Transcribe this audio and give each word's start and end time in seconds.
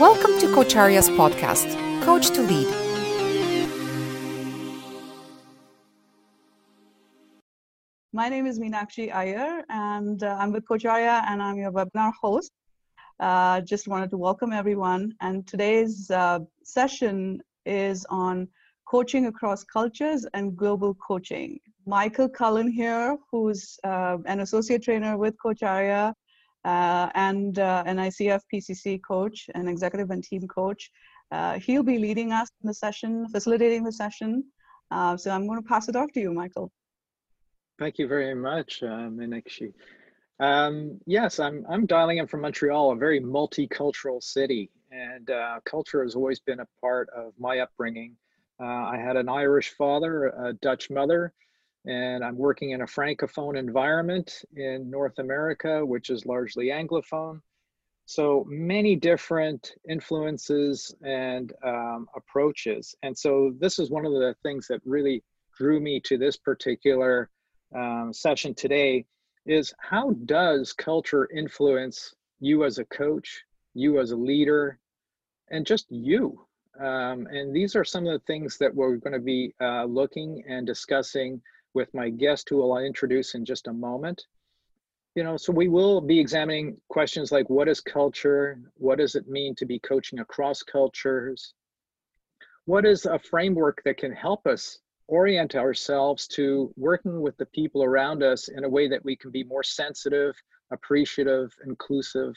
Welcome 0.00 0.40
to 0.40 0.46
Coacharya's 0.48 1.08
podcast, 1.08 1.70
Coach 2.02 2.30
to 2.30 2.42
Lead. 2.42 2.66
My 8.12 8.28
name 8.28 8.46
is 8.46 8.58
Meenakshi 8.58 9.14
Iyer, 9.14 9.62
and 9.68 10.20
uh, 10.20 10.36
I'm 10.40 10.50
with 10.50 10.64
Coacharya, 10.66 11.22
and 11.28 11.40
I'm 11.40 11.58
your 11.58 11.70
webinar 11.70 12.12
host. 12.20 12.50
Uh, 13.20 13.60
just 13.60 13.86
wanted 13.86 14.10
to 14.10 14.16
welcome 14.16 14.52
everyone. 14.52 15.14
And 15.20 15.46
today's 15.46 16.10
uh, 16.10 16.40
session 16.64 17.40
is 17.64 18.04
on 18.10 18.48
coaching 18.88 19.26
across 19.26 19.62
cultures 19.62 20.26
and 20.34 20.56
global 20.56 20.94
coaching. 20.94 21.60
Michael 21.86 22.28
Cullen 22.28 22.68
here, 22.68 23.16
who's 23.30 23.78
uh, 23.84 24.18
an 24.26 24.40
associate 24.40 24.82
trainer 24.82 25.16
with 25.16 25.36
Coacharia 25.38 26.14
uh, 26.64 27.10
and 27.14 27.58
uh, 27.58 27.82
an 27.86 27.98
ICF 27.98 28.40
PCC 28.52 29.00
coach, 29.02 29.48
an 29.54 29.68
executive 29.68 30.10
and 30.10 30.22
team 30.24 30.46
coach. 30.48 30.90
Uh, 31.30 31.58
he'll 31.58 31.82
be 31.82 31.98
leading 31.98 32.32
us 32.32 32.48
in 32.62 32.68
the 32.68 32.74
session, 32.74 33.28
facilitating 33.28 33.82
the 33.82 33.92
session. 33.92 34.44
Uh, 34.90 35.16
so 35.16 35.30
I'm 35.30 35.46
going 35.46 35.60
to 35.62 35.68
pass 35.68 35.88
it 35.88 35.96
off 35.96 36.12
to 36.12 36.20
you, 36.20 36.32
Michael. 36.32 36.70
Thank 37.78 37.98
you 37.98 38.06
very 38.06 38.34
much, 38.34 38.82
uh, 38.82 39.08
Meenakshi. 39.10 39.72
Um, 40.40 41.00
yes, 41.06 41.38
I'm, 41.40 41.64
I'm 41.68 41.86
dialing 41.86 42.18
in 42.18 42.26
from 42.26 42.42
Montreal, 42.42 42.92
a 42.92 42.96
very 42.96 43.20
multicultural 43.20 44.22
city, 44.22 44.70
and 44.90 45.30
uh, 45.30 45.60
culture 45.64 46.02
has 46.02 46.14
always 46.14 46.40
been 46.40 46.60
a 46.60 46.66
part 46.80 47.08
of 47.16 47.32
my 47.38 47.60
upbringing. 47.60 48.16
Uh, 48.60 48.64
I 48.64 48.96
had 48.96 49.16
an 49.16 49.28
Irish 49.28 49.70
father, 49.70 50.26
a 50.26 50.52
Dutch 50.54 50.90
mother, 50.90 51.32
and 51.86 52.24
I'm 52.24 52.36
working 52.36 52.70
in 52.70 52.80
a 52.80 52.86
francophone 52.86 53.58
environment 53.58 54.42
in 54.56 54.90
North 54.90 55.18
America, 55.18 55.84
which 55.84 56.10
is 56.10 56.26
largely 56.26 56.66
Anglophone. 56.66 57.40
So 58.06 58.44
many 58.48 58.96
different 58.96 59.72
influences 59.88 60.94
and 61.02 61.52
um, 61.64 62.06
approaches. 62.14 62.94
And 63.02 63.16
so 63.16 63.54
this 63.58 63.78
is 63.78 63.90
one 63.90 64.04
of 64.04 64.12
the 64.12 64.34
things 64.42 64.66
that 64.68 64.80
really 64.84 65.22
drew 65.56 65.80
me 65.80 66.00
to 66.00 66.18
this 66.18 66.36
particular 66.36 67.30
um, 67.74 68.12
session 68.12 68.54
today 68.54 69.06
is 69.46 69.74
how 69.78 70.12
does 70.24 70.72
culture 70.72 71.28
influence 71.34 72.14
you 72.40 72.64
as 72.64 72.78
a 72.78 72.84
coach, 72.86 73.42
you 73.74 74.00
as 74.00 74.10
a 74.10 74.16
leader, 74.16 74.78
and 75.50 75.66
just 75.66 75.86
you? 75.90 76.46
Um, 76.78 77.26
and 77.30 77.54
these 77.54 77.76
are 77.76 77.84
some 77.84 78.06
of 78.06 78.12
the 78.12 78.24
things 78.26 78.58
that 78.58 78.74
we're 78.74 78.96
going 78.96 79.12
to 79.12 79.18
be 79.18 79.54
uh, 79.60 79.84
looking 79.84 80.42
and 80.48 80.66
discussing 80.66 81.40
with 81.74 81.92
my 81.92 82.08
guest 82.08 82.48
who 82.48 82.62
I'll 82.62 82.78
introduce 82.78 83.34
in 83.34 83.44
just 83.44 83.66
a 83.66 83.72
moment. 83.72 84.22
You 85.14 85.22
know, 85.22 85.36
so 85.36 85.52
we 85.52 85.68
will 85.68 86.00
be 86.00 86.18
examining 86.18 86.76
questions 86.88 87.30
like 87.30 87.48
what 87.48 87.68
is 87.68 87.80
culture? 87.80 88.58
What 88.74 88.98
does 88.98 89.14
it 89.14 89.28
mean 89.28 89.54
to 89.56 89.66
be 89.66 89.78
coaching 89.78 90.18
across 90.18 90.62
cultures? 90.62 91.54
What 92.64 92.84
is 92.84 93.06
a 93.06 93.18
framework 93.18 93.82
that 93.84 93.98
can 93.98 94.12
help 94.12 94.46
us 94.46 94.78
orient 95.06 95.54
ourselves 95.54 96.26
to 96.26 96.72
working 96.76 97.20
with 97.20 97.36
the 97.36 97.46
people 97.46 97.84
around 97.84 98.22
us 98.22 98.48
in 98.48 98.64
a 98.64 98.68
way 98.68 98.88
that 98.88 99.04
we 99.04 99.14
can 99.16 99.30
be 99.30 99.44
more 99.44 99.62
sensitive, 99.62 100.34
appreciative, 100.72 101.52
inclusive 101.66 102.34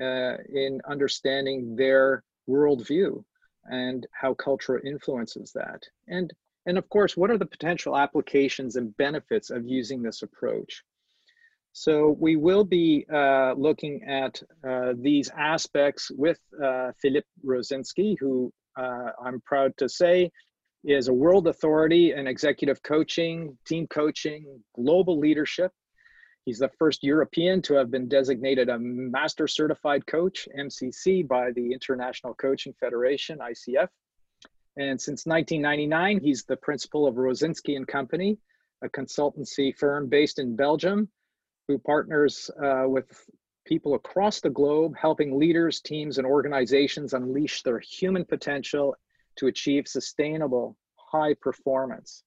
uh, 0.00 0.36
in 0.52 0.80
understanding 0.88 1.76
their 1.76 2.24
worldview 2.48 3.22
and 3.66 4.06
how 4.12 4.34
culture 4.34 4.80
influences 4.80 5.52
that. 5.52 5.82
And 6.08 6.32
and 6.66 6.78
of 6.78 6.88
course, 6.88 7.16
what 7.16 7.30
are 7.30 7.38
the 7.38 7.46
potential 7.46 7.96
applications 7.96 8.76
and 8.76 8.96
benefits 8.96 9.50
of 9.50 9.66
using 9.66 10.02
this 10.02 10.22
approach? 10.22 10.82
So 11.72 12.16
we 12.18 12.36
will 12.36 12.64
be 12.64 13.06
uh, 13.12 13.54
looking 13.56 14.02
at 14.04 14.42
uh, 14.66 14.94
these 14.96 15.30
aspects 15.36 16.10
with 16.10 16.38
uh, 16.62 16.90
Philippe 17.00 17.28
Rosinski, 17.44 18.16
who 18.18 18.52
uh, 18.76 19.10
I'm 19.24 19.40
proud 19.42 19.76
to 19.78 19.88
say 19.88 20.30
is 20.84 21.08
a 21.08 21.12
world 21.12 21.46
authority 21.46 22.12
in 22.12 22.26
executive 22.26 22.82
coaching, 22.82 23.56
team 23.66 23.86
coaching, 23.86 24.62
global 24.74 25.18
leadership. 25.18 25.72
He's 26.46 26.58
the 26.58 26.70
first 26.78 27.04
European 27.04 27.60
to 27.62 27.74
have 27.74 27.90
been 27.90 28.08
designated 28.08 28.68
a 28.70 28.78
Master 28.78 29.46
Certified 29.46 30.06
Coach, 30.06 30.48
MCC, 30.58 31.26
by 31.26 31.52
the 31.52 31.72
International 31.72 32.34
Coaching 32.34 32.72
Federation, 32.80 33.38
ICF. 33.38 33.88
And 34.76 35.00
since 35.00 35.26
1999, 35.26 36.20
he's 36.20 36.44
the 36.44 36.56
principal 36.56 37.06
of 37.06 37.16
Rosinski 37.16 37.76
and 37.76 37.86
Company, 37.86 38.38
a 38.82 38.88
consultancy 38.88 39.76
firm 39.76 40.08
based 40.08 40.38
in 40.38 40.56
Belgium, 40.56 41.08
who 41.66 41.78
partners 41.78 42.50
uh, 42.62 42.84
with 42.86 43.28
people 43.66 43.94
across 43.94 44.40
the 44.40 44.50
globe, 44.50 44.94
helping 44.96 45.38
leaders, 45.38 45.80
teams, 45.80 46.18
and 46.18 46.26
organizations 46.26 47.14
unleash 47.14 47.62
their 47.62 47.78
human 47.80 48.24
potential 48.24 48.96
to 49.36 49.48
achieve 49.48 49.86
sustainable 49.86 50.76
high 50.96 51.34
performance. 51.34 52.22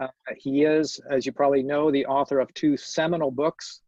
Uh, 0.00 0.08
he 0.36 0.64
is, 0.64 1.00
as 1.10 1.26
you 1.26 1.32
probably 1.32 1.62
know, 1.62 1.90
the 1.90 2.06
author 2.06 2.38
of 2.38 2.52
two 2.54 2.76
seminal 2.76 3.30
books, 3.30 3.80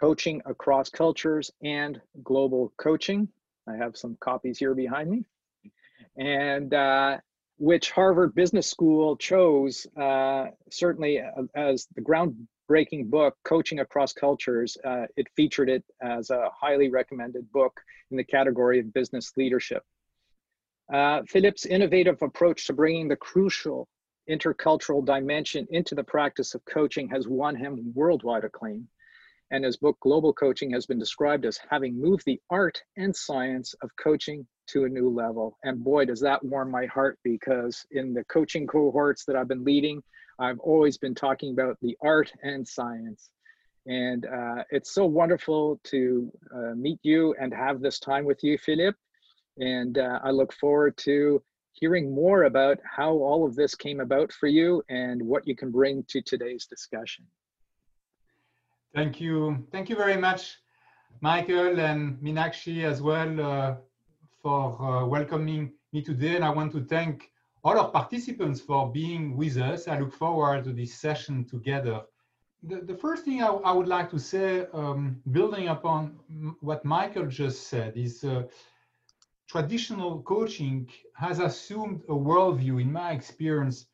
Coaching 0.00 0.40
Across 0.46 0.90
Cultures 0.90 1.50
and 1.62 2.00
Global 2.22 2.72
Coaching. 2.76 3.28
I 3.68 3.76
have 3.76 3.96
some 3.96 4.16
copies 4.20 4.58
here 4.58 4.74
behind 4.74 5.10
me 5.10 5.24
and 6.16 6.72
uh, 6.74 7.18
which 7.58 7.90
Harvard 7.90 8.34
Business 8.34 8.66
School 8.66 9.16
chose 9.16 9.86
uh, 10.00 10.46
certainly 10.70 11.20
as 11.54 11.86
the 11.94 12.02
groundbreaking 12.02 13.10
book, 13.10 13.36
Coaching 13.44 13.80
Across 13.80 14.14
Cultures. 14.14 14.76
Uh, 14.84 15.06
it 15.16 15.28
featured 15.36 15.68
it 15.68 15.84
as 16.02 16.30
a 16.30 16.50
highly 16.58 16.88
recommended 16.88 17.50
book 17.52 17.80
in 18.10 18.16
the 18.16 18.24
category 18.24 18.80
of 18.80 18.92
business 18.92 19.32
leadership. 19.36 19.82
Uh, 20.92 21.22
Philippe's 21.28 21.66
innovative 21.66 22.20
approach 22.20 22.66
to 22.66 22.72
bringing 22.72 23.08
the 23.08 23.16
crucial 23.16 23.88
intercultural 24.28 25.04
dimension 25.04 25.66
into 25.70 25.94
the 25.94 26.04
practice 26.04 26.54
of 26.54 26.64
coaching 26.64 27.08
has 27.08 27.26
won 27.26 27.56
him 27.56 27.92
worldwide 27.94 28.44
acclaim 28.44 28.86
and 29.52 29.64
his 29.64 29.76
book 29.76 29.98
Global 30.00 30.32
Coaching 30.32 30.70
has 30.70 30.86
been 30.86 30.98
described 30.98 31.44
as 31.44 31.60
having 31.70 32.00
moved 32.00 32.24
the 32.24 32.40
art 32.50 32.82
and 32.96 33.14
science 33.14 33.74
of 33.82 33.90
coaching 33.96 34.46
to 34.68 34.84
a 34.84 34.88
new 34.88 35.08
level. 35.10 35.58
And 35.64 35.82
boy, 35.82 36.06
does 36.06 36.20
that 36.20 36.44
warm 36.44 36.70
my 36.70 36.86
heart 36.86 37.18
because 37.22 37.84
in 37.90 38.14
the 38.14 38.24
coaching 38.24 38.66
cohorts 38.66 39.24
that 39.26 39.36
I've 39.36 39.48
been 39.48 39.64
leading, 39.64 40.02
I've 40.38 40.58
always 40.60 40.98
been 40.98 41.14
talking 41.14 41.52
about 41.52 41.76
the 41.82 41.96
art 42.02 42.32
and 42.42 42.66
science. 42.66 43.30
And 43.86 44.26
uh, 44.26 44.64
it's 44.70 44.94
so 44.94 45.06
wonderful 45.06 45.80
to 45.84 46.30
uh, 46.54 46.74
meet 46.76 47.00
you 47.02 47.34
and 47.40 47.52
have 47.52 47.80
this 47.80 47.98
time 47.98 48.24
with 48.24 48.42
you, 48.42 48.56
Philippe. 48.58 48.96
And 49.58 49.98
uh, 49.98 50.20
I 50.22 50.30
look 50.30 50.52
forward 50.52 50.96
to 50.98 51.42
hearing 51.72 52.14
more 52.14 52.44
about 52.44 52.78
how 52.84 53.12
all 53.12 53.46
of 53.46 53.54
this 53.54 53.74
came 53.74 54.00
about 54.00 54.32
for 54.32 54.46
you 54.46 54.82
and 54.88 55.20
what 55.22 55.46
you 55.46 55.56
can 55.56 55.70
bring 55.70 56.04
to 56.08 56.22
today's 56.22 56.66
discussion. 56.66 57.24
Thank 58.94 59.20
you. 59.20 59.66
Thank 59.72 59.88
you 59.88 59.96
very 59.96 60.18
much, 60.18 60.58
Michael 61.20 61.80
and 61.80 62.18
Meenakshi 62.18 62.84
as 62.84 63.00
well 63.00 63.40
uh, 63.40 63.74
for 64.42 64.80
uh, 64.82 65.06
welcoming 65.06 65.72
me 65.92 66.02
today. 66.02 66.36
And 66.36 66.44
I 66.44 66.50
want 66.50 66.72
to 66.72 66.84
thank 66.84 67.30
all 67.64 67.78
our 67.78 67.90
participants 67.90 68.60
for 68.60 68.90
being 68.90 69.36
with 69.36 69.56
us. 69.56 69.86
I 69.88 69.98
look 70.00 70.12
forward 70.12 70.64
to 70.64 70.72
this 70.72 70.94
session 70.94 71.44
together. 71.44 72.02
The, 72.64 72.80
the 72.80 72.96
first 72.96 73.24
thing 73.24 73.42
I, 73.42 73.48
I 73.48 73.72
would 73.72 73.88
like 73.88 74.10
to 74.10 74.18
say, 74.18 74.66
um, 74.72 75.20
building 75.30 75.68
upon 75.68 76.18
what 76.60 76.84
Michael 76.84 77.26
just 77.26 77.68
said, 77.68 77.96
is 77.96 78.24
uh, 78.24 78.42
traditional 79.48 80.22
coaching 80.22 80.88
has 81.14 81.38
assumed 81.38 82.02
a 82.08 82.12
worldview, 82.12 82.80
in 82.80 82.92
my 82.92 83.12
experience, 83.12 83.86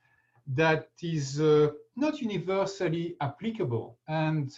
that 0.54 0.88
is 1.02 1.40
uh, 1.40 1.68
not 1.96 2.20
universally 2.20 3.16
applicable. 3.20 3.98
And 4.08 4.50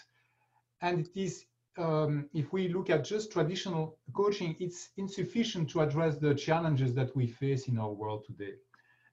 and 0.82 1.00
it 1.00 1.10
is 1.14 1.44
um, 1.80 2.28
if 2.34 2.52
we 2.52 2.68
look 2.68 2.90
at 2.90 3.04
just 3.04 3.32
traditional 3.32 3.98
coaching, 4.12 4.54
it's 4.60 4.90
insufficient 4.96 5.70
to 5.70 5.80
address 5.80 6.18
the 6.18 6.34
challenges 6.34 6.94
that 6.94 7.14
we 7.16 7.26
face 7.26 7.68
in 7.68 7.78
our 7.78 7.90
world 7.90 8.24
today. 8.24 8.54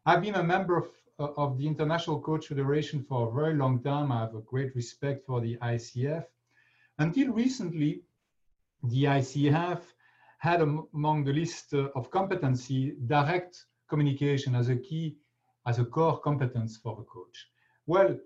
I've 0.05 0.21
been 0.21 0.35
a 0.35 0.43
member 0.43 0.77
of, 0.77 0.89
uh, 1.19 1.29
of 1.37 1.57
the 1.57 1.65
International 1.65 2.19
Coach 2.19 2.47
Federation 2.47 3.03
for 3.03 3.27
a 3.27 3.31
very 3.31 3.55
long 3.55 3.81
time. 3.81 4.11
I 4.11 4.21
have 4.21 4.35
a 4.35 4.41
great 4.41 4.75
respect 4.75 5.25
for 5.25 5.41
the 5.41 5.57
ICF. 5.57 6.25
Until 6.99 7.31
recently, 7.31 8.01
the 8.83 9.05
ICF 9.05 9.81
had 10.39 10.61
among 10.61 11.23
the 11.23 11.33
list 11.33 11.73
uh, 11.73 11.89
of 11.95 12.11
competency 12.11 12.95
direct 13.07 13.65
communication 13.89 14.55
as 14.55 14.69
a 14.69 14.75
key, 14.75 15.17
as 15.65 15.79
a 15.79 15.85
core 15.85 16.19
competence 16.19 16.77
for 16.77 16.93
a 17.01 17.03
coach. 17.03 17.47
Well, 17.85 18.17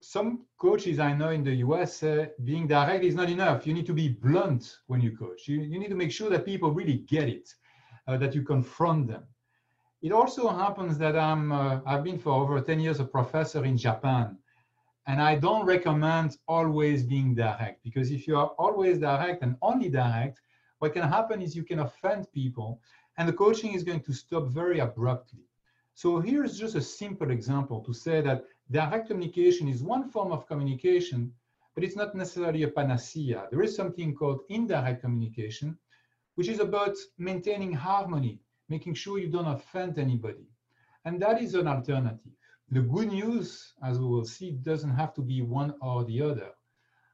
some 0.00 0.44
coaches 0.58 0.98
I 0.98 1.12
know 1.12 1.30
in 1.30 1.42
the 1.42 1.56
US 1.56 2.02
uh, 2.02 2.26
being 2.44 2.66
direct 2.66 3.04
is 3.04 3.14
not 3.14 3.28
enough. 3.28 3.66
You 3.66 3.74
need 3.74 3.86
to 3.86 3.92
be 3.92 4.08
blunt 4.08 4.78
when 4.86 5.00
you 5.00 5.16
coach. 5.16 5.48
You, 5.48 5.60
you 5.60 5.78
need 5.78 5.88
to 5.88 5.96
make 5.96 6.12
sure 6.12 6.30
that 6.30 6.44
people 6.44 6.70
really 6.70 6.98
get 6.98 7.28
it, 7.28 7.52
uh, 8.06 8.16
that 8.18 8.34
you 8.34 8.42
confront 8.42 9.08
them. 9.08 9.24
It 10.00 10.12
also 10.12 10.48
happens 10.48 10.96
that 10.98 11.16
I'm, 11.16 11.50
uh, 11.50 11.80
I've 11.84 12.04
been 12.04 12.18
for 12.18 12.32
over 12.32 12.60
10 12.60 12.78
years 12.78 13.00
a 13.00 13.04
professor 13.04 13.64
in 13.64 13.76
Japan. 13.76 14.38
And 15.06 15.20
I 15.20 15.36
don't 15.36 15.64
recommend 15.66 16.36
always 16.46 17.02
being 17.02 17.34
direct 17.34 17.82
because 17.82 18.10
if 18.10 18.28
you 18.28 18.36
are 18.36 18.48
always 18.58 18.98
direct 18.98 19.42
and 19.42 19.56
only 19.62 19.88
direct, 19.88 20.40
what 20.78 20.92
can 20.92 21.02
happen 21.02 21.42
is 21.42 21.56
you 21.56 21.64
can 21.64 21.80
offend 21.80 22.30
people 22.32 22.80
and 23.16 23.28
the 23.28 23.32
coaching 23.32 23.72
is 23.72 23.82
going 23.82 24.02
to 24.02 24.12
stop 24.12 24.46
very 24.48 24.78
abruptly. 24.78 25.40
So 25.94 26.20
here's 26.20 26.56
just 26.56 26.76
a 26.76 26.80
simple 26.80 27.30
example 27.32 27.82
to 27.84 27.92
say 27.92 28.20
that 28.20 28.44
direct 28.70 29.08
communication 29.08 29.68
is 29.68 29.82
one 29.82 30.08
form 30.10 30.32
of 30.32 30.46
communication, 30.46 31.32
but 31.74 31.84
it's 31.84 31.96
not 31.96 32.14
necessarily 32.14 32.64
a 32.64 32.68
panacea. 32.68 33.46
There 33.50 33.62
is 33.62 33.74
something 33.74 34.14
called 34.14 34.40
indirect 34.48 35.02
communication, 35.02 35.78
which 36.34 36.48
is 36.48 36.60
about 36.60 36.96
maintaining 37.18 37.72
harmony, 37.72 38.40
making 38.68 38.94
sure 38.94 39.18
you 39.18 39.28
don't 39.28 39.46
offend 39.46 39.98
anybody. 39.98 40.48
And 41.04 41.20
that 41.22 41.40
is 41.40 41.54
an 41.54 41.68
alternative. 41.68 42.32
The 42.70 42.82
good 42.82 43.08
news, 43.08 43.72
as 43.82 43.98
we 43.98 44.06
will 44.06 44.26
see, 44.26 44.50
doesn't 44.50 44.94
have 44.94 45.14
to 45.14 45.22
be 45.22 45.40
one 45.40 45.74
or 45.80 46.04
the 46.04 46.20
other. 46.20 46.50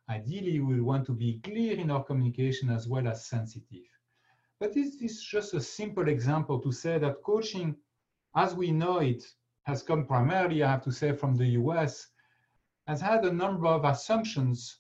Ideally, 0.09 0.61
we 0.61 0.81
want 0.81 1.07
to 1.07 1.13
be 1.13 1.41
clear 1.45 1.79
in 1.79 1.91
our 1.91 2.03
communication 2.03 2.71
as 2.71 2.89
well 2.89 3.07
as 3.07 3.27
sensitive. 3.27 3.87
But 4.59 4.75
this 4.75 4.97
is 4.97 5.23
just 5.23 5.55
a 5.55 5.61
simple 5.61 6.09
example 6.09 6.61
to 6.61 6.73
say 6.73 6.99
that 6.99 7.23
coaching, 7.23 7.77
as 8.35 8.55
we 8.55 8.73
know 8.73 8.99
it, 8.99 9.25
has 9.65 9.83
come 9.83 10.07
primarily, 10.07 10.63
I 10.63 10.71
have 10.71 10.85
to 10.85 10.93
say, 10.93 11.13
from 11.13 11.37
the 11.37 11.47
US, 11.61 12.09
has 12.87 13.01
had 13.01 13.25
a 13.25 13.33
number 13.33 13.67
of 13.67 13.85
assumptions 13.85 14.79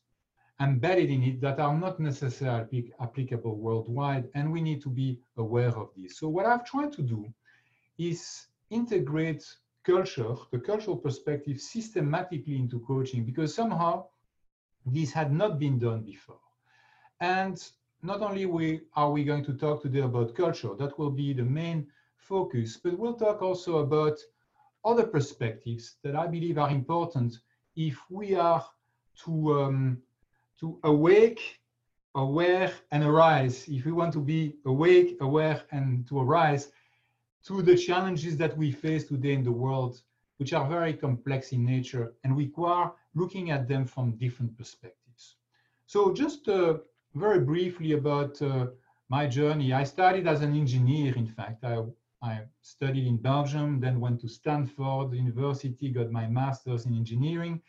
embedded 0.60 1.10
in 1.10 1.22
it 1.22 1.40
that 1.40 1.58
are 1.58 1.76
not 1.76 1.98
necessarily 1.98 2.92
applicable 3.00 3.56
worldwide, 3.56 4.28
and 4.34 4.52
we 4.52 4.60
need 4.60 4.80
to 4.82 4.90
be 4.90 5.18
aware 5.36 5.76
of 5.76 5.88
this. 5.96 6.18
So 6.18 6.28
what 6.28 6.46
I've 6.46 6.64
tried 6.64 6.92
to 6.92 7.02
do 7.02 7.26
is 7.98 8.46
integrate 8.70 9.44
culture, 9.84 10.34
the 10.52 10.58
cultural 10.58 10.96
perspective, 10.96 11.60
systematically 11.60 12.56
into 12.56 12.80
coaching, 12.80 13.24
because 13.24 13.54
somehow 13.54 14.06
this 14.86 15.12
had 15.12 15.32
not 15.32 15.58
been 15.58 15.78
done 15.78 16.02
before. 16.02 16.40
And 17.20 17.58
not 18.02 18.20
only 18.20 18.46
we, 18.46 18.82
are 18.94 19.10
we 19.10 19.24
going 19.24 19.44
to 19.44 19.54
talk 19.54 19.82
today 19.82 20.00
about 20.00 20.34
culture, 20.34 20.74
that 20.78 20.98
will 20.98 21.10
be 21.10 21.32
the 21.32 21.42
main 21.42 21.86
focus, 22.16 22.76
but 22.76 22.98
we'll 22.98 23.14
talk 23.14 23.42
also 23.42 23.78
about 23.78 24.18
other 24.84 25.06
perspectives 25.06 25.96
that 26.02 26.14
I 26.14 26.26
believe 26.26 26.58
are 26.58 26.70
important 26.70 27.38
if 27.76 27.98
we 28.10 28.34
are 28.34 28.64
to, 29.24 29.62
um, 29.62 29.98
to 30.60 30.78
awake, 30.84 31.60
aware, 32.14 32.72
and 32.90 33.02
arise, 33.02 33.66
if 33.68 33.84
we 33.84 33.92
want 33.92 34.12
to 34.12 34.20
be 34.20 34.56
awake, 34.66 35.16
aware, 35.20 35.62
and 35.72 36.06
to 36.08 36.20
arise 36.20 36.70
to 37.46 37.62
the 37.62 37.76
challenges 37.76 38.36
that 38.36 38.56
we 38.56 38.72
face 38.72 39.04
today 39.04 39.32
in 39.32 39.44
the 39.44 39.52
world, 39.52 40.00
which 40.38 40.52
are 40.52 40.68
very 40.68 40.94
complex 40.94 41.52
in 41.52 41.64
nature 41.64 42.14
and 42.24 42.36
require 42.36 42.90
looking 43.14 43.50
at 43.50 43.68
them 43.68 43.84
from 43.86 44.16
different 44.16 44.56
perspectives. 44.56 45.36
So 45.86 46.12
just 46.12 46.48
uh, 46.48 46.78
very 47.14 47.40
briefly 47.40 47.92
about 47.92 48.40
uh, 48.42 48.66
my 49.08 49.26
journey. 49.26 49.72
I 49.72 49.84
started 49.84 50.26
as 50.26 50.40
an 50.40 50.56
engineer, 50.56 51.14
in 51.14 51.26
fact. 51.26 51.64
I, 51.64 51.82
I 52.24 52.40
studied 52.62 53.06
in 53.06 53.18
Belgium, 53.18 53.80
then 53.80 54.00
went 54.00 54.18
to 54.22 54.28
Stanford 54.28 55.12
University, 55.12 55.90
got 55.90 56.10
my 56.10 56.26
master's 56.26 56.86
in 56.86 56.94
engineering, 56.94 57.60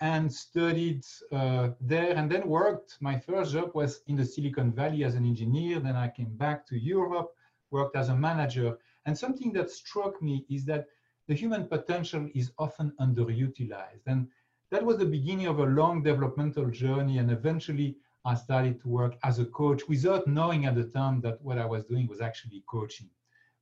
and 0.00 0.30
studied 0.30 1.02
uh, 1.32 1.70
there, 1.80 2.14
and 2.14 2.30
then 2.30 2.46
worked. 2.46 2.98
My 3.00 3.18
first 3.18 3.54
job 3.54 3.70
was 3.74 4.02
in 4.06 4.16
the 4.16 4.26
Silicon 4.26 4.70
Valley 4.70 5.02
as 5.02 5.14
an 5.14 5.24
engineer. 5.24 5.80
Then 5.80 5.96
I 5.96 6.08
came 6.08 6.36
back 6.36 6.66
to 6.66 6.78
Europe, 6.78 7.30
worked 7.70 7.96
as 7.96 8.10
a 8.10 8.14
manager. 8.14 8.76
And 9.06 9.16
something 9.16 9.50
that 9.54 9.70
struck 9.70 10.20
me 10.20 10.44
is 10.50 10.66
that 10.66 10.88
the 11.26 11.34
human 11.34 11.66
potential 11.66 12.28
is 12.34 12.52
often 12.58 12.92
underutilized. 13.00 14.06
And 14.06 14.28
that 14.70 14.84
was 14.84 14.98
the 14.98 15.06
beginning 15.06 15.46
of 15.46 15.58
a 15.60 15.72
long 15.80 16.02
developmental 16.02 16.70
journey. 16.70 17.16
And 17.16 17.30
eventually, 17.30 17.96
I 18.26 18.34
started 18.34 18.80
to 18.80 18.88
work 18.88 19.16
as 19.22 19.38
a 19.38 19.46
coach 19.46 19.88
without 19.88 20.26
knowing 20.26 20.66
at 20.66 20.74
the 20.74 20.84
time 20.84 21.20
that 21.22 21.40
what 21.40 21.58
I 21.58 21.64
was 21.64 21.84
doing 21.84 22.06
was 22.08 22.20
actually 22.20 22.62
coaching, 22.66 23.08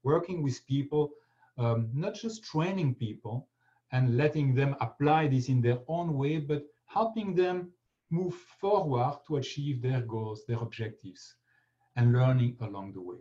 working 0.04 0.42
with 0.42 0.66
people, 0.66 1.10
um, 1.58 1.88
not 1.92 2.14
just 2.14 2.44
training 2.44 2.94
people 2.94 3.48
and 3.92 4.16
letting 4.16 4.54
them 4.54 4.76
apply 4.80 5.28
this 5.28 5.48
in 5.48 5.60
their 5.60 5.78
own 5.88 6.14
way, 6.14 6.38
but 6.38 6.64
helping 6.86 7.34
them 7.34 7.70
move 8.10 8.34
forward 8.60 9.18
to 9.26 9.36
achieve 9.36 9.82
their 9.82 10.02
goals, 10.02 10.44
their 10.46 10.58
objectives, 10.58 11.34
and 11.96 12.12
learning 12.12 12.56
along 12.60 12.92
the 12.92 13.00
way. 13.00 13.18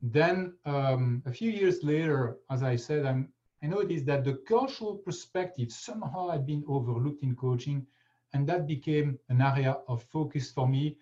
Then 0.00 0.54
um, 0.64 1.22
a 1.26 1.32
few 1.32 1.50
years 1.50 1.82
later, 1.82 2.36
as 2.50 2.62
I 2.62 2.76
said, 2.76 3.04
I'm, 3.04 3.28
I 3.62 3.66
noticed 3.66 4.06
that 4.06 4.24
the 4.24 4.34
cultural 4.46 4.96
perspective 4.96 5.72
somehow 5.72 6.28
had 6.28 6.46
been 6.46 6.64
overlooked 6.68 7.22
in 7.24 7.34
coaching, 7.34 7.86
and 8.32 8.48
that 8.48 8.66
became 8.66 9.18
an 9.28 9.40
area 9.40 9.78
of 9.88 10.02
focus 10.04 10.52
for 10.52 10.68
me. 10.68 10.96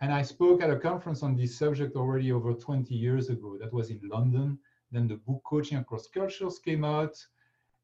And 0.00 0.12
I 0.12 0.22
spoke 0.22 0.62
at 0.62 0.70
a 0.70 0.78
conference 0.78 1.22
on 1.22 1.36
this 1.36 1.58
subject 1.58 1.96
already 1.96 2.32
over 2.32 2.54
20 2.54 2.94
years 2.94 3.28
ago. 3.28 3.58
That 3.58 3.72
was 3.72 3.90
in 3.90 4.00
London. 4.02 4.58
Then 4.90 5.06
the 5.06 5.16
book 5.16 5.42
Coaching 5.44 5.78
Across 5.78 6.08
Cultures 6.08 6.58
came 6.58 6.84
out. 6.84 7.16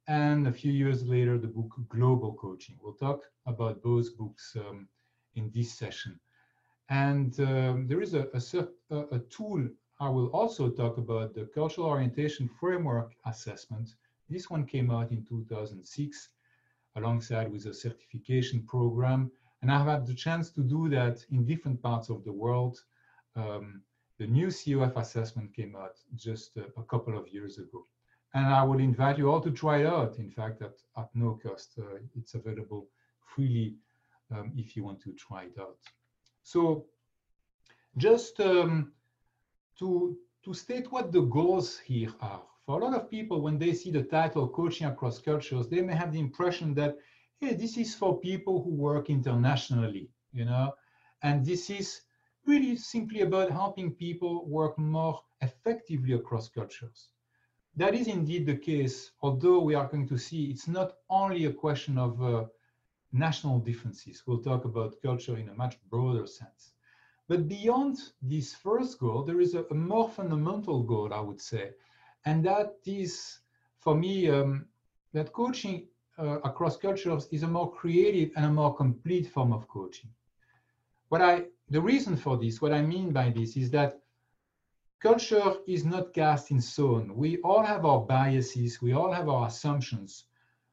And 0.08 0.46
a 0.46 0.52
few 0.52 0.72
years 0.72 1.04
later, 1.04 1.36
the 1.36 1.48
book 1.48 1.74
Global 1.88 2.34
Coaching. 2.34 2.76
We'll 2.80 2.94
talk 2.94 3.22
about 3.46 3.82
both 3.82 4.16
books 4.16 4.56
um, 4.56 4.88
in 5.34 5.50
this 5.54 5.74
session. 5.74 6.18
And 6.88 7.38
um, 7.40 7.86
there 7.88 8.00
is 8.00 8.14
a, 8.14 8.28
a, 8.90 8.96
a 9.10 9.18
tool 9.30 9.68
I 9.98 10.10
will 10.10 10.26
also 10.26 10.68
talk 10.68 10.98
about 10.98 11.34
the 11.34 11.46
Cultural 11.46 11.86
Orientation 11.86 12.50
Framework 12.60 13.14
Assessment. 13.24 13.94
This 14.28 14.50
one 14.50 14.66
came 14.66 14.90
out 14.90 15.10
in 15.10 15.24
2006 15.24 16.28
alongside 16.96 17.50
with 17.50 17.64
a 17.64 17.72
certification 17.72 18.62
program. 18.66 19.30
And 19.62 19.70
I've 19.70 19.86
had 19.86 20.06
the 20.06 20.14
chance 20.14 20.50
to 20.50 20.60
do 20.62 20.88
that 20.90 21.24
in 21.30 21.44
different 21.44 21.82
parts 21.82 22.08
of 22.10 22.24
the 22.24 22.32
world. 22.32 22.78
Um, 23.34 23.82
the 24.18 24.26
new 24.26 24.48
COF 24.48 24.96
assessment 24.96 25.54
came 25.54 25.76
out 25.76 25.96
just 26.14 26.56
a, 26.56 26.64
a, 26.78 26.82
couple 26.84 27.18
of 27.18 27.28
years 27.28 27.58
ago. 27.58 27.86
And 28.34 28.46
I 28.46 28.62
would 28.62 28.80
invite 28.80 29.18
you 29.18 29.30
all 29.30 29.40
to 29.40 29.50
try 29.50 29.78
it 29.78 29.86
out. 29.86 30.18
In 30.18 30.30
fact, 30.30 30.62
at, 30.62 30.74
at 30.96 31.08
no 31.14 31.38
cost, 31.42 31.78
uh, 31.78 31.98
it's 32.16 32.34
available 32.34 32.88
freely 33.20 33.76
um, 34.30 34.52
if 34.56 34.76
you 34.76 34.84
want 34.84 35.00
to 35.02 35.12
try 35.12 35.44
it 35.44 35.56
out. 35.60 35.78
So 36.42 36.86
just 37.96 38.40
um, 38.40 38.92
to, 39.78 40.16
to 40.44 40.54
state 40.54 40.90
what 40.92 41.12
the 41.12 41.22
goals 41.22 41.78
here 41.78 42.12
are. 42.20 42.42
For 42.64 42.80
a 42.80 42.84
lot 42.84 42.94
of 42.94 43.10
people, 43.10 43.40
when 43.40 43.58
they 43.58 43.72
see 43.72 43.90
the 43.90 44.02
title 44.02 44.48
Coaching 44.48 44.88
Across 44.88 45.20
Cultures, 45.20 45.68
they 45.68 45.80
may 45.80 45.94
have 45.94 46.12
the 46.12 46.18
impression 46.18 46.74
that, 46.74 46.96
hey, 47.40 47.54
this 47.54 47.76
is 47.76 47.94
for 47.94 48.18
people 48.20 48.62
who 48.62 48.70
work 48.70 49.10
internationally, 49.10 50.08
you 50.32 50.44
know, 50.44 50.72
and 51.22 51.44
this 51.44 51.70
is 51.70 52.02
really 52.46 52.76
simply 52.76 53.20
about 53.20 53.50
helping 53.50 53.92
people 53.92 54.46
work 54.46 54.78
more 54.78 55.20
effectively 55.40 56.14
across 56.14 56.48
cultures. 56.48 57.10
That 57.76 57.94
is 57.94 58.06
indeed 58.06 58.46
the 58.46 58.56
case, 58.56 59.10
although 59.20 59.60
we 59.60 59.74
are 59.74 59.86
going 59.86 60.08
to 60.08 60.18
see 60.18 60.44
it's 60.46 60.66
not 60.66 60.94
only 61.10 61.44
a 61.44 61.52
question 61.52 61.98
of 61.98 62.22
uh, 62.22 62.44
national 63.12 63.58
differences. 63.58 64.22
We'll 64.26 64.42
talk 64.42 64.64
about 64.64 65.02
culture 65.02 65.36
in 65.36 65.50
a 65.50 65.54
much 65.54 65.78
broader 65.90 66.26
sense. 66.26 66.72
But 67.28 67.48
beyond 67.48 67.98
this 68.22 68.54
first 68.54 68.98
goal, 68.98 69.24
there 69.24 69.40
is 69.40 69.54
a, 69.54 69.64
a 69.70 69.74
more 69.74 70.08
fundamental 70.08 70.82
goal, 70.84 71.12
I 71.12 71.20
would 71.20 71.40
say, 71.40 71.72
and 72.24 72.44
that 72.44 72.76
is, 72.86 73.40
for 73.80 73.94
me, 73.94 74.30
um, 74.30 74.66
that 75.12 75.32
coaching 75.32 75.88
uh, 76.18 76.38
across 76.44 76.76
cultures 76.76 77.28
is 77.30 77.42
a 77.42 77.48
more 77.48 77.70
creative 77.70 78.30
and 78.36 78.46
a 78.46 78.50
more 78.50 78.74
complete 78.74 79.26
form 79.26 79.52
of 79.52 79.68
coaching. 79.68 80.10
What 81.08 81.22
I, 81.22 81.44
the 81.70 81.80
reason 81.80 82.16
for 82.16 82.36
this, 82.36 82.60
what 82.60 82.72
I 82.72 82.82
mean 82.82 83.12
by 83.12 83.30
this, 83.30 83.56
is 83.56 83.70
that 83.72 84.00
culture 85.00 85.56
is 85.66 85.84
not 85.84 86.14
cast 86.14 86.50
in 86.50 86.60
stone. 86.60 87.14
We 87.14 87.38
all 87.38 87.62
have 87.62 87.84
our 87.84 88.00
biases, 88.00 88.80
we 88.80 88.92
all 88.92 89.12
have 89.12 89.28
our 89.28 89.46
assumptions. 89.46 90.24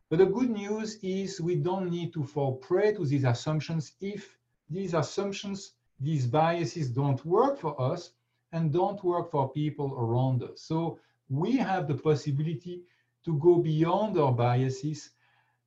But 0.10 0.20
the 0.20 0.26
good 0.26 0.50
news 0.50 0.98
is 1.02 1.42
we 1.42 1.56
don't 1.56 1.90
need 1.90 2.14
to 2.14 2.24
fall 2.24 2.56
prey 2.58 2.94
to 2.94 3.06
these 3.06 3.24
assumptions 3.24 3.94
if 4.00 4.38
these 4.70 4.94
assumptions 4.94 5.74
these 6.00 6.26
biases 6.26 6.90
don't 6.90 7.24
work 7.26 7.60
for 7.60 7.80
us 7.80 8.12
and 8.52 8.72
don't 8.72 9.04
work 9.04 9.32
for 9.32 9.52
people 9.52 9.94
around 9.94 10.44
us. 10.44 10.62
So 10.62 11.00
we 11.30 11.58
have 11.58 11.88
the 11.88 11.96
possibility 11.96 12.84
to 13.26 13.38
go 13.40 13.58
beyond 13.58 14.18
our 14.18 14.32
biases 14.32 15.12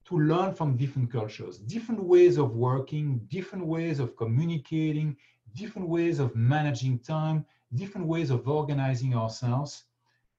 to 0.06 0.18
learn 0.18 0.54
from 0.54 0.76
different 0.76 1.10
cultures, 1.10 1.58
different 1.58 2.02
ways 2.02 2.36
of 2.38 2.54
working, 2.54 3.18
different 3.28 3.66
ways 3.66 3.98
of 3.98 4.16
communicating, 4.16 5.16
different 5.54 5.88
ways 5.88 6.18
of 6.18 6.34
managing 6.36 6.98
time, 7.00 7.44
different 7.74 8.06
ways 8.06 8.30
of 8.30 8.46
organizing 8.48 9.14
ourselves. 9.14 9.84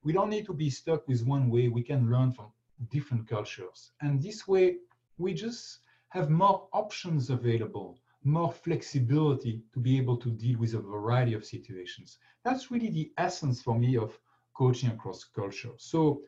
We 0.03 0.13
don't 0.13 0.29
need 0.29 0.45
to 0.45 0.53
be 0.53 0.69
stuck 0.69 1.07
with 1.07 1.25
one 1.25 1.49
way. 1.49 1.67
We 1.67 1.83
can 1.83 2.09
learn 2.09 2.31
from 2.31 2.51
different 2.89 3.27
cultures. 3.27 3.91
And 4.01 4.21
this 4.21 4.47
way, 4.47 4.77
we 5.17 5.33
just 5.33 5.79
have 6.09 6.29
more 6.29 6.67
options 6.71 7.29
available 7.29 7.97
more 8.27 8.51
flexibility 8.51 9.61
to 9.73 9.79
be 9.79 9.97
able 9.97 10.17
to 10.17 10.29
deal 10.29 10.59
with 10.59 10.73
a 10.73 10.79
variety 10.79 11.33
of 11.33 11.45
situations. 11.45 12.17
That's 12.43 12.69
really 12.69 12.89
the 12.89 13.11
essence 13.17 13.61
for 13.61 13.77
me 13.77 13.97
of 13.97 14.19
coaching 14.53 14.89
across 14.89 15.23
culture. 15.23 15.71
So 15.77 16.21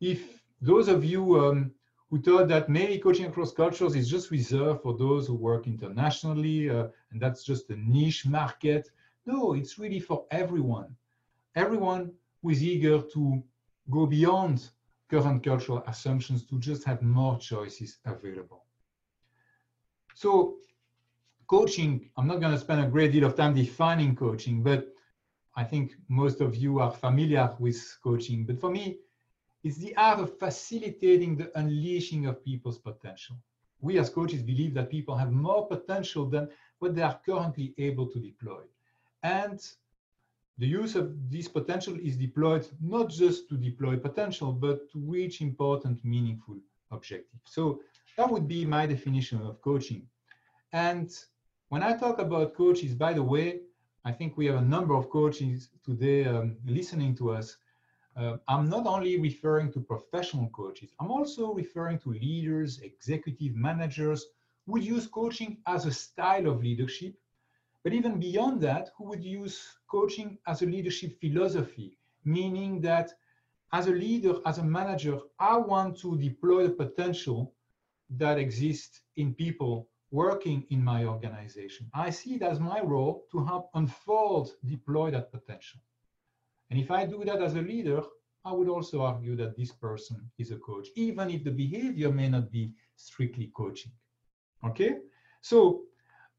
if 0.00 0.42
those 0.60 0.88
of 0.88 1.04
you 1.04 1.40
um, 1.40 1.72
who 2.12 2.20
thought 2.20 2.46
that 2.48 2.68
maybe 2.68 2.98
coaching 2.98 3.24
across 3.24 3.52
cultures 3.54 3.96
is 3.96 4.10
just 4.10 4.30
reserved 4.30 4.82
for 4.82 4.98
those 4.98 5.26
who 5.26 5.34
work 5.34 5.66
internationally 5.66 6.68
uh, 6.68 6.88
and 7.10 7.22
that's 7.22 7.42
just 7.42 7.70
a 7.70 7.76
niche 7.76 8.26
market, 8.26 8.90
no, 9.24 9.54
it's 9.54 9.78
really 9.78 9.98
for 9.98 10.26
everyone. 10.30 10.94
everyone 11.56 12.12
who 12.42 12.50
is 12.50 12.62
eager 12.62 13.00
to 13.00 13.42
go 13.90 14.06
beyond 14.06 14.70
current 15.10 15.42
cultural 15.42 15.82
assumptions 15.86 16.44
to 16.44 16.58
just 16.58 16.84
have 16.84 17.00
more 17.02 17.38
choices 17.38 17.98
available. 18.04 18.64
So 20.14 20.56
coaching, 21.46 22.10
I'm 22.18 22.26
not 22.26 22.40
going 22.40 22.52
to 22.52 22.58
spend 22.58 22.84
a 22.84 22.88
great 22.88 23.12
deal 23.12 23.24
of 23.24 23.36
time 23.36 23.54
defining 23.54 24.14
coaching, 24.16 24.62
but 24.62 24.88
I 25.56 25.64
think 25.64 25.92
most 26.08 26.42
of 26.42 26.56
you 26.56 26.78
are 26.78 26.90
familiar 26.90 27.56
with 27.58 27.98
coaching. 28.04 28.44
But 28.44 28.60
for 28.60 28.70
me, 28.70 28.98
it's 29.64 29.78
the 29.78 29.96
art 29.96 30.20
of 30.20 30.38
facilitating 30.38 31.36
the 31.36 31.56
unleashing 31.58 32.26
of 32.26 32.44
people's 32.44 32.78
potential. 32.78 33.36
We 33.80 33.98
as 33.98 34.10
coaches 34.10 34.42
believe 34.42 34.74
that 34.74 34.90
people 34.90 35.16
have 35.16 35.32
more 35.32 35.66
potential 35.66 36.26
than 36.26 36.48
what 36.78 36.94
they 36.94 37.02
are 37.02 37.20
currently 37.24 37.74
able 37.78 38.06
to 38.08 38.18
deploy. 38.18 38.62
And 39.22 39.60
the 40.58 40.66
use 40.66 40.94
of 40.96 41.30
this 41.30 41.48
potential 41.48 41.96
is 42.00 42.16
deployed 42.16 42.66
not 42.80 43.10
just 43.10 43.48
to 43.48 43.56
deploy 43.56 43.96
potential, 43.96 44.52
but 44.52 44.90
to 44.92 44.98
reach 44.98 45.40
important, 45.40 46.04
meaningful 46.04 46.56
objectives. 46.90 47.42
So 47.44 47.80
that 48.16 48.30
would 48.30 48.46
be 48.46 48.64
my 48.64 48.86
definition 48.86 49.40
of 49.42 49.60
coaching. 49.62 50.06
And 50.72 51.10
when 51.68 51.82
I 51.82 51.96
talk 51.96 52.18
about 52.18 52.54
coaches, 52.54 52.94
by 52.94 53.12
the 53.12 53.22
way, 53.22 53.60
I 54.04 54.12
think 54.12 54.36
we 54.36 54.46
have 54.46 54.56
a 54.56 54.68
number 54.76 54.94
of 54.94 55.08
coaches 55.10 55.70
today 55.84 56.24
um, 56.24 56.56
listening 56.66 57.14
to 57.16 57.30
us. 57.30 57.56
Uh, 58.16 58.36
I'm 58.48 58.68
not 58.68 58.86
only 58.86 59.18
referring 59.18 59.72
to 59.72 59.80
professional 59.80 60.48
coaches, 60.50 60.90
I'm 61.00 61.10
also 61.10 61.54
referring 61.54 61.98
to 62.00 62.10
leaders, 62.10 62.80
executive 62.80 63.54
managers 63.54 64.26
who 64.66 64.78
use 64.78 65.06
coaching 65.06 65.58
as 65.66 65.86
a 65.86 65.92
style 65.92 66.46
of 66.46 66.62
leadership 66.62 67.14
but 67.82 67.92
even 67.92 68.20
beyond 68.20 68.60
that, 68.60 68.90
who 68.96 69.04
would 69.04 69.24
use 69.24 69.76
coaching 69.88 70.38
as 70.46 70.62
a 70.62 70.66
leadership 70.66 71.18
philosophy, 71.20 71.98
meaning 72.24 72.80
that 72.82 73.12
as 73.72 73.88
a 73.88 73.90
leader, 73.90 74.34
as 74.46 74.58
a 74.58 74.64
manager, 74.64 75.18
I 75.38 75.56
want 75.56 75.98
to 76.00 76.16
deploy 76.16 76.64
the 76.64 76.74
potential 76.74 77.52
that 78.10 78.38
exists 78.38 79.00
in 79.16 79.34
people 79.34 79.88
working 80.12 80.64
in 80.70 80.84
my 80.84 81.06
organization. 81.06 81.90
I 81.94 82.10
see 82.10 82.34
it 82.34 82.42
as 82.42 82.60
my 82.60 82.80
role 82.80 83.24
to 83.32 83.44
help 83.44 83.70
unfold, 83.74 84.54
deploy 84.64 85.10
that 85.10 85.32
potential. 85.32 85.80
And 86.72 86.80
if 86.80 86.90
I 86.90 87.04
do 87.04 87.22
that 87.26 87.42
as 87.42 87.54
a 87.54 87.60
leader, 87.60 88.00
I 88.46 88.52
would 88.52 88.66
also 88.66 89.02
argue 89.02 89.36
that 89.36 89.58
this 89.58 89.72
person 89.72 90.30
is 90.38 90.52
a 90.52 90.56
coach, 90.56 90.88
even 90.96 91.28
if 91.28 91.44
the 91.44 91.50
behavior 91.50 92.10
may 92.10 92.30
not 92.30 92.50
be 92.50 92.72
strictly 92.96 93.52
coaching. 93.54 93.92
Okay? 94.64 95.00
So 95.42 95.82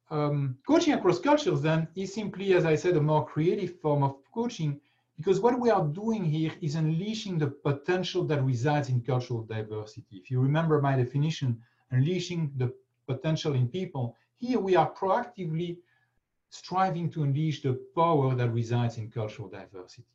um, 0.09 0.57
coaching 0.65 0.93
across 0.93 1.19
cultures 1.19 1.61
then 1.61 1.87
is 1.95 2.15
simply, 2.15 2.55
as 2.55 2.65
I 2.65 2.73
said, 2.73 2.97
a 2.97 3.01
more 3.01 3.23
creative 3.27 3.79
form 3.79 4.01
of 4.01 4.15
coaching 4.33 4.81
because 5.17 5.39
what 5.39 5.59
we 5.59 5.69
are 5.69 5.85
doing 5.85 6.25
here 6.25 6.53
is 6.61 6.73
unleashing 6.73 7.37
the 7.37 7.51
potential 7.51 8.23
that 8.23 8.43
resides 8.43 8.89
in 8.89 9.01
cultural 9.01 9.43
diversity. 9.43 10.17
If 10.17 10.31
you 10.31 10.41
remember 10.41 10.81
my 10.81 10.95
definition, 10.95 11.61
unleashing 11.91 12.53
the 12.57 12.73
potential 13.05 13.53
in 13.53 13.67
people, 13.67 14.15
here 14.37 14.59
we 14.59 14.75
are 14.75 14.91
proactively 14.91 15.77
striving 16.49 17.11
to 17.11 17.21
unleash 17.21 17.61
the 17.61 17.79
power 17.95 18.33
that 18.33 18.49
resides 18.49 18.97
in 18.97 19.11
cultural 19.11 19.47
diversity. 19.47 20.07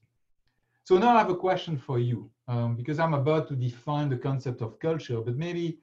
So 0.88 0.97
now 0.97 1.14
I 1.14 1.18
have 1.18 1.28
a 1.28 1.37
question 1.37 1.76
for 1.76 1.99
you, 1.99 2.30
um, 2.47 2.75
because 2.75 2.99
I'm 2.99 3.12
about 3.12 3.47
to 3.49 3.54
define 3.54 4.09
the 4.09 4.16
concept 4.16 4.62
of 4.62 4.78
culture, 4.78 5.21
but 5.21 5.37
maybe 5.37 5.80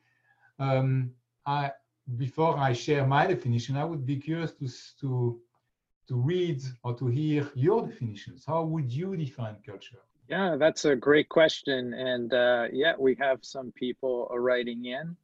um, 0.58 1.12
I, 1.46 1.74
before 2.18 2.58
I 2.58 2.74
share 2.74 3.06
my 3.06 3.28
definition, 3.28 3.78
I 3.78 3.86
would 3.86 4.04
be 4.04 4.16
curious 4.16 4.54
to, 4.54 4.68
to, 5.02 5.40
to 6.08 6.16
read 6.16 6.60
or 6.84 6.96
to 6.96 7.06
hear 7.06 7.48
your 7.54 7.86
definitions. 7.86 8.46
How 8.48 8.64
would 8.64 8.92
you 8.92 9.16
define 9.16 9.58
culture? 9.64 10.00
Yeah, 10.28 10.56
that's 10.58 10.86
a 10.86 10.96
great 10.96 11.30
question. 11.30 11.94
And 11.94 12.34
uh, 12.34 12.70
yeah, 12.74 12.94
we 12.98 13.14
have 13.20 13.38
some 13.44 13.72
people 13.74 14.28
writing 14.32 14.86
in. 14.86 15.16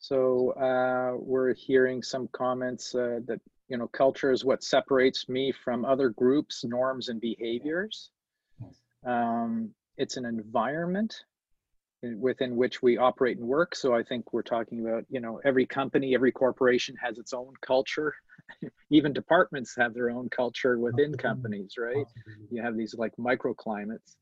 So 0.00 0.50
uh, 0.50 1.16
we're 1.16 1.54
hearing 1.54 2.02
some 2.02 2.28
comments 2.32 2.94
uh, 2.94 3.20
that, 3.24 3.40
you 3.68 3.78
know, 3.78 3.88
culture 3.88 4.32
is 4.32 4.44
what 4.44 4.62
separates 4.62 5.30
me 5.30 5.50
from 5.50 5.86
other 5.86 6.10
groups, 6.10 6.62
norms, 6.62 7.08
and 7.08 7.22
behaviors. 7.22 8.10
Um, 9.04 9.70
it's 9.96 10.16
an 10.16 10.24
environment 10.24 11.14
within 12.02 12.56
which 12.56 12.82
we 12.82 12.96
operate 12.96 13.38
and 13.38 13.46
work. 13.46 13.74
So 13.74 13.94
I 13.94 14.02
think 14.02 14.32
we're 14.32 14.42
talking 14.42 14.80
about, 14.80 15.04
you 15.10 15.20
know, 15.20 15.40
every 15.44 15.66
company, 15.66 16.14
every 16.14 16.32
corporation 16.32 16.96
has 16.96 17.18
its 17.18 17.34
own 17.34 17.52
culture. 17.60 18.14
Even 18.90 19.12
departments 19.12 19.74
have 19.76 19.92
their 19.92 20.10
own 20.10 20.28
culture 20.30 20.78
within 20.78 21.14
companies, 21.16 21.74
right? 21.78 22.06
You 22.50 22.62
have 22.62 22.76
these 22.76 22.94
like 22.94 23.12
microclimates, 23.18 24.16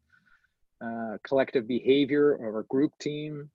uh, 0.85 1.19
collective 1.23 1.69
behavior 1.69 2.35
or 2.35 2.61
a 2.61 2.65
group 2.65 2.93
team, 2.99 3.49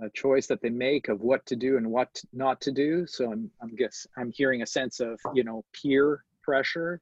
a 0.00 0.10
choice 0.10 0.46
that 0.48 0.60
they 0.60 0.70
make 0.70 1.08
of 1.08 1.22
what 1.22 1.44
to 1.46 1.56
do 1.56 1.78
and 1.78 1.90
what 1.90 2.22
not 2.32 2.60
to 2.62 2.72
do. 2.72 3.06
So 3.06 3.32
I'm, 3.32 3.50
I'm 3.62 3.74
guess 3.74 4.06
I'm 4.16 4.30
hearing 4.30 4.62
a 4.62 4.66
sense 4.66 5.00
of, 5.00 5.18
you 5.34 5.42
know, 5.42 5.64
peer 5.72 6.22
pressure 6.42 7.00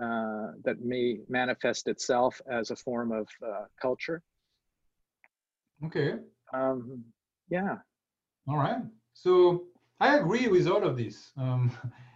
uh, 0.00 0.52
that 0.64 0.80
may 0.82 1.20
manifest 1.28 1.88
itself 1.88 2.40
as 2.50 2.70
a 2.70 2.76
form 2.76 3.12
of 3.12 3.28
uh, 3.42 3.64
culture. 3.80 4.22
Okay. 5.84 6.14
Um, 6.52 7.04
yeah. 7.48 7.76
All 8.48 8.56
right. 8.56 8.82
So 9.14 9.64
I 10.00 10.18
agree 10.18 10.48
with 10.48 10.66
all 10.66 10.84
of 10.84 10.96
this. 10.96 11.32
Um, 11.36 11.70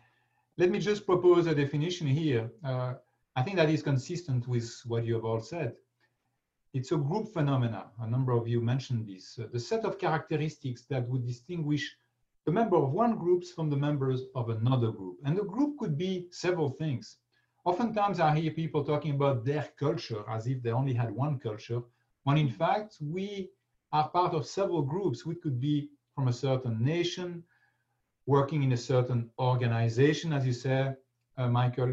let 0.58 0.70
me 0.70 0.78
just 0.78 1.06
propose 1.06 1.46
a 1.46 1.54
definition 1.54 2.06
here. 2.06 2.50
Uh, 2.64 2.94
I 3.36 3.42
think 3.42 3.56
that 3.56 3.70
is 3.70 3.82
consistent 3.82 4.46
with 4.46 4.70
what 4.86 5.04
you 5.04 5.14
have 5.14 5.24
all 5.24 5.40
said. 5.40 5.74
It's 6.72 6.92
a 6.92 6.96
group 6.96 7.32
phenomena. 7.32 7.86
A 8.00 8.06
number 8.06 8.32
of 8.32 8.46
you 8.46 8.60
mentioned 8.60 9.06
this. 9.06 9.38
Uh, 9.38 9.46
the 9.52 9.58
set 9.58 9.84
of 9.84 9.98
characteristics 9.98 10.82
that 10.90 11.08
would 11.08 11.26
distinguish 11.26 11.96
the 12.44 12.52
member 12.52 12.76
of 12.76 12.92
one 12.92 13.16
group 13.16 13.44
from 13.44 13.70
the 13.70 13.76
members 13.76 14.22
of 14.34 14.50
another 14.50 14.90
group. 14.90 15.16
And 15.24 15.36
the 15.36 15.44
group 15.44 15.78
could 15.78 15.96
be 15.96 16.28
several 16.30 16.70
things. 16.70 17.16
Oftentimes 17.70 18.18
I 18.18 18.34
hear 18.36 18.50
people 18.50 18.82
talking 18.82 19.12
about 19.14 19.44
their 19.44 19.64
culture 19.78 20.24
as 20.28 20.48
if 20.48 20.60
they 20.60 20.72
only 20.72 20.92
had 20.92 21.12
one 21.12 21.38
culture, 21.38 21.80
when 22.24 22.36
in 22.36 22.50
fact 22.50 22.96
we 23.00 23.48
are 23.92 24.08
part 24.08 24.34
of 24.34 24.44
several 24.44 24.82
groups. 24.82 25.24
We 25.24 25.36
could 25.36 25.60
be 25.60 25.88
from 26.16 26.26
a 26.26 26.32
certain 26.32 26.82
nation, 26.82 27.44
working 28.26 28.64
in 28.64 28.72
a 28.72 28.76
certain 28.76 29.30
organization, 29.38 30.32
as 30.32 30.44
you 30.44 30.52
said, 30.52 30.96
uh, 31.38 31.48
Michael, 31.48 31.92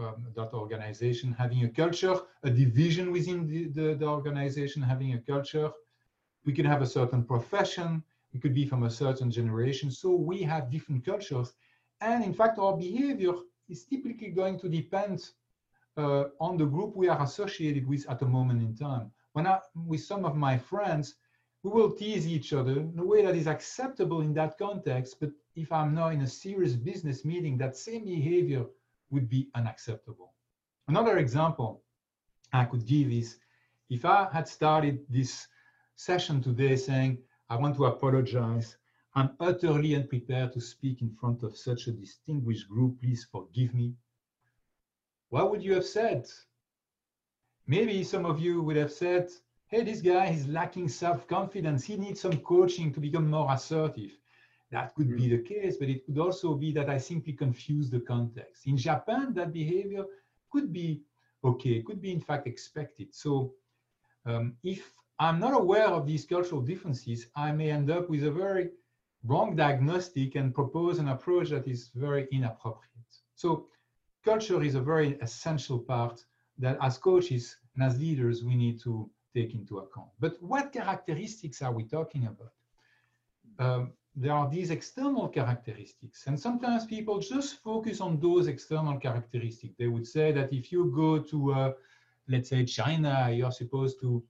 um, 0.00 0.18
that 0.34 0.50
organization 0.52 1.32
having 1.32 1.64
a 1.64 1.70
culture, 1.70 2.16
a 2.42 2.50
division 2.50 3.10
within 3.10 3.46
the, 3.46 3.68
the, 3.76 3.94
the, 3.94 4.06
organization 4.06 4.82
having 4.82 5.14
a 5.14 5.20
culture. 5.32 5.70
We 6.44 6.52
could 6.52 6.66
have 6.66 6.82
a 6.82 6.92
certain 6.98 7.24
profession. 7.24 8.02
We 8.34 8.40
could 8.40 8.54
be 8.54 8.66
from 8.66 8.82
a 8.82 8.90
certain 8.90 9.30
generation. 9.30 9.90
So 9.90 10.10
we 10.10 10.42
have 10.42 10.70
different 10.70 11.06
cultures. 11.06 11.54
And 12.02 12.22
in 12.22 12.34
fact, 12.34 12.58
our 12.58 12.76
behavior 12.76 13.32
is 13.68 13.84
typically 13.84 14.28
going 14.28 14.58
to 14.60 14.68
depend 14.68 15.30
uh, 15.96 16.24
on 16.40 16.56
the 16.56 16.66
group 16.66 16.94
we 16.94 17.08
are 17.08 17.22
associated 17.22 17.86
with 17.86 18.08
at 18.08 18.18
the 18.18 18.26
moment 18.26 18.62
in 18.62 18.74
time 18.76 19.10
when 19.36 19.46
I, 19.46 19.58
with 19.74 20.02
some 20.02 20.24
of 20.24 20.34
my 20.34 20.56
friends, 20.56 21.16
we 21.62 21.70
will 21.70 21.90
tease 21.90 22.26
each 22.26 22.54
other 22.54 22.80
in 22.80 22.98
a 22.98 23.04
way 23.04 23.22
that 23.22 23.36
is 23.36 23.46
acceptable 23.46 24.22
in 24.22 24.32
that 24.32 24.56
context. 24.56 25.20
But 25.20 25.28
if 25.54 25.70
I'm 25.70 25.94
now 25.94 26.08
in 26.08 26.22
a 26.22 26.26
serious 26.26 26.72
business 26.72 27.22
meeting, 27.22 27.58
that 27.58 27.76
same 27.76 28.06
behavior 28.06 28.64
would 29.10 29.28
be 29.28 29.50
unacceptable. 29.54 30.32
Another 30.88 31.18
example 31.18 31.82
I 32.54 32.64
could 32.64 32.86
give 32.86 33.12
is 33.12 33.36
if 33.90 34.06
I 34.06 34.26
had 34.32 34.48
started 34.48 35.04
this 35.10 35.46
session 35.96 36.40
today 36.40 36.74
saying, 36.74 37.18
I 37.50 37.56
want 37.56 37.76
to 37.76 37.84
apologize. 37.84 38.78
I'm 39.16 39.30
utterly 39.40 39.96
unprepared 39.96 40.52
to 40.52 40.60
speak 40.60 41.02
in 41.02 41.10
front 41.10 41.42
of 41.42 41.56
such 41.56 41.88
a 41.88 41.92
distinguished 41.92 42.68
group. 42.68 43.00
Please 43.00 43.26
forgive 43.32 43.74
me. 43.74 43.94
What 45.30 45.50
would 45.50 45.62
you 45.64 45.74
have 45.74 45.86
said? 45.86 46.28
maybe 47.66 48.04
some 48.04 48.24
of 48.24 48.40
you 48.40 48.62
would 48.62 48.76
have 48.76 48.92
said, 48.92 49.28
hey, 49.68 49.82
this 49.82 50.00
guy 50.00 50.26
is 50.26 50.46
lacking 50.46 50.88
self-confidence. 50.88 51.84
He 51.84 51.96
needs 51.96 52.20
some 52.20 52.38
coaching 52.38 52.92
to 52.92 53.00
become 53.00 53.28
more 53.28 53.52
assertive. 53.52 54.12
That 54.70 54.94
could 54.94 55.08
mm. 55.08 55.16
be 55.16 55.28
the 55.28 55.42
case, 55.42 55.76
but 55.76 55.88
it 55.88 56.04
could 56.06 56.18
also 56.18 56.54
be 56.54 56.72
that 56.72 56.88
I 56.88 56.98
simply 56.98 57.32
confuse 57.32 57.90
the 57.90 58.00
context. 58.00 58.66
In 58.66 58.76
Japan, 58.76 59.32
that 59.34 59.52
behavior 59.52 60.04
could 60.50 60.72
be 60.72 61.02
okay, 61.44 61.82
could 61.82 62.00
be 62.00 62.12
in 62.12 62.20
fact 62.20 62.46
expected. 62.46 63.14
So 63.14 63.52
um, 64.24 64.56
if 64.62 64.92
I'm 65.18 65.38
not 65.38 65.54
aware 65.54 65.88
of 65.88 66.06
these 66.06 66.24
cultural 66.24 66.60
differences, 66.60 67.26
I 67.36 67.52
may 67.52 67.70
end 67.70 67.90
up 67.90 68.10
with 68.10 68.24
a 68.24 68.30
very 68.30 68.70
wrong 69.24 69.56
diagnostic 69.56 70.34
and 70.36 70.54
propose 70.54 70.98
an 70.98 71.08
approach 71.08 71.50
that 71.50 71.66
is 71.66 71.90
very 71.94 72.28
inappropriate. 72.30 73.12
So 73.34 73.66
culture 74.24 74.62
is 74.62 74.74
a 74.74 74.80
very 74.80 75.18
essential 75.20 75.78
part 75.78 76.24
that 76.58 76.78
as 76.80 76.98
coaches 76.98 77.56
and 77.74 77.84
as 77.84 77.98
leaders, 77.98 78.42
we 78.44 78.56
need 78.56 78.80
to 78.82 79.10
take 79.34 79.54
into 79.54 79.78
account. 79.78 80.08
But 80.18 80.42
what 80.42 80.72
characteristics 80.72 81.60
are 81.62 81.72
we 81.72 81.84
talking 81.84 82.26
about? 82.26 82.52
Um, 83.58 83.92
there 84.14 84.32
are 84.32 84.48
these 84.48 84.70
external 84.70 85.28
characteristics, 85.28 86.26
and 86.26 86.40
sometimes 86.40 86.86
people 86.86 87.20
just 87.20 87.62
focus 87.62 88.00
on 88.00 88.18
those 88.18 88.46
external 88.46 88.98
characteristics. 88.98 89.74
They 89.78 89.88
would 89.88 90.06
say 90.06 90.32
that 90.32 90.52
if 90.54 90.72
you 90.72 90.90
go 90.94 91.18
to 91.18 91.52
a 91.52 91.74
let's 92.28 92.48
say 92.48 92.64
China, 92.64 93.30
you're 93.32 93.52
supposed 93.52 94.00
to, 94.00 94.22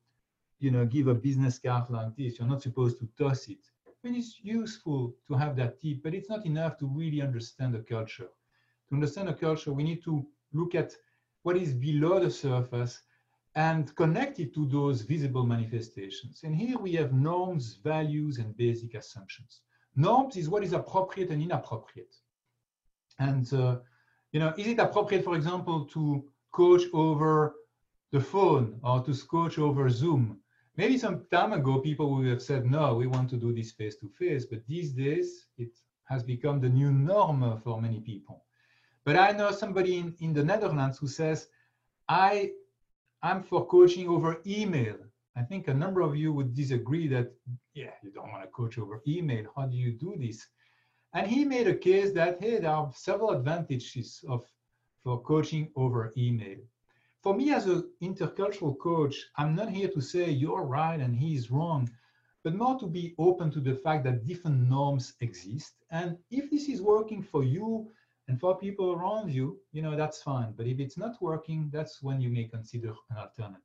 you 0.59 0.71
know, 0.71 0.85
give 0.85 1.09
a 1.09 1.15
business 1.15 1.59
card 1.59 1.89
like 1.91 2.15
this. 2.17 2.39
You're 2.39 2.49
not 2.49 2.63
supposed 2.63 2.99
to 3.01 3.09
toss 3.19 3.49
it. 3.49 3.65
Mean, 4.07 4.21
it's 4.21 4.39
useful 4.41 5.17
to 5.27 5.35
have 5.35 5.57
that 5.57 5.81
tip, 5.81 6.01
but 6.05 6.15
it's 6.15 6.31
not 6.31 6.47
enough 6.47 6.79
to 6.79 6.87
really 6.87 7.21
understand 7.21 7.75
the 7.75 7.81
culture. 7.81 8.29
To 8.89 8.95
understand 8.95 9.27
the 9.27 9.35
culture, 9.35 9.73
we 9.73 9.83
need 9.83 10.05
to 10.05 10.25
look 10.53 10.77
at 10.77 10.93
what 11.43 11.57
is 11.57 11.75
below 11.75 12.21
the 12.21 12.31
surface 12.31 13.03
and 13.57 13.93
connect 13.97 14.39
it 14.39 14.55
to 14.55 14.69
those 14.69 15.03
visible 15.03 15.45
manifestations. 15.45 16.45
And 16.45 16.55
here 16.55 16.79
we 16.79 16.93
have 16.93 17.13
norms, 17.13 17.81
values, 17.83 18.39
and 18.39 18.57
basic 18.57 18.95
assumptions. 18.95 19.63
Norms 19.97 20.37
is 20.37 20.49
what 20.49 20.63
is 20.63 20.73
appropriate 20.73 21.31
and 21.31 21.43
inappropriate. 21.43 22.15
And, 23.19 23.53
uh, 23.53 23.79
you 24.31 24.39
know, 24.39 24.55
is 24.57 24.69
it 24.69 24.79
appropriate, 24.79 25.25
for 25.25 25.35
example, 25.35 25.85
to 25.87 26.25
coach 26.53 26.83
over 26.93 27.57
the 28.13 28.21
phone 28.21 28.79
or 28.85 29.03
to 29.03 29.13
coach 29.27 29.59
over 29.59 29.91
Zoom? 29.91 30.39
Maybe 30.77 30.99
some 30.99 31.25
time 31.31 31.53
ago, 31.53 31.81
people 31.81 32.15
would 32.15 32.27
have 32.27 32.43
said, 32.43 32.67
no, 32.67 32.95
we 32.95 33.07
want 33.07 33.31
to 33.31 33.37
do 33.37 33.53
this 33.53 33.73
face 33.73 33.97
to 33.97 34.09
face. 34.09 34.45
But 34.45 34.67
these 34.67 34.93
days, 34.93 35.47
it 35.57 35.71
has 36.05 36.23
become 36.23 36.61
the 36.61 36.69
new 36.69 36.93
norm 36.93 37.61
for 37.65 37.81
many 37.81 38.01
people. 38.01 38.45
But 39.05 39.17
I 39.17 39.33
know 39.33 39.51
somebody 39.53 39.99
in, 39.99 40.15
in 40.21 40.33
the 40.33 40.45
Netherlands 40.45 40.99
who 40.99 41.09
says, 41.09 41.49
I, 42.09 42.51
I'm 43.23 43.43
for 43.43 43.67
coaching 43.67 44.09
over 44.09 44.41
email. 44.47 44.97
I 45.37 45.43
think 45.43 45.69
a 45.69 45.75
number 45.75 46.01
of 46.01 46.17
you 46.17 46.33
would 46.33 46.55
disagree 46.55 47.09
that, 47.09 47.33
yeah, 47.75 47.91
you 48.03 48.11
don't 48.11 48.31
want 48.31 48.43
to 48.43 48.49
coach 48.49 48.79
over 48.79 49.03
email. 49.07 49.45
How 49.55 49.67
do 49.67 49.77
you 49.77 49.93
do 49.93 50.17
this? 50.19 50.47
And 51.15 51.27
he 51.27 51.45
made 51.45 51.69
a 51.69 51.75
case 51.75 52.13
that, 52.13 52.39
hey, 52.41 52.59
there 52.59 52.71
are 52.71 52.91
several 52.95 53.31
advantages 53.31 54.25
of 54.29 54.45
for 55.03 55.23
coaching 55.23 55.71
over 55.77 56.13
email. 56.17 56.59
For 57.27 57.35
me 57.35 57.53
as 57.53 57.67
an 57.67 57.91
intercultural 58.01 58.79
coach, 58.79 59.17
I'm 59.35 59.57
not 59.57 59.69
here 59.69 59.89
to 59.89 60.01
say 60.01 60.31
you're 60.31 60.63
right 60.63 61.01
and 61.01 61.13
he's 61.13 61.51
wrong, 61.51 61.91
but 62.45 62.55
more 62.55 62.79
to 62.79 62.87
be 62.87 63.17
open 63.19 63.51
to 63.51 63.59
the 63.59 63.75
fact 63.75 64.05
that 64.05 64.25
different 64.25 64.69
norms 64.69 65.15
exist. 65.19 65.73
And 65.91 66.19
if 66.31 66.49
this 66.53 66.69
is 66.69 66.81
working 66.81 67.25
for 67.25 67.43
you 67.43 67.91
and 68.29 68.39
for 68.39 68.57
people 68.57 68.93
around 68.93 69.33
you, 69.33 69.59
you 69.73 69.83
know, 69.83 69.97
that's 69.97 70.23
fine. 70.23 70.55
But 70.57 70.69
if 70.69 70.79
it's 70.79 70.97
not 70.97 71.21
working, 71.21 71.69
that's 71.73 72.01
when 72.01 72.21
you 72.21 72.31
may 72.31 72.45
consider 72.45 72.95
an 73.11 73.17
alternative. 73.17 73.65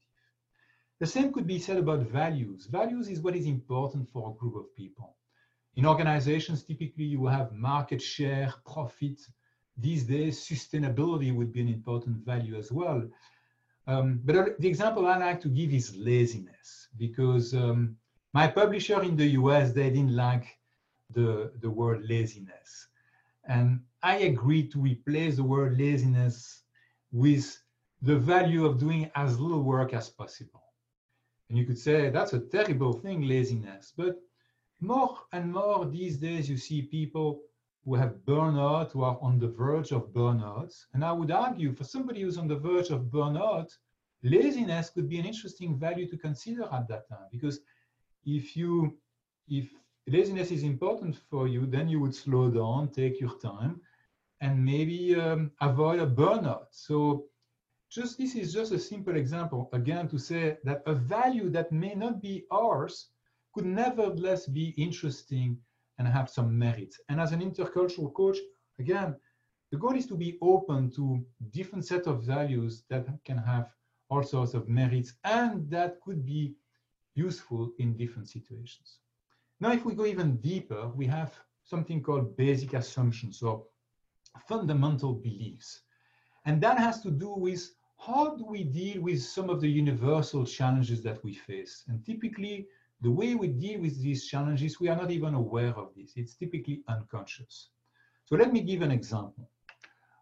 The 1.00 1.06
same 1.06 1.32
could 1.32 1.46
be 1.46 1.60
said 1.60 1.78
about 1.78 2.08
values. 2.08 2.66
Values 2.66 3.10
is 3.10 3.20
what 3.20 3.36
is 3.36 3.46
important 3.46 4.10
for 4.10 4.32
a 4.32 4.40
group 4.40 4.56
of 4.56 4.76
people. 4.76 5.18
In 5.76 5.86
organizations, 5.86 6.64
typically 6.64 7.06
you 7.06 7.28
have 7.28 7.54
market 7.54 8.02
share, 8.02 8.52
profit. 8.66 9.22
These 9.78 10.06
days, 10.06 10.40
sustainability 10.40 11.32
would 11.32 11.54
be 11.54 11.62
an 11.62 11.70
important 11.70 12.26
value 12.26 12.56
as 12.56 12.72
well. 12.72 13.08
Um, 13.88 14.22
but 14.24 14.60
the 14.60 14.68
example 14.68 15.08
I 15.08 15.18
like 15.18 15.42
to 15.42 15.50
give 15.50 15.74
is 15.74 15.96
laziness, 15.96 16.88
because 16.98 17.54
um, 17.54 17.98
my 18.34 18.48
publisher 18.48 19.02
in 19.02 19.16
the 19.16 19.28
US, 19.42 19.72
they 19.72 19.90
didn't 19.90 20.16
like 20.16 20.58
the, 21.10 21.52
the 21.62 21.70
word 21.70 22.08
laziness. 22.08 22.88
And 23.46 23.82
I 24.04 24.18
agreed 24.18 24.72
to 24.72 24.80
replace 24.80 25.36
the 25.36 25.44
word 25.44 25.78
laziness 25.78 26.64
with 27.12 27.58
the 28.02 28.16
value 28.16 28.66
of 28.66 28.78
doing 28.80 29.12
as 29.16 29.40
little 29.40 29.64
work 29.64 29.94
as 29.94 30.10
possible. 30.10 30.64
And 31.50 31.58
you 31.58 31.66
could 31.66 31.78
say 31.78 32.10
that's 32.10 32.34
a 32.34 32.40
terrible 32.40 32.94
thing, 32.94 33.24
laziness. 33.24 33.94
But 33.96 34.16
more 34.80 35.18
and 35.34 35.52
more 35.52 35.86
these 35.86 36.18
days, 36.18 36.50
you 36.50 36.58
see 36.58 36.84
people 36.84 37.42
who 37.86 37.96
have 37.96 38.14
burnout, 38.28 38.92
who 38.92 39.04
are 39.04 39.18
on 39.22 39.40
the 39.40 39.48
verge 39.48 39.92
of 39.92 40.14
burnout. 40.14 40.74
And 40.94 41.04
I 41.04 41.12
would 41.12 41.32
argue 41.32 41.74
for 41.74 41.84
somebody 41.84 42.22
who's 42.22 42.38
on 42.38 42.48
the 42.48 42.56
verge 42.56 42.90
of 42.90 43.06
burnout, 43.06 43.76
laziness 44.24 44.90
could 44.90 45.10
be 45.10 45.20
an 45.20 45.26
interesting 45.26 45.80
value 45.80 46.08
to 46.10 46.18
consider 46.18 46.64
at 46.72 46.88
that 46.90 47.10
time. 47.10 47.28
Because 47.32 47.60
if 48.26 48.56
you, 48.56 48.98
if 49.48 49.70
laziness 50.08 50.52
is 50.52 50.64
important 50.64 51.16
for 51.30 51.48
you, 51.48 51.66
then 51.66 51.90
you 51.90 52.00
would 52.00 52.14
slow 52.14 52.52
down, 52.52 52.90
take 52.90 53.20
your 53.20 53.38
time, 53.40 53.82
and 54.42 54.64
maybe 54.64 55.16
um, 55.16 55.52
avoid 55.62 56.00
a 56.00 56.08
burnout. 56.08 56.68
So 56.72 57.26
just 57.90 58.18
this 58.18 58.36
is 58.36 58.54
just 58.54 58.72
a 58.72 58.80
simple 58.80 59.16
example, 59.16 59.70
again, 59.74 60.08
to 60.10 60.20
say 60.20 60.58
that 60.64 60.84
a 60.86 60.94
value 60.94 61.50
that 61.50 61.72
may 61.72 61.96
not 61.96 62.22
be 62.22 62.46
ours 62.52 63.08
could 63.54 63.66
nevertheless 63.66 64.46
be 64.46 64.70
interesting 64.78 65.58
and 66.02 66.12
have 66.12 66.30
some 66.30 66.58
merit. 66.58 66.96
And 67.10 67.22
as 67.22 67.32
an 67.32 67.42
intercultural 67.42 68.12
coach, 68.14 68.38
again, 68.80 69.16
the 69.72 69.78
goal 69.78 69.96
is 69.96 70.08
to 70.08 70.16
be 70.16 70.40
open 70.42 70.92
to 70.96 71.24
different 71.52 71.86
set 71.86 72.08
of 72.08 72.24
values 72.24 72.84
that 72.90 73.06
can 73.24 73.38
have 73.38 73.70
all 74.10 74.24
sorts 74.24 74.56
of 74.56 74.68
merits 74.68 75.14
and 75.24 75.70
that 75.70 76.02
could 76.04 76.26
be 76.26 76.56
useful 77.14 77.72
in 77.78 77.96
different 77.96 78.28
situations. 78.28 78.98
Now, 79.60 79.72
if 79.74 79.86
we 79.86 79.94
go 79.94 80.08
even 80.08 80.38
deeper, 80.38 80.88
we 80.96 81.06
have 81.06 81.32
something 81.64 82.02
called 82.02 82.36
basic 82.36 82.74
assumptions 82.74 83.44
or 83.44 83.64
fundamental 84.48 85.14
beliefs. 85.14 85.84
And 86.46 86.60
that 86.64 86.80
has 86.80 87.02
to 87.02 87.12
do 87.12 87.30
with 87.30 87.62
how 88.00 88.36
do 88.36 88.46
we 88.46 88.64
deal 88.64 89.04
with 89.04 89.22
some 89.22 89.52
of 89.52 89.62
the 89.62 89.70
universal 89.70 90.46
challenges 90.46 91.04
that 91.04 91.24
we 91.24 91.36
face? 91.36 91.84
And 91.88 92.04
typically, 92.04 92.66
the 93.02 93.12
way 93.12 93.34
we 93.36 93.48
deal 93.48 93.82
with 93.82 94.00
these 94.02 94.28
challenges, 94.28 94.80
we 94.80 94.88
are 94.88 94.96
not 94.96 95.12
even 95.12 95.34
aware 95.34 95.76
of 95.78 95.90
this. 95.96 96.14
It's 96.16 96.36
typically 96.36 96.84
unconscious. 96.88 97.70
So 98.26 98.36
let 98.36 98.54
me 98.54 98.62
give 98.62 98.82
an 98.84 98.92
example. 98.92 99.50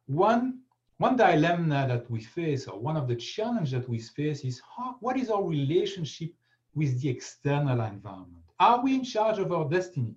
One, 0.08 0.60
one 0.98 1.18
dilemma 1.18 1.86
that 1.88 2.10
we 2.10 2.22
face, 2.22 2.68
or 2.68 2.80
one 2.80 2.98
of 2.98 3.08
the 3.08 3.15
challenges 3.15 3.72
that 3.72 3.89
we 3.89 4.00
face 4.00 4.44
is 4.46 4.62
how, 4.76 4.96
what 5.02 5.18
is 5.18 5.30
our 5.30 5.44
relationship 5.44 6.32
with 6.74 7.02
the 7.02 7.10
external 7.10 7.82
environment? 7.82 8.44
Are 8.60 8.82
we 8.82 8.96
in 8.96 9.04
charge 9.04 9.39
of 9.39 9.52
our 9.52 9.70
destiny? 9.70 10.15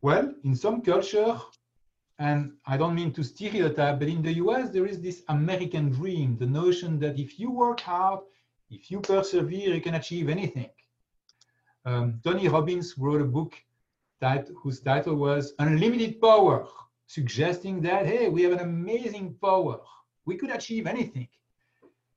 Well, 0.00 0.34
in 0.44 0.56
some 0.56 0.80
culture, 0.82 1.38
and 2.18 2.52
I 2.66 2.76
don't 2.76 2.94
mean 2.94 3.12
to 3.12 3.22
stereotype, 3.22 3.98
but 3.98 4.08
in 4.08 4.22
the 4.22 4.34
US, 4.34 4.70
there 4.70 4.86
is 4.86 5.00
this 5.00 5.22
American 5.28 5.90
dream, 5.90 6.36
the 6.38 6.46
notion 6.46 6.98
that 7.00 7.18
if 7.18 7.38
you 7.38 7.50
work 7.50 7.80
hard, 7.80 8.20
if 8.70 8.90
you 8.90 9.00
persevere, 9.00 9.74
you 9.74 9.80
can 9.80 9.94
achieve 9.94 10.28
anything. 10.28 10.70
Um, 11.88 12.20
Tony 12.22 12.48
Robbins 12.48 12.98
wrote 12.98 13.22
a 13.22 13.24
book 13.24 13.54
that, 14.20 14.48
whose 14.62 14.80
title 14.80 15.14
was 15.14 15.54
Unlimited 15.58 16.20
Power, 16.20 16.66
suggesting 17.06 17.80
that, 17.80 18.04
hey, 18.04 18.28
we 18.28 18.42
have 18.42 18.52
an 18.52 18.58
amazing 18.58 19.36
power. 19.40 19.80
We 20.26 20.36
could 20.36 20.50
achieve 20.50 20.86
anything. 20.86 21.28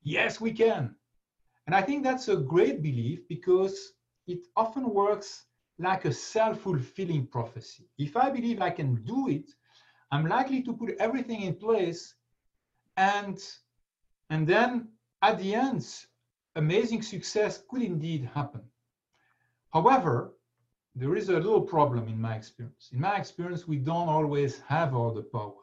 Yes, 0.02 0.42
we 0.42 0.52
can. 0.52 0.94
And 1.66 1.74
I 1.74 1.80
think 1.80 2.04
that's 2.04 2.28
a 2.28 2.36
great 2.36 2.82
belief 2.82 3.20
because 3.30 3.94
it 4.26 4.40
often 4.56 4.92
works 4.92 5.46
like 5.78 6.04
a 6.04 6.12
self-fulfilling 6.12 7.28
prophecy. 7.28 7.88
If 7.96 8.14
I 8.14 8.28
believe 8.28 8.60
I 8.60 8.68
can 8.68 8.96
do 9.04 9.30
it, 9.30 9.48
I'm 10.10 10.26
likely 10.26 10.62
to 10.64 10.74
put 10.74 10.96
everything 10.98 11.42
in 11.42 11.54
place 11.54 12.14
and, 12.98 13.38
and 14.28 14.46
then 14.46 14.88
at 15.22 15.38
the 15.38 15.54
end, 15.54 15.86
amazing 16.56 17.00
success 17.00 17.62
could 17.70 17.80
indeed 17.80 18.28
happen. 18.34 18.60
However, 19.72 20.34
there 20.94 21.16
is 21.16 21.30
a 21.30 21.36
little 21.36 21.62
problem 21.62 22.06
in 22.06 22.20
my 22.20 22.36
experience. 22.36 22.90
In 22.92 23.00
my 23.00 23.16
experience, 23.16 23.66
we 23.66 23.78
don't 23.78 24.08
always 24.08 24.60
have 24.60 24.94
all 24.94 25.14
the 25.14 25.22
power. 25.22 25.54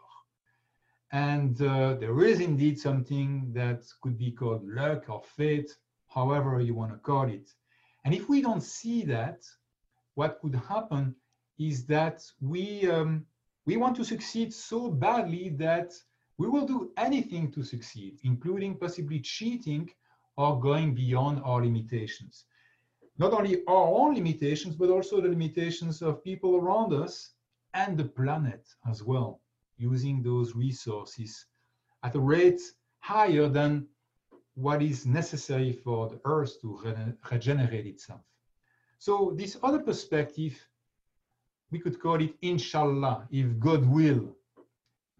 And 1.12 1.62
uh, 1.62 1.94
there 1.96 2.20
is 2.24 2.40
indeed 2.40 2.80
something 2.80 3.54
that 3.54 3.84
could 4.02 4.18
be 4.18 4.32
called 4.32 4.68
luck 4.68 5.10
or 5.10 5.22
fate, 5.22 5.78
however 6.08 6.60
you 6.60 6.74
want 6.74 6.92
to 6.92 6.98
call 6.98 7.30
it. 7.30 7.54
And 8.04 8.14
if 8.16 8.28
we 8.30 8.42
don't 8.42 8.64
see 8.64 9.04
that, 9.06 9.44
what 10.16 10.40
could 10.42 10.56
happen 10.56 11.16
is 11.60 11.86
that 11.86 12.24
we, 12.42 12.90
um, 12.90 13.26
we 13.66 13.78
want 13.78 13.96
to 13.98 14.04
succeed 14.04 14.52
so 14.52 14.90
badly 14.90 15.50
that 15.58 15.94
we 16.40 16.48
will 16.48 16.66
do 16.66 16.92
anything 16.98 17.52
to 17.52 17.64
succeed, 17.64 18.20
including 18.24 18.76
possibly 18.78 19.20
cheating 19.20 19.88
or 20.36 20.60
going 20.60 20.96
beyond 20.96 21.42
our 21.44 21.64
limitations 21.64 22.46
not 23.20 23.34
only 23.34 23.64
our 23.68 23.88
own 24.00 24.16
limitations, 24.16 24.76
but 24.76 24.90
also 24.90 25.20
the 25.20 25.28
limitations 25.28 26.02
of 26.02 26.24
people 26.24 26.56
around 26.56 26.94
us 26.94 27.32
and 27.74 27.98
the 27.98 28.06
planet 28.06 28.66
as 28.90 29.04
well, 29.04 29.42
using 29.78 30.24
those 30.24 30.56
resources 30.56 31.46
at 32.04 32.16
a 32.16 32.20
rate 32.20 32.62
higher 33.00 33.50
than 33.50 33.86
what 34.56 34.82
is 34.82 35.06
necessary 35.06 35.74
for 35.74 36.08
the 36.10 36.20
Earth 36.24 36.60
to 36.62 36.80
re 36.84 36.94
regenerate 37.30 37.86
itself. 37.86 38.22
So 39.00 39.34
this 39.36 39.58
other 39.64 39.80
perspective, 39.80 40.56
we 41.72 41.80
could 41.80 42.00
call 42.00 42.22
it 42.22 42.34
inshallah, 42.42 43.28
if 43.32 43.60
God 43.60 43.86
will. 43.86 44.36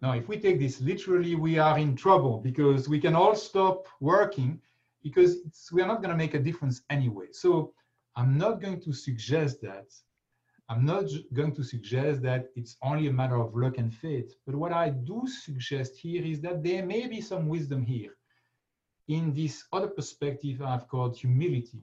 Now, 0.02 0.12
if 0.12 0.26
we 0.26 0.38
take 0.38 0.58
this 0.58 0.80
literally, 0.80 1.34
we 1.34 1.58
are 1.58 1.78
in 1.78 1.96
trouble 1.96 2.38
because 2.38 2.88
we 2.88 2.98
can 2.98 3.14
all 3.14 3.34
stop 3.34 3.86
working 4.00 4.60
because 5.02 5.36
we 5.72 5.82
are 5.82 5.86
not 5.86 6.02
going 6.02 6.10
to 6.10 6.16
make 6.16 6.34
a 6.34 6.38
difference 6.38 6.82
anyway. 6.90 7.28
So 7.32 7.72
I'm 8.20 8.38
not 8.38 8.60
going 8.62 8.80
to 8.82 8.92
suggest 8.92 9.62
that. 9.62 9.88
I'm 10.68 10.84
not 10.84 11.06
going 11.32 11.54
to 11.56 11.64
suggest 11.64 12.22
that 12.22 12.42
it's 12.56 12.76
only 12.82 13.08
a 13.08 13.12
matter 13.12 13.38
of 13.40 13.56
luck 13.56 13.78
and 13.78 13.92
fate. 13.94 14.32
But 14.46 14.56
what 14.56 14.72
I 14.72 14.90
do 14.90 15.26
suggest 15.26 15.96
here 15.98 16.24
is 16.24 16.40
that 16.42 16.62
there 16.62 16.84
may 16.86 17.08
be 17.08 17.20
some 17.22 17.48
wisdom 17.48 17.82
here. 17.84 18.14
in 19.08 19.34
this 19.34 19.64
other 19.72 19.88
perspective 19.88 20.62
I've 20.62 20.88
called 20.88 21.16
humility. 21.16 21.82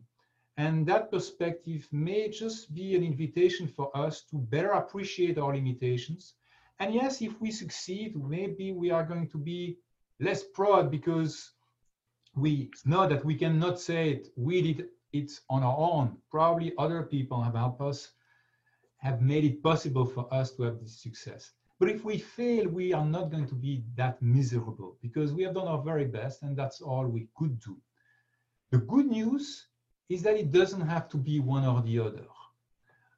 And 0.58 0.88
that 0.88 1.12
perspective 1.12 1.88
may 1.92 2.30
just 2.30 2.74
be 2.74 2.96
an 2.96 3.04
invitation 3.04 3.68
for 3.68 3.96
us 3.96 4.24
to 4.32 4.38
better 4.38 4.72
appreciate 4.72 5.38
our 5.38 5.54
limitations. 5.56 6.36
And 6.80 6.94
yes, 6.94 7.22
if 7.22 7.40
we 7.42 7.52
succeed, 7.52 8.16
maybe 8.16 8.72
we 8.72 8.92
are 8.92 9.04
going 9.04 9.28
to 9.30 9.38
be 9.38 9.78
less 10.20 10.44
proud 10.44 10.90
because 10.92 11.52
we 12.36 12.72
know 12.86 13.08
that 13.08 13.26
we 13.26 13.36
cannot 13.36 13.80
say 13.80 14.12
it, 14.12 14.30
we 14.36 14.62
did 14.62 14.86
it 15.18 15.32
on 15.50 15.64
our 15.64 15.78
own. 15.78 16.18
Probably 16.32 16.74
other 16.78 17.04
people 17.04 17.42
have 17.42 17.56
helped 17.56 17.82
us, 17.82 18.12
have 18.98 19.22
made 19.22 19.44
it 19.44 19.64
possible 19.64 20.06
for 20.06 20.32
us 20.34 20.52
to 20.56 20.64
have 20.64 20.80
this 20.80 21.02
success. 21.02 21.52
But 21.80 21.90
if 21.90 22.04
we 22.04 22.18
fail, 22.18 22.68
we 22.68 22.94
are 22.94 23.06
not 23.06 23.30
going 23.30 23.48
to 23.48 23.56
be 23.56 23.84
that 23.96 24.22
miserable 24.22 24.98
because 25.02 25.34
we 25.34 25.44
have 25.44 25.54
done 25.54 25.68
our 25.68 25.82
very 25.82 26.06
best 26.06 26.42
and 26.42 26.58
that's 26.58 26.82
all 26.82 27.06
we 27.06 27.28
could 27.36 27.60
do. 27.60 27.78
The 28.72 28.80
good 28.80 29.06
news 29.06 29.68
is 30.10 30.24
that 30.24 30.38
it 30.38 30.52
doesn't 30.52 30.88
have 30.88 31.08
to 31.10 31.18
be 31.18 31.40
one 31.40 31.66
or 31.66 31.82
the 31.82 32.00
other. 32.00 32.26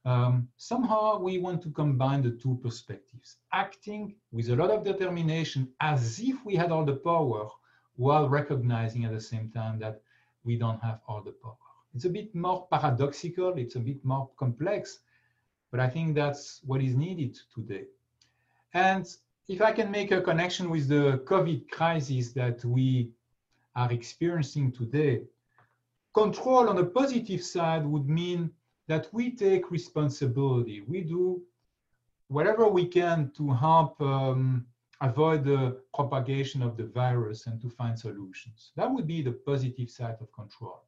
Um, 0.05 0.47
somehow 0.57 1.19
we 1.19 1.37
want 1.37 1.61
to 1.63 1.71
combine 1.71 2.21
the 2.23 2.31
two 2.31 2.59
perspectives, 2.63 3.37
acting 3.53 4.15
with 4.31 4.49
a 4.49 4.55
lot 4.55 4.71
of 4.71 4.83
determination 4.83 5.69
as 5.79 6.19
if 6.19 6.43
we 6.45 6.55
had 6.55 6.71
all 6.71 6.85
the 6.85 6.95
power 6.95 7.47
while 7.95 8.29
recognizing 8.29 9.05
at 9.05 9.11
the 9.11 9.21
same 9.21 9.51
time 9.51 9.77
that 9.79 10.01
we 10.43 10.57
don't 10.57 10.81
have 10.81 11.01
all 11.07 11.21
the 11.21 11.31
power. 11.31 11.68
It's 11.95 12.05
a 12.05 12.09
bit 12.09 12.33
more 12.35 12.67
paradoxical, 12.71 13.57
it's 13.57 13.75
a 13.75 13.79
bit 13.79 14.03
more 14.05 14.29
complex, 14.37 14.99
but 15.71 15.79
I 15.79 15.89
think 15.89 16.15
that's 16.15 16.61
what 16.65 16.81
is 16.81 16.95
needed 16.95 17.39
today. 17.53 17.85
And 18.73 19.05
if 19.47 19.61
I 19.61 19.71
can 19.71 19.89
make 19.89 20.11
a 20.11 20.21
connection 20.21 20.69
with 20.69 20.87
the 20.87 21.23
COVID 21.25 21.69
crisis 21.69 22.31
that 22.33 22.63
we 22.63 23.09
are 23.75 23.91
experiencing 23.91 24.71
today, 24.71 25.23
control 26.13 26.69
on 26.69 26.75
the 26.75 26.85
positive 26.85 27.43
side 27.43 27.85
would 27.85 28.07
mean 28.07 28.51
that 28.87 29.07
we 29.11 29.31
take 29.31 29.71
responsibility. 29.71 30.81
We 30.81 31.01
do 31.01 31.41
whatever 32.27 32.67
we 32.67 32.85
can 32.85 33.31
to 33.37 33.51
help 33.51 33.99
um, 34.01 34.65
avoid 35.01 35.43
the 35.43 35.81
propagation 35.93 36.61
of 36.61 36.77
the 36.77 36.85
virus 36.85 37.47
and 37.47 37.59
to 37.61 37.69
find 37.69 37.97
solutions. 37.97 38.71
That 38.75 38.91
would 38.91 39.07
be 39.07 39.21
the 39.21 39.31
positive 39.31 39.89
side 39.89 40.17
of 40.21 40.31
control. 40.33 40.83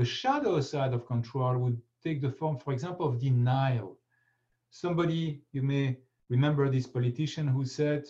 The 0.00 0.06
shadow 0.06 0.58
side 0.62 0.94
of 0.94 1.06
control 1.06 1.58
would 1.58 1.78
take 2.02 2.22
the 2.22 2.30
form, 2.30 2.56
for 2.56 2.72
example, 2.72 3.06
of 3.06 3.20
denial. 3.20 3.98
Somebody, 4.70 5.42
you 5.52 5.60
may 5.60 5.98
remember 6.30 6.70
this 6.70 6.86
politician 6.86 7.46
who 7.46 7.66
said, 7.66 8.06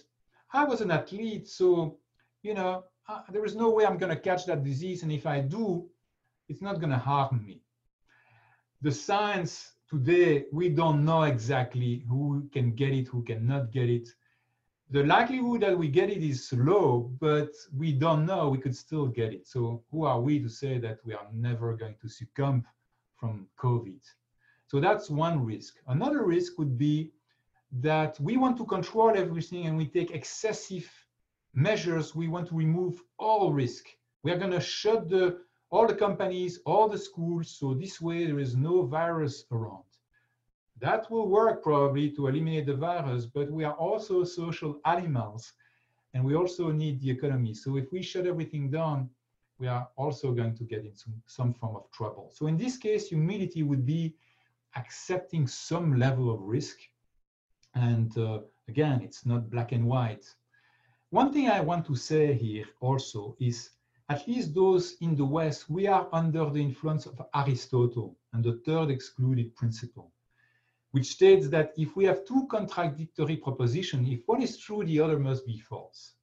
I 0.53 0.63
was 0.63 0.83
an 0.83 0.93
athlete, 0.93 1.49
so, 1.49 1.99
you 2.45 2.55
know, 2.55 2.85
there 3.33 3.45
is 3.45 3.57
no 3.57 3.71
way 3.71 3.87
I'm 3.87 3.99
going 3.99 4.15
to 4.15 4.21
catch 4.21 4.47
that 4.47 4.63
disease. 4.63 5.03
And 5.03 5.11
if 5.11 5.27
I 5.27 5.41
do, 5.41 5.89
it's 6.49 6.63
not 6.63 6.79
going 6.79 6.93
to 6.93 6.97
harm 6.97 7.43
me. 7.45 7.61
The 8.83 8.93
science 8.93 9.73
today, 9.89 10.45
we 10.53 10.69
don't 10.69 11.05
know 11.05 11.25
exactly 11.25 12.05
who 12.09 12.49
can 12.53 12.71
get 12.77 12.93
it, 12.93 13.09
who 13.09 13.25
cannot 13.25 13.73
get 13.73 13.91
it. 13.91 14.09
The 14.93 15.05
likelihood 15.05 15.61
that 15.61 15.79
we 15.79 15.89
get 15.89 16.11
it 16.11 16.23
is 16.23 16.53
low, 16.53 17.13
but 17.21 17.53
we 17.77 17.93
don't 17.93 18.27
know, 18.27 18.49
we 18.49 18.59
could 18.59 18.77
still 18.77 19.07
get 19.07 19.33
it. 19.33 19.47
So 19.47 19.85
who 19.93 20.05
are 20.05 20.21
we 20.21 20.41
to 20.41 20.49
say 20.49 20.79
that 20.79 20.99
we 21.05 21.15
are 21.15 21.29
never 21.33 21.77
going 21.77 21.95
to 22.03 22.09
succumb 22.09 22.67
from 23.17 23.47
COVID? 23.57 24.01
So 24.67 24.81
that's 24.81 25.09
one 25.09 25.45
risk. 25.45 25.77
Another 25.87 26.25
risk 26.25 26.59
would 26.59 26.77
be 26.77 27.13
that 27.81 28.19
we 28.19 28.37
want 28.37 28.57
to 28.57 28.65
control 28.65 29.13
everything 29.17 29.67
and 29.67 29.77
we 29.77 29.87
take 29.87 30.11
excessive 30.11 30.91
measures. 31.55 32.17
We 32.17 32.27
want 32.27 32.49
to 32.49 32.57
remove 32.57 33.01
all 33.17 33.53
risk. 33.53 33.85
We 34.25 34.33
are 34.33 34.39
going 34.39 34.53
to 34.53 34.61
shut 34.61 35.09
the 35.09 35.39
all 35.71 35.87
the 35.87 35.95
companies, 35.95 36.59
all 36.67 36.89
the 36.89 36.99
schools, 36.99 37.57
so 37.59 37.75
this 37.75 38.01
way 38.01 38.27
there 38.27 38.41
is 38.41 38.57
no 38.57 38.83
virus 38.83 39.45
around. 39.53 39.85
That 40.81 41.11
will 41.11 41.29
work 41.29 41.63
probably 41.63 42.11
to 42.13 42.29
eliminate 42.29 42.67
the 42.67 42.75
virus, 42.75 43.27
but 43.27 43.51
we 43.51 43.65
are 43.65 43.75
also 43.75 44.25
social 44.25 44.81
animals 44.87 45.53
and 46.15 46.25
we 46.25 46.35
also 46.35 46.73
need 46.73 47.01
the 47.01 47.11
economy. 47.11 47.55
So 47.55 47.77
if 47.77 47.93
we 47.93 48.03
shut 48.03 48.27
everything 48.27 48.71
down, 48.71 49.11
we 49.59 49.69
are 49.69 49.89
also 49.97 50.33
going 50.33 50.57
to 50.57 50.65
get 50.65 50.85
into 50.85 51.11
some 51.27 51.53
form 51.53 51.77
of 51.77 51.91
trouble. 51.93 52.31
So 52.35 52.47
in 52.47 52.57
this 52.57 52.79
case, 52.79 53.09
humility 53.09 53.63
would 53.63 53.85
be 53.85 54.15
accepting 54.75 55.47
some 55.47 55.99
level 55.99 56.33
of 56.33 56.41
risk. 56.41 56.79
And 57.75 58.17
uh, 58.17 58.41
again, 58.69 59.03
it's 59.03 59.27
not 59.27 59.51
black 59.51 59.73
and 59.73 59.87
white. 59.87 60.25
One 61.11 61.33
thing 61.33 61.49
I 61.49 61.61
want 61.61 61.85
to 61.87 61.95
say 61.95 62.33
here 62.33 62.65
also 62.81 63.37
is 63.39 63.71
at 64.09 64.27
least 64.27 64.55
those 64.55 64.97
in 65.01 65.15
the 65.15 65.25
West, 65.25 65.69
we 65.69 65.87
are 65.87 66.09
under 66.13 66.49
the 66.49 66.61
influence 66.61 67.07
of 67.07 67.21
Aristotle 67.35 68.17
and 68.33 68.43
the 68.43 68.61
third 68.65 68.91
excluded 68.91 69.55
principle, 69.55 70.11
which 70.93 71.13
states 71.13 71.49
that 71.49 71.73
if 71.77 71.97
we 71.97 72.05
have 72.05 72.25
two 72.25 72.47
contradictory 72.51 73.37
propositions, 73.37 74.09
if 74.09 74.21
one 74.27 74.43
is 74.43 74.59
true, 74.59 74.85
the 74.85 75.01
other 75.01 75.19
must 75.19 75.47
be 75.47 75.59
false. 75.59 76.15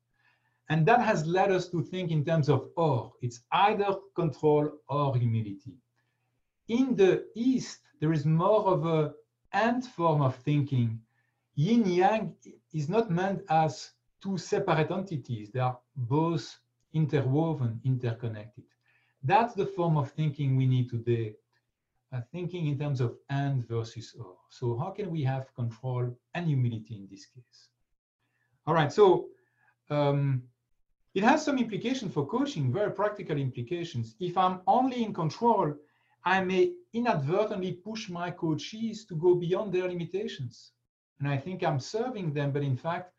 And 0.69 0.86
that 0.86 1.01
has 1.01 1.25
led 1.25 1.51
us 1.51 1.69
to 1.69 1.82
think 1.82 2.12
in 2.12 2.25
terms 2.25 2.49
of 2.49 2.69
or. 2.75 3.13
It's 3.21 3.39
either 3.51 3.95
control 4.15 4.69
or 4.89 5.15
humility. 5.15 5.77
In 6.67 6.95
the 6.95 7.25
East, 7.36 7.80
there 8.01 8.12
is 8.12 8.25
more 8.25 8.65
of 8.65 8.86
a 8.86 9.13
and 9.53 9.86
form 9.86 10.21
of 10.21 10.36
thinking. 10.36 10.99
Yin 11.56 11.86
Yang 11.86 12.36
is 12.73 12.89
not 12.89 13.10
meant 13.10 13.41
as 13.49 13.91
two 14.21 14.38
separate 14.38 14.91
entities. 14.91 15.49
They 15.51 15.62
are 15.62 15.80
both 15.95 16.60
interwoven, 16.93 17.80
interconnected. 17.86 18.65
That's 19.23 19.53
the 19.53 19.65
form 19.65 19.97
of 19.97 20.12
thinking 20.12 20.56
we 20.56 20.67
need 20.67 20.89
today, 20.89 21.36
uh, 22.13 22.22
thinking 22.32 22.67
in 22.67 22.78
terms 22.78 23.02
of 23.02 23.17
and 23.30 23.67
versus 23.67 24.15
or. 24.20 24.36
So 24.50 24.78
how 24.78 24.91
can 24.91 25.10
we 25.12 25.24
have 25.24 25.54
control 25.56 26.17
and 26.34 26.48
humility 26.48 26.96
in 26.96 27.08
this 27.10 27.26
case? 27.26 27.70
All 28.65 28.74
right, 28.74 28.91
so 28.91 29.28
um, 29.89 30.43
it 31.13 31.24
has 31.24 31.43
some 31.43 31.58
implication 31.58 32.10
for 32.10 32.26
coaching, 32.26 32.72
very 32.72 32.91
practical 32.91 33.38
implications. 33.38 34.15
If 34.20 34.38
I'm 34.38 34.62
only 34.67 35.04
in 35.04 35.13
control, 35.13 35.74
I 36.24 36.43
may 36.43 36.74
inadvertently 36.93 37.74
push 37.74 38.10
my 38.10 38.32
coaches 38.32 39.06
to 39.06 39.15
go 39.15 39.36
beyond 39.36 39.74
their 39.74 39.88
limitations. 39.88 40.72
And 41.20 41.28
I 41.28 41.38
think 41.38 41.63
I'm 41.63 41.80
serving 41.80 42.34
them, 42.34 42.52
but 42.52 42.63
in 42.63 42.78
fact, 42.78 43.13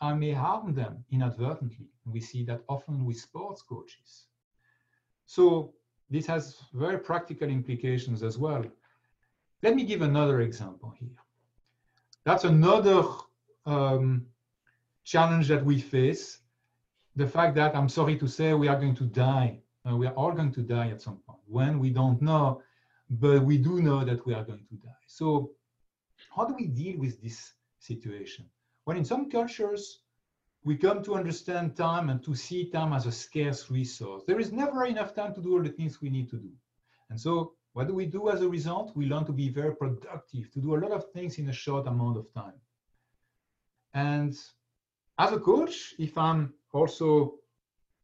I 0.00 0.12
may 0.14 0.32
harm 0.32 0.74
them 0.74 1.04
inadvertently. 1.10 1.88
We 2.04 2.20
see 2.20 2.44
that 2.44 2.62
often 2.68 3.04
with 3.04 3.18
sports 3.18 3.62
coaches. 3.62 4.26
So 5.26 5.74
this 6.10 6.26
has 6.26 6.56
very 6.72 6.98
practical 6.98 7.48
implications 7.48 8.22
as 8.22 8.38
well. 8.38 8.64
Let 9.62 9.74
me 9.74 9.84
give 9.84 10.02
another 10.02 10.40
example 10.40 10.94
here. 10.98 11.16
That's 12.24 12.44
another 12.44 13.04
um, 13.66 14.26
challenge 15.04 15.48
that 15.48 15.64
we 15.64 15.80
face. 15.80 16.38
The 17.16 17.26
fact 17.26 17.54
that 17.56 17.74
I'm 17.74 17.88
sorry 17.88 18.16
to 18.18 18.28
say 18.28 18.54
we 18.54 18.68
are 18.68 18.78
going 18.78 18.94
to 18.96 19.04
die. 19.04 19.60
Uh, 19.88 19.96
we 19.96 20.06
are 20.06 20.14
all 20.14 20.32
going 20.32 20.52
to 20.52 20.62
die 20.62 20.90
at 20.90 21.02
some 21.02 21.18
point. 21.26 21.40
When 21.46 21.78
we 21.78 21.90
don't 21.90 22.20
know, 22.22 22.62
but 23.10 23.42
we 23.42 23.58
do 23.58 23.80
know 23.80 24.04
that 24.04 24.24
we 24.26 24.34
are 24.34 24.44
going 24.44 24.66
to 24.68 24.74
die. 24.76 25.02
So 25.06 25.52
how 26.34 26.44
do 26.44 26.54
we 26.54 26.66
deal 26.66 26.98
with 26.98 27.20
this 27.22 27.52
situation? 27.78 28.46
Well, 28.84 28.96
in 28.96 29.04
some 29.04 29.30
cultures, 29.30 30.00
we 30.68 30.76
come 30.76 31.02
to 31.02 31.14
understand 31.14 31.74
time 31.74 32.10
and 32.10 32.22
to 32.22 32.34
see 32.34 32.68
time 32.68 32.92
as 32.92 33.06
a 33.06 33.10
scarce 33.10 33.70
resource. 33.70 34.22
There 34.26 34.38
is 34.38 34.52
never 34.52 34.84
enough 34.84 35.14
time 35.14 35.32
to 35.34 35.40
do 35.40 35.54
all 35.54 35.62
the 35.62 35.70
things 35.70 36.02
we 36.02 36.10
need 36.10 36.28
to 36.28 36.36
do. 36.36 36.50
And 37.08 37.18
so 37.18 37.54
what 37.72 37.86
do 37.88 37.94
we 37.94 38.04
do 38.04 38.28
as 38.28 38.42
a 38.42 38.48
result? 38.50 38.94
We 38.94 39.06
learn 39.06 39.24
to 39.24 39.32
be 39.32 39.48
very 39.48 39.74
productive, 39.74 40.52
to 40.52 40.60
do 40.60 40.74
a 40.74 40.80
lot 40.84 40.92
of 40.92 41.10
things 41.12 41.38
in 41.38 41.48
a 41.48 41.54
short 41.54 41.86
amount 41.86 42.18
of 42.18 42.26
time. 42.34 42.58
And 43.94 44.36
as 45.18 45.32
a 45.32 45.40
coach, 45.40 45.94
if 45.98 46.18
I'm 46.18 46.52
also 46.74 47.36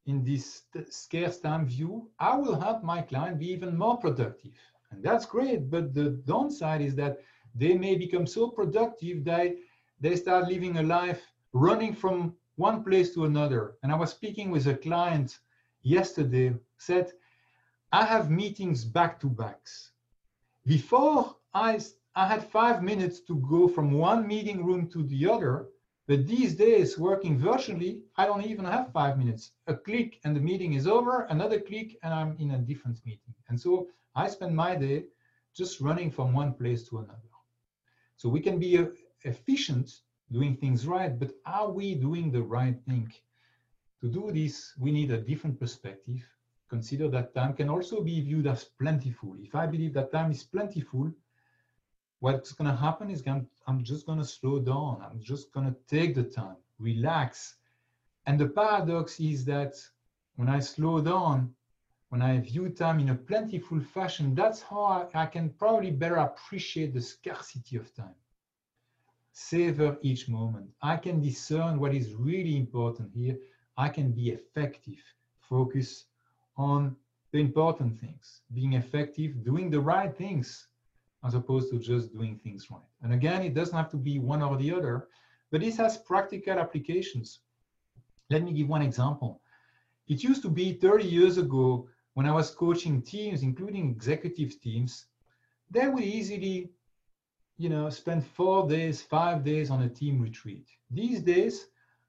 in 0.07 0.25
this 0.25 0.63
scarce 0.89 1.41
time 1.41 1.67
view, 1.67 2.09
I 2.19 2.35
will 2.35 2.59
help 2.59 2.83
my 2.83 3.03
client 3.03 3.41
be 3.41 3.51
even 3.53 3.77
more 3.77 3.99
productive. 3.99 4.57
And 4.91 5.03
that's 5.05 5.27
great. 5.27 5.69
But 5.69 5.93
the 5.93 6.19
downside 6.33 6.81
is 6.81 6.95
that 6.95 7.19
they 7.55 7.75
may 7.77 7.95
become 7.95 8.27
so 8.27 8.49
productive 8.49 9.23
that 9.27 9.55
they 10.01 10.17
start 10.17 10.49
living 10.49 10.79
a 10.79 10.83
life 10.83 11.21
running 11.53 11.95
from 11.95 12.35
one 12.57 12.85
place 12.85 13.15
to 13.15 13.25
another. 13.25 13.75
And 13.83 13.91
I 13.91 13.97
was 13.97 14.11
speaking 14.11 14.51
with 14.51 14.67
a 14.67 14.75
client 14.75 15.39
yesterday, 15.83 16.55
said, 16.79 17.13
I 17.93 18.05
have 18.05 18.31
meetings 18.31 18.85
back 18.85 19.21
to 19.21 19.29
backs. 19.29 19.93
Before 20.67 21.37
I, 21.53 21.81
I 22.15 22.27
had 22.27 22.51
five 22.51 22.83
minutes 22.83 23.21
to 23.21 23.37
go 23.37 23.69
from 23.69 23.93
one 23.93 24.27
meeting 24.27 24.65
room 24.65 24.89
to 24.91 25.03
the 25.05 25.31
other, 25.31 25.69
but 26.07 26.27
these 26.27 26.55
days 26.55 26.99
working 26.99 27.39
virtually, 27.39 28.03
I 28.17 28.27
don't 28.27 28.45
even 28.45 28.65
have 28.65 28.93
five 28.93 29.19
minutes. 29.19 29.53
A 29.67 29.75
click 29.75 30.21
and 30.25 30.35
the 30.35 30.41
meeting 30.41 30.75
is 30.75 30.87
over, 30.87 31.27
another 31.31 31.61
click 31.61 31.97
and 32.03 32.13
I'm 32.13 32.37
in 32.39 32.53
a 32.53 32.59
different 32.59 32.99
meeting. 33.07 33.35
And 33.49 33.61
so 33.61 33.89
I 34.15 34.29
spend 34.29 34.55
my 34.55 34.77
day 34.77 35.05
just 35.55 35.81
running 35.81 36.11
from 36.11 36.33
one 36.33 36.55
place 36.55 36.89
to 36.89 36.99
another. 36.99 37.21
So 38.17 38.29
we 38.29 38.41
can 38.41 38.59
be 38.59 38.79
uh, 38.79 38.87
efficient 39.23 40.01
doing 40.35 40.57
things 40.57 40.87
right, 40.87 41.19
but 41.19 41.31
are 41.47 41.71
we 41.71 41.95
doing 41.95 42.33
the 42.33 42.43
right 42.43 42.79
thing 42.89 43.09
To 44.01 44.09
do 44.11 44.33
this, 44.33 44.75
we 44.79 44.91
need 44.91 45.11
a 45.13 45.25
different 45.31 45.59
perspective. 45.59 46.21
Consider 46.69 47.09
that 47.09 47.35
time 47.35 47.55
can 47.55 47.69
also 47.71 48.03
be 48.03 48.21
viewed 48.21 48.47
as 48.47 48.65
plentiful. 48.65 49.37
If 49.39 49.55
I 49.55 49.67
believe 49.67 49.95
that 49.95 50.13
time 50.13 50.31
is 50.33 50.43
plentiful, 50.43 51.11
what's 52.19 52.53
going 52.53 52.71
to 52.71 52.77
happen 52.77 53.11
is 53.11 53.23
I'm 53.67 53.85
just 53.85 54.07
going 54.07 54.19
to 54.19 54.25
slow 54.25 54.59
down. 54.59 55.03
I'm 55.07 55.21
just 55.21 55.53
going 55.53 55.69
to 55.71 55.77
take 55.97 56.15
the 56.15 56.25
time, 56.25 56.57
relax. 56.79 57.57
And 58.27 58.39
the 58.39 58.49
paradox 58.49 59.21
is 59.21 59.45
that 59.45 59.75
when 60.37 60.49
I 60.49 60.59
slow 60.61 61.01
down, 61.01 61.55
when 62.11 62.23
I 62.23 62.41
view 62.41 62.69
time 62.71 62.99
in 63.01 63.11
a 63.11 63.15
plentiful 63.15 63.81
fashion, 63.81 64.35
that's 64.35 64.61
how 64.63 64.85
I, 64.99 65.23
I 65.23 65.27
can 65.27 65.51
probably 65.51 65.93
better 65.93 66.17
appreciate 66.17 66.93
the 66.93 67.01
scarcity 67.01 67.77
of 67.77 67.95
time. 67.95 68.17
Savor 69.37 69.99
each 70.01 70.29
moment. 70.29 70.71
I 70.81 70.97
can 70.97 71.21
discern 71.21 71.81
what 71.81 71.93
is 71.93 72.15
really 72.15 72.57
important 72.57 73.11
here. 73.13 73.37
I 73.77 73.89
can 73.89 74.13
be 74.13 74.31
effective, 74.31 75.03
focus 75.41 76.05
on 76.57 76.97
the 77.33 77.41
important 77.41 77.99
things, 77.99 78.43
being 78.55 78.75
effective, 78.75 79.43
doing 79.43 79.71
the 79.71 79.81
right 79.81 80.17
things, 80.17 80.69
as 81.25 81.35
opposed 81.35 81.69
to 81.73 81.81
just 81.81 82.13
doing 82.13 82.39
things 82.39 82.71
right. 82.71 82.89
And 83.03 83.13
again, 83.13 83.43
it 83.43 83.55
doesn't 83.55 83.77
have 83.77 83.91
to 83.91 83.97
be 83.97 84.21
one 84.21 84.41
or 84.41 84.57
the 84.57 84.73
other, 84.73 85.09
but 85.51 85.61
this 85.63 85.77
has 85.79 85.99
practical 85.99 86.59
applications. 86.59 87.41
Let 88.31 88.45
me 88.45 88.53
give 88.53 88.69
one 88.69 88.83
example. 88.83 89.41
It 90.07 90.23
used 90.23 90.43
to 90.43 90.49
be 90.49 90.75
30 90.75 91.05
years 91.05 91.39
ago 91.39 91.89
when 92.13 92.27
I 92.27 92.33
was 92.33 92.53
coaching 92.53 93.03
teams, 93.03 93.43
including 93.43 93.91
executive 93.91 94.61
teams, 94.61 95.07
they 95.71 95.89
would 95.89 96.05
easily, 96.05 96.71
you 97.57 97.69
know, 97.69 97.89
spend 97.89 98.27
four 98.27 98.69
days, 98.69 99.03
five 99.03 99.45
days 99.45 99.71
on 99.71 99.83
a 99.83 99.89
team 99.89 100.21
retreat. 100.21 100.67
These 100.91 101.21
days, 101.23 101.67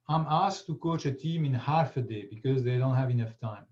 I'm 0.08 0.26
asked 0.30 0.68
to 0.68 0.76
coach 0.76 1.06
a 1.06 1.12
team 1.12 1.46
in 1.46 1.54
half 1.54 1.98
a 1.98 2.02
day 2.02 2.28
because 2.30 2.64
they 2.64 2.78
don't 2.78 2.96
have 2.96 3.10
enough 3.10 3.40
time. 3.40 3.66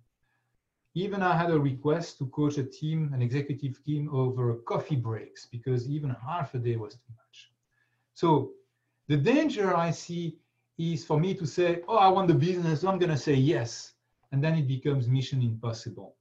Even 0.95 1.23
I 1.23 1.35
had 1.35 1.49
a 1.49 1.59
request 1.59 2.19
to 2.19 2.27
coach 2.27 2.57
a 2.57 2.63
team, 2.63 3.11
an 3.13 3.21
executive 3.21 3.83
team, 3.83 4.09
over 4.13 4.55
coffee 4.65 4.95
breaks 4.95 5.47
because 5.47 5.89
even 5.89 6.11
half 6.11 6.53
a 6.53 6.59
day 6.59 6.75
was 6.75 6.93
too 6.93 7.13
much. 7.17 7.51
So 8.13 8.51
the 9.07 9.17
danger 9.17 9.75
I 9.75 9.89
see 9.91 10.37
is 10.77 11.03
for 11.03 11.19
me 11.19 11.33
to 11.35 11.45
say, 11.45 11.81
oh, 11.87 11.97
I 11.97 12.09
want 12.09 12.27
the 12.27 12.35
business, 12.35 12.81
so 12.81 12.89
I'm 12.89 12.99
going 12.99 13.11
to 13.11 13.17
say 13.17 13.33
yes. 13.33 13.93
And 14.31 14.43
then 14.43 14.55
it 14.55 14.67
becomes 14.67 15.07
mission 15.07 15.41
impossible. 15.41 16.15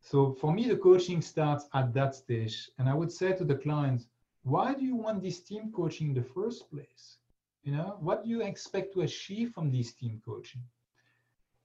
So 0.00 0.32
for 0.32 0.52
me, 0.52 0.68
the 0.68 0.76
coaching 0.76 1.20
starts 1.20 1.66
at 1.74 1.92
that 1.94 2.14
stage. 2.14 2.70
And 2.78 2.88
I 2.88 2.94
would 2.94 3.12
say 3.12 3.32
to 3.34 3.44
the 3.44 3.56
client, 3.56 4.06
why 4.48 4.74
do 4.74 4.84
you 4.84 4.96
want 4.96 5.22
this 5.22 5.40
team 5.40 5.70
coaching 5.74 6.08
in 6.08 6.14
the 6.14 6.28
first 6.34 6.70
place? 6.70 7.18
You 7.62 7.72
know, 7.72 7.98
what 8.00 8.24
do 8.24 8.30
you 8.30 8.40
expect 8.40 8.94
to 8.94 9.02
achieve 9.02 9.52
from 9.52 9.70
this 9.70 9.92
team 9.92 10.22
coaching? 10.24 10.62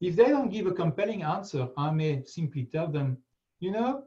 If 0.01 0.15
they 0.17 0.25
don't 0.25 0.49
give 0.49 0.67
a 0.67 0.73
compelling 0.73 1.23
answer, 1.23 1.69
I 1.77 1.91
may 1.91 2.23
simply 2.25 2.65
tell 2.65 2.87
them, 2.87 3.17
you 3.59 3.71
know, 3.71 4.03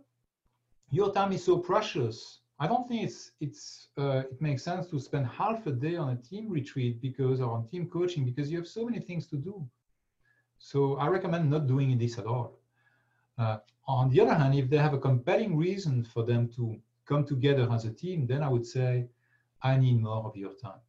your 0.91 1.13
time 1.13 1.33
is 1.33 1.43
so 1.43 1.59
precious. 1.59 2.41
I 2.59 2.67
don't 2.67 2.87
think 2.89 3.05
it's 3.05 3.33
it's 3.41 3.89
uh, 3.99 4.23
it 4.33 4.41
makes 4.41 4.63
sense 4.63 4.89
to 4.89 4.99
spend 4.99 5.27
half 5.27 5.67
a 5.67 5.73
day 5.73 5.97
on 5.97 6.11
a 6.11 6.17
team 6.17 6.51
retreat 6.51 7.01
because 7.01 7.41
or 7.41 7.51
on 7.53 7.69
team 7.69 7.89
coaching 7.89 8.25
because 8.25 8.51
you 8.51 8.59
have 8.59 8.69
so 8.69 8.85
many 8.85 9.01
things 9.01 9.27
to 9.29 9.37
do. 9.37 9.67
So 10.59 10.97
I 10.97 11.09
recommend 11.09 11.51
not 11.51 11.67
doing 11.67 11.97
this 11.99 12.19
at 12.19 12.27
all. 12.27 12.59
Uh, 13.39 13.59
on 13.87 14.11
the 14.11 14.21
other 14.21 14.35
hand, 14.35 14.55
if 14.55 14.69
they 14.69 14.79
have 14.79 14.95
a 14.95 14.99
compelling 14.99 15.57
reason 15.57 16.05
for 16.05 16.25
them 16.25 16.49
to 16.57 16.79
come 17.07 17.25
together 17.25 17.69
as 17.73 17.85
a 17.85 17.93
team, 17.93 18.27
then 18.27 18.43
I 18.43 18.49
would 18.49 18.67
say, 18.67 19.09
I 19.63 19.77
need 19.77 20.01
more 20.01 20.25
of 20.25 20.37
your 20.37 20.55
time. 20.55 20.81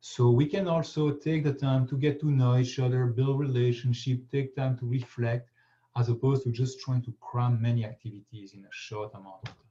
So 0.00 0.30
we 0.30 0.46
can 0.46 0.68
also 0.68 1.10
take 1.10 1.44
the 1.44 1.52
time 1.52 1.86
to 1.88 1.96
get 1.96 2.20
to 2.20 2.30
know 2.30 2.56
each 2.56 2.78
other, 2.78 3.06
build 3.06 3.40
relationship, 3.40 4.30
take 4.30 4.54
time 4.54 4.76
to 4.78 4.86
reflect, 4.86 5.50
as 5.96 6.08
opposed 6.08 6.44
to 6.44 6.52
just 6.52 6.80
trying 6.80 7.02
to 7.02 7.14
cram 7.20 7.60
many 7.60 7.84
activities 7.84 8.52
in 8.54 8.64
a 8.64 8.72
short 8.72 9.14
amount 9.14 9.42
of 9.44 9.48
time. 9.48 9.66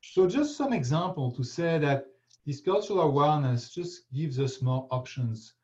So 0.00 0.28
just 0.28 0.56
some 0.56 0.72
example 0.72 1.30
to 1.32 1.42
say 1.42 1.78
that 1.78 2.06
this 2.46 2.60
cultural 2.60 3.00
awareness 3.00 3.70
just 3.70 4.12
gives 4.12 4.38
us 4.38 4.60
more 4.60 4.86
options 4.90 5.54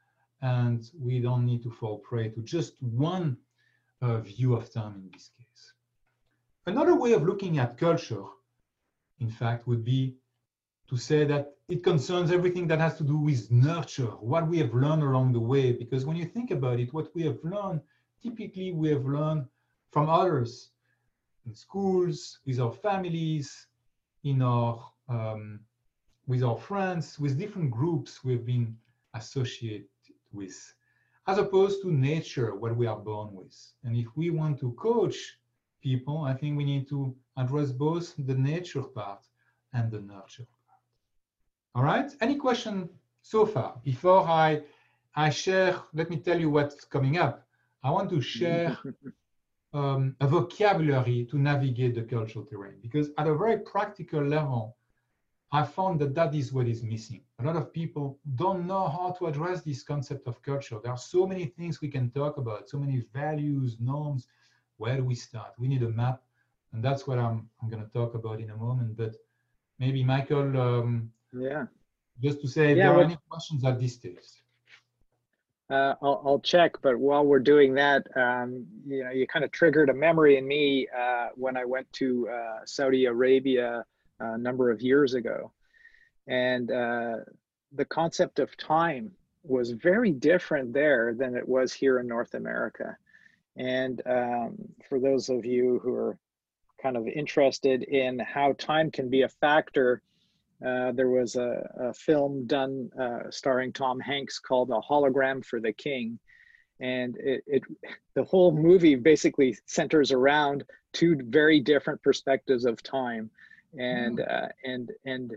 and 0.43 0.91
we 0.99 1.21
don't 1.21 1.45
need 1.45 1.63
to 1.65 1.71
fall 1.71 1.99
prey 1.99 2.29
to 2.31 2.43
just 2.43 2.81
one 2.83 3.37
uh, 4.01 4.19
view 4.19 4.55
of 4.55 4.73
time 4.73 4.95
in 4.95 5.11
this 5.13 5.31
case. 5.37 5.73
Another 6.67 6.95
way 6.95 7.13
of 7.13 7.25
looking 7.25 7.59
at 7.59 7.79
culture, 7.79 8.25
in 9.21 9.31
fact, 9.31 9.67
would 9.67 9.85
be 9.85 10.15
to 10.89 10.97
say 10.97 11.25
that 11.25 11.55
it 11.69 11.83
concerns 11.83 12.31
everything 12.31 12.67
that 12.69 12.79
has 12.79 12.97
to 12.97 13.05
do 13.05 13.19
with 13.19 13.51
nurture, 13.51 14.13
what 14.21 14.49
we 14.49 14.59
have 14.59 14.73
learned 14.75 15.03
along 15.03 15.33
the 15.33 15.41
way. 15.41 15.73
Because 15.73 16.07
when 16.07 16.17
you 16.17 16.25
think 16.25 16.51
about 16.51 16.81
it, 16.81 16.95
what 16.95 17.15
we 17.15 17.23
have 17.25 17.39
learned, 17.43 17.83
typically 18.23 18.73
we 18.73 18.89
have 18.89 19.05
learned 19.05 19.47
from 19.91 20.09
others 20.09 20.71
in 21.47 21.55
schools, 21.55 22.39
with 22.47 22.61
our 22.61 22.73
families, 22.73 23.67
in 24.25 24.43
our 24.43 24.91
um, 25.09 25.61
with 26.27 26.43
our 26.43 26.59
friends, 26.59 27.19
with 27.19 27.39
different 27.39 27.71
groups 27.71 28.23
we've 28.23 28.45
been 28.45 28.77
associated 29.15 29.89
with 30.33 30.75
as 31.29 31.37
opposed 31.37 31.83
to 31.83 31.93
nature, 31.93 32.55
what 32.55 32.75
we 32.75 32.87
are 32.87 32.99
born 32.99 33.29
with. 33.35 33.55
And 33.85 33.95
if 33.95 34.07
we 34.17 34.31
want 34.31 34.59
to 34.61 34.73
coach 34.73 35.39
people, 35.81 36.25
I 36.25 36.35
think 36.35 36.57
we 36.57 36.65
need 36.65 36.89
to 36.89 37.15
address 37.37 37.73
both 37.73 38.15
the 38.19 38.35
nature 38.35 38.83
part 38.83 39.25
and 39.73 39.91
the 39.91 40.01
nurture 40.01 40.47
part. 40.67 40.83
All 41.75 41.83
right, 41.83 42.11
any 42.21 42.37
question 42.37 42.89
so 43.23 43.47
far? 43.47 43.81
Before 43.85 44.23
I, 44.23 44.63
I 45.15 45.31
share, 45.31 45.77
let 45.93 46.11
me 46.11 46.17
tell 46.19 46.39
you 46.39 46.51
what's 46.51 46.85
coming 46.85 47.19
up. 47.19 47.47
I 47.83 47.91
want 47.91 48.11
to 48.11 48.21
share 48.21 48.77
um, 49.73 50.17
a 50.21 50.27
vocabulary 50.27 51.27
to 51.31 51.39
navigate 51.39 51.95
the 51.95 52.03
cultural 52.03 52.45
terrain 52.45 52.79
because 52.83 53.11
at 53.19 53.27
a 53.27 53.35
very 53.35 53.59
practical 53.59 54.23
level, 54.23 54.77
I 55.51 55.65
found 55.65 56.01
that 56.01 56.15
that 56.15 56.35
is 56.35 56.53
what 56.53 56.67
is 56.69 56.83
missing. 56.83 57.23
A 57.39 57.45
lot 57.45 57.57
of 57.57 57.73
people 57.73 58.19
don't 58.35 58.67
know 58.67 58.87
how 58.89 59.15
to 59.19 59.27
address 59.27 59.63
this 59.63 59.83
concept 59.83 60.27
of 60.27 60.43
culture. 60.43 60.79
There 60.83 60.93
are 60.93 60.99
so 60.99 61.27
many 61.27 61.47
things 61.47 61.81
we 61.81 61.89
can 61.89 62.11
talk 62.11 62.37
about, 62.37 62.69
so 62.69 62.79
many 62.79 63.05
values, 63.15 63.79
norms. 63.81 64.27
Where 64.79 64.97
do 64.97 65.05
we 65.05 65.15
start? 65.15 65.53
We 65.59 65.69
need 65.69 65.83
a 65.83 65.91
map, 65.91 66.23
and 66.73 66.83
that's 66.83 67.07
what 67.07 67.19
I'm 67.19 67.49
I'm 67.61 67.69
going 67.69 67.85
to 67.85 67.93
talk 67.93 68.15
about 68.15 68.41
in 68.41 68.51
a 68.51 68.57
moment. 68.57 68.97
But 68.97 69.15
maybe 69.79 70.03
Michael, 70.03 70.61
um, 70.61 71.13
yeah, 71.33 71.67
just 72.23 72.41
to 72.43 72.49
say, 72.49 72.73
if 72.73 72.79
yeah, 72.79 72.89
there 72.89 72.99
are 72.99 73.03
any 73.03 73.19
questions 73.29 73.65
at 73.65 73.79
this 73.79 73.95
stage. 73.95 74.29
Uh, 75.71 75.95
I'll, 76.01 76.23
I'll, 76.25 76.41
check, 76.41 76.81
but 76.81 76.99
while 76.99 77.27
we're 77.27 77.41
doing 77.41 77.75
that, 77.75 78.07
um, 78.17 78.65
you 78.87 79.05
know, 79.05 79.11
you 79.11 79.27
kind 79.27 79.45
of 79.45 79.53
triggered 79.53 79.91
a 79.91 79.95
memory 79.95 80.39
in 80.39 80.49
me 80.49 80.89
uh, 80.99 81.29
when 81.35 81.59
I 81.59 81.67
went 81.67 81.93
to 81.95 82.27
uh, 82.31 82.61
Saudi 82.65 83.05
Arabia 83.05 83.85
a 84.19 84.39
number 84.39 84.71
of 84.71 84.81
years 84.81 85.13
ago. 85.13 85.53
And 86.27 86.71
uh, 86.71 87.17
the 87.73 87.85
concept 87.85 88.39
of 88.39 88.57
time 88.57 89.13
was 89.43 89.71
very 89.73 90.11
different 90.11 90.73
there 90.73 91.15
than 91.15 91.37
it 91.37 91.47
was 91.47 91.73
here 91.73 91.99
in 91.99 92.07
North 92.07 92.33
America. 92.33 92.97
And 93.59 94.01
um, 94.07 94.57
for 94.89 95.01
those 95.01 95.29
of 95.29 95.45
you 95.45 95.81
who 95.83 95.95
are 95.95 96.19
kind 96.81 96.97
of 96.97 97.07
interested 97.09 97.83
in 97.83 98.19
how 98.21 98.53
time 98.53 98.91
can 98.91 99.11
be 99.11 99.23
a 99.23 99.29
factor, 99.29 100.03
uh, 100.65 100.93
there 100.93 101.11
was 101.11 101.37
a, 101.37 101.69
a 101.81 101.95
film 101.95 102.47
done 102.47 102.91
uh, 102.99 103.31
starring 103.31 103.73
Tom 103.73 104.01
Hanks 104.01 104.39
called 104.39 104.71
A 104.71 104.81
Hologram 104.81 105.45
for 105.45 105.61
the 105.61 105.73
King. 105.73 106.19
And 106.81 107.17
it, 107.19 107.43
it, 107.47 107.63
the 108.15 108.25
whole 108.25 108.53
movie 108.53 108.95
basically 108.95 109.57
centers 109.67 110.13
around 110.13 110.65
two 110.93 111.17
very 111.25 111.61
different 111.61 112.01
perspectives 112.03 112.65
of 112.65 112.83
time 112.83 113.31
and 113.77 114.19
mm. 114.19 114.45
uh, 114.45 114.49
and 114.65 114.91
and 115.05 115.35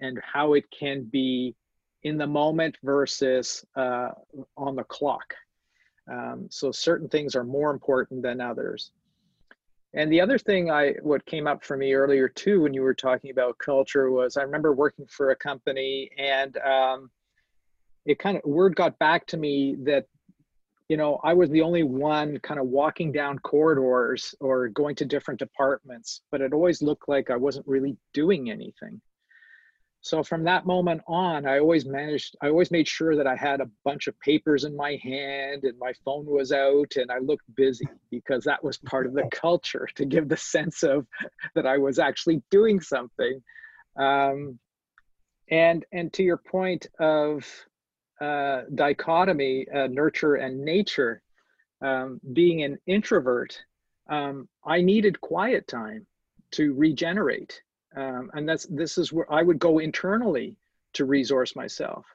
and 0.00 0.20
how 0.22 0.54
it 0.54 0.64
can 0.70 1.04
be 1.04 1.54
in 2.02 2.16
the 2.16 2.26
moment 2.26 2.76
versus 2.82 3.64
uh, 3.76 4.08
on 4.56 4.74
the 4.74 4.84
clock. 4.84 5.34
Um, 6.08 6.46
so 6.50 6.72
certain 6.72 7.08
things 7.08 7.34
are 7.34 7.44
more 7.44 7.70
important 7.70 8.22
than 8.22 8.40
others. 8.40 8.92
And 9.92 10.12
the 10.12 10.20
other 10.20 10.38
thing 10.38 10.70
I 10.70 10.94
what 11.02 11.26
came 11.26 11.46
up 11.46 11.64
for 11.64 11.76
me 11.76 11.94
earlier 11.94 12.28
too 12.28 12.62
when 12.62 12.74
you 12.74 12.82
were 12.82 12.94
talking 12.94 13.30
about 13.30 13.58
culture 13.58 14.10
was 14.10 14.36
I 14.36 14.42
remember 14.42 14.72
working 14.72 15.06
for 15.06 15.30
a 15.30 15.36
company 15.36 16.10
and 16.16 16.56
um, 16.58 17.10
it 18.06 18.18
kind 18.18 18.36
of 18.36 18.44
word 18.44 18.76
got 18.76 18.98
back 18.98 19.26
to 19.28 19.36
me 19.36 19.76
that 19.84 20.06
you 20.90 20.96
know, 20.96 21.20
I 21.22 21.34
was 21.34 21.48
the 21.50 21.62
only 21.62 21.84
one 21.84 22.40
kind 22.40 22.58
of 22.58 22.66
walking 22.66 23.12
down 23.12 23.38
corridors 23.38 24.34
or 24.40 24.66
going 24.66 24.96
to 24.96 25.04
different 25.04 25.38
departments, 25.38 26.22
but 26.32 26.40
it 26.40 26.52
always 26.52 26.82
looked 26.82 27.08
like 27.08 27.30
I 27.30 27.36
wasn't 27.36 27.68
really 27.68 27.96
doing 28.12 28.50
anything. 28.50 29.00
So 30.02 30.22
from 30.22 30.44
that 30.44 30.64
moment 30.64 31.02
on, 31.06 31.46
I 31.46 31.58
always 31.58 31.84
managed, 31.84 32.34
I 32.40 32.48
always 32.48 32.70
made 32.70 32.88
sure 32.88 33.14
that 33.16 33.26
I 33.26 33.36
had 33.36 33.60
a 33.60 33.70
bunch 33.84 34.06
of 34.06 34.18
papers 34.20 34.64
in 34.64 34.74
my 34.74 34.98
hand 35.02 35.64
and 35.64 35.78
my 35.78 35.92
phone 36.04 36.24
was 36.24 36.52
out 36.52 36.96
and 36.96 37.10
I 37.10 37.18
looked 37.18 37.54
busy 37.54 37.86
because 38.10 38.42
that 38.44 38.64
was 38.64 38.78
part 38.78 39.06
of 39.06 39.12
the 39.12 39.28
culture 39.32 39.86
to 39.96 40.06
give 40.06 40.28
the 40.28 40.38
sense 40.38 40.82
of 40.82 41.06
that 41.54 41.66
I 41.66 41.76
was 41.76 41.98
actually 41.98 42.42
doing 42.50 42.80
something. 42.80 43.42
Um, 43.96 44.58
and, 45.50 45.84
and 45.92 46.10
to 46.14 46.22
your 46.22 46.38
point 46.38 46.86
of 46.98 47.44
uh, 48.22 48.62
dichotomy, 48.74 49.66
uh, 49.68 49.88
nurture 49.88 50.36
and 50.36 50.64
nature, 50.64 51.20
um, 51.82 52.20
being 52.32 52.62
an 52.62 52.78
introvert, 52.86 53.58
um, 54.08 54.48
I 54.64 54.80
needed 54.80 55.20
quiet 55.20 55.66
time 55.68 56.06
to 56.52 56.72
regenerate. 56.74 57.60
Um, 57.96 58.30
and 58.34 58.48
that's 58.48 58.66
this 58.66 58.98
is 58.98 59.12
where 59.12 59.30
I 59.32 59.42
would 59.42 59.58
go 59.58 59.78
internally 59.78 60.56
to 60.94 61.04
resource 61.04 61.56
myself. 61.56 62.06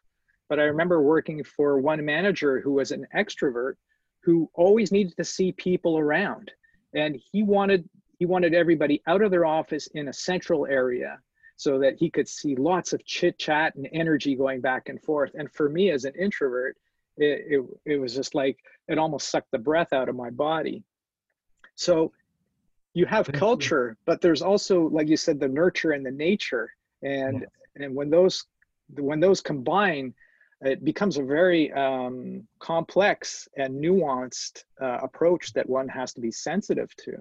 But 0.47 0.59
I 0.59 0.63
remember 0.63 1.01
working 1.01 1.43
for 1.43 1.79
one 1.79 2.03
manager 2.05 2.61
who 2.61 2.73
was 2.73 2.91
an 2.91 3.07
extrovert 3.15 3.75
who 4.21 4.49
always 4.53 4.91
needed 4.91 5.15
to 5.17 5.23
see 5.23 5.51
people 5.51 5.97
around. 5.97 6.51
And 6.93 7.19
he 7.31 7.43
wanted 7.43 7.87
he 8.17 8.25
wanted 8.25 8.53
everybody 8.53 9.01
out 9.07 9.21
of 9.21 9.31
their 9.31 9.45
office 9.45 9.87
in 9.87 10.07
a 10.07 10.13
central 10.13 10.65
area 10.65 11.19
so 11.57 11.79
that 11.79 11.95
he 11.95 12.09
could 12.09 12.27
see 12.27 12.55
lots 12.55 12.93
of 12.93 13.05
chit 13.05 13.37
chat 13.37 13.75
and 13.75 13.87
energy 13.91 14.35
going 14.35 14.61
back 14.61 14.89
and 14.89 15.01
forth. 15.01 15.31
And 15.35 15.51
for 15.51 15.69
me 15.69 15.91
as 15.91 16.05
an 16.05 16.13
introvert, 16.17 16.77
it, 17.17 17.45
it, 17.47 17.65
it 17.85 17.97
was 17.97 18.13
just 18.15 18.35
like 18.35 18.57
it 18.87 18.97
almost 18.97 19.29
sucked 19.29 19.51
the 19.51 19.57
breath 19.57 19.93
out 19.93 20.09
of 20.09 20.15
my 20.15 20.29
body. 20.29 20.83
So 21.75 22.11
you 22.95 23.05
have 23.05 23.25
Thank 23.27 23.35
you. 23.35 23.39
culture, 23.39 23.97
but 24.05 24.21
there's 24.21 24.41
also, 24.41 24.89
like 24.89 25.09
you 25.09 25.17
said, 25.17 25.39
the 25.39 25.47
nurture 25.61 25.91
and 25.91 26.03
the 26.03 26.17
nature. 26.29 26.71
And 27.03 27.41
Yes. 27.41 27.49
and 27.75 27.93
when 27.93 28.09
those 28.09 28.35
when 29.11 29.19
those 29.19 29.41
combine, 29.41 30.13
it 30.61 30.83
becomes 30.91 31.17
a 31.17 31.23
very 31.23 31.63
um, 31.73 32.47
complex 32.59 33.47
and 33.57 33.71
nuanced 33.83 34.63
uh, 34.81 34.99
approach 35.07 35.53
that 35.53 35.67
one 35.69 35.89
has 35.89 36.13
to 36.13 36.21
be 36.21 36.31
sensitive 36.31 36.89
to. 37.03 37.11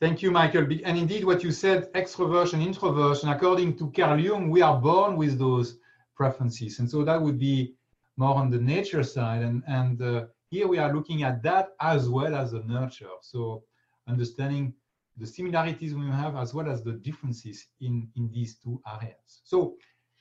Thank 0.00 0.22
you, 0.22 0.30
Michael. 0.30 0.66
And 0.88 0.96
indeed, 1.04 1.24
what 1.24 1.42
you 1.44 1.52
said, 1.64 1.92
extroversion, 1.92 2.64
introversion, 2.64 3.28
according 3.28 3.76
to 3.78 3.90
Carl 3.90 4.20
Jung, 4.20 4.48
we 4.50 4.62
are 4.62 4.78
born 4.80 5.16
with 5.16 5.38
those 5.38 5.78
preferences. 6.14 6.78
And 6.78 6.88
so 6.88 7.04
that 7.04 7.20
would 7.20 7.38
be 7.38 7.74
more 8.16 8.36
on 8.36 8.48
the 8.50 8.60
nature 8.74 9.02
side. 9.02 9.42
And, 9.42 9.62
and 9.66 10.00
uh, 10.00 10.26
here 10.50 10.66
we 10.68 10.78
are 10.78 10.94
looking 10.94 11.22
at 11.22 11.42
that 11.42 11.70
as 11.80 12.08
well 12.08 12.34
as 12.34 12.52
the 12.52 12.62
nurture. 12.76 13.14
So 13.20 13.64
understanding 14.10 14.74
the 15.16 15.26
similarities 15.26 15.94
we 15.94 16.06
have 16.06 16.36
as 16.36 16.54
well 16.54 16.68
as 16.68 16.82
the 16.82 16.92
differences 16.92 17.66
in, 17.80 18.08
in 18.16 18.30
these 18.32 18.56
two 18.56 18.80
areas. 18.86 19.42
So 19.44 19.76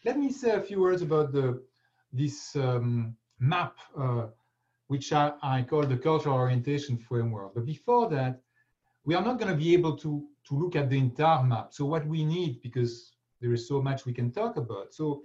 let 0.06 0.18
me 0.18 0.32
say 0.32 0.52
a 0.52 0.62
few 0.62 0.82
words 0.82 1.02
about 1.02 1.32
the, 1.32 1.62
this 2.12 2.56
um, 2.56 3.16
map, 3.40 3.78
uh, 3.98 4.28
which 4.88 5.14
I, 5.14 5.32
I 5.42 5.62
call 5.64 5.84
the 5.84 5.98
cultural 5.98 6.36
orientation 6.36 6.98
framework. 6.98 7.54
But 7.56 7.66
before 7.66 8.10
that, 8.10 8.42
we 9.06 9.16
are 9.16 9.24
not 9.24 9.40
going 9.40 9.52
to 9.52 9.58
be 9.58 9.74
able 9.74 9.96
to, 9.98 10.26
to 10.48 10.56
look 10.56 10.76
at 10.76 10.90
the 10.90 10.98
entire 10.98 11.44
map. 11.44 11.74
So 11.74 11.86
what 11.86 12.06
we 12.06 12.24
need, 12.26 12.62
because 12.62 13.12
there 13.42 13.54
is 13.54 13.68
so 13.68 13.82
much 13.82 14.06
we 14.06 14.14
can 14.14 14.32
talk 14.32 14.58
about. 14.58 14.94
So 14.94 15.24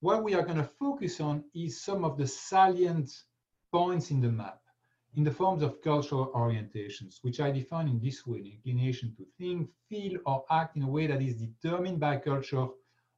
what 0.00 0.24
we 0.24 0.34
are 0.34 0.42
going 0.42 0.58
to 0.58 0.64
focus 0.64 1.20
on 1.20 1.44
is 1.54 1.80
some 1.80 2.04
of 2.04 2.18
the 2.18 2.26
salient 2.26 3.10
points 3.70 4.10
in 4.10 4.20
the 4.20 4.30
map 4.30 4.61
in 5.14 5.24
the 5.24 5.30
forms 5.30 5.62
of 5.62 5.82
cultural 5.82 6.32
orientations, 6.34 7.18
which 7.22 7.40
I 7.40 7.50
define 7.50 7.88
in 7.88 8.00
this 8.00 8.26
way, 8.26 8.40
the 8.40 8.52
inclination 8.52 9.14
to 9.16 9.26
think, 9.38 9.68
feel, 9.88 10.18
or 10.24 10.44
act 10.50 10.76
in 10.76 10.82
a 10.82 10.88
way 10.88 11.06
that 11.06 11.20
is 11.20 11.34
determined 11.34 12.00
by 12.00 12.16
culture, 12.16 12.66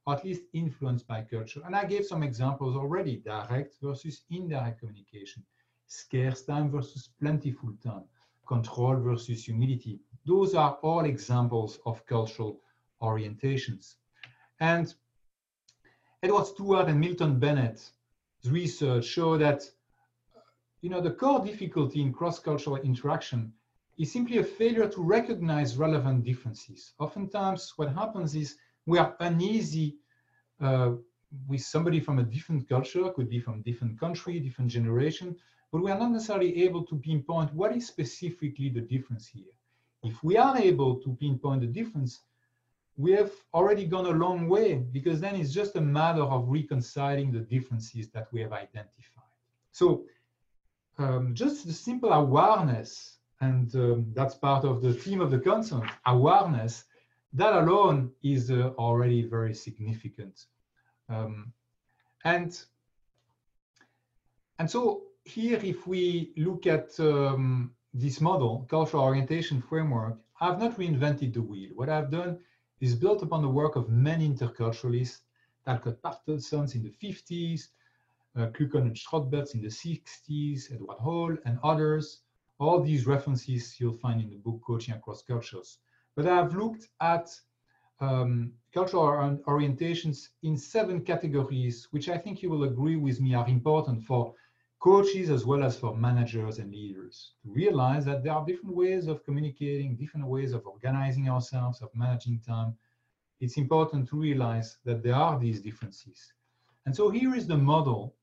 or 0.05 0.13
at 0.13 0.25
least 0.25 0.43
influenced 0.53 1.07
by 1.07 1.21
culture. 1.21 1.61
And 1.65 1.75
I 1.75 1.85
gave 1.85 2.05
some 2.05 2.21
examples 2.21 2.75
already, 2.75 3.17
direct 3.17 3.75
versus 3.81 4.23
indirect 4.29 4.81
communication, 4.81 5.43
scarce 5.87 6.43
time 6.43 6.69
versus 6.69 7.09
plentiful 7.19 7.73
time, 7.81 8.03
control 8.45 8.97
versus 8.97 9.45
humility. 9.45 9.99
Those 10.25 10.53
are 10.53 10.73
all 10.81 11.05
examples 11.05 11.79
of 11.85 12.05
cultural 12.05 12.59
orientations. 13.01 13.95
And 14.59 14.93
Edward 16.21 16.47
Stewart 16.47 16.87
and 16.89 16.99
Milton 16.99 17.39
Bennett's 17.39 17.93
research 18.45 19.05
show 19.05 19.37
that 19.37 19.63
you 20.85 20.91
know, 20.91 21.01
the 21.01 21.09
core 21.09 21.43
difficulty 21.43 21.99
in 21.99 22.13
cross-cultural 22.13 22.75
interaction 22.75 23.51
is 23.97 24.11
simply 24.11 24.37
a 24.37 24.43
failure 24.43 24.87
to 24.87 25.01
recognize 25.01 25.77
relevant 25.77 26.23
differences. 26.23 26.93
Oftentimes, 26.99 27.73
what 27.77 27.91
happens 27.91 28.35
is 28.35 28.57
we 28.85 28.99
are 28.99 29.15
uneasy 29.19 29.95
uh, 30.61 30.91
with 31.47 31.61
somebody 31.61 31.99
from 31.99 32.19
a 32.19 32.23
different 32.23 32.69
culture, 32.69 33.09
could 33.15 33.27
be 33.27 33.39
from 33.39 33.63
different 33.63 33.99
country, 33.99 34.39
different 34.39 34.69
generation, 34.69 35.35
but 35.71 35.81
we 35.81 35.89
are 35.89 35.97
not 35.97 36.11
necessarily 36.11 36.63
able 36.63 36.83
to 36.83 36.97
pinpoint 36.97 37.51
what 37.55 37.75
is 37.75 37.87
specifically 37.87 38.69
the 38.69 38.81
difference 38.81 39.25
here. 39.25 39.55
If 40.03 40.23
we 40.23 40.37
are 40.37 40.55
able 40.55 40.97
to 40.97 41.17
pinpoint 41.19 41.61
the 41.61 41.73
difference, 41.79 42.19
we 42.95 43.11
have 43.13 43.31
already 43.55 43.85
gone 43.87 44.05
a 44.05 44.19
long 44.25 44.47
way 44.47 44.75
because 44.75 45.19
then 45.19 45.35
it's 45.35 45.51
just 45.51 45.77
a 45.77 45.81
matter 45.81 46.21
of 46.21 46.47
reconciling 46.47 47.31
the 47.31 47.39
differences 47.39 48.09
that 48.09 48.27
we 48.31 48.41
have 48.41 48.53
identified. 48.53 49.31
So 49.71 50.05
um, 50.97 51.33
just 51.33 51.65
the 51.65 51.73
simple 51.73 52.11
awareness, 52.11 53.17
and 53.41 53.73
um, 53.75 54.11
that's 54.13 54.35
part 54.35 54.65
of 54.65 54.81
the 54.81 54.93
theme 54.93 55.21
of 55.21 55.31
the 55.31 55.39
conference, 55.39 55.91
awareness, 56.05 56.85
that 57.33 57.53
alone 57.53 58.11
is 58.23 58.49
uh, 58.49 58.71
already 58.77 59.23
very 59.23 59.53
significant. 59.53 60.45
Um, 61.09 61.51
and, 62.23 62.57
and 64.57 64.71
so 64.71 65.03
here, 65.25 65.59
if 65.61 65.85
we 65.85 66.31
look 66.37 66.65
at 66.65 66.97
um, 66.99 67.71
this 67.93 68.21
model, 68.21 68.65
cultural 68.69 69.03
orientation 69.03 69.61
framework, 69.61 70.17
I've 70.39 70.59
not 70.59 70.77
reinvented 70.77 71.33
the 71.33 71.41
wheel. 71.41 71.71
What 71.75 71.89
I've 71.89 72.11
done 72.11 72.39
is 72.79 72.95
built 72.95 73.21
upon 73.21 73.41
the 73.41 73.49
work 73.49 73.75
of 73.75 73.89
many 73.89 74.29
interculturalists, 74.29 75.21
Talcott 75.65 76.01
Parsons 76.01 76.75
in 76.75 76.83
the 76.83 76.91
50s, 76.91 77.67
uh, 78.37 78.47
Kluckhohn 78.47 78.81
and 78.81 78.95
Strodtbeck 78.95 79.53
in 79.53 79.61
the 79.61 79.67
60s, 79.67 80.71
Edward 80.73 80.97
Hall 80.97 81.35
and 81.45 81.57
others. 81.63 82.21
All 82.59 82.81
these 82.81 83.05
references 83.05 83.79
you'll 83.79 83.93
find 83.93 84.21
in 84.21 84.29
the 84.29 84.37
book 84.37 84.61
Coaching 84.65 84.93
Across 84.93 85.23
Cultures. 85.23 85.79
But 86.15 86.27
I've 86.27 86.55
looked 86.55 86.87
at 87.01 87.29
um, 87.99 88.51
cultural 88.73 89.39
orientations 89.47 90.29
in 90.43 90.57
seven 90.57 91.01
categories, 91.01 91.87
which 91.91 92.09
I 92.09 92.17
think 92.17 92.41
you 92.41 92.49
will 92.49 92.63
agree 92.63 92.95
with 92.95 93.21
me 93.21 93.33
are 93.35 93.47
important 93.47 94.03
for 94.03 94.33
coaches 94.79 95.29
as 95.29 95.45
well 95.45 95.63
as 95.63 95.77
for 95.77 95.95
managers 95.95 96.59
and 96.59 96.71
leaders 96.71 97.31
to 97.41 97.49
realize 97.49 98.05
that 98.05 98.23
there 98.23 98.33
are 98.33 98.45
different 98.45 98.75
ways 98.75 99.07
of 99.07 99.23
communicating, 99.23 99.95
different 99.95 100.27
ways 100.27 100.53
of 100.53 100.65
organizing 100.67 101.29
ourselves, 101.29 101.81
of 101.81 101.89
managing 101.95 102.39
time. 102.39 102.75
It's 103.39 103.57
important 103.57 104.07
to 104.09 104.15
realize 104.15 104.77
that 104.85 105.01
there 105.01 105.15
are 105.15 105.39
these 105.39 105.61
differences. 105.61 106.33
And 106.85 106.95
so 106.95 107.09
here 107.09 107.33
is 107.35 107.47
the 107.47 107.57
model. 107.57 108.13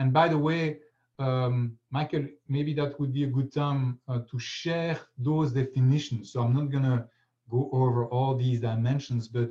And 0.00 0.14
by 0.14 0.28
the 0.28 0.38
way, 0.38 0.78
um, 1.18 1.76
Michael, 1.90 2.26
maybe 2.48 2.72
that 2.74 2.98
would 2.98 3.12
be 3.12 3.24
a 3.24 3.34
good 3.38 3.52
time 3.52 4.00
uh, 4.08 4.20
to 4.30 4.38
share 4.38 4.98
those 5.18 5.52
definitions. 5.52 6.32
So 6.32 6.40
I'm 6.40 6.54
not 6.54 6.70
going 6.70 6.84
to 6.84 7.06
go 7.50 7.68
over 7.70 8.06
all 8.06 8.34
these 8.34 8.60
dimensions, 8.60 9.28
but 9.28 9.50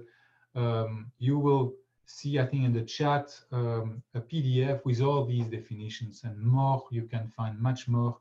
um, 0.55 1.11
you 1.19 1.37
will 1.37 1.75
see, 2.07 2.39
I 2.39 2.47
think, 2.47 2.65
in 2.65 2.73
the 2.73 2.81
chat 2.81 3.39
um, 3.51 4.01
a 4.15 4.21
PDF 4.21 4.83
with 4.85 5.01
all 5.01 5.23
these 5.23 5.45
definitions 5.45 6.23
and 6.23 6.41
more. 6.41 6.83
You 6.89 7.03
can 7.03 7.31
find 7.37 7.59
much 7.59 7.87
more 7.87 8.17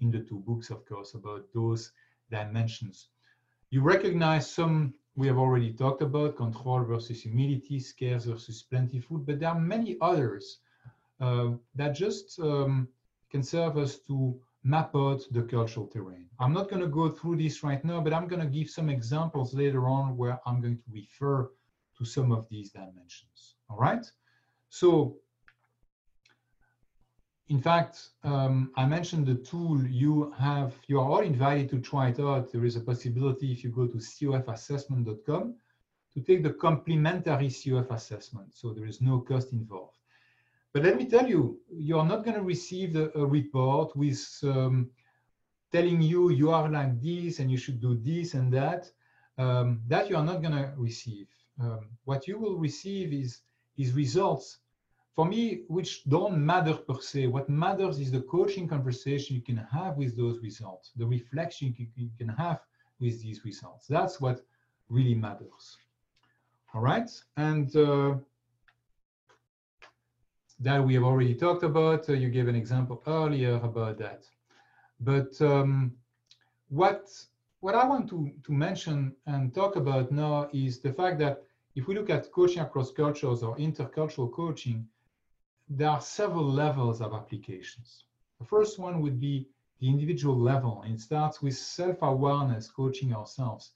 in 0.00 0.10
the 0.10 0.20
two 0.20 0.40
books, 0.40 0.68
of 0.68 0.84
course, 0.84 1.14
about 1.14 1.46
those 1.54 1.92
dimensions. 2.30 3.08
You 3.70 3.80
recognize 3.80 4.50
some 4.50 4.92
we 5.16 5.26
have 5.28 5.38
already 5.38 5.72
talked 5.72 6.02
about 6.02 6.36
control 6.36 6.84
versus 6.84 7.22
humility, 7.22 7.80
scarce 7.80 8.26
versus 8.26 8.62
plentiful, 8.62 9.16
but 9.16 9.40
there 9.40 9.48
are 9.48 9.58
many 9.58 9.96
others 10.02 10.58
that 11.20 11.92
just 11.94 12.38
um, 12.40 12.88
can 13.30 13.42
serve 13.42 13.76
us 13.76 13.98
to 14.08 14.38
map 14.62 14.94
out 14.94 15.22
the 15.30 15.42
cultural 15.42 15.86
terrain. 15.86 16.26
I'm 16.38 16.52
not 16.52 16.68
going 16.68 16.82
to 16.82 16.88
go 16.88 17.08
through 17.08 17.36
this 17.36 17.62
right 17.62 17.82
now, 17.84 18.00
but 18.00 18.12
I'm 18.12 18.28
going 18.28 18.42
to 18.42 18.48
give 18.48 18.68
some 18.68 18.90
examples 18.90 19.54
later 19.54 19.88
on 19.88 20.16
where 20.16 20.38
I'm 20.46 20.60
going 20.60 20.76
to 20.76 20.90
refer 20.92 21.50
to 21.98 22.04
some 22.04 22.32
of 22.32 22.46
these 22.48 22.70
dimensions. 22.70 23.56
All 23.68 23.78
right. 23.78 24.04
So, 24.68 25.16
in 27.48 27.60
fact, 27.60 28.10
um, 28.22 28.70
I 28.76 28.86
mentioned 28.86 29.26
the 29.26 29.34
tool 29.34 29.84
you 29.86 30.32
have, 30.38 30.74
you 30.86 31.00
are 31.00 31.08
all 31.08 31.20
invited 31.20 31.68
to 31.70 31.80
try 31.80 32.08
it 32.08 32.20
out. 32.20 32.52
There 32.52 32.64
is 32.64 32.76
a 32.76 32.80
possibility 32.80 33.52
if 33.52 33.64
you 33.64 33.70
go 33.70 33.86
to 33.86 33.96
cofassessment.com 33.96 35.54
to 36.14 36.20
take 36.20 36.42
the 36.42 36.52
complimentary 36.52 37.48
COF 37.48 37.90
assessment. 37.90 38.54
So 38.54 38.72
there 38.72 38.86
is 38.86 39.00
no 39.00 39.20
cost 39.20 39.52
involved. 39.52 39.99
But 40.72 40.84
let 40.84 40.96
me 40.96 41.06
tell 41.06 41.28
you, 41.28 41.60
you're 41.68 42.04
not 42.04 42.24
going 42.24 42.36
to 42.36 42.42
receive 42.42 42.96
a, 42.96 43.10
a 43.14 43.26
report 43.26 43.96
with 43.96 44.22
um, 44.44 44.90
telling 45.72 46.00
you 46.00 46.30
you 46.30 46.50
are 46.50 46.68
like 46.68 47.00
this 47.00 47.40
and 47.40 47.50
you 47.50 47.56
should 47.56 47.80
do 47.80 47.94
this 47.96 48.34
and 48.34 48.52
that. 48.52 48.90
Um, 49.38 49.80
that 49.88 50.10
you 50.10 50.16
are 50.16 50.24
not 50.24 50.42
going 50.42 50.54
to 50.54 50.72
receive. 50.76 51.26
Um, 51.60 51.88
what 52.04 52.28
you 52.28 52.38
will 52.38 52.58
receive 52.58 53.12
is, 53.12 53.40
is 53.76 53.92
results 53.92 54.58
for 55.14 55.24
me, 55.24 55.62
which 55.68 56.04
don't 56.04 56.38
matter 56.44 56.74
per 56.74 57.00
se. 57.00 57.26
What 57.26 57.48
matters 57.48 57.98
is 57.98 58.10
the 58.10 58.22
coaching 58.22 58.68
conversation 58.68 59.36
you 59.36 59.42
can 59.42 59.56
have 59.56 59.96
with 59.96 60.16
those 60.16 60.38
results, 60.40 60.92
the 60.96 61.06
reflection 61.06 61.74
you 61.96 62.10
can 62.18 62.28
have 62.28 62.60
with 63.00 63.20
these 63.22 63.44
results. 63.44 63.86
That's 63.86 64.20
what 64.20 64.44
really 64.88 65.14
matters. 65.14 65.78
All 66.74 66.80
right. 66.80 67.10
And 67.36 67.74
uh, 67.74 68.16
that 70.60 70.84
we 70.84 70.94
have 70.94 71.04
already 71.04 71.34
talked 71.34 71.62
about. 71.62 72.08
Uh, 72.08 72.12
you 72.12 72.28
gave 72.28 72.48
an 72.48 72.54
example 72.54 73.02
earlier 73.06 73.54
about 73.56 73.98
that. 73.98 74.24
But 75.00 75.40
um, 75.40 75.92
what 76.68 77.08
what 77.60 77.74
I 77.74 77.86
want 77.86 78.08
to, 78.10 78.30
to 78.44 78.52
mention 78.52 79.14
and 79.26 79.54
talk 79.54 79.76
about 79.76 80.10
now 80.10 80.48
is 80.52 80.80
the 80.80 80.92
fact 80.92 81.18
that 81.18 81.42
if 81.74 81.86
we 81.86 81.94
look 81.94 82.08
at 82.08 82.32
coaching 82.32 82.62
across 82.62 82.90
cultures 82.90 83.42
or 83.42 83.56
intercultural 83.56 84.32
coaching, 84.32 84.86
there 85.68 85.90
are 85.90 86.00
several 86.00 86.44
levels 86.44 87.00
of 87.02 87.12
applications. 87.12 88.04
The 88.38 88.46
first 88.46 88.78
one 88.78 89.02
would 89.02 89.20
be 89.20 89.46
the 89.78 89.88
individual 89.88 90.38
level. 90.38 90.82
It 90.86 91.00
starts 91.00 91.42
with 91.42 91.54
self-awareness, 91.54 92.70
coaching 92.70 93.14
ourselves. 93.14 93.72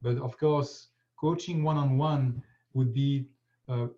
But 0.00 0.18
of 0.18 0.38
course, 0.38 0.88
coaching 1.16 1.62
one-on-one 1.62 2.42
would 2.72 2.94
be 2.94 3.26
uh, 3.68 3.88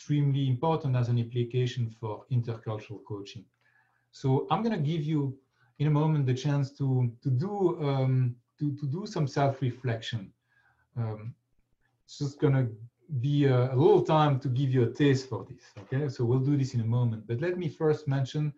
extremely 0.00 0.48
important 0.48 0.96
as 0.96 1.10
an 1.10 1.18
application 1.18 1.90
for 2.00 2.24
intercultural 2.32 3.04
coaching. 3.06 3.44
So 4.12 4.46
I'm 4.50 4.62
going 4.62 4.74
to 4.74 4.90
give 4.92 5.02
you 5.02 5.36
in 5.78 5.88
a 5.88 5.90
moment 5.90 6.24
the 6.24 6.34
chance 6.34 6.70
to 6.78 7.12
to 7.22 7.30
do 7.30 7.52
um, 7.88 8.34
to, 8.58 8.74
to 8.80 8.86
do 8.86 9.04
some 9.04 9.26
self-reflection. 9.26 10.32
Um, 10.96 11.34
it's 12.04 12.18
just 12.18 12.40
going 12.40 12.54
to 12.54 12.66
be 13.20 13.44
a, 13.44 13.74
a, 13.74 13.76
little 13.76 14.02
time 14.02 14.40
to 14.40 14.48
give 14.48 14.70
you 14.74 14.82
a 14.84 14.92
taste 15.02 15.28
for 15.28 15.46
this. 15.48 15.64
Okay, 15.82 16.08
so 16.08 16.24
we'll 16.24 16.46
do 16.50 16.56
this 16.56 16.72
in 16.74 16.80
a 16.80 16.90
moment. 16.98 17.26
But 17.26 17.40
let 17.40 17.58
me 17.58 17.68
first 17.68 18.08
mention 18.08 18.54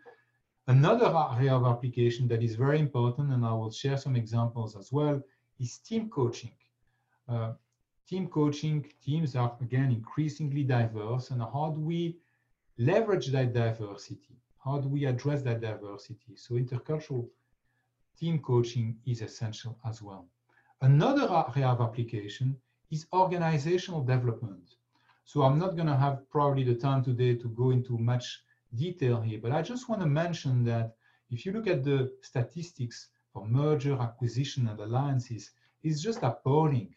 another 0.69 1.09
area 1.37 1.55
of 1.55 1.65
application 1.67 2.29
that 2.29 2.43
is 2.43 2.55
very 2.55 2.79
important, 2.79 3.33
and 3.33 3.45
I 3.45 3.53
will 3.53 3.73
share 3.73 3.99
some 3.99 4.15
examples 4.17 4.77
as 4.77 4.93
well, 4.93 5.21
is 5.59 5.79
team 5.79 6.09
coaching. 6.09 6.55
Uh, 7.29 7.53
team 8.09 8.27
coaching, 8.29 8.87
teams 9.05 9.37
are 9.37 9.57
again 9.61 9.91
increasingly 9.91 10.65
diverse, 10.65 11.31
and 11.31 11.41
how 11.41 11.73
do 11.75 11.81
we 11.81 12.19
leverage 12.79 13.29
that 13.29 13.53
diversity? 13.53 14.37
How 14.65 14.79
do 14.79 14.89
we 14.89 15.07
address 15.07 15.43
that 15.43 15.61
diversity? 15.61 16.37
So 16.37 16.55
intercultural 16.55 17.29
team 18.19 18.39
coaching 18.39 18.97
is 19.07 19.23
essential 19.23 19.79
as 19.89 20.03
well. 20.03 20.27
Another 20.81 21.23
area 21.23 21.69
of 21.69 21.81
application 21.81 22.57
is 22.91 23.07
organizational 23.13 24.03
development. 24.05 24.77
So 25.25 25.43
I'm 25.43 25.59
not 25.59 25.77
going 25.77 25.89
to 25.89 25.97
have 25.97 26.29
probably 26.31 26.65
the 26.65 26.75
time 26.75 27.03
today 27.03 27.35
to 27.37 27.49
go 27.49 27.71
into 27.71 27.97
much 27.99 28.43
detail 28.75 29.21
here, 29.21 29.39
but 29.43 29.53
I 29.53 29.63
just 29.63 29.89
want 29.89 30.01
to 30.03 30.07
mention 30.07 30.65
that 30.65 30.95
if 31.31 31.47
you 31.47 31.53
look 31.53 31.67
at 31.67 31.85
the 31.85 32.13
statistics 32.21 33.09
for 33.33 33.47
merger, 33.47 33.95
acquisition, 34.01 34.69
and 34.69 34.79
alliances, 34.79 35.51
it's 35.83 36.03
just 36.03 36.23
appalling. 36.23 36.95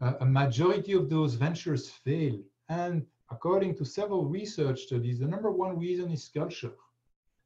A 0.00 0.24
majority 0.24 0.92
of 0.92 1.10
those 1.10 1.34
ventures 1.34 1.90
fail. 1.90 2.40
And 2.70 3.06
according 3.30 3.76
to 3.76 3.84
several 3.84 4.24
research 4.24 4.80
studies, 4.82 5.18
the 5.18 5.26
number 5.26 5.50
one 5.50 5.78
reason 5.78 6.10
is 6.10 6.28
culture. 6.28 6.72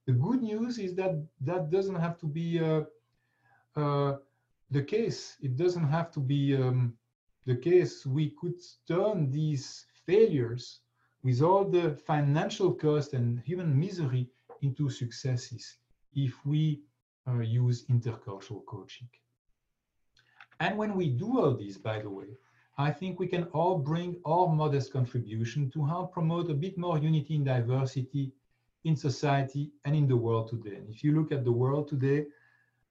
The 0.07 0.13
good 0.13 0.43
news 0.43 0.79
is 0.79 0.95
that 0.95 1.15
that 1.41 1.71
doesn't 1.71 1.97
have 1.97 2.17
to 2.19 2.27
be 2.27 2.61
uh, 2.61 2.83
uh, 3.75 4.19
the 4.71 4.83
case. 4.83 5.37
It 5.41 5.57
doesn't 5.57 5.89
have 5.89 6.13
to 6.13 6.21
be 6.21 6.55
um, 6.55 6.95
the 7.45 7.57
case. 7.57 8.07
We 8.07 8.31
could 8.41 8.61
turn 8.87 9.31
these 9.31 9.87
failures 10.07 10.81
with 11.25 11.43
all 11.43 11.65
the 11.65 11.97
financial 12.07 12.73
cost 12.73 13.15
and 13.15 13.41
human 13.41 13.79
misery 13.79 14.29
into 14.63 14.91
successes 14.91 15.79
if 16.15 16.35
we 16.47 16.83
uh, 17.27 17.41
use 17.41 17.87
intercultural 17.87 18.65
coaching. 18.67 19.09
And 20.61 20.79
when 20.79 20.95
we 20.95 21.09
do 21.09 21.41
all 21.41 21.55
this, 21.55 21.77
by 21.79 22.01
the 22.01 22.11
way, 22.11 22.37
I 22.77 22.91
think 22.91 23.21
we 23.21 23.29
can 23.29 23.45
all 23.53 23.79
bring 23.79 24.17
our 24.25 24.49
modest 24.49 24.93
contribution 24.93 25.71
to 25.71 25.85
help 25.85 26.13
promote 26.13 26.51
a 26.51 26.55
bit 26.55 26.77
more 26.77 26.99
unity 26.99 27.37
and 27.37 27.45
diversity 27.45 28.33
in 28.85 28.97
society 28.97 29.71
and 29.85 29.95
in 29.95 30.09
the 30.09 30.17
world 30.17 30.49
today. 30.49 30.77
And 30.77 30.89
if 30.91 31.05
you 31.05 31.15
look 31.19 31.31
at 31.31 31.45
the 31.45 31.53
world 31.53 31.89
today, 31.89 32.27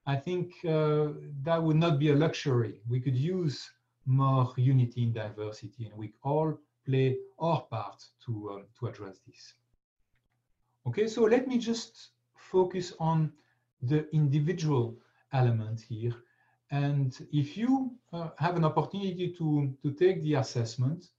I 0.06 0.16
think 0.16 0.54
uh, 0.66 1.10
that 1.44 1.62
would 1.62 1.78
not 1.78 2.00
be 2.00 2.10
a 2.10 2.16
luxury. 2.16 2.82
We 2.90 3.00
could 3.00 3.16
use 3.16 3.70
more 4.06 4.54
unity 4.58 5.04
and 5.04 5.14
diversity, 5.14 5.86
and 5.86 5.98
we 5.98 6.14
all 6.24 6.58
play 6.86 7.18
our 7.40 7.62
part 7.62 8.04
to, 8.26 8.52
um, 8.52 8.64
to 8.80 8.88
address 8.88 9.20
this. 9.28 9.54
Okay, 10.88 11.08
so 11.08 11.24
let 11.24 11.48
me 11.48 11.58
just 11.58 12.10
focus 12.36 12.94
on 13.00 13.32
the 13.82 14.10
individual 14.14 14.98
element 15.32 15.82
here. 15.88 16.14
And 16.74 17.16
if 17.32 17.56
you 17.56 17.92
uh, 18.12 18.30
have 18.40 18.56
an 18.56 18.66
opportunity 18.66 19.32
to, 19.38 19.72
to 19.84 19.92
take 19.92 20.24
the 20.24 20.34
assessment, 20.36 21.10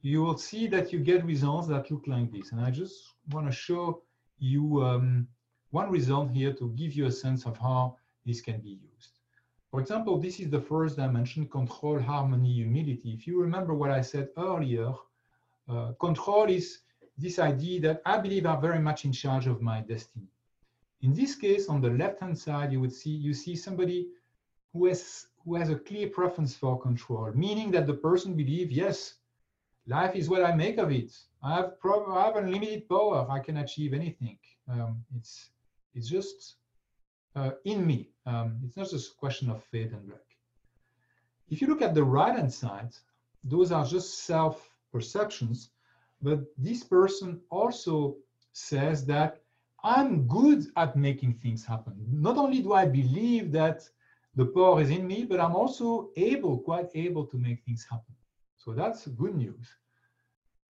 you 0.00 0.22
will 0.22 0.38
see 0.38 0.68
that 0.68 0.92
you 0.92 1.00
get 1.00 1.24
results 1.24 1.66
that 1.68 1.90
look 1.90 2.04
like 2.06 2.30
this. 2.30 2.52
And 2.52 2.60
I 2.60 2.70
just 2.70 2.94
want 3.32 3.46
to 3.46 3.52
show 3.52 4.02
you 4.38 4.84
um, 4.84 5.26
one 5.72 5.90
result 5.90 6.30
here 6.30 6.52
to 6.52 6.68
give 6.76 6.92
you 6.92 7.06
a 7.06 7.10
sense 7.10 7.46
of 7.46 7.58
how 7.58 7.96
this 8.24 8.40
can 8.40 8.60
be 8.60 8.78
used. 8.94 9.18
For 9.72 9.80
example, 9.80 10.18
this 10.18 10.38
is 10.38 10.50
the 10.50 10.60
first 10.60 10.94
dimension, 10.96 11.48
control, 11.48 11.98
harmony, 11.98 12.52
humility. 12.52 13.12
If 13.18 13.26
you 13.26 13.40
remember 13.40 13.74
what 13.74 13.90
I 13.90 14.02
said 14.02 14.28
earlier, 14.38 14.92
uh, 15.68 15.92
control 15.98 16.48
is 16.48 16.78
this 17.18 17.40
idea 17.40 17.80
that 17.80 18.02
I 18.06 18.18
believe 18.18 18.46
I'm 18.46 18.60
very 18.60 18.78
much 18.78 19.04
in 19.04 19.10
charge 19.10 19.48
of 19.48 19.60
my 19.60 19.80
destiny. 19.80 20.28
In 21.00 21.12
this 21.12 21.34
case, 21.34 21.68
on 21.68 21.80
the 21.80 21.90
left-hand 21.90 22.38
side, 22.38 22.70
you 22.70 22.80
would 22.80 22.92
see 22.92 23.10
you 23.10 23.34
see 23.34 23.56
somebody 23.56 24.06
who 24.72 24.86
has 24.86 25.26
who 25.44 25.56
has 25.56 25.70
a 25.70 25.76
clear 25.76 26.08
preference 26.08 26.54
for 26.54 26.80
control, 26.80 27.32
meaning 27.34 27.70
that 27.72 27.86
the 27.86 27.94
person 27.94 28.34
believes, 28.34 28.72
yes, 28.72 29.14
life 29.86 30.14
is 30.14 30.28
what 30.28 30.44
I 30.44 30.54
make 30.54 30.78
of 30.78 30.92
it. 30.92 31.12
I 31.42 31.56
have 31.56 31.72
I 31.84 32.24
have 32.26 32.36
unlimited 32.36 32.88
power. 32.88 33.26
I 33.28 33.40
can 33.40 33.56
achieve 33.58 33.92
anything. 33.92 34.38
Um, 34.68 35.04
it's 35.16 35.50
it's 35.94 36.08
just 36.08 36.56
uh, 37.34 37.52
in 37.64 37.86
me. 37.86 38.10
Um, 38.26 38.60
it's 38.64 38.76
not 38.76 38.90
just 38.90 39.12
a 39.12 39.16
question 39.16 39.50
of 39.50 39.62
fate 39.64 39.92
and 39.92 40.08
luck. 40.08 40.24
If 41.50 41.60
you 41.60 41.66
look 41.66 41.82
at 41.82 41.94
the 41.94 42.04
right 42.04 42.34
hand 42.34 42.52
side, 42.52 42.94
those 43.44 43.72
are 43.72 43.84
just 43.84 44.24
self 44.24 44.70
perceptions, 44.92 45.70
but 46.22 46.40
this 46.56 46.84
person 46.84 47.40
also 47.50 48.16
says 48.52 49.04
that 49.06 49.40
I'm 49.84 50.28
good 50.28 50.66
at 50.76 50.96
making 50.96 51.34
things 51.34 51.64
happen. 51.64 51.94
Not 52.08 52.36
only 52.36 52.62
do 52.62 52.72
I 52.72 52.86
believe 52.86 53.50
that 53.52 53.88
the 54.34 54.46
power 54.46 54.80
is 54.80 54.90
in 54.90 55.06
me, 55.06 55.24
but 55.24 55.40
I'm 55.40 55.54
also 55.54 56.10
able, 56.16 56.58
quite 56.58 56.88
able 56.94 57.26
to 57.26 57.36
make 57.36 57.62
things 57.64 57.86
happen. 57.90 58.14
So 58.56 58.72
that's 58.72 59.06
good 59.06 59.34
news. 59.34 59.68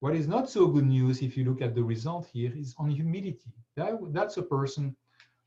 What 0.01 0.17
is 0.17 0.27
not 0.27 0.51
so 0.51 0.67
good 0.67 0.87
news, 0.87 1.23
if 1.23 1.37
you 1.37 1.45
look 1.45 1.63
at 1.63 1.75
the 1.75 1.85
result 1.85 2.29
here, 2.33 2.53
is 2.57 2.75
on 2.79 2.91
humility. 2.91 3.53
That, 3.77 3.99
that's 4.13 4.37
a 4.37 4.43
person 4.43 4.97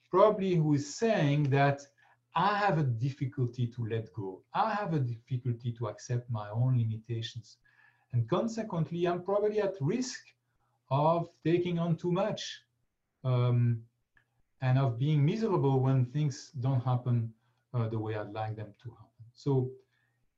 probably 0.10 0.56
who 0.56 0.76
is 0.76 0.96
saying 0.96 1.50
that 1.50 1.82
I 2.36 2.58
have 2.58 2.78
a 2.78 2.84
difficulty 2.84 3.68
to 3.68 3.86
let 3.86 4.14
go. 4.14 4.42
I 4.54 4.74
have 4.74 4.94
a 4.94 5.00
difficulty 5.00 5.74
to 5.74 5.88
accept 5.88 6.30
my 6.30 6.50
own 6.50 6.78
limitations. 6.78 7.58
And 8.14 8.30
consequently, 8.30 9.08
I'm 9.08 9.24
probably 9.24 9.60
at 9.60 9.76
risk 9.82 10.22
of 10.90 11.28
taking 11.44 11.80
on 11.80 11.98
too 11.98 12.12
much 12.12 12.62
um, 13.26 13.82
and 14.62 14.78
of 14.78 14.98
being 14.98 15.26
miserable 15.26 15.82
when 15.82 16.06
things 16.06 16.52
don't 16.62 16.84
happen 16.84 17.34
uh, 17.76 17.88
the 17.90 18.00
way 18.00 18.16
I'd 18.16 18.32
like 18.32 18.56
them 18.56 18.74
to 18.84 18.90
happen. 18.90 19.26
So 19.34 19.70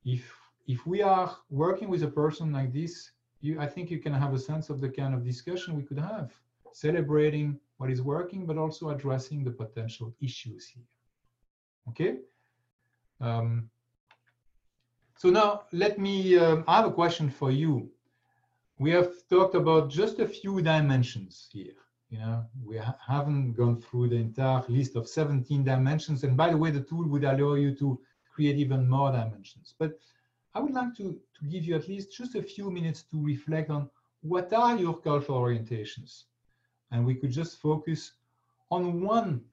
if 0.04 0.22
if 0.66 0.86
we 0.86 1.00
are 1.02 1.34
working 1.48 1.88
with 1.88 2.02
a 2.02 2.12
person 2.22 2.52
like 2.52 2.72
this, 2.72 3.12
you, 3.40 3.58
I 3.58 3.66
think 3.66 3.90
you 3.90 4.00
can 4.00 4.12
have 4.12 4.34
a 4.34 4.38
sense 4.38 4.68
of 4.68 4.80
the 4.80 4.90
kind 4.90 5.14
of 5.14 5.24
discussion 5.24 5.76
we 5.76 5.82
could 5.82 5.98
have, 5.98 6.30
celebrating 6.72 7.58
what 7.78 7.90
is 7.90 8.02
working, 8.02 8.44
but 8.44 8.58
also 8.58 8.90
addressing 8.90 9.44
the 9.44 9.50
potential 9.50 10.14
issues 10.20 10.66
here. 10.66 10.84
Okay. 11.88 12.18
Um, 13.20 13.70
so 15.16 15.30
now 15.30 15.62
let 15.72 15.98
me, 15.98 16.38
um, 16.38 16.64
I 16.68 16.76
have 16.76 16.86
a 16.86 16.92
question 16.92 17.30
for 17.30 17.50
you. 17.50 17.90
We 18.78 18.90
have 18.90 19.10
talked 19.30 19.54
about 19.54 19.88
just 19.90 20.18
a 20.18 20.28
few 20.28 20.60
dimensions 20.60 21.48
here. 21.50 21.78
You 22.10 22.18
know, 22.18 22.46
we 22.64 22.78
ha 22.78 22.96
haven't 23.06 23.52
gone 23.52 23.80
through 23.82 24.08
the 24.08 24.16
entire 24.16 24.62
list 24.68 24.96
of 24.96 25.08
17 25.08 25.64
dimensions. 25.64 26.24
And 26.24 26.36
by 26.36 26.50
the 26.50 26.56
way, 26.56 26.70
the 26.70 26.80
tool 26.80 27.06
would 27.08 27.24
allow 27.24 27.54
you 27.54 27.74
to 27.76 28.00
create 28.34 28.56
even 28.56 28.88
more 28.88 29.12
dimensions. 29.12 29.74
But 29.78 29.98
I 30.54 30.60
would 30.60 30.72
like 30.72 30.94
to, 30.96 31.20
to 31.38 31.44
give 31.46 31.64
you 31.64 31.74
at 31.76 31.88
least 31.88 32.16
just 32.16 32.34
a 32.34 32.42
few 32.42 32.70
minutes 32.70 33.02
to 33.10 33.22
reflect 33.22 33.70
on 33.70 33.90
what 34.22 34.52
are 34.52 34.76
your 34.76 34.96
cultural 34.98 35.40
orientations? 35.40 36.24
And 36.90 37.04
we 37.04 37.14
could 37.14 37.30
just 37.30 37.58
focus 37.58 38.12
on 38.70 39.02
one 39.02 39.44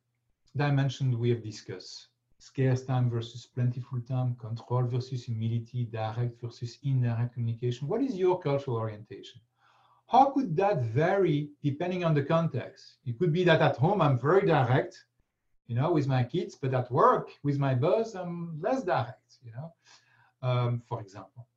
dimension 0.55 1.19
we 1.19 1.29
have 1.29 1.43
discussed 1.43 2.07
scarce 2.39 2.83
time 2.83 3.09
versus 3.09 3.47
plentiful 3.47 3.99
time, 4.01 4.35
control 4.35 4.83
versus 4.83 5.25
humility, 5.25 5.85
direct 5.85 6.39
versus 6.41 6.77
indirect 6.83 7.33
communication. 7.33 7.87
What 7.87 8.01
is 8.01 8.15
your 8.15 8.39
cultural 8.39 8.77
orientation? 8.77 9.41
How 10.07 10.25
could 10.25 10.55
that 10.57 10.83
vary 10.83 11.49
depending 11.63 12.03
on 12.03 12.13
the 12.13 12.23
context? 12.23 12.97
It 13.05 13.17
could 13.17 13.33
be 13.33 13.43
that 13.45 13.61
at 13.61 13.77
home 13.77 14.01
I'm 14.01 14.19
very 14.19 14.45
direct, 14.45 15.05
you 15.67 15.75
know, 15.75 15.91
with 15.91 16.07
my 16.07 16.23
kids, 16.23 16.55
but 16.55 16.73
at 16.73 16.91
work 16.91 17.29
with 17.43 17.57
my 17.57 17.73
boss 17.73 18.13
I'm 18.13 18.59
less 18.61 18.83
direct, 18.83 19.37
you 19.43 19.51
know, 19.51 19.73
um, 20.41 20.81
for 20.87 21.01
example. 21.01 21.47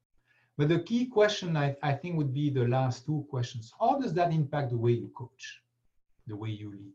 But 0.57 0.69
the 0.69 0.81
key 0.81 1.07
question 1.07 1.57
I, 1.57 1.77
I 1.83 1.93
think 1.93 2.17
would 2.17 2.35
be 2.35 2.51
the 2.51 2.67
last 2.67 3.07
two 3.07 3.27
questions. 3.31 3.73
How 3.79 3.99
does 3.99 4.13
that 4.15 4.33
impact 4.33 4.71
the 4.71 4.79
way 4.79 4.93
you 4.93 5.11
coach, 5.17 5.63
the 6.27 6.35
way 6.35 6.51
you 6.51 6.73
lead? 6.73 6.93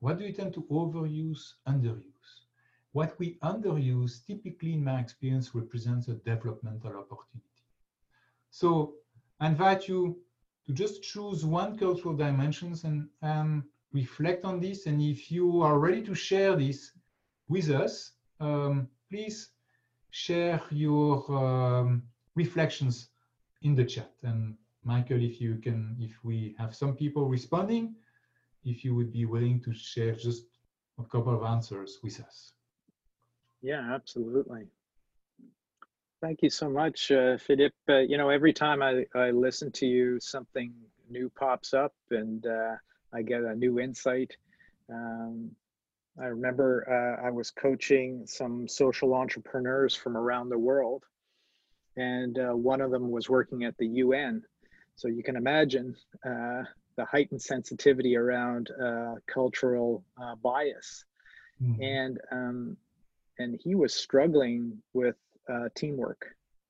What 0.00 0.18
do 0.18 0.24
you 0.24 0.32
tend 0.32 0.52
to 0.54 0.62
overuse, 0.70 1.54
underuse? 1.66 2.02
What 2.90 3.18
we 3.18 3.38
underuse, 3.42 4.26
typically 4.26 4.74
in 4.74 4.84
my 4.84 5.00
experience, 5.00 5.54
represents 5.54 6.08
a 6.08 6.14
developmental 6.14 6.90
opportunity. 6.90 7.62
So 8.50 8.94
I 9.40 9.46
invite 9.46 9.88
you 9.88 10.18
to 10.66 10.72
just 10.72 11.02
choose 11.02 11.44
one 11.44 11.76
cultural 11.78 12.14
dimensions 12.14 12.84
and 12.84 13.08
um, 13.22 13.64
reflect 13.92 14.44
on 14.44 14.60
this. 14.60 14.86
And 14.86 15.00
if 15.02 15.30
you 15.30 15.62
are 15.62 15.78
ready 15.78 16.02
to 16.02 16.14
share 16.14 16.56
this 16.56 16.92
with 17.48 17.70
us, 17.70 18.12
um, 18.40 18.88
please 19.10 19.50
share 20.10 20.60
your 20.70 21.24
um, 21.30 22.02
reflections 22.34 23.08
in 23.62 23.74
the 23.74 23.84
chat. 23.84 24.12
And 24.22 24.56
Michael, 24.84 25.22
if 25.22 25.40
you 25.40 25.56
can, 25.56 25.96
if 26.00 26.12
we 26.24 26.54
have 26.58 26.74
some 26.74 26.94
people 26.94 27.28
responding, 27.28 27.94
if 28.64 28.84
you 28.84 28.94
would 28.94 29.12
be 29.12 29.24
willing 29.24 29.60
to 29.62 29.72
share 29.72 30.14
just 30.14 30.44
a 30.98 31.04
couple 31.04 31.34
of 31.34 31.42
answers 31.42 31.98
with 32.02 32.20
us. 32.20 32.52
Yeah, 33.60 33.94
absolutely. 33.94 34.66
Thank 36.22 36.40
you 36.42 36.50
so 36.50 36.70
much, 36.70 37.10
uh, 37.10 37.36
Philippe. 37.36 37.74
Uh, 37.88 37.98
you 37.98 38.16
know, 38.16 38.28
every 38.28 38.52
time 38.52 38.80
I, 38.80 39.04
I 39.12 39.32
listen 39.32 39.72
to 39.72 39.86
you, 39.86 40.20
something 40.20 40.72
new 41.10 41.28
pops 41.28 41.74
up 41.74 41.94
and 42.12 42.46
uh, 42.46 42.76
I 43.12 43.22
get 43.22 43.42
a 43.42 43.56
new 43.56 43.80
insight. 43.80 44.30
Um, 44.88 45.50
I 46.20 46.26
remember 46.26 46.86
uh, 46.88 47.26
I 47.26 47.30
was 47.30 47.50
coaching 47.50 48.24
some 48.24 48.68
social 48.68 49.14
entrepreneurs 49.14 49.96
from 49.96 50.16
around 50.16 50.48
the 50.48 50.58
world, 50.58 51.02
and 51.96 52.38
uh, 52.38 52.52
one 52.56 52.80
of 52.80 52.92
them 52.92 53.10
was 53.10 53.28
working 53.28 53.64
at 53.64 53.76
the 53.78 53.88
UN. 53.88 54.44
So 54.94 55.08
you 55.08 55.24
can 55.24 55.34
imagine 55.34 55.96
uh, 56.24 56.62
the 56.94 57.04
heightened 57.04 57.42
sensitivity 57.42 58.16
around 58.16 58.70
uh, 58.80 59.14
cultural 59.26 60.04
uh, 60.22 60.36
bias, 60.36 61.04
mm-hmm. 61.60 61.82
and 61.82 62.20
um, 62.30 62.76
and 63.40 63.58
he 63.60 63.74
was 63.74 63.92
struggling 63.92 64.80
with 64.92 65.16
uh, 65.48 65.68
teamwork. 65.74 66.26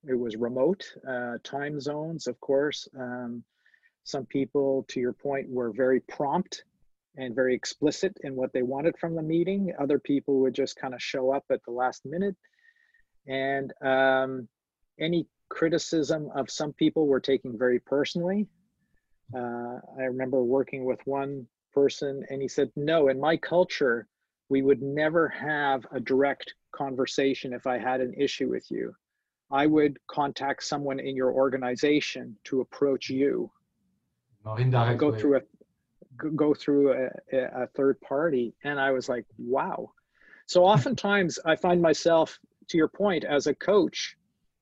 It 0.09 0.19
was 0.19 0.37
remote 0.37 0.85
uh, 1.09 1.39
time 1.45 1.81
zones, 1.81 2.27
of 2.27 2.41
course. 2.41 2.89
Um, 2.99 3.45
some 4.05 4.27
people, 4.27 4.85
to 4.89 5.01
your 5.01 5.13
point, 5.13 5.49
were 5.49 5.71
very 5.71 6.01
prompt 6.01 6.65
and 7.17 7.35
very 7.35 7.55
explicit 7.55 8.17
in 8.23 8.35
what 8.35 8.53
they 8.53 8.63
wanted 8.63 8.99
from 8.99 9.15
the 9.15 9.23
meeting. 9.23 9.73
Other 9.79 9.99
people 9.99 10.41
would 10.41 10.55
just 10.55 10.77
kind 10.77 10.95
of 10.95 11.03
show 11.03 11.33
up 11.33 11.45
at 11.51 11.61
the 11.65 11.71
last 11.71 12.05
minute. 12.05 12.37
And 13.29 13.73
um, 13.83 14.49
any 14.99 15.27
criticism 15.49 16.31
of 16.35 16.51
some 16.51 16.73
people 16.73 17.07
were 17.07 17.21
taking 17.21 17.59
very 17.59 17.79
personally. 17.79 18.47
Uh, 19.35 19.79
I 19.99 20.05
remember 20.05 20.43
working 20.43 20.85
with 20.85 21.01
one 21.05 21.47
person 21.73 22.25
and 22.29 22.43
he 22.43 22.49
said, 22.49 22.71
No, 22.77 23.09
in 23.09 23.21
my 23.21 23.37
culture, 23.37 24.07
we 24.49 24.63
would 24.63 24.83
never 24.83 25.29
have 25.29 25.87
a 25.93 26.01
direct 26.01 26.55
conversation 26.73 27.53
if 27.53 27.67
I 27.67 27.79
had 27.79 28.01
an 28.01 28.15
issue 28.15 28.49
with 28.49 28.71
you. 28.71 28.95
I 29.51 29.67
would 29.67 29.99
contact 30.07 30.65
someone 30.65 30.99
in 30.99 31.15
your 31.15 31.33
organization 31.33 32.37
to 32.45 32.63
approach 32.63 33.11
you. 33.11 33.51
Go 34.97 35.13
through 35.13 35.37
a 35.37 35.41
go 36.37 36.55
through 36.55 36.93
a, 36.93 37.39
a 37.63 37.67
third 37.69 38.01
party 38.01 38.55
and 38.65 38.79
i 38.79 38.91
was 38.91 39.09
like 39.09 39.25
wow 39.39 39.91
so 40.47 40.65
oftentimes 40.75 41.39
i 41.47 41.57
find 41.57 41.81
myself 41.81 42.39
to 42.69 42.77
your 42.77 42.89
point 42.89 43.25
as 43.25 43.47
a 43.47 43.55
coach 43.55 44.17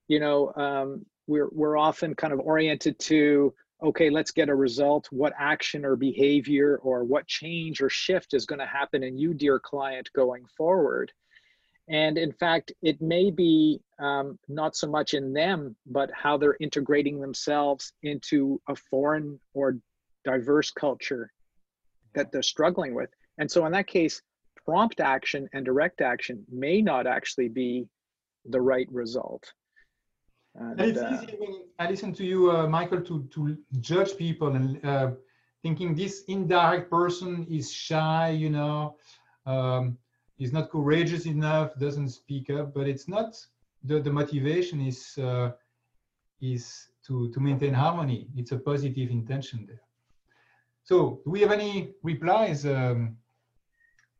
you 0.09 0.20
know 0.20 0.53
um, 0.57 1.05
we're 1.26 1.49
we're 1.53 1.76
often 1.76 2.14
kind 2.14 2.33
of 2.33 2.41
oriented 2.41 2.99
to 2.99 3.53
okay 3.83 4.11
let's 4.11 4.31
get 4.31 4.49
a 4.49 4.55
result 4.55 5.09
what 5.11 5.33
action 5.39 5.85
or 5.85 5.97
behavior 5.97 6.78
or 6.83 7.05
what 7.05 7.26
change 7.26 7.81
or 7.81 7.89
shift 7.89 8.35
is 8.35 8.47
going 8.47 8.59
to 8.59 8.66
happen 8.66 9.03
in 9.03 9.16
you 9.16 9.35
dear 9.35 9.59
client 9.59 10.09
going 10.14 10.45
forward 10.57 11.12
and 11.89 12.18
in 12.18 12.33
fact 12.33 12.72
it 12.83 13.01
may 13.01 13.31
be 13.31 13.81
um, 13.99 14.39
not 14.49 14.76
so 14.76 14.89
much 14.89 15.14
in 15.14 15.33
them 15.33 15.74
but 15.87 16.11
how 16.12 16.37
they're 16.37 16.57
integrating 16.61 17.20
themselves 17.20 17.93
into 18.03 18.61
a 18.68 18.76
foreign 18.76 19.39
or 19.55 19.76
diverse 20.24 20.70
culture 20.70 21.33
that 22.14 22.33
they're 22.33 22.43
struggling 22.43 22.95
with. 22.95 23.11
And 23.39 23.51
so 23.51 23.66
in 23.66 23.72
that 23.72 23.87
case, 23.87 24.22
prompt 24.64 25.01
action 25.01 25.49
and 25.53 25.64
direct 25.64 26.01
action 26.01 26.45
may 26.51 26.83
not 26.83 27.07
actually 27.07 27.49
be 27.49 27.89
the 28.45 28.61
right 28.61 28.89
result. 28.91 29.53
And, 30.55 30.80
and 30.80 30.90
it's 30.90 31.01
uh, 31.01 31.11
easy 31.14 31.36
when 31.38 31.62
I 31.78 31.88
listen 31.88 32.12
to 32.14 32.24
you, 32.24 32.51
uh, 32.51 32.66
Michael, 32.66 33.01
to, 33.03 33.28
to 33.34 33.57
judge 33.80 34.16
people 34.16 34.48
and 34.57 34.84
uh, 34.84 35.11
thinking 35.62 35.94
this 35.94 36.24
indirect 36.28 36.90
person 36.90 37.46
is 37.48 37.70
shy, 37.70 38.30
you 38.30 38.51
know, 38.51 38.96
um, 39.46 39.96
is 40.38 40.53
not 40.53 40.70
courageous 40.70 41.26
enough, 41.26 41.78
doesn't 41.78 42.09
speak 42.09 42.51
up, 42.51 42.74
but 42.74 42.88
it's 42.88 43.09
not 43.09 43.36
the, 43.84 44.01
the 44.01 44.11
motivation 44.11 44.80
is 44.80 45.18
uh, 45.18 45.53
is 46.40 46.88
to, 47.07 47.30
to 47.32 47.40
maintain 47.40 47.74
harmony. 47.74 48.28
It's 48.36 48.53
a 48.53 48.59
positive 48.59 49.11
intention 49.11 49.66
there. 49.66 49.82
So 50.84 51.20
do 51.24 51.30
we 51.30 51.40
have 51.42 51.53
any 51.53 51.92
replies? 52.03 52.64
Um, 52.64 53.16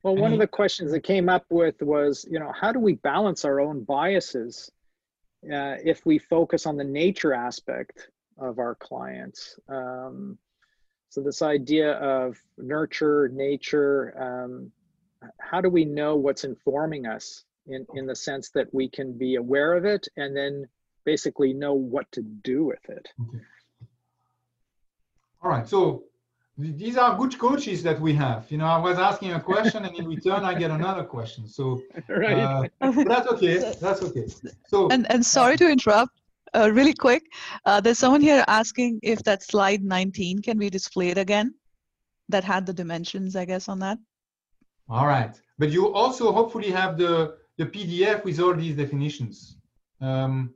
well, 0.03 0.12
any... 0.12 0.22
one 0.22 0.33
of 0.33 0.39
the 0.39 0.47
questions 0.47 0.93
that 0.93 1.01
came 1.01 1.28
up 1.28 1.47
with 1.51 1.81
was, 1.81 2.26
you 2.31 2.39
know, 2.39 2.53
how 2.59 2.72
do 2.72 2.78
we 2.78 2.95
balance 2.95 3.45
our 3.45 3.61
own 3.61 3.85
biases 3.85 4.70
uh, 5.45 5.76
if 5.84 6.05
we 6.05 6.18
focus 6.18 6.66
on 6.66 6.76
the 6.76 6.84
nature 6.84 7.32
aspect 7.32 8.09
of 8.38 8.59
our 8.59 8.74
clients? 8.74 9.59
Um, 9.68 10.38
so 11.09 11.20
this 11.20 11.43
idea 11.43 11.93
of 11.95 12.38
nurture, 12.57 13.28
nature, 13.32 14.14
um, 14.20 14.70
how 15.38 15.61
do 15.61 15.68
we 15.68 15.84
know 15.84 16.16
what's 16.16 16.45
informing 16.45 17.07
us 17.07 17.45
in, 17.66 17.86
in 17.95 18.07
the 18.07 18.16
sense 18.16 18.51
that 18.51 18.72
we 18.72 18.88
can 18.88 19.16
be 19.16 19.36
aware 19.36 19.74
of 19.74 19.84
it 19.84 20.07
and 20.16 20.36
then 20.36 20.66
basically 21.05 21.53
know 21.53 21.74
what 21.74 22.11
to 22.12 22.22
do 22.22 22.64
with 22.64 22.88
it? 22.88 23.09
Okay. 23.20 23.45
All 25.43 25.51
right, 25.51 25.66
so 25.66 26.05
these 26.59 26.97
are 26.97 27.17
good 27.17 27.39
coaches 27.39 27.83
that 27.83 28.01
we 28.01 28.13
have. 28.15 28.51
You 28.51 28.59
know, 28.59 28.67
I 28.67 28.79
was 28.79 28.99
asking 28.99 29.33
a 29.33 29.41
question 29.41 29.85
and 29.85 29.97
in 29.97 30.07
return 30.07 30.45
I 30.45 30.55
get 30.55 30.71
another 30.71 31.05
question. 31.05 31.47
So 31.47 31.83
right. 32.09 32.71
Uh, 32.81 32.91
that's 33.05 33.29
okay. 33.29 33.59
That's 33.81 34.03
okay. 34.03 34.27
So 34.67 34.89
and 34.91 35.11
and 35.11 35.25
sorry 35.25 35.57
to 35.59 35.69
interrupt. 35.69 36.13
Uh, 36.53 36.69
really 36.73 36.93
quick, 36.93 37.23
uh, 37.65 37.81
there's 37.81 37.97
someone 37.97 38.21
here 38.21 38.45
asking 38.49 38.99
if 39.05 39.23
that 39.23 39.41
slide 39.41 39.85
19 39.85 40.43
can 40.43 40.59
be 40.59 40.69
displayed 40.69 41.17
again. 41.17 41.55
That 42.29 42.43
had 42.43 42.67
the 42.67 42.73
dimensions, 42.73 43.37
I 43.37 43.45
guess, 43.45 43.69
on 43.69 43.79
that. 43.79 43.99
All 44.89 45.07
right, 45.07 45.41
but 45.59 45.71
you 45.71 45.93
also 45.95 46.33
hopefully 46.33 46.73
have 46.73 46.99
the 46.99 47.37
the 47.61 47.67
PDF 47.67 48.25
with 48.25 48.41
all 48.41 48.55
these 48.55 48.75
definitions. 48.75 49.57
Um, 50.01 50.55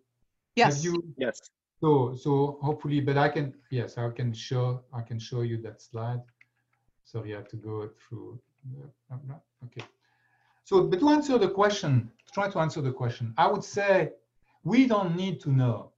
yes. 0.57 0.83
You, 0.83 1.05
yes. 1.19 1.39
So, 1.85 2.14
so 2.16 2.59
hopefully, 2.62 3.01
but 3.01 3.18
I 3.18 3.28
can, 3.28 3.53
yes, 3.68 3.99
I 3.99 4.09
can 4.09 4.32
show, 4.32 4.80
I 4.91 5.03
can 5.03 5.18
show 5.18 5.43
you 5.43 5.59
that 5.59 5.82
slide. 5.82 6.22
Sorry, 7.05 7.35
I 7.35 7.37
have 7.37 7.49
to 7.49 7.57
go 7.57 7.91
through. 8.01 8.41
Okay. 9.66 9.85
So, 10.64 10.85
but 10.85 10.99
to 11.01 11.11
answer 11.11 11.37
the 11.37 11.51
question, 11.51 12.11
try 12.32 12.49
to 12.49 12.59
answer 12.59 12.80
the 12.80 12.91
question, 12.91 13.35
I 13.37 13.49
would 13.49 13.62
say 13.62 14.12
we 14.62 14.87
don't 14.87 15.14
need 15.14 15.41
to 15.41 15.51
know 15.51 15.93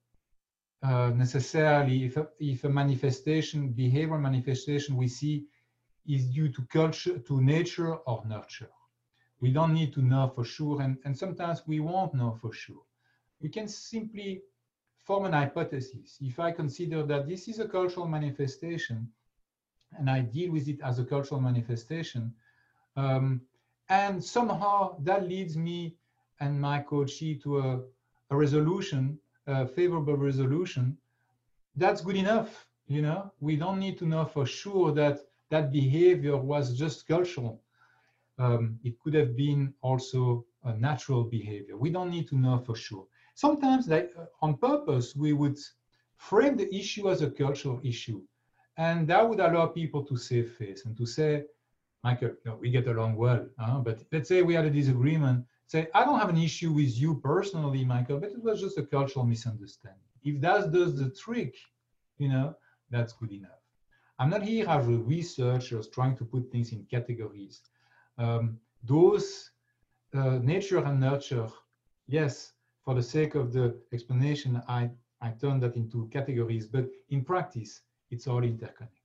uh, 0.83 1.13
necessarily 1.15 2.07
if 2.07 2.17
a, 2.17 2.27
if 2.41 2.65
a 2.65 2.69
manifestation, 2.69 3.69
behavior 3.69 4.19
manifestation 4.19 4.97
we 4.97 5.07
see 5.07 5.45
is 6.05 6.27
due 6.27 6.49
to 6.49 6.63
culture, 6.63 7.17
to 7.17 7.41
nature 7.41 7.95
or 7.95 8.25
nurture. 8.27 8.73
We 9.41 9.53
don't 9.53 9.73
need 9.73 9.93
to 9.93 10.03
know 10.03 10.33
for 10.35 10.45
sure, 10.45 10.83
and, 10.83 10.99
and 11.05 11.17
sometimes 11.17 11.63
we 11.65 11.79
won't 11.79 12.13
know 12.13 12.37
for 12.43 12.53
sure. 12.53 12.83
We 13.41 13.51
can 13.51 13.69
simply 13.69 14.43
form 15.07 15.25
an 15.27 15.33
hypothesis. 15.33 16.19
If 16.21 16.41
I 16.41 16.53
consider 16.53 17.03
that 17.05 17.29
this 17.29 17.49
is 17.49 17.61
a 17.61 17.69
cultural 17.69 18.09
manifestation 18.09 19.09
and 19.99 20.11
I 20.11 20.21
deal 20.21 20.53
with 20.53 20.69
it 20.69 20.81
as 20.83 20.99
a 20.99 21.05
cultural 21.05 21.41
manifestation, 21.41 22.35
um, 22.97 23.41
and 23.89 24.23
somehow 24.23 24.97
that 25.05 25.29
leads 25.29 25.57
me 25.57 25.97
and 26.41 26.61
my 26.61 26.81
coachee 26.81 27.37
to 27.37 27.59
a, 27.59 27.81
a 28.31 28.37
resolution, 28.37 29.19
a 29.47 29.67
favorable 29.67 30.17
resolution, 30.17 30.97
that's 31.77 32.01
good 32.03 32.17
enough. 32.17 32.67
You 32.89 33.03
know, 33.03 33.33
we 33.41 33.57
don't 33.57 33.81
need 33.81 33.99
to 33.99 34.07
know 34.07 34.25
for 34.25 34.47
sure 34.47 34.93
that 34.93 35.21
that 35.51 35.73
behavior 35.73 36.37
was 36.37 36.77
just 36.77 37.07
cultural. 37.07 37.63
Um, 38.39 38.79
it 38.85 38.99
could 39.01 39.15
have 39.15 39.37
been 39.37 39.75
also 39.83 40.45
a 40.65 40.75
natural 40.77 41.25
behavior. 41.25 41.77
We 41.77 41.91
don't 41.91 42.11
need 42.11 42.29
to 42.29 42.37
know 42.37 42.59
for 42.59 42.75
sure 42.77 43.07
sometimes 43.37 43.87
like 43.87 44.11
uh, 44.19 44.25
on 44.43 44.57
purpose 44.57 45.15
we 45.15 45.33
would 45.33 45.59
frame 46.17 46.57
the 46.57 46.69
issue 46.75 47.09
as 47.11 47.23
a 47.23 47.31
cultural 47.31 47.81
issue 47.85 48.21
and 48.79 49.07
that 49.07 49.27
would 49.29 49.41
allow 49.41 49.67
people 49.67 50.03
to 50.05 50.17
save 50.17 50.51
face 50.53 50.85
and 50.87 50.97
to 50.97 51.07
say 51.07 51.45
michael 52.03 52.33
we 52.61 52.71
get 52.71 52.89
along 52.89 53.15
well 53.15 53.47
huh? 53.59 53.79
but 53.79 54.03
let's 54.13 54.29
say 54.29 54.43
we 54.43 54.55
had 54.55 54.65
a 54.65 54.71
disagreement 54.81 55.45
say 55.67 55.87
i 55.95 56.05
don't 56.05 56.19
have 56.19 56.31
an 56.31 56.43
issue 56.49 56.73
with 56.73 56.93
you 56.99 57.21
personally 57.23 57.85
michael 57.85 58.19
but 58.19 58.31
it 58.31 58.43
was 58.43 58.61
just 58.61 58.79
a 58.79 58.83
cultural 58.83 59.25
misunderstanding. 59.25 60.01
If 60.25 60.41
that 60.41 60.73
does 60.73 60.99
the 60.99 61.11
trick 61.11 61.55
you 62.19 62.29
know 62.29 62.57
that's 62.91 63.13
good 63.13 63.33
enough. 63.33 63.61
I'm 64.19 64.31
not 64.31 64.43
here 64.43 64.67
as 64.69 64.87
a 64.89 64.93
researcher 64.93 65.83
trying 65.93 66.17
to 66.19 66.25
put 66.25 66.51
things 66.51 66.73
in 66.73 66.87
categories. 66.91 67.61
Um, 68.19 68.59
those 68.83 69.51
uh, 70.15 70.39
nature 70.39 70.79
and 70.79 71.01
nurture, 71.01 71.49
yes, 72.07 72.53
for 72.87 72.95
the 72.95 73.03
sake 73.03 73.35
of 73.35 73.53
the 73.53 73.77
explanation, 73.93 74.63
I, 74.69 74.89
I 75.21 75.31
turned 75.31 75.63
that 75.65 75.75
into 75.75 76.09
categories, 76.13 76.69
but 76.69 76.87
in 77.11 77.25
practice, 77.25 77.83
it's 78.13 78.29
all 78.29 78.45
interconnected. 78.45 79.03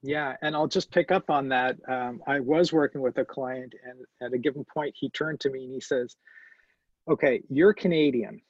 Yeah, 0.00 0.36
and 0.42 0.54
I'll 0.54 0.68
just 0.68 0.92
pick 0.92 1.10
up 1.10 1.28
on 1.28 1.48
that. 1.48 1.76
Um, 1.88 2.22
I 2.26 2.38
was 2.38 2.72
working 2.72 3.00
with 3.00 3.18
a 3.18 3.24
client, 3.24 3.74
and 3.84 3.98
at 4.22 4.32
a 4.32 4.38
given 4.38 4.64
point, 4.64 4.94
he 4.96 5.10
turned 5.10 5.40
to 5.40 5.50
me 5.50 5.64
and 5.64 5.72
he 5.72 5.80
says, 5.80 6.14
Okay, 7.08 7.42
you're 7.50 7.74
Canadian. 7.74 8.40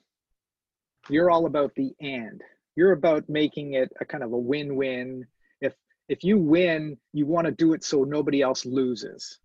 You're 1.09 1.31
all 1.31 1.47
about 1.47 1.75
the 1.75 1.93
and. 2.01 2.43
You're 2.77 2.93
about 2.93 3.29
making 3.29 3.75
it 3.75 3.91
a 4.01 4.05
kind 4.05 4.23
of 4.23 4.33
a 4.33 4.39
win 4.39 4.77
win. 4.77 5.27
If, 5.61 5.75
if 6.09 6.23
you 6.23 6.39
win, 6.39 6.99
you 7.13 7.25
want 7.25 7.47
to 7.47 7.51
do 7.51 7.73
it 7.73 7.83
so 7.83 8.05
nobody 8.05 8.43
else 8.43 8.67
loses. 8.67 9.39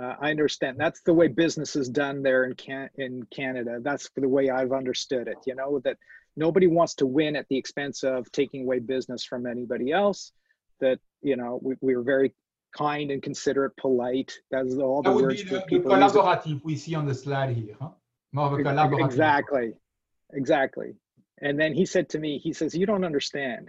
Uh, 0.00 0.14
I 0.20 0.30
understand 0.30 0.76
that's 0.78 1.00
the 1.02 1.14
way 1.14 1.28
business 1.28 1.74
is 1.74 1.88
done 1.88 2.22
there 2.22 2.44
in 2.44 2.54
can 2.54 2.90
in 2.96 3.22
Canada. 3.34 3.78
That's 3.80 4.10
the 4.14 4.28
way 4.28 4.50
I've 4.50 4.72
understood 4.72 5.26
it. 5.26 5.38
You 5.46 5.54
know 5.54 5.80
that 5.84 5.96
nobody 6.36 6.66
wants 6.66 6.94
to 6.96 7.06
win 7.06 7.34
at 7.34 7.46
the 7.48 7.56
expense 7.56 8.04
of 8.04 8.30
taking 8.30 8.64
away 8.64 8.80
business 8.80 9.24
from 9.24 9.46
anybody 9.46 9.92
else. 9.92 10.32
That 10.80 10.98
you 11.22 11.36
know 11.36 11.58
we, 11.62 11.76
we 11.80 11.94
are 11.94 12.02
very 12.02 12.34
kind 12.76 13.10
and 13.10 13.22
considerate, 13.22 13.74
polite. 13.78 14.34
That's 14.50 14.74
all 14.74 15.02
the 15.02 15.10
that 15.10 15.16
words 15.16 15.42
the, 15.44 15.50
that 15.50 15.60
the 15.60 15.66
people 15.66 15.90
use. 15.98 16.60
we 16.62 16.76
see 16.76 16.94
on 16.94 17.06
the 17.06 17.14
slide 17.14 17.56
here. 17.56 17.74
Huh? 17.80 17.90
More 18.32 18.46
of 18.46 18.52
a 18.52 18.56
collaborative. 18.56 19.06
Exactly, 19.06 19.72
exactly. 20.34 20.94
And 21.40 21.58
then 21.58 21.72
he 21.72 21.86
said 21.86 22.10
to 22.10 22.18
me, 22.18 22.36
he 22.36 22.52
says, 22.52 22.74
"You 22.74 22.84
don't 22.84 23.04
understand. 23.04 23.68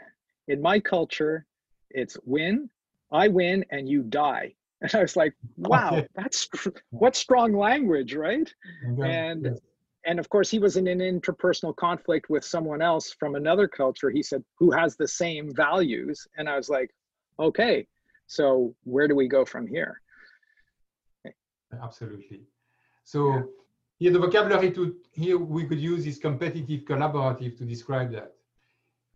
In 0.50 0.62
my 0.62 0.82
culture, 0.82 1.46
it's 1.90 2.18
win, 2.26 2.70
I 3.12 3.30
win, 3.30 3.64
and 3.70 3.88
you 3.88 4.04
die." 4.04 4.56
And 4.82 4.94
I 4.94 5.02
was 5.02 5.16
like, 5.16 5.34
wow, 5.58 6.04
that's 6.16 6.48
what 6.92 7.16
strong 7.16 7.54
language, 7.58 8.14
right? 8.14 8.52
Okay, 8.92 9.10
And 9.10 9.60
and 10.06 10.20
of 10.20 10.30
course 10.30 10.50
he 10.50 10.60
was 10.60 10.78
in 10.78 10.88
an 10.88 11.00
interpersonal 11.00 11.76
conflict 11.76 12.30
with 12.30 12.46
someone 12.46 12.82
else 12.82 13.14
from 13.20 13.36
another 13.36 13.68
culture. 13.68 14.10
He 14.10 14.24
said, 14.24 14.44
who 14.58 14.72
has 14.72 14.96
the 14.96 15.08
same 15.08 15.54
values. 15.54 16.26
And 16.38 16.48
I 16.48 16.56
was 16.56 16.70
like, 16.70 16.92
okay, 17.40 17.88
so 18.28 18.74
where 18.84 19.08
do 19.08 19.16
we 19.16 19.28
go 19.28 19.44
from 19.44 19.68
here? 19.68 20.02
Absolutely. 21.84 22.44
So 23.04 23.50
here 23.98 24.12
the 24.12 24.20
vocabulary 24.20 24.72
to 24.72 24.96
here 25.12 25.38
we 25.38 25.66
could 25.66 25.80
use 25.80 26.06
is 26.06 26.20
competitive 26.20 26.82
collaborative 26.82 27.58
to 27.58 27.66
describe 27.66 28.12
that. 28.12 28.34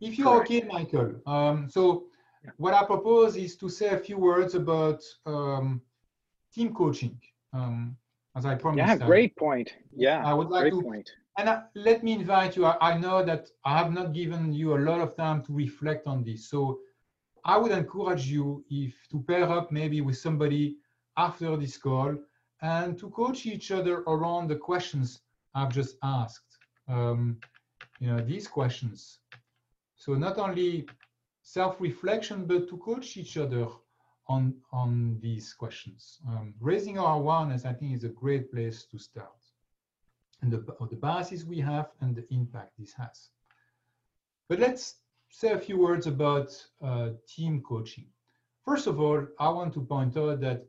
If 0.01 0.17
you're 0.17 0.27
Correct. 0.27 0.51
okay, 0.51 0.61
Michael. 0.63 1.21
Um, 1.25 1.69
so 1.69 1.83
Yeah. 1.83 2.10
What 2.57 2.73
I 2.73 2.83
propose 2.85 3.35
is 3.37 3.55
to 3.57 3.69
say 3.69 3.89
a 3.89 3.97
few 3.97 4.17
words 4.17 4.55
about 4.55 5.01
um, 5.25 5.81
team 6.53 6.73
coaching. 6.73 7.19
Um, 7.53 7.97
as 8.35 8.45
I 8.45 8.55
promised. 8.55 8.77
Yeah, 8.99 9.05
I- 9.05 9.07
great 9.07 9.35
point. 9.35 9.73
Yeah, 9.91 10.25
I 10.25 10.33
would 10.33 10.49
like 10.49 10.61
great 10.63 10.73
to 10.73 10.81
point. 10.81 11.09
and 11.37 11.49
uh, 11.49 11.61
let 11.75 12.01
me 12.03 12.13
invite 12.13 12.55
you. 12.55 12.65
I, 12.65 12.77
I 12.91 12.97
know 12.97 13.23
that 13.25 13.49
I 13.65 13.77
have 13.77 13.91
not 13.91 14.13
given 14.13 14.53
you 14.53 14.75
a 14.77 14.79
lot 14.89 15.01
of 15.01 15.15
time 15.17 15.43
to 15.43 15.53
reflect 15.53 16.07
on 16.07 16.23
this. 16.23 16.49
So 16.49 16.79
I 17.43 17.57
would 17.57 17.71
encourage 17.71 18.27
you 18.27 18.63
if 18.69 18.93
to 19.11 19.21
pair 19.27 19.49
up 19.49 19.71
maybe 19.71 19.99
with 20.01 20.17
somebody 20.17 20.77
after 21.17 21.57
this 21.57 21.75
call 21.77 22.15
and 22.61 22.97
to 22.99 23.09
coach 23.09 23.45
each 23.45 23.71
other 23.71 23.95
around 24.07 24.47
the 24.47 24.55
questions 24.55 25.21
I've 25.53 25.73
just 25.73 25.97
asked. 26.03 26.57
Um, 26.87 27.37
you 27.99 28.07
know, 28.07 28.21
these 28.23 28.47
questions. 28.47 29.19
So 29.97 30.13
not 30.13 30.37
only 30.37 30.85
self-reflection, 31.57 32.45
but 32.45 32.69
to 32.69 32.77
coach 32.77 33.17
each 33.17 33.35
other 33.37 33.67
on, 34.27 34.53
on 34.71 35.17
these 35.19 35.53
questions. 35.53 36.19
Um, 36.29 36.53
raising 36.59 36.97
our 36.97 37.15
awareness, 37.17 37.65
I 37.65 37.73
think, 37.73 37.93
is 37.93 38.05
a 38.05 38.09
great 38.23 38.51
place 38.53 38.85
to 38.91 38.97
start 38.97 39.41
and 40.41 40.51
the, 40.51 40.59
the 40.89 40.95
biases 40.95 41.45
we 41.45 41.59
have 41.59 41.89
and 42.01 42.15
the 42.15 42.25
impact 42.33 42.71
this 42.77 42.93
has. 42.93 43.29
But 44.49 44.59
let's 44.59 44.95
say 45.29 45.51
a 45.51 45.59
few 45.59 45.77
words 45.77 46.07
about 46.07 46.49
uh, 46.81 47.09
team 47.27 47.61
coaching. 47.67 48.07
First 48.65 48.87
of 48.87 48.99
all, 48.99 49.25
I 49.39 49.49
want 49.49 49.73
to 49.73 49.81
point 49.81 50.17
out 50.17 50.41
that 50.41 50.65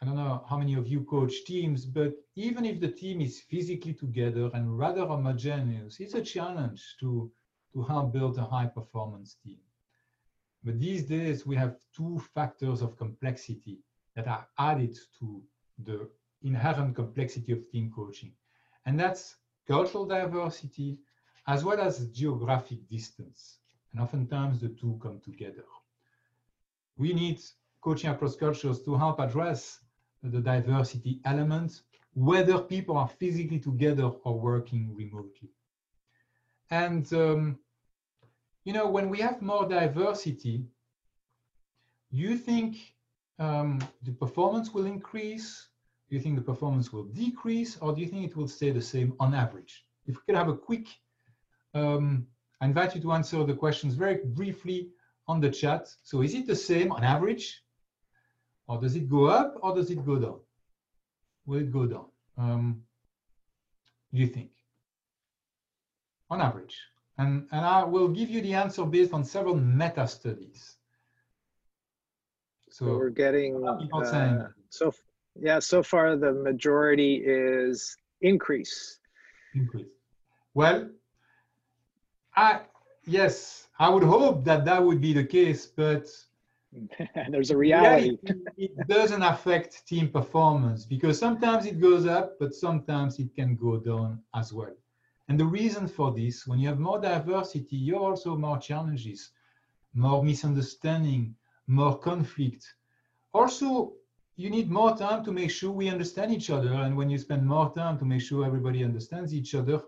I 0.00 0.04
don't 0.04 0.16
know 0.16 0.44
how 0.48 0.58
many 0.58 0.74
of 0.74 0.86
you 0.86 1.04
coach 1.04 1.44
teams, 1.46 1.86
but 1.86 2.12
even 2.34 2.64
if 2.66 2.80
the 2.80 2.88
team 2.88 3.20
is 3.20 3.40
physically 3.40 3.94
together 3.94 4.50
and 4.52 4.78
rather 4.78 5.06
homogeneous, 5.06 6.00
it's 6.00 6.14
a 6.14 6.22
challenge 6.22 6.82
to, 7.00 7.30
to 7.72 7.82
help 7.82 8.12
build 8.12 8.36
a 8.38 8.44
high 8.44 8.66
performance 8.66 9.36
team. 9.42 9.58
But 10.66 10.80
these 10.80 11.04
days, 11.04 11.46
we 11.46 11.54
have 11.54 11.76
two 11.94 12.18
factors 12.34 12.82
of 12.82 12.96
complexity 12.96 13.78
that 14.16 14.26
are 14.26 14.48
added 14.58 14.98
to 15.20 15.40
the 15.78 16.10
inherent 16.42 16.96
complexity 16.96 17.52
of 17.52 17.70
team 17.70 17.92
coaching. 17.94 18.32
And 18.84 18.98
that's 18.98 19.36
cultural 19.68 20.04
diversity 20.04 20.98
as 21.46 21.64
well 21.64 21.80
as 21.80 22.08
geographic 22.08 22.88
distance. 22.88 23.58
And 23.92 24.02
oftentimes 24.02 24.60
the 24.60 24.70
two 24.70 24.98
come 25.00 25.20
together. 25.20 25.62
We 26.96 27.12
need 27.12 27.40
coaching 27.80 28.10
across 28.10 28.34
cultures 28.34 28.82
to 28.82 28.96
help 28.96 29.20
address 29.20 29.78
the 30.24 30.40
diversity 30.40 31.20
element, 31.24 31.82
whether 32.14 32.58
people 32.58 32.96
are 32.96 33.06
physically 33.06 33.60
together 33.60 34.10
or 34.24 34.40
working 34.40 34.92
remotely. 34.96 35.50
And, 36.70 37.12
um, 37.12 37.60
you 38.66 38.72
know, 38.72 38.88
when 38.88 39.08
we 39.08 39.20
have 39.20 39.40
more 39.40 39.66
diversity, 39.68 40.64
you 42.10 42.36
think 42.36 42.76
um, 43.38 43.78
the 44.02 44.10
performance 44.10 44.74
will 44.74 44.86
increase? 44.86 45.68
Do 46.10 46.16
you 46.16 46.20
think 46.20 46.34
the 46.34 46.42
performance 46.42 46.92
will 46.92 47.04
decrease? 47.04 47.78
Or 47.80 47.94
do 47.94 48.00
you 48.00 48.08
think 48.08 48.24
it 48.26 48.36
will 48.36 48.48
stay 48.48 48.72
the 48.72 48.82
same 48.82 49.14
on 49.20 49.34
average? 49.34 49.84
If 50.06 50.16
we 50.16 50.22
could 50.26 50.34
have 50.34 50.48
a 50.48 50.56
quick, 50.56 50.88
um, 51.74 52.26
I 52.60 52.64
invite 52.64 52.96
you 52.96 53.00
to 53.02 53.12
answer 53.12 53.44
the 53.44 53.54
questions 53.54 53.94
very 53.94 54.18
briefly 54.24 54.88
on 55.28 55.40
the 55.40 55.50
chat. 55.50 55.86
So 56.02 56.22
is 56.22 56.34
it 56.34 56.48
the 56.48 56.56
same 56.56 56.90
on 56.90 57.04
average? 57.04 57.62
Or 58.66 58.80
does 58.80 58.96
it 58.96 59.08
go 59.08 59.26
up 59.26 59.58
or 59.62 59.76
does 59.76 59.92
it 59.92 60.04
go 60.04 60.16
down? 60.16 60.40
Will 61.46 61.60
it 61.60 61.70
go 61.70 61.86
down? 61.86 62.06
Um, 62.36 62.82
do 64.12 64.20
you 64.20 64.26
think? 64.26 64.50
On 66.30 66.40
average. 66.40 66.76
And, 67.18 67.46
and 67.50 67.64
I 67.64 67.82
will 67.84 68.08
give 68.08 68.28
you 68.28 68.42
the 68.42 68.54
answer 68.54 68.84
based 68.84 69.12
on 69.12 69.24
several 69.24 69.56
meta 69.56 70.06
studies. 70.06 70.76
So 72.70 72.86
we're 72.86 73.08
getting 73.08 73.66
uh, 73.66 74.48
so 74.68 74.92
yeah. 75.34 75.60
So 75.60 75.82
far, 75.82 76.14
the 76.16 76.32
majority 76.32 77.22
is 77.24 77.96
increase. 78.20 78.98
increase. 79.54 79.86
Well, 80.52 80.90
I 82.36 82.60
yes, 83.06 83.68
I 83.78 83.88
would 83.88 84.02
hope 84.02 84.44
that 84.44 84.66
that 84.66 84.82
would 84.82 85.00
be 85.00 85.14
the 85.14 85.24
case, 85.24 85.64
but 85.64 86.06
there's 87.30 87.50
a 87.50 87.56
reality. 87.56 88.18
it 88.58 88.88
doesn't 88.88 89.22
affect 89.22 89.86
team 89.86 90.08
performance 90.08 90.84
because 90.84 91.18
sometimes 91.18 91.64
it 91.64 91.80
goes 91.80 92.06
up, 92.06 92.36
but 92.38 92.54
sometimes 92.54 93.18
it 93.18 93.34
can 93.34 93.56
go 93.56 93.78
down 93.78 94.20
as 94.34 94.52
well. 94.52 94.76
And 95.28 95.38
the 95.40 95.44
reason 95.44 95.88
for 95.88 96.12
this, 96.12 96.46
when 96.46 96.58
you 96.58 96.68
have 96.68 96.78
more 96.78 97.00
diversity, 97.00 97.76
you 97.76 97.94
have 97.94 98.02
also 98.02 98.36
more 98.36 98.58
challenges, 98.58 99.30
more 99.94 100.22
misunderstanding, 100.22 101.34
more 101.66 101.98
conflict. 101.98 102.64
Also, 103.32 103.92
you 104.36 104.50
need 104.50 104.70
more 104.70 104.96
time 104.96 105.24
to 105.24 105.32
make 105.32 105.50
sure 105.50 105.70
we 105.70 105.88
understand 105.88 106.32
each 106.32 106.50
other. 106.50 106.72
And 106.72 106.96
when 106.96 107.10
you 107.10 107.18
spend 107.18 107.44
more 107.44 107.72
time 107.74 107.98
to 107.98 108.04
make 108.04 108.20
sure 108.20 108.44
everybody 108.44 108.84
understands 108.84 109.34
each 109.34 109.54
other, 109.54 109.82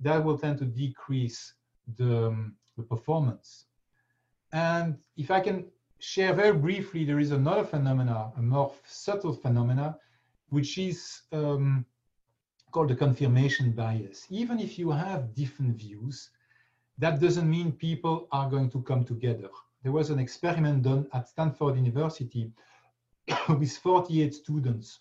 that 0.00 0.24
will 0.24 0.38
tend 0.38 0.58
to 0.58 0.64
decrease 0.64 1.54
the, 1.96 2.28
um, 2.28 2.54
the 2.76 2.82
performance. 2.82 3.66
And 4.52 4.96
if 5.16 5.30
I 5.30 5.40
can 5.40 5.66
share 5.98 6.32
very 6.32 6.56
briefly, 6.56 7.04
there 7.04 7.18
is 7.18 7.32
another 7.32 7.64
phenomena, 7.64 8.32
a 8.36 8.42
more 8.42 8.72
subtle 8.86 9.34
phenomena, 9.34 9.98
which 10.48 10.78
is 10.78 11.22
um, 11.32 11.84
called 12.70 12.88
the 12.88 12.96
confirmation 12.96 13.72
bias. 13.72 14.26
Even 14.30 14.58
if 14.60 14.78
you 14.78 14.90
have 14.90 15.34
different 15.34 15.76
views, 15.76 16.30
that 16.98 17.20
doesn't 17.20 17.48
mean 17.48 17.72
people 17.72 18.28
are 18.32 18.50
going 18.50 18.70
to 18.70 18.82
come 18.82 19.04
together. 19.04 19.48
There 19.82 19.92
was 19.92 20.10
an 20.10 20.18
experiment 20.18 20.82
done 20.82 21.06
at 21.12 21.28
Stanford 21.28 21.76
University 21.76 22.50
with 23.48 23.76
48 23.76 24.34
students. 24.34 25.00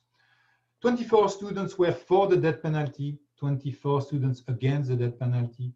24 0.82 1.30
students 1.30 1.78
were 1.78 1.92
for 1.92 2.28
the 2.28 2.38
death 2.38 2.62
penalty, 2.62 3.18
24 3.40 4.02
students 4.02 4.44
against 4.48 4.90
the 4.90 4.96
death 4.96 5.20
penalty, 5.20 5.74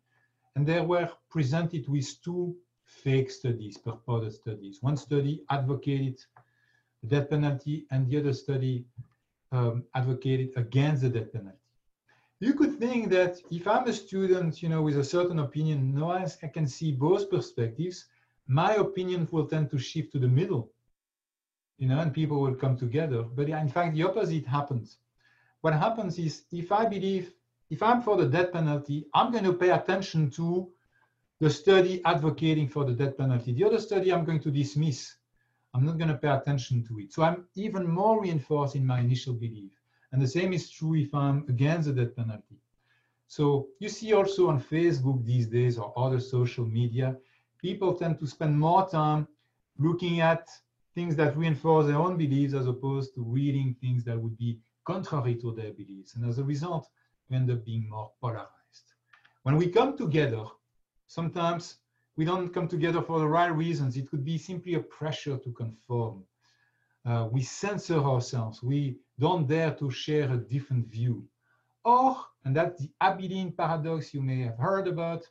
and 0.55 0.65
they 0.65 0.81
were 0.81 1.09
presented 1.29 1.87
with 1.87 2.07
two 2.23 2.55
fake 2.85 3.31
studies, 3.31 3.77
purported 3.77 4.33
studies. 4.33 4.77
One 4.81 4.97
study 4.97 5.43
advocated 5.49 6.19
the 7.01 7.07
death 7.07 7.29
penalty, 7.29 7.85
and 7.91 8.07
the 8.07 8.19
other 8.19 8.33
study 8.33 8.85
um, 9.51 9.83
advocated 9.95 10.51
against 10.55 11.01
the 11.01 11.09
death 11.09 11.31
penalty. 11.33 11.57
You 12.41 12.53
could 12.53 12.77
think 12.77 13.09
that 13.11 13.37
if 13.49 13.67
I'm 13.67 13.87
a 13.87 13.93
student, 13.93 14.61
you 14.61 14.67
know, 14.67 14.81
with 14.81 14.97
a 14.97 15.03
certain 15.03 15.39
opinion, 15.39 15.95
no, 15.95 16.11
I 16.11 16.27
can 16.53 16.67
see 16.67 16.91
both 16.91 17.29
perspectives. 17.29 18.07
My 18.47 18.73
opinion 18.75 19.27
will 19.31 19.47
tend 19.47 19.71
to 19.71 19.79
shift 19.79 20.11
to 20.11 20.19
the 20.19 20.27
middle 20.27 20.73
you 21.81 21.87
know, 21.87 21.99
and 21.99 22.13
people 22.13 22.39
will 22.39 22.53
come 22.53 22.77
together. 22.77 23.23
But 23.23 23.49
in 23.49 23.67
fact, 23.67 23.95
the 23.95 24.03
opposite 24.03 24.45
happens. 24.45 24.99
What 25.61 25.73
happens 25.73 26.19
is 26.19 26.43
if 26.51 26.71
I 26.71 26.85
believe, 26.85 27.33
if 27.71 27.81
I'm 27.81 28.03
for 28.03 28.17
the 28.17 28.27
death 28.27 28.53
penalty, 28.53 29.07
I'm 29.15 29.31
going 29.31 29.45
to 29.45 29.53
pay 29.53 29.71
attention 29.71 30.29
to 30.31 30.69
the 31.39 31.49
study 31.49 31.99
advocating 32.05 32.69
for 32.69 32.85
the 32.85 32.93
death 32.93 33.17
penalty. 33.17 33.53
The 33.53 33.63
other 33.63 33.79
study 33.79 34.13
I'm 34.13 34.25
going 34.25 34.41
to 34.41 34.51
dismiss. 34.51 35.15
I'm 35.73 35.83
not 35.83 35.97
going 35.97 36.09
to 36.09 36.17
pay 36.17 36.29
attention 36.29 36.85
to 36.87 36.99
it. 36.99 37.13
So 37.13 37.23
I'm 37.23 37.45
even 37.55 37.89
more 37.89 38.21
reinforced 38.21 38.75
in 38.75 38.85
my 38.85 38.99
initial 38.99 39.33
belief. 39.33 39.71
And 40.11 40.21
the 40.21 40.27
same 40.27 40.53
is 40.53 40.69
true 40.69 40.95
if 40.95 41.13
I'm 41.13 41.45
against 41.47 41.87
the 41.87 41.93
death 41.93 42.15
penalty. 42.15 42.59
So 43.27 43.67
you 43.79 43.87
see 43.87 44.13
also 44.13 44.49
on 44.49 44.61
Facebook 44.61 45.25
these 45.25 45.47
days 45.47 45.77
or 45.77 45.93
other 45.95 46.19
social 46.19 46.65
media, 46.65 47.15
people 47.59 47.93
tend 47.93 48.19
to 48.19 48.27
spend 48.27 48.59
more 48.59 48.89
time 48.89 49.27
looking 49.77 50.19
at 50.19 50.49
things 50.93 51.15
that 51.15 51.37
reinforce 51.37 51.87
their 51.87 51.95
own 51.95 52.17
beliefs 52.17 52.53
as 52.53 52.67
opposed 52.67 53.15
to 53.15 53.23
reading 53.23 53.75
things 53.79 54.03
that 54.03 54.19
would 54.19 54.37
be 54.37 54.59
contrary 54.85 55.35
to 55.35 55.53
their 55.53 55.71
beliefs. 55.71 56.15
And 56.15 56.25
as 56.25 56.39
a 56.39 56.43
result, 56.43 56.89
we 57.29 57.37
end 57.37 57.49
up 57.49 57.63
being 57.63 57.87
more 57.89 58.11
polarized. 58.19 58.47
When 59.43 59.55
we 59.55 59.67
come 59.69 59.97
together, 59.97 60.43
sometimes 61.07 61.77
we 62.17 62.25
don't 62.25 62.53
come 62.53 62.67
together 62.67 63.01
for 63.01 63.19
the 63.19 63.27
right 63.27 63.55
reasons. 63.55 63.95
It 63.95 64.09
could 64.09 64.25
be 64.25 64.37
simply 64.37 64.73
a 64.73 64.81
pressure 64.81 65.37
to 65.37 65.51
conform. 65.53 66.23
Uh, 67.05 67.27
we 67.31 67.41
censor 67.41 67.99
ourselves. 67.99 68.61
We 68.61 68.97
don't 69.19 69.47
dare 69.47 69.73
to 69.75 69.89
share 69.89 70.31
a 70.31 70.37
different 70.37 70.87
view. 70.87 71.27
Or, 71.83 72.17
and 72.45 72.55
that's 72.55 72.79
the 72.79 72.91
Abilene 73.01 73.51
paradox 73.51 74.13
you 74.13 74.21
may 74.21 74.41
have 74.41 74.57
heard 74.57 74.87
about, 74.87 75.23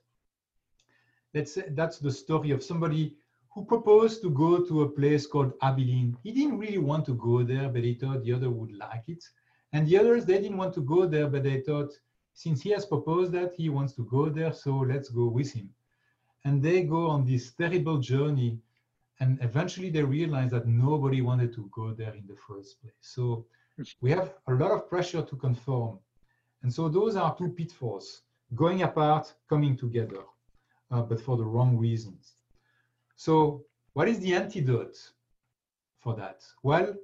let's 1.33 1.53
say 1.55 1.65
that's 1.71 1.99
the 1.99 2.11
story 2.11 2.51
of 2.51 2.63
somebody 2.63 3.15
who 3.53 3.65
proposed 3.65 4.23
to 4.23 4.31
go 4.31 4.65
to 4.65 4.83
a 4.83 4.89
place 4.89 5.27
called 5.27 5.53
Abilene. 5.63 6.17
He 6.23 6.33
didn't 6.33 6.59
really 6.59 6.79
want 6.79 7.05
to 7.07 7.15
go 7.15 7.43
there, 7.43 7.69
but 7.69 7.85
he 7.85 7.95
thought 7.95 8.25
the 8.25 8.33
other 8.33 8.51
would 8.51 8.73
like 8.73 9.05
it. 9.09 9.25
And 9.73 9.87
the 9.87 9.99
others, 9.99 10.25
they 10.25 10.41
didn't 10.41 10.57
want 10.57 10.75
to 10.75 10.81
go 10.81 11.07
there, 11.07 11.29
but 11.29 11.45
they 11.45 11.61
thought, 11.61 11.91
since 12.35 12.63
he 12.63 12.71
has 12.71 12.87
proposed 12.87 13.33
that, 13.33 13.55
he 13.57 13.69
wants 13.69 13.93
to 13.95 14.05
go 14.05 14.29
there, 14.29 14.53
so 14.53 14.79
let's 14.79 15.09
go 15.09 15.27
with 15.27 15.53
him. 15.53 15.71
And 16.45 16.63
they 16.63 16.83
go 16.83 17.09
on 17.09 17.25
this 17.25 17.53
terrible 17.53 17.99
journey, 17.99 18.59
and 19.21 19.39
eventually 19.43 19.91
they 19.91 20.03
realized 20.03 20.53
that 20.53 20.67
nobody 20.67 21.21
wanted 21.21 21.53
to 21.55 21.71
go 21.73 21.93
there 21.93 22.15
in 22.15 22.27
the 22.27 22.37
first 22.37 22.81
place. 22.81 22.93
So 23.01 23.47
we 24.01 24.11
have 24.11 24.35
a 24.49 24.55
lot 24.55 24.73
of 24.73 24.89
pressure 24.89 25.23
to 25.23 25.37
conform. 25.37 25.99
And 26.63 26.73
so 26.73 26.89
those 26.89 27.17
are 27.17 27.37
two 27.37 27.49
pitfalls, 27.49 28.23
going 28.55 28.83
apart, 28.83 29.33
coming 29.49 29.77
together, 29.77 30.23
uh, 30.91 31.03
but 31.03 31.21
for 31.21 31.37
the 31.37 31.45
wrong 31.45 31.77
reasons. 31.77 32.37
So 33.17 33.65
what 33.93 34.09
is 34.09 34.19
the 34.21 34.35
antidote 34.35 34.97
for 35.99 36.15
that? 36.17 36.43
Well, 36.63 36.95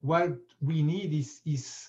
what 0.00 0.38
we 0.60 0.82
need 0.82 1.12
is, 1.14 1.40
is 1.46 1.88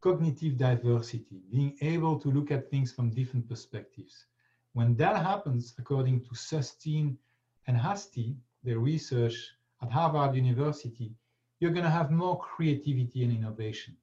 cognitive 0.00 0.56
diversity, 0.56 1.42
being 1.50 1.76
able 1.80 2.18
to 2.20 2.30
look 2.30 2.50
at 2.52 2.70
things 2.70 2.92
from 2.92 3.10
different 3.10 3.48
perspectives. 3.48 4.26
When 4.74 4.96
that 4.96 5.16
happens, 5.16 5.74
according 5.78 6.20
to 6.24 6.30
Sunstein 6.30 7.16
and 7.66 7.76
Hastie, 7.76 8.36
the 8.64 8.74
research 8.74 9.34
at 9.82 9.90
Harvard 9.90 10.34
University, 10.34 11.12
you're 11.60 11.72
going 11.72 11.84
to 11.84 11.90
have 11.90 12.10
more 12.10 12.38
creativity 12.38 13.24
and 13.24 13.32
innovation 13.32 13.96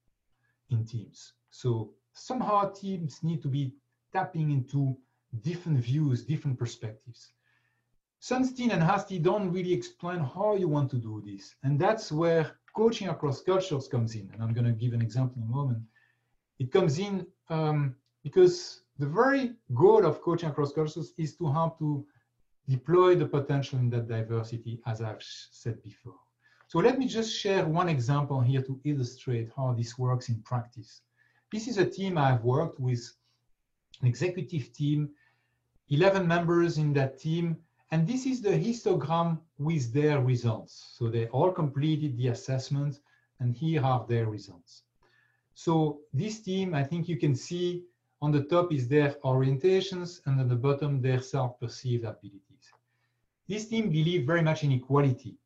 in 0.70 0.86
teams. 0.86 1.34
So 1.50 1.92
somehow 2.14 2.72
teams 2.72 3.24
need 3.24 3.42
to 3.44 3.48
be 3.48 3.74
tapping 4.14 4.52
into 4.52 4.98
different 5.42 5.80
views, 5.80 6.24
different 6.24 6.58
perspectives. 6.58 7.34
Sunstein 8.22 8.72
and 8.72 8.82
Hastie 8.82 9.20
don't 9.20 9.52
really 9.52 9.74
explain 9.74 10.20
how 10.20 10.56
you 10.56 10.68
want 10.68 10.90
to 10.92 10.98
do 10.98 11.22
this. 11.26 11.56
And 11.64 11.80
that's 11.80 12.12
where 12.12 12.58
coaching 12.76 13.10
across 13.10 13.42
cultures 13.42 13.88
comes 13.88 14.16
in. 14.16 14.30
And 14.34 14.42
I'm 14.42 14.54
going 14.54 14.66
to 14.66 14.72
give 14.72 14.94
an 14.94 15.02
example 15.02 15.42
in 15.42 15.48
a 15.48 15.52
moment. 15.52 15.84
It 16.60 16.72
comes 16.72 17.00
in 17.00 17.28
um, 17.50 17.96
because 18.24 18.82
the 18.98 19.06
very 19.06 19.54
goal 19.74 20.06
of 20.06 20.22
coaching 20.22 20.50
across 20.50 20.72
cultures 20.72 21.14
is 21.18 21.36
to 21.38 21.52
help 21.52 21.78
to 21.80 22.06
deploy 22.68 23.16
the 23.16 23.28
potential 23.28 23.80
in 23.80 23.90
that 23.92 24.08
diversity, 24.08 24.80
as 24.86 25.02
I've 25.02 25.22
said 25.22 25.82
before. 25.84 26.20
So 26.68 26.80
let 26.80 26.98
me 26.98 27.08
just 27.08 27.32
share 27.32 27.66
one 27.66 27.90
example 27.90 28.42
here 28.42 28.62
to 28.64 28.80
illustrate 28.84 29.52
how 29.56 29.74
this 29.74 29.98
works 29.98 30.30
in 30.30 30.42
practice. 30.42 31.02
This 31.52 31.68
is 31.68 31.78
a 31.78 31.90
team 31.90 32.18
I've 32.18 32.44
worked 32.44 32.80
with, 32.80 33.04
an 34.02 34.08
executive 34.08 34.74
team, 34.74 35.10
11 35.90 36.28
members 36.28 36.78
in 36.78 36.92
that 36.94 37.20
team, 37.20 37.58
and 37.92 38.08
this 38.08 38.26
is 38.26 38.42
the 38.42 38.50
histogram 38.50 39.40
with 39.60 39.94
their 39.94 40.20
results. 40.20 40.94
So 40.98 41.08
they 41.08 41.28
all 41.28 41.52
completed 41.52 42.18
the 42.18 42.30
assessment, 42.30 43.00
and 43.40 43.54
here 43.54 43.84
are 43.84 44.06
their 44.10 44.26
results. 44.26 44.84
So 45.54 46.02
this 46.14 46.42
team, 46.42 46.74
I 46.74 46.84
think 46.84 47.08
you 47.08 47.18
can 47.18 47.36
see 47.36 47.84
on 48.22 48.32
the 48.32 48.44
top 48.44 48.74
is 48.74 48.88
their 48.88 49.12
orientations, 49.24 50.22
and 50.26 50.42
on 50.42 50.50
the 50.50 50.56
bottom, 50.56 51.02
their 51.02 51.22
self-perceived 51.22 52.04
abilities. 52.04 52.45
This 53.48 53.68
team 53.68 53.90
believed 53.90 54.26
very 54.26 54.42
much 54.42 54.64
in 54.64 54.72
equality. 54.72 55.38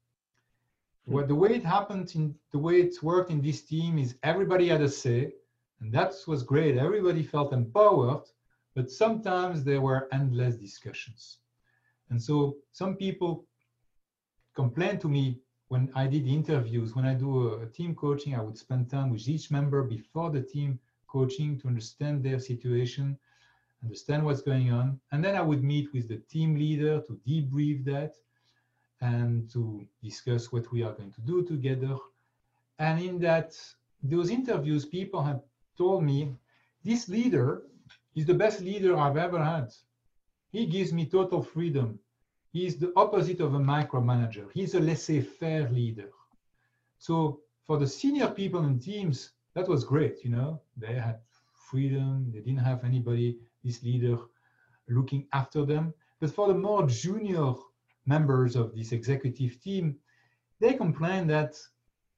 Hmm. 1.05 1.13
What 1.13 1.27
the 1.27 1.35
way 1.35 1.55
it 1.55 1.63
happened, 1.63 2.15
in 2.15 2.35
the 2.51 2.59
way 2.59 2.81
it 2.81 3.01
worked 3.03 3.31
in 3.31 3.41
this 3.41 3.61
team 3.61 3.97
is 3.97 4.15
everybody 4.23 4.67
had 4.69 4.81
a 4.81 4.89
say, 4.89 5.33
and 5.81 5.91
that 5.93 6.13
was 6.27 6.43
great. 6.43 6.77
Everybody 6.77 7.23
felt 7.23 7.53
empowered, 7.53 8.23
but 8.75 8.91
sometimes 8.91 9.63
there 9.63 9.81
were 9.81 10.07
endless 10.11 10.55
discussions. 10.55 11.39
And 12.09 12.21
so 12.21 12.57
some 12.71 12.95
people 12.95 13.45
complained 14.55 15.01
to 15.01 15.09
me 15.09 15.39
when 15.69 15.91
I 15.93 16.07
did 16.07 16.27
interviews, 16.27 16.95
when 16.95 17.05
I 17.05 17.13
do 17.13 17.61
a, 17.61 17.67
team 17.67 17.93
coaching, 17.95 18.35
I 18.35 18.41
would 18.41 18.57
spend 18.57 18.89
time 18.89 19.11
with 19.11 19.27
each 19.27 19.51
member 19.51 19.83
before 19.83 20.31
the 20.31 20.41
team 20.41 20.79
coaching 21.07 21.59
to 21.59 21.67
understand 21.67 22.23
their 22.23 22.39
situation, 22.39 23.17
understand 23.83 24.25
what's 24.25 24.41
going 24.41 24.71
on. 24.71 24.99
And 25.11 25.23
then 25.23 25.35
I 25.35 25.41
would 25.41 25.63
meet 25.63 25.93
with 25.93 26.07
the 26.07 26.17
team 26.17 26.55
leader 26.55 27.01
to 27.01 27.19
debrief 27.27 27.85
that 27.85 28.15
and 29.01 29.49
to 29.51 29.87
discuss 30.03 30.51
what 30.51 30.71
we 30.71 30.83
are 30.83 30.93
going 30.93 31.13
to 31.13 31.21
do 31.21 31.43
together. 31.43 31.95
And 32.77 33.01
in 33.01 33.19
that, 33.19 33.57
those 34.03 34.29
interviews, 34.29 34.85
people 34.85 35.23
had 35.23 35.41
told 35.77 36.03
me, 36.03 36.35
this 36.83 37.09
leader 37.09 37.63
is 38.15 38.25
the 38.25 38.33
best 38.33 38.61
leader 38.61 38.97
I've 38.97 39.17
ever 39.17 39.43
had. 39.43 39.71
He 40.51 40.65
gives 40.65 40.91
me 40.91 41.05
total 41.05 41.41
freedom. 41.41 41.99
He's 42.51 42.77
the 42.77 42.91
opposite 42.95 43.39
of 43.39 43.53
a 43.53 43.59
micromanager. 43.59 44.47
He's 44.53 44.73
a 44.73 44.79
laissez-faire 44.79 45.69
leader. 45.69 46.09
So 46.97 47.41
for 47.67 47.77
the 47.77 47.87
senior 47.87 48.27
people 48.29 48.63
in 48.63 48.79
teams, 48.79 49.31
that 49.53 49.67
was 49.67 49.83
great. 49.83 50.23
You 50.23 50.31
know, 50.31 50.61
they 50.75 50.95
had 50.95 51.19
freedom. 51.69 52.31
They 52.33 52.39
didn't 52.39 52.65
have 52.65 52.83
anybody, 52.83 53.37
this 53.63 53.83
leader, 53.83 54.17
looking 54.87 55.27
after 55.33 55.65
them. 55.65 55.93
But 56.19 56.31
for 56.31 56.47
the 56.47 56.53
more 56.53 56.85
junior 56.87 57.53
members 58.05 58.55
of 58.55 58.75
this 58.75 58.91
executive 58.91 59.61
team, 59.61 59.97
they 60.59 60.73
complained 60.73 61.29
that 61.29 61.55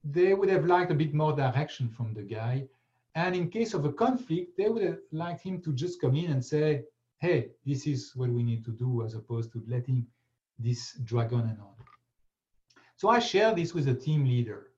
they 0.03 0.33
would 0.33 0.49
have 0.49 0.65
liked 0.65 0.91
a 0.91 0.95
bit 0.95 1.13
more 1.13 1.33
direction 1.33 1.89
from 1.89 2.13
the 2.13 2.23
guy. 2.23 2.67
And 3.13 3.35
in 3.35 3.49
case 3.49 3.73
of 3.73 3.85
a 3.85 3.91
conflict, 3.91 4.57
they 4.57 4.69
would 4.69 4.83
have 4.83 4.99
liked 5.11 5.43
him 5.43 5.61
to 5.61 5.73
just 5.73 5.99
come 6.01 6.15
in 6.15 6.31
and 6.31 6.43
say, 6.43 6.85
hey, 7.19 7.51
this 7.65 7.85
is 7.85 8.15
what 8.15 8.29
we 8.29 8.41
need 8.41 8.65
to 8.65 8.71
do, 8.71 9.03
as 9.03 9.13
opposed 9.13 9.51
to 9.53 9.63
letting 9.67 10.07
this 10.57 10.93
drag 11.03 11.33
on 11.33 11.41
and 11.41 11.59
on. 11.59 11.75
So 12.95 13.09
I 13.09 13.19
shared 13.19 13.57
this 13.57 13.73
with 13.73 13.85
the 13.85 13.93
team 13.93 14.25
leader. 14.25 14.71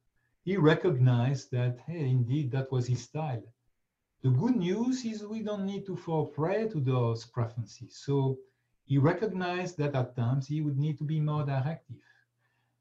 He 0.43 0.57
recognized 0.57 1.51
that, 1.51 1.77
hey, 1.87 2.09
indeed, 2.09 2.51
that 2.51 2.71
was 2.71 2.87
his 2.87 3.03
style. 3.03 3.43
The 4.23 4.29
good 4.29 4.55
news 4.55 5.03
is 5.03 5.25
we 5.25 5.41
don't 5.41 5.65
need 5.65 5.85
to 5.85 5.97
fall 5.97 6.25
prey 6.25 6.69
to 6.69 6.79
those 6.79 7.25
preferences. 7.25 8.01
So 8.05 8.37
he 8.85 8.97
recognized 8.97 9.77
that 9.79 9.95
at 9.95 10.15
times 10.15 10.47
he 10.47 10.61
would 10.61 10.77
need 10.77 10.97
to 10.99 11.03
be 11.03 11.19
more 11.19 11.43
directive. 11.43 11.97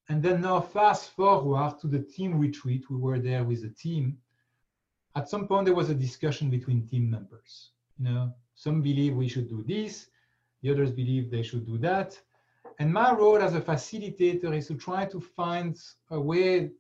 And 0.09 0.22
then 0.22 0.40
now 0.40 0.61
fast 0.61 1.11
forward 1.11 1.80
to 1.80 1.88
the 1.88 1.99
team 1.99 2.38
retreat, 2.38 2.88
we 2.88 2.97
were 2.97 3.18
there 3.18 3.43
with 3.43 3.62
the 3.62 3.70
team. 3.70 4.18
At 5.16 5.28
some 5.28 5.49
point, 5.49 5.66
there 5.66 5.74
was 5.74 5.90
a 5.90 5.95
discussion 5.95 6.49
between 6.49 6.86
team 6.86 7.11
members. 7.11 7.70
You 7.99 8.05
know, 8.05 8.34
some 8.55 8.80
believe 8.80 9.16
we 9.16 9.28
should 9.28 9.49
do 9.49 9.64
this, 9.66 10.07
the 10.62 10.70
others 10.70 10.93
believe 10.93 11.30
they 11.30 11.43
should 11.43 11.66
do 11.66 11.76
that. 11.78 12.18
And 12.78 12.93
my 12.93 13.12
role 13.12 13.38
as 13.38 13.55
a 13.55 13.61
facilitator 13.61 14.57
is 14.57 14.68
to 14.68 14.74
try 14.74 15.07
to 15.07 15.20
find 15.20 15.76
a 16.11 16.20
way 16.20 16.70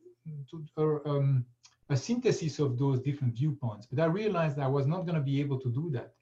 to, 0.50 0.64
uh, 0.78 1.10
um, 1.10 1.44
a 1.88 1.96
synthesis 1.96 2.58
of 2.58 2.78
those 2.78 3.00
different 3.00 3.34
viewpoints. 3.34 3.86
But 3.86 4.02
I 4.02 4.06
realized 4.06 4.58
I 4.58 4.68
was 4.68 4.86
not 4.86 5.02
going 5.06 5.16
to 5.16 5.20
be 5.20 5.40
able 5.40 5.60
to 5.60 5.70
do 5.70 5.90
that. 5.92 6.14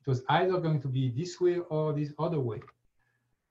It 0.00 0.10
was 0.10 0.22
either 0.28 0.58
going 0.58 0.80
to 0.82 0.88
be 0.88 1.10
this 1.10 1.40
way 1.40 1.58
or 1.70 1.92
this 1.92 2.12
other 2.18 2.40
way. 2.40 2.60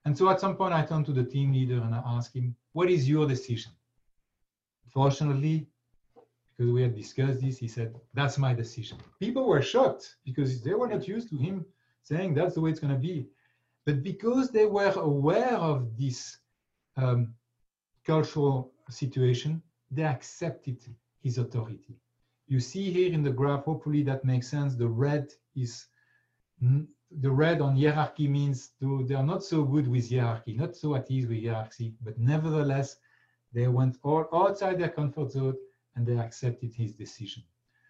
And 0.05 0.17
so 0.17 0.29
at 0.29 0.39
some 0.39 0.55
point 0.55 0.73
I 0.73 0.85
turned 0.85 1.05
to 1.07 1.13
the 1.13 1.23
team 1.23 1.53
leader 1.53 1.81
and 1.81 1.95
I 1.95 2.01
asked 2.05 2.35
him, 2.35 2.55
what 2.73 2.89
is 2.89 3.09
your 3.09 3.27
decision? 3.27 3.71
Fortunately, 4.89 5.67
because 6.55 6.71
we 6.71 6.83
had 6.83 6.95
discussed 6.95 7.41
this, 7.41 7.57
he 7.57 7.67
said, 7.67 7.95
that's 8.13 8.37
my 8.37 8.53
decision. 8.53 8.97
People 9.19 9.47
were 9.47 9.61
shocked 9.61 10.17
because 10.25 10.61
they 10.61 10.73
were 10.73 10.87
not 10.87 11.07
used 11.07 11.29
to 11.29 11.37
him 11.37 11.65
saying 12.03 12.33
that's 12.33 12.53
the 12.53 12.61
way 12.61 12.69
it's 12.69 12.79
going 12.79 12.93
to 12.93 12.99
be. 12.99 13.27
But 13.85 14.03
because 14.03 14.51
they 14.51 14.65
were 14.65 14.91
aware 14.91 15.55
of 15.55 15.97
this 15.97 16.37
um, 16.95 17.33
cultural 18.05 18.71
situation, 18.89 19.61
they 19.89 20.03
accepted 20.03 20.77
his 21.23 21.37
authority. 21.37 21.95
You 22.47 22.59
see 22.59 22.91
here 22.91 23.11
in 23.11 23.23
the 23.23 23.31
graph, 23.31 23.63
hopefully 23.63 24.03
that 24.03 24.25
makes 24.25 24.47
sense. 24.49 24.75
The 24.75 24.87
red 24.87 25.31
is 25.55 25.87
the 26.59 27.31
red 27.31 27.61
on 27.61 27.75
hierarchy 27.75 28.27
means 28.27 28.71
they 28.79 29.15
are 29.15 29.23
not 29.23 29.43
so 29.43 29.63
good 29.63 29.87
with 29.87 30.09
hierarchy, 30.09 30.53
not 30.53 30.75
so 30.75 30.95
at 30.95 31.09
ease 31.09 31.27
with 31.27 31.43
hierarchy, 31.43 31.93
but 32.01 32.17
nevertheless, 32.17 32.97
they 33.53 33.67
went 33.67 33.97
all 34.03 34.27
outside 34.33 34.79
their 34.79 34.89
comfort 34.89 35.31
zone 35.31 35.55
and 35.95 36.05
they 36.05 36.17
accepted 36.17 36.73
his 36.73 36.93
decision. 36.93 37.43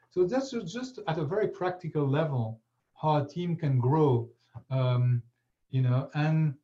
So 0.10 0.26
that's 0.26 0.52
just 0.52 1.00
at 1.08 1.18
a 1.18 1.26
very 1.26 1.48
practical 1.48 2.08
level 2.08 2.60
how 3.02 3.24
a 3.24 3.28
team 3.28 3.56
can 3.56 3.80
grow, 3.80 4.30
um, 4.70 5.24
you 5.72 5.82
know, 5.82 6.10
and 6.14 6.56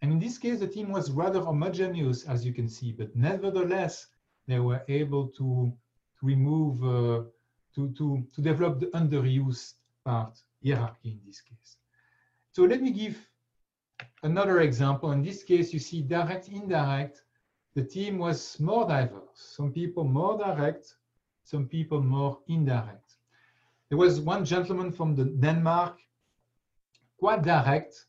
and 0.00 0.12
in 0.12 0.18
this 0.18 0.38
case, 0.38 0.60
the 0.60 0.68
team 0.68 0.92
was 0.92 1.10
rather 1.10 1.40
homogeneous, 1.40 2.24
as 2.24 2.46
you 2.46 2.52
can 2.52 2.68
see, 2.68 2.92
but 2.92 3.16
nevertheless, 3.16 4.06
they 4.46 4.60
were 4.60 4.82
able 4.88 5.26
to, 5.38 5.72
to 5.72 5.87
remove, 6.22 6.82
uh, 6.82 7.24
to, 7.74 7.90
to, 7.96 8.26
to 8.34 8.40
develop 8.40 8.80
the 8.80 8.86
underused 8.86 9.74
part, 10.04 10.38
hierarchy 10.64 11.10
in 11.10 11.20
this 11.26 11.40
case. 11.40 11.76
So 12.52 12.64
let 12.64 12.82
me 12.82 12.90
give 12.90 13.16
another 14.22 14.60
example. 14.60 15.12
In 15.12 15.22
this 15.22 15.42
case, 15.42 15.72
you 15.72 15.78
see 15.78 16.02
direct, 16.02 16.48
indirect. 16.48 17.22
The 17.74 17.84
team 17.84 18.18
was 18.18 18.58
more 18.58 18.86
diverse. 18.86 19.34
Some 19.34 19.72
people 19.72 20.04
more 20.04 20.36
direct, 20.36 20.94
some 21.44 21.66
people 21.68 22.02
more 22.02 22.38
indirect. 22.48 23.16
There 23.88 23.98
was 23.98 24.20
one 24.20 24.44
gentleman 24.44 24.92
from 24.92 25.14
the 25.14 25.24
Denmark, 25.24 25.98
quite 27.18 27.42
direct, 27.42 28.06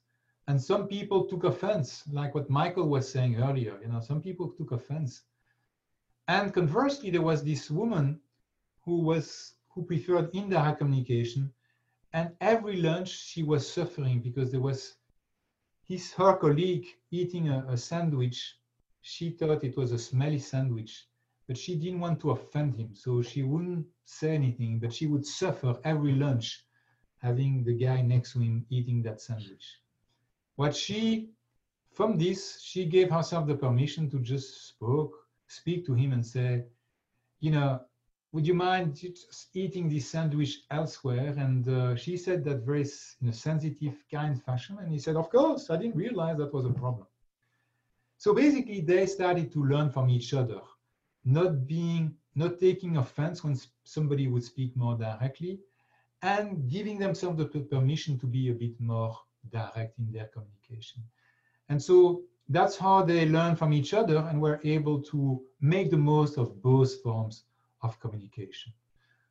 and 0.48 0.62
some 0.62 0.88
people 0.88 1.26
took 1.26 1.44
offense, 1.44 2.04
like 2.12 2.34
what 2.34 2.50
Michael 2.50 2.90
was 2.90 3.10
saying 3.10 3.42
earlier. 3.42 3.78
You 3.82 3.90
know, 3.90 4.00
some 4.00 4.22
people 4.22 4.50
took 4.50 4.72
offense. 4.72 5.22
And 6.30 6.54
conversely, 6.54 7.10
there 7.10 7.24
was 7.24 7.44
this 7.44 7.72
woman 7.72 8.20
who 8.86 9.00
was 9.02 9.56
who 9.70 9.84
preferred 9.84 10.30
indirect 10.36 10.78
communication, 10.78 11.52
and 12.14 12.36
every 12.40 12.78
lunch 12.80 13.10
she 13.10 13.42
was 13.42 13.68
suffering 13.68 14.22
because 14.22 14.52
there 14.52 14.62
was 14.62 14.98
his 15.88 16.14
her 16.14 16.38
colleague 16.38 16.86
eating 17.10 17.50
a, 17.50 17.66
a 17.68 17.76
sandwich. 17.76 18.60
She 19.02 19.32
thought 19.32 19.64
it 19.64 19.76
was 19.76 19.92
a 19.92 19.98
smelly 19.98 20.38
sandwich, 20.38 21.08
but 21.48 21.58
she 21.58 21.76
didn't 21.76 22.00
want 22.00 22.20
to 22.22 22.30
offend 22.30 22.76
him, 22.76 22.94
so 22.94 23.24
she 23.24 23.42
wouldn't 23.42 23.88
say 24.06 24.36
anything. 24.36 24.78
But 24.78 24.94
she 24.94 25.08
would 25.08 25.26
suffer 25.26 25.80
every 25.84 26.14
lunch, 26.14 26.64
having 27.24 27.64
the 27.64 27.74
guy 27.74 28.04
next 28.04 28.34
to 28.34 28.40
him 28.42 28.68
eating 28.70 29.02
that 29.02 29.20
sandwich. 29.20 29.66
What 30.58 30.76
she, 30.76 31.32
from 31.92 32.20
this, 32.20 32.62
she 32.62 32.86
gave 32.86 33.10
herself 33.10 33.48
the 33.48 33.56
permission 33.56 34.12
to 34.12 34.20
just 34.20 34.68
spoke, 34.68 35.19
speak 35.50 35.86
to 35.86 35.94
him 35.94 36.14
and 36.14 36.26
say, 36.26 36.64
you 37.40 37.52
know, 37.52 37.82
would 38.32 38.46
you 38.46 38.54
mind 38.54 39.02
eating 39.54 39.90
this 39.90 40.10
sandwich 40.10 40.62
elsewhere? 40.70 41.34
And 41.38 41.68
uh, 41.68 41.96
she 41.96 42.16
said 42.16 42.44
that 42.46 42.60
very 42.60 42.86
in 43.22 43.30
a 43.30 43.34
sensitive, 43.34 43.96
kind 44.12 44.42
fashion. 44.42 44.78
And 44.80 44.92
he 44.92 45.00
said, 45.00 45.16
of 45.16 45.30
course, 45.30 45.70
I 45.70 45.78
didn't 45.78 45.96
realize 45.96 46.38
that 46.38 46.54
was 46.54 46.66
a 46.66 46.70
problem. 46.70 47.08
So 48.18 48.34
basically, 48.34 48.82
they 48.82 49.06
started 49.08 49.52
to 49.54 49.64
learn 49.64 49.90
from 49.90 50.10
each 50.10 50.34
other, 50.34 50.60
not 51.26 51.66
being, 51.66 52.14
not 52.36 52.60
taking 52.60 52.98
offense 52.98 53.44
when 53.44 53.58
somebody 53.84 54.28
would 54.28 54.44
speak 54.44 54.76
more 54.76 54.96
directly, 54.96 55.60
and 56.22 56.70
giving 56.70 57.00
themselves 57.00 57.38
the 57.38 57.46
permission 57.46 58.20
to 58.20 58.28
be 58.28 58.50
a 58.50 58.54
bit 58.54 58.80
more 58.80 59.18
direct 59.52 59.98
in 59.98 60.12
their 60.12 60.26
communication. 60.28 61.02
And 61.70 61.82
so 61.82 62.24
that's 62.50 62.78
how 62.78 63.04
they 63.04 63.28
learn 63.28 63.56
from 63.56 63.72
each 63.74 63.94
other 63.94 64.18
and 64.30 64.42
were 64.42 64.60
able 64.64 65.02
to 65.04 65.42
make 65.62 65.92
the 65.92 65.98
most 65.98 66.38
of 66.38 66.62
both 66.62 67.02
forms 67.02 67.44
of 67.84 68.00
communication. 68.00 68.74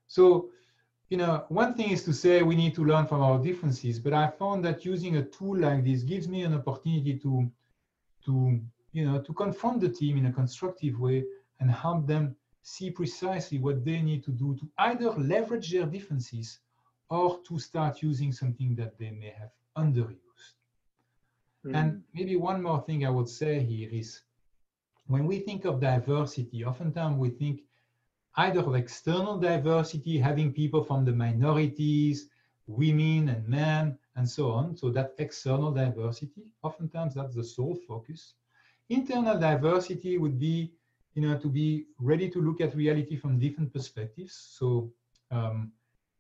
So, 0.07 0.51
you 1.11 1.17
know, 1.17 1.45
one 1.49 1.75
thing 1.75 1.91
is 1.91 2.05
to 2.05 2.13
say 2.13 2.43
we 2.43 2.55
need 2.55 2.75
to 2.77 2.85
learn 2.85 3.07
from 3.07 3.23
our 3.23 3.39
differences, 3.43 3.99
but 3.99 4.13
I 4.13 4.29
found 4.29 4.65
that 4.65 4.85
using 4.85 5.17
a 5.17 5.25
tool 5.25 5.59
like 5.59 5.85
this 5.85 6.03
gives 6.03 6.29
me 6.29 6.43
an 6.43 6.55
opportunity 6.55 7.19
to, 7.19 7.51
to, 8.27 8.61
you 8.93 9.05
know, 9.05 9.21
to 9.21 9.33
confront 9.33 9.81
the 9.81 9.89
team 9.89 10.17
in 10.17 10.27
a 10.27 10.33
constructive 10.33 10.99
way 11.01 11.25
and 11.61 11.71
help 11.71 12.07
them 12.07 12.37
see 12.63 12.91
precisely 12.91 13.59
what 13.59 13.85
they 13.85 14.01
need 14.01 14.23
to 14.25 14.31
do 14.31 14.55
to 14.61 14.69
either 14.79 15.11
leverage 15.13 15.73
their 15.73 15.87
differences 15.87 16.61
or 17.11 17.41
to 17.49 17.59
start 17.59 18.03
using 18.03 18.31
something 18.31 18.75
that 18.77 18.99
they 18.99 19.11
may 19.11 19.35
have 19.39 19.51
underused. 19.77 20.28
Mm. 21.67 21.75
And 21.75 22.03
maybe 22.15 22.37
one 22.37 22.63
more 22.63 22.83
thing 22.83 23.05
I 23.05 23.11
would 23.11 23.29
say 23.29 23.61
here 23.61 23.89
is 23.91 24.23
when 25.07 25.27
we 25.27 25.41
think 25.41 25.65
of 25.65 25.81
diversity, 25.81 26.65
oftentimes 26.65 27.17
we 27.17 27.31
think 27.31 27.63
either 28.37 28.61
of 28.61 28.75
external 28.75 29.39
diversity, 29.39 30.19
having 30.19 30.53
people 30.53 30.85
from 30.85 31.05
the 31.05 31.13
minorities, 31.13 32.29
women 32.67 33.29
and 33.31 33.49
men, 33.49 33.99
and 34.17 34.29
so 34.29 34.51
on. 34.51 34.77
So 34.77 34.91
that 34.91 35.15
external 35.19 35.73
diversity, 35.73 36.45
oftentimes 36.63 37.15
that's 37.15 37.35
the 37.35 37.43
sole 37.43 37.77
focus. 37.89 38.35
Internal 38.91 39.39
diversity 39.39 40.19
would 40.19 40.39
be, 40.39 40.73
you 41.15 41.23
know, 41.23 41.37
to 41.39 41.49
be 41.49 41.87
ready 41.99 42.29
to 42.31 42.41
look 42.41 42.61
at 42.61 42.77
reality 42.77 43.17
from 43.17 43.39
different 43.39 43.73
perspectives. 43.73 44.35
So 44.35 44.93
um, 45.31 45.73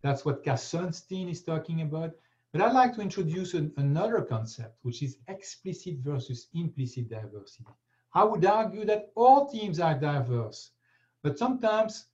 that's 0.02 0.24
what 0.24 0.42
Cass 0.42 0.64
Sunstein 0.72 1.30
is 1.30 1.42
talking 1.42 1.82
about. 1.82 2.12
But 2.52 2.62
I'd 2.62 2.72
like 2.72 2.94
to 2.94 3.02
introduce 3.02 3.54
an, 3.54 3.72
another 3.76 4.22
concept, 4.22 4.78
which 4.82 5.02
is 5.02 5.18
explicit 5.28 5.98
versus 5.98 6.48
implicit 6.54 7.10
diversity. 7.10 7.66
I 8.14 8.24
would 8.24 8.44
argue 8.44 8.84
that 8.86 9.10
all 9.14 9.48
teams 9.48 9.80
are 9.80 9.98
diverse, 9.98 10.70
but 11.22 11.38
sometimes 11.38 12.06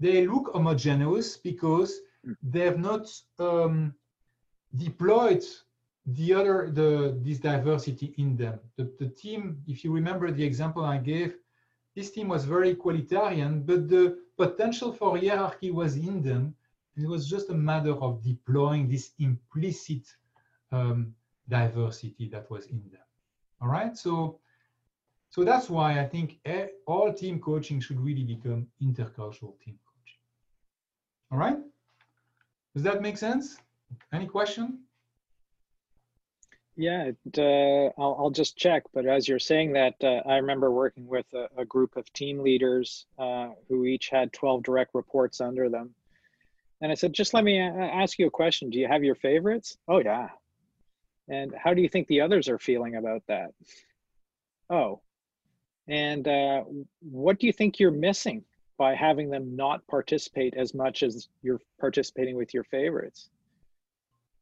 they 0.00 0.26
look 0.26 0.50
homogeneous 0.52 1.36
because 1.36 2.00
they 2.42 2.60
have 2.60 2.78
not 2.78 3.08
um, 3.38 3.94
deployed 4.76 5.44
the 6.06 6.34
other 6.34 6.70
the 6.70 7.18
this 7.22 7.38
diversity 7.38 8.14
in 8.18 8.36
them. 8.36 8.58
The, 8.76 8.92
the 8.98 9.08
team, 9.08 9.62
if 9.66 9.84
you 9.84 9.92
remember 9.92 10.30
the 10.30 10.44
example 10.44 10.84
I 10.84 10.98
gave, 10.98 11.36
this 11.94 12.10
team 12.10 12.28
was 12.28 12.44
very 12.44 12.74
equalitarian, 12.74 13.64
but 13.64 13.88
the 13.88 14.18
potential 14.36 14.92
for 14.92 15.16
hierarchy 15.16 15.70
was 15.70 15.96
in 15.96 16.22
them 16.22 16.54
it 16.96 17.06
was 17.06 17.28
just 17.28 17.50
a 17.50 17.54
matter 17.54 17.92
of 17.92 18.22
deploying 18.22 18.88
this 18.88 19.12
implicit 19.18 20.02
um, 20.72 21.14
diversity 21.48 22.28
that 22.32 22.50
was 22.50 22.66
in 22.66 22.82
them. 22.90 23.00
All 23.60 23.68
right, 23.68 23.96
so 23.96 24.40
so 25.30 25.44
that's 25.44 25.68
why 25.68 26.00
I 26.00 26.06
think 26.06 26.38
all 26.86 27.12
team 27.12 27.40
coaching 27.40 27.80
should 27.80 28.00
really 28.00 28.24
become 28.24 28.68
intercultural 28.82 29.58
team 29.60 29.78
coaching. 29.84 30.20
All 31.30 31.38
right, 31.38 31.58
does 32.74 32.82
that 32.84 33.02
make 33.02 33.18
sense? 33.18 33.58
Any 34.12 34.26
question? 34.26 34.80
Yeah, 36.78 37.04
it, 37.04 37.38
uh, 37.38 38.00
I'll, 38.00 38.16
I'll 38.18 38.30
just 38.30 38.56
check. 38.56 38.82
But 38.92 39.06
as 39.06 39.26
you're 39.26 39.38
saying 39.38 39.72
that, 39.72 39.94
uh, 40.02 40.28
I 40.28 40.36
remember 40.36 40.70
working 40.70 41.06
with 41.06 41.26
a, 41.32 41.48
a 41.56 41.64
group 41.64 41.96
of 41.96 42.12
team 42.12 42.40
leaders 42.40 43.06
uh, 43.18 43.50
who 43.68 43.86
each 43.86 44.10
had 44.10 44.32
12 44.32 44.62
direct 44.62 44.94
reports 44.94 45.40
under 45.40 45.70
them. 45.70 45.94
And 46.80 46.92
I 46.92 46.94
said, 46.94 47.12
just 47.12 47.32
let 47.32 47.44
me 47.44 47.58
ask 47.58 48.18
you 48.18 48.26
a 48.26 48.30
question. 48.30 48.70
Do 48.70 48.78
you 48.78 48.86
have 48.86 49.02
your 49.02 49.14
favorites? 49.14 49.78
Oh, 49.88 49.98
yeah. 49.98 50.28
And 51.28 51.54
how 51.56 51.74
do 51.74 51.80
you 51.80 51.88
think 51.88 52.06
the 52.06 52.20
others 52.20 52.48
are 52.48 52.58
feeling 52.58 52.96
about 52.96 53.22
that? 53.28 53.50
Oh, 54.68 55.00
and 55.88 56.26
uh, 56.26 56.64
what 57.00 57.38
do 57.38 57.46
you 57.46 57.52
think 57.52 57.78
you're 57.78 57.90
missing 57.90 58.44
by 58.78 58.94
having 58.94 59.30
them 59.30 59.56
not 59.56 59.86
participate 59.86 60.54
as 60.54 60.74
much 60.74 61.02
as 61.02 61.28
you're 61.42 61.60
participating 61.80 62.36
with 62.36 62.52
your 62.52 62.64
favorites? 62.64 63.30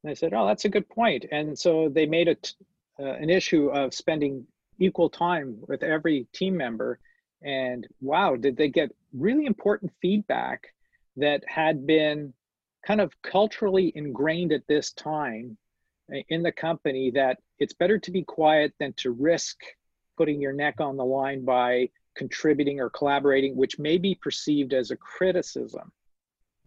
And 0.03 0.11
I 0.11 0.15
said, 0.15 0.35
oh, 0.35 0.47
that's 0.47 0.65
a 0.65 0.71
good 0.71 0.89
point. 0.89 1.27
And 1.31 1.59
so 1.59 1.89
they 1.89 2.07
made 2.07 2.29
it 2.29 2.55
uh, 2.99 3.05
an 3.05 3.31
issue 3.31 3.69
of 3.69 3.95
spending 3.95 4.47
equal 4.79 5.09
time 5.09 5.57
with 5.69 5.83
every 5.83 6.27
team 6.33 6.57
member. 6.57 6.99
And 7.43 7.87
wow, 8.01 8.37
did 8.37 8.57
they 8.57 8.69
get 8.69 8.91
really 9.13 9.47
important 9.47 9.93
feedback 10.03 10.74
that 11.17 11.43
had 11.47 11.87
been 11.87 12.33
kind 12.87 13.01
of 13.01 13.13
culturally 13.23 13.93
ingrained 13.95 14.53
at 14.53 14.67
this 14.67 14.93
time 14.93 15.57
eh, 16.13 16.23
in 16.29 16.43
the 16.43 16.53
company 16.53 17.11
that 17.13 17.39
it's 17.59 17.73
better 17.73 17.99
to 17.99 18.11
be 18.11 18.23
quiet 18.23 18.73
than 18.79 18.93
to 18.95 19.11
risk 19.11 19.57
putting 20.17 20.41
your 20.41 20.53
neck 20.53 20.81
on 20.81 20.97
the 20.97 21.05
line 21.05 21.45
by 21.45 21.89
contributing 22.15 22.81
or 22.81 22.91
collaborating, 22.91 23.57
which 23.57 23.79
may 23.79 23.99
be 23.99 24.15
perceived 24.15 24.73
as 24.73 24.91
a 24.91 24.97
criticism. 24.97 25.91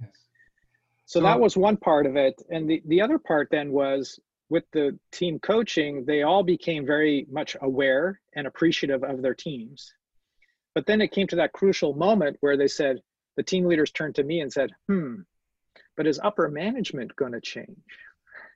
Yes. 0.02 0.10
So, 1.06 1.20
so 1.20 1.24
that 1.24 1.40
was 1.40 1.56
one 1.56 1.78
part 1.78 2.06
of 2.06 2.16
it. 2.16 2.42
And 2.50 2.70
the, 2.70 2.82
the 2.86 3.02
other 3.02 3.18
part 3.18 3.50
then 3.50 3.72
was 3.72 4.20
with 4.50 4.66
the 4.72 4.98
team 5.12 5.40
coaching, 5.40 6.06
they 6.06 6.24
all 6.24 6.44
became 6.44 6.86
very 6.86 7.26
much 7.30 7.56
aware 7.62 8.20
and 8.36 8.48
appreciative 8.48 9.04
of 9.04 9.22
their 9.22 9.34
teams. 9.34 9.94
But 10.74 10.86
then 10.86 11.02
it 11.02 11.12
came 11.12 11.28
to 11.28 11.38
that 11.38 11.54
crucial 11.54 11.94
moment 11.94 12.38
where 12.40 12.58
they 12.58 12.68
said, 12.68 13.02
the 13.38 13.44
team 13.44 13.66
leaders 13.66 13.92
turned 13.92 14.16
to 14.16 14.24
me 14.24 14.42
and 14.42 14.52
said, 14.52 14.72
hmm, 14.88 15.22
but 15.96 16.08
is 16.08 16.20
upper 16.22 16.50
management 16.50 17.16
going 17.16 17.32
to 17.32 17.42
change? 17.42 17.78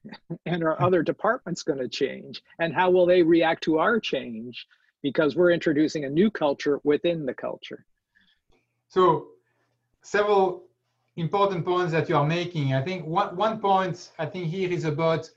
and 0.45 0.63
are 0.63 0.81
other 0.81 1.03
departments 1.03 1.63
going 1.63 1.79
to 1.79 1.87
change? 1.87 2.41
And 2.59 2.73
how 2.73 2.89
will 2.89 3.05
they 3.05 3.21
react 3.21 3.63
to 3.63 3.77
our 3.77 3.99
change? 3.99 4.67
Because 5.01 5.35
we're 5.35 5.51
introducing 5.51 6.03
a 6.03 6.09
new 6.09 6.29
culture 6.29 6.79
within 6.83 7.25
the 7.25 7.33
culture. 7.33 7.85
So 8.89 9.29
several 10.01 10.63
important 11.15 11.65
points 11.65 11.91
that 11.91 12.09
you 12.09 12.17
are 12.17 12.25
making. 12.25 12.73
I 12.73 12.81
think 12.81 13.05
one, 13.05 13.35
one 13.35 13.59
point 13.59 14.11
I 14.17 14.25
think 14.25 14.47
here 14.47 14.71
is 14.71 14.85
about 14.85 15.29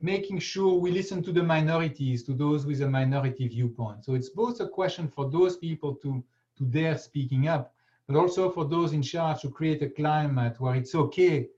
making 0.00 0.38
sure 0.38 0.78
we 0.78 0.90
listen 0.90 1.22
to 1.22 1.32
the 1.32 1.42
minorities, 1.42 2.22
to 2.24 2.32
those 2.32 2.66
with 2.66 2.82
a 2.82 2.88
minority 2.88 3.48
viewpoint. 3.48 4.04
So 4.04 4.14
it's 4.14 4.28
both 4.28 4.60
a 4.60 4.68
question 4.68 5.08
for 5.08 5.30
those 5.30 5.56
people 5.56 5.94
to, 5.96 6.22
to 6.58 6.64
dare 6.64 6.98
speaking 6.98 7.48
up, 7.48 7.74
but 8.06 8.16
also 8.16 8.50
for 8.50 8.64
those 8.64 8.92
in 8.92 9.02
charge 9.02 9.42
to 9.42 9.50
create 9.50 9.82
a 9.82 9.90
climate 9.90 10.60
where 10.60 10.74
it's 10.74 10.94
okay, 10.94 11.48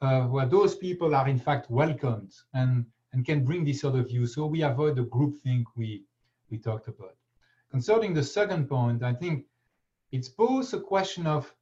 uh, 0.00 0.22
where 0.22 0.46
those 0.46 0.74
people 0.74 1.14
are 1.14 1.28
in 1.28 1.38
fact 1.38 1.70
welcomed 1.70 2.32
and, 2.52 2.84
and 3.12 3.24
can 3.24 3.44
bring 3.44 3.64
this 3.64 3.84
other 3.84 4.02
view. 4.02 4.26
So 4.26 4.46
we 4.46 4.62
avoid 4.62 4.96
the 4.96 5.04
groupthink 5.04 5.64
we, 5.76 6.02
we 6.50 6.58
talked 6.58 6.88
about. 6.88 7.16
Concerning 7.70 8.12
the 8.12 8.22
second 8.22 8.68
point, 8.68 9.02
I 9.02 9.12
think 9.12 9.46
it's 10.12 10.28
both 10.28 10.72
a 10.72 10.80
question 10.80 11.26
of, 11.26 11.52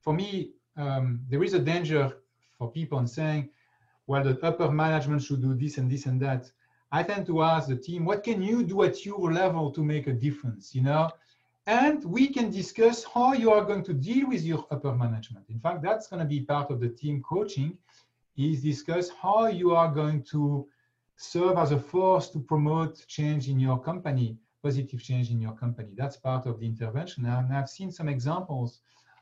for 0.00 0.12
me, 0.12 0.52
um, 0.76 1.20
there 1.28 1.42
is 1.42 1.54
a 1.54 1.58
danger 1.58 2.12
for 2.58 2.70
people 2.70 2.98
in 2.98 3.06
saying, 3.06 3.50
well, 4.06 4.24
the 4.24 4.38
upper 4.42 4.70
management 4.70 5.22
should 5.22 5.42
do 5.42 5.54
this 5.54 5.78
and 5.78 5.90
this 5.90 6.06
and 6.06 6.20
that. 6.20 6.50
I 6.90 7.02
tend 7.02 7.26
to 7.26 7.42
ask 7.42 7.68
the 7.68 7.76
team, 7.76 8.04
what 8.04 8.24
can 8.24 8.42
you 8.42 8.62
do 8.62 8.82
at 8.82 9.06
your 9.06 9.32
level 9.32 9.70
to 9.70 9.82
make 9.82 10.08
a 10.08 10.12
difference, 10.12 10.74
you 10.74 10.82
know? 10.82 11.10
And 11.66 12.04
we 12.04 12.28
can 12.28 12.50
discuss 12.50 13.04
how 13.04 13.34
you 13.34 13.52
are 13.52 13.64
going 13.64 13.84
to 13.84 13.92
deal 13.92 14.28
with 14.28 14.42
your 14.42 14.66
upper 14.70 14.92
management. 14.92 15.46
In 15.48 15.60
fact, 15.60 15.82
that's 15.82 16.08
going 16.08 16.20
to 16.20 16.26
be 16.26 16.40
part 16.40 16.70
of 16.70 16.80
the 16.80 16.88
team 16.88 17.22
coaching 17.22 17.78
is 18.36 18.62
discuss 18.62 19.10
how 19.10 19.46
you 19.46 19.74
are 19.74 19.92
going 19.92 20.22
to 20.24 20.66
serve 21.16 21.58
as 21.58 21.70
a 21.70 21.78
force 21.78 22.30
to 22.30 22.40
promote 22.40 23.06
change 23.06 23.48
in 23.48 23.60
your 23.60 23.78
company, 23.78 24.36
positive 24.62 25.02
change 25.02 25.30
in 25.30 25.40
your 25.40 25.52
company. 25.52 25.90
That's 25.96 26.16
part 26.16 26.46
of 26.46 26.58
the 26.58 26.66
intervention. 26.66 27.26
And 27.26 27.54
I've 27.54 27.70
seen 27.70 27.92
some 27.92 28.08
examples 28.08 28.80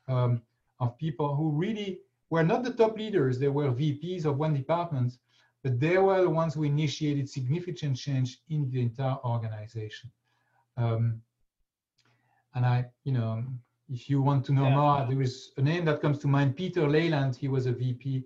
um, 0.08 0.40
of 0.78 0.96
people 0.96 1.34
who 1.34 1.50
really 1.50 2.00
were 2.30 2.44
not 2.44 2.62
the 2.62 2.72
top 2.72 2.96
leaders, 2.96 3.38
they 3.38 3.48
were 3.48 3.70
VPs 3.70 4.24
of 4.24 4.38
one 4.38 4.54
department, 4.54 5.18
but 5.62 5.78
they 5.78 5.98
were 5.98 6.22
the 6.22 6.30
ones 6.30 6.54
who 6.54 6.62
initiated 6.62 7.28
significant 7.28 7.96
change 7.96 8.38
in 8.48 8.70
the 8.70 8.80
entire 8.80 9.18
organization. 9.24 10.10
Um, 10.76 11.20
and 12.54 12.66
I, 12.66 12.86
you 13.04 13.12
know, 13.12 13.44
if 13.88 14.08
you 14.08 14.22
want 14.22 14.44
to 14.46 14.52
know 14.52 14.64
yeah. 14.64 14.76
more, 14.76 15.06
there 15.08 15.20
is 15.20 15.52
a 15.56 15.62
name 15.62 15.84
that 15.86 16.00
comes 16.00 16.18
to 16.20 16.28
mind, 16.28 16.56
Peter 16.56 16.88
Leyland. 16.88 17.36
He 17.36 17.48
was 17.48 17.66
a 17.66 17.72
VP 17.72 18.24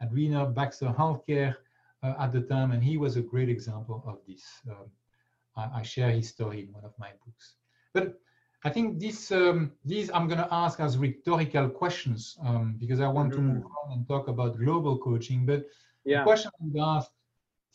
at 0.00 0.12
Wiener 0.12 0.46
Baxter 0.46 0.94
Healthcare 0.96 1.56
uh, 2.02 2.14
at 2.18 2.32
the 2.32 2.42
time, 2.42 2.72
and 2.72 2.82
he 2.82 2.96
was 2.96 3.16
a 3.16 3.22
great 3.22 3.48
example 3.48 4.02
of 4.06 4.18
this. 4.28 4.44
Um, 4.70 4.90
I, 5.56 5.80
I, 5.80 5.82
share 5.82 6.10
his 6.10 6.28
story 6.28 6.60
in 6.60 6.72
one 6.72 6.84
of 6.84 6.92
my 6.98 7.10
books. 7.24 7.54
But 7.94 8.20
I 8.64 8.70
think 8.70 9.00
this, 9.00 9.32
um, 9.32 9.72
these 9.84 10.10
I'm 10.12 10.26
going 10.26 10.40
to 10.40 10.48
ask 10.52 10.80
as 10.80 10.98
rhetorical 10.98 11.70
questions 11.70 12.36
um, 12.44 12.76
because 12.78 13.00
I 13.00 13.08
want 13.08 13.32
to 13.32 13.38
move 13.38 13.64
on 13.64 13.92
and 13.92 14.06
talk 14.06 14.28
about 14.28 14.58
global 14.58 14.98
coaching. 14.98 15.46
But 15.46 15.64
yeah. 16.04 16.18
the 16.18 16.24
question 16.24 16.50
I 16.60 16.64
would 16.64 16.82
ask 16.82 17.10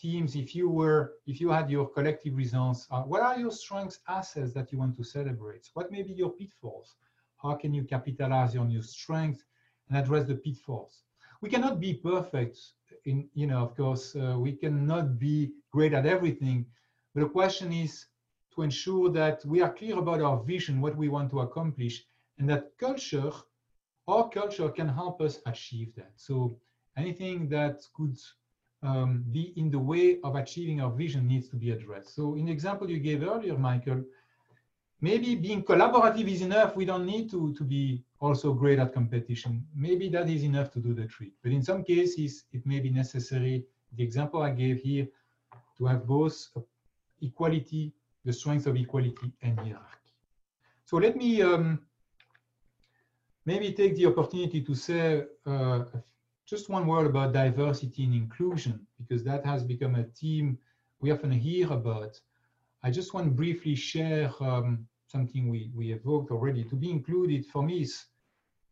teams, 0.02 0.36
if 0.36 0.56
you 0.56 0.70
were, 0.70 1.14
if 1.28 1.40
you 1.40 1.50
had 1.50 1.70
your 1.70 1.88
collective 1.88 2.36
results, 2.36 2.88
uh, 2.92 3.02
what 3.02 3.22
are 3.22 3.38
your 3.38 3.52
strengths, 3.52 4.00
assets 4.08 4.52
that 4.54 4.72
you 4.72 4.78
want 4.80 4.98
to 4.98 5.04
celebrate? 5.04 5.70
What 5.74 5.92
may 5.92 6.02
be 6.02 6.14
your 6.14 6.32
pitfalls? 6.32 6.96
How 7.42 7.54
can 7.54 7.74
you 7.74 7.84
capitalize 7.84 8.56
on 8.56 8.70
your 8.70 8.84
strengths 8.84 9.44
and 9.88 9.98
address 9.98 10.26
the 10.26 10.36
pitfalls? 10.36 11.04
We 11.42 11.50
cannot 11.50 11.80
be 11.80 11.94
perfect. 11.94 12.58
In 13.06 13.30
you 13.34 13.48
know, 13.48 13.64
of 13.64 13.76
course, 13.76 14.16
uh, 14.16 14.36
we 14.38 14.54
cannot 14.54 15.18
be 15.18 15.52
great 15.72 15.94
at 15.94 16.06
everything. 16.06 16.66
But 17.14 17.22
the 17.22 17.30
question 17.30 17.72
is, 17.72 18.08
to 18.56 18.62
ensure 18.64 19.10
that 19.10 19.44
we 19.46 19.62
are 19.62 19.74
clear 19.74 19.98
about 19.98 20.22
our 20.22 20.44
vision, 20.44 20.82
what 20.82 20.96
we 20.96 21.10
want 21.10 21.30
to 21.32 21.40
accomplish, 21.40 22.04
and 22.38 22.50
that 22.50 22.78
culture, 22.78 23.32
our 24.08 24.30
culture 24.30 24.70
can 24.70 24.90
help 24.90 25.22
us 25.22 25.40
achieve 25.46 25.96
that. 25.96 26.12
So 26.16 26.58
anything 26.98 27.48
that 27.50 27.82
could 27.96 28.18
um, 28.84 29.24
be 29.32 29.54
in 29.56 29.70
the 29.70 29.80
way 29.80 30.20
of 30.24 30.36
achieving 30.36 30.82
our 30.82 30.92
vision 30.92 31.28
needs 31.28 31.48
to 31.50 31.56
be 31.56 31.72
addressed. 31.72 32.16
So 32.16 32.36
in 32.36 32.46
the 32.46 32.52
example 32.52 32.90
you 32.90 33.00
gave 33.00 33.24
earlier, 33.24 33.58
Michael, 33.58 34.04
maybe 35.02 35.36
being 35.36 35.64
collaborative 35.64 36.28
is 36.28 36.42
enough. 36.42 36.76
We 36.76 36.86
don't 36.86 37.06
need 37.06 37.30
to, 37.32 37.54
to 37.54 37.64
be 37.64 38.04
also 38.20 38.54
great 38.54 38.80
at 38.80 38.94
competition. 38.94 39.66
Maybe 39.76 40.10
that 40.10 40.30
is 40.30 40.44
enough 40.44 40.72
to 40.72 40.80
do 40.80 40.94
the 40.94 41.06
trick. 41.06 41.32
But 41.44 41.52
in 41.52 41.64
some 41.64 41.84
cases, 41.84 42.46
it 42.52 42.66
may 42.66 42.80
be 42.80 42.90
necessary, 42.90 43.66
the 43.96 44.04
example 44.04 44.42
I 44.42 44.52
gave 44.52 44.80
here, 44.80 45.08
to 45.78 45.86
have 45.86 46.08
both 46.08 46.50
equality 47.22 47.94
the 48.26 48.34
strength 48.34 48.68
of 48.68 48.76
equality 48.76 49.32
and 49.42 49.58
hierarchy. 49.58 50.10
So 50.86 50.98
let 50.98 51.16
me 51.16 51.42
um, 51.42 51.80
maybe 53.46 53.74
take 53.74 53.96
the 53.96 54.06
opportunity 54.06 54.62
to 54.62 54.76
say 54.76 55.24
uh, 55.46 55.86
just 56.52 56.68
one 56.68 56.86
word 56.86 57.08
about 57.08 57.32
diversity 57.32 58.04
and 58.04 58.14
inclusion, 58.14 58.86
because 58.98 59.24
that 59.24 59.46
has 59.46 59.64
become 59.64 59.96
a 59.96 60.04
theme 60.04 60.58
we 61.00 61.10
often 61.10 61.32
hear 61.32 61.72
about. 61.72 62.20
I 62.84 62.92
just 62.92 63.14
want 63.14 63.28
to 63.28 63.32
briefly 63.32 63.74
share 63.74 64.30
um, 64.42 64.86
something 65.08 65.48
we, 65.50 65.72
we 65.74 65.94
evoked 65.94 66.30
already. 66.30 66.66
To 66.66 66.76
be 66.76 66.92
included 66.92 67.46
for 67.46 67.64
me 67.64 67.84
is, 67.84 68.06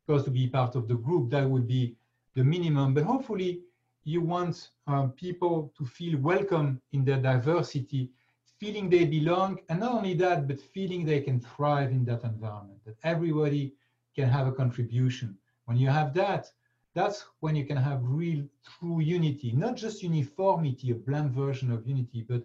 of 0.02 0.08
course, 0.08 0.24
to 0.26 0.30
be 0.30 0.48
part 0.48 0.76
of 0.76 0.90
the 0.90 0.96
group, 0.96 1.32
that 1.32 1.50
would 1.50 1.70
be 1.70 1.96
the 2.36 2.44
minimum, 2.44 2.94
but 2.94 3.06
hopefully 3.06 3.62
you 4.04 4.20
want 4.20 4.72
um, 4.88 5.12
people 5.12 5.72
to 5.78 5.86
feel 5.86 6.20
welcome 6.20 6.82
in 6.92 7.06
their 7.06 7.22
diversity 7.22 8.12
feeling 8.60 8.90
they 8.90 9.06
belong, 9.06 9.58
and 9.70 9.80
not 9.80 9.94
only 9.94 10.14
that, 10.16 10.50
but 10.50 10.60
feeling 10.60 11.06
they 11.06 11.22
can 11.22 11.40
thrive 11.40 11.92
in 11.92 12.04
that 12.04 12.26
environment, 12.26 12.82
that 12.86 12.98
everybody 13.04 13.74
can 14.14 14.28
have 14.28 14.48
a 14.48 14.52
contribution. 14.52 15.38
When 15.64 15.78
you 15.78 15.88
have 15.88 16.14
that, 16.16 16.52
that's 16.96 17.26
when 17.40 17.56
you 17.56 17.66
can 17.66 17.78
have 17.78 18.00
real 18.04 18.44
true 18.66 19.00
unity, 19.00 19.52
not 19.52 19.76
just 19.76 20.04
uniformity, 20.04 20.92
a 20.92 20.96
bland 20.96 21.32
version 21.32 21.72
of 21.72 21.88
unity, 21.88 22.26
but 22.28 22.44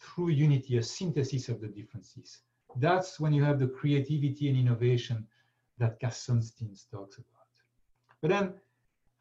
true 0.00 0.28
unity, 0.28 0.78
a 0.78 0.82
synthesis 0.82 1.48
of 1.48 1.60
the 1.60 1.68
differences. 1.68 2.40
That's 2.76 3.18
when 3.20 3.32
you 3.32 3.42
have 3.44 3.58
the 3.58 3.68
creativity 3.68 4.48
and 4.48 4.58
innovation 4.58 5.26
that 5.78 5.98
Cass 6.00 6.26
Sunstein 6.26 6.72
talks 6.90 7.18
about. 7.18 7.48
But 8.20 8.30
then 8.30 8.54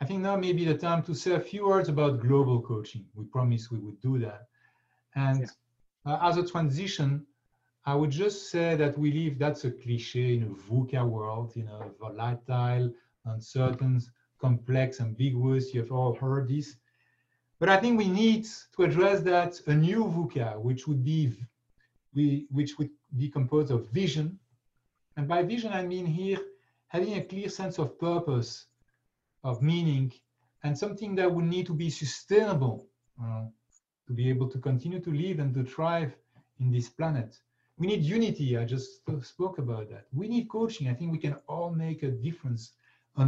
I 0.01 0.05
think 0.05 0.21
now 0.21 0.35
may 0.35 0.53
be 0.53 0.65
the 0.65 0.77
time 0.77 1.03
to 1.03 1.15
say 1.15 1.31
a 1.33 1.39
few 1.39 1.67
words 1.67 1.89
about 1.89 2.21
global 2.21 2.61
coaching. 2.61 3.05
We 3.15 3.25
promised 3.25 3.71
we 3.71 3.79
would 3.79 3.99
do 4.01 4.19
that. 4.19 4.47
And 5.15 5.41
yeah. 5.41 5.47
Uh, 6.05 6.19
as 6.21 6.37
a 6.37 6.45
transition, 6.45 7.25
I 7.85 7.95
would 7.95 8.11
just 8.11 8.49
say 8.49 8.75
that 8.75 8.97
we 8.97 9.11
live, 9.11 9.39
that's 9.39 9.63
a 9.63 9.71
cliche 9.71 10.35
in 10.35 10.43
a 10.43 10.71
VUCA 10.71 11.07
world, 11.07 11.53
you 11.55 11.63
know, 11.63 11.91
volatile, 11.99 12.93
uncertain, 13.25 14.01
complex, 14.45 15.01
ambiguous. 15.07 15.73
You've 15.73 15.95
all 15.99 16.13
heard 16.23 16.45
this. 16.49 16.67
But 17.59 17.69
I 17.69 17.77
think 17.81 17.93
we 17.97 18.09
need 18.23 18.43
to 18.75 18.79
address 18.87 19.17
that 19.31 19.51
a 19.67 19.73
new 19.87 20.01
VUCA, 20.15 20.49
which 20.67 20.81
would 20.87 21.03
be 21.03 21.21
we, 22.15 22.45
which 22.57 22.71
would 22.77 22.91
be 23.21 23.27
composed 23.37 23.71
of 23.71 23.81
vision. 24.01 24.27
And 25.15 25.27
by 25.33 25.39
vision, 25.53 25.71
I 25.71 25.83
mean 25.93 26.05
here 26.05 26.39
having 26.87 27.13
a 27.15 27.23
clear 27.31 27.49
sense 27.49 27.75
of 27.79 27.97
purpose, 28.09 28.49
of 29.43 29.61
meaning, 29.61 30.11
and 30.63 30.77
something 30.77 31.15
that 31.15 31.31
would 31.33 31.49
need 31.55 31.65
to 31.67 31.75
be 31.83 31.89
sustainable. 31.89 32.77
Uh, 33.23 33.45
to 34.07 34.13
be 34.13 34.29
able 34.29 34.49
to 34.49 34.59
continue 34.59 34.99
to 34.99 35.11
live 35.11 35.39
and 35.39 35.53
to 35.53 35.63
thrive 35.63 36.13
in 36.59 36.71
this 36.71 36.89
planet. 36.89 37.39
We 37.77 37.87
need 37.87 38.03
unity. 38.03 38.57
I 38.57 38.65
just 38.65 39.01
spoke 39.21 39.57
about 39.57 39.89
that. 39.89 40.05
We 40.13 40.27
need 40.27 40.49
coaching. 40.49 40.87
I 40.87 40.93
think 40.93 41.11
we 41.11 41.17
can 41.17 41.35
all 41.47 41.71
make 41.71 42.03
a 42.03 42.11
difference 42.11 42.73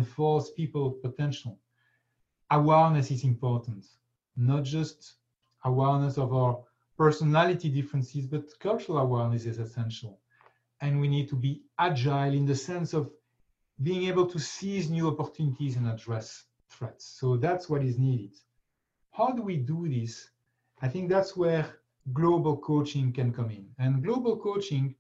force 0.04 0.52
people 0.52 0.92
potential. 0.92 1.60
Awareness 2.52 3.12
is 3.12 3.24
important, 3.24 3.86
not 4.36 4.64
just 4.64 5.16
awareness 5.64 6.18
of 6.18 6.34
our 6.34 6.60
personality 6.98 7.70
differences, 7.70 8.26
but 8.26 8.48
cultural 8.60 9.00
awareness 9.00 9.46
is 9.46 9.60
essential. 9.60 10.20
And 10.82 11.02
we 11.02 11.08
need 11.08 11.30
to 11.30 11.36
be 11.36 11.64
agile 11.80 12.34
in 12.34 12.46
the 12.46 12.56
sense 12.56 12.94
of 12.94 13.12
being 13.82 14.04
able 14.04 14.28
to 14.28 14.40
seize 14.40 14.90
new 14.90 15.08
opportunities 15.08 15.76
and 15.76 15.88
address 15.88 16.46
threats. 16.70 17.06
So 17.06 17.38
that's 17.38 17.70
what 17.70 17.84
is 17.84 17.98
needed. 17.98 18.36
How 19.12 19.32
do 19.32 19.42
we 19.42 19.58
do 19.58 19.88
this? 19.88 20.30
I 20.82 20.88
think 20.88 21.10
that's 21.10 21.36
where 21.36 21.80
global 22.14 22.58
coaching 22.58 23.12
can 23.12 23.34
come 23.34 23.50
in. 23.50 23.68
And 23.80 24.04
global 24.04 24.38
coaching 24.38 24.96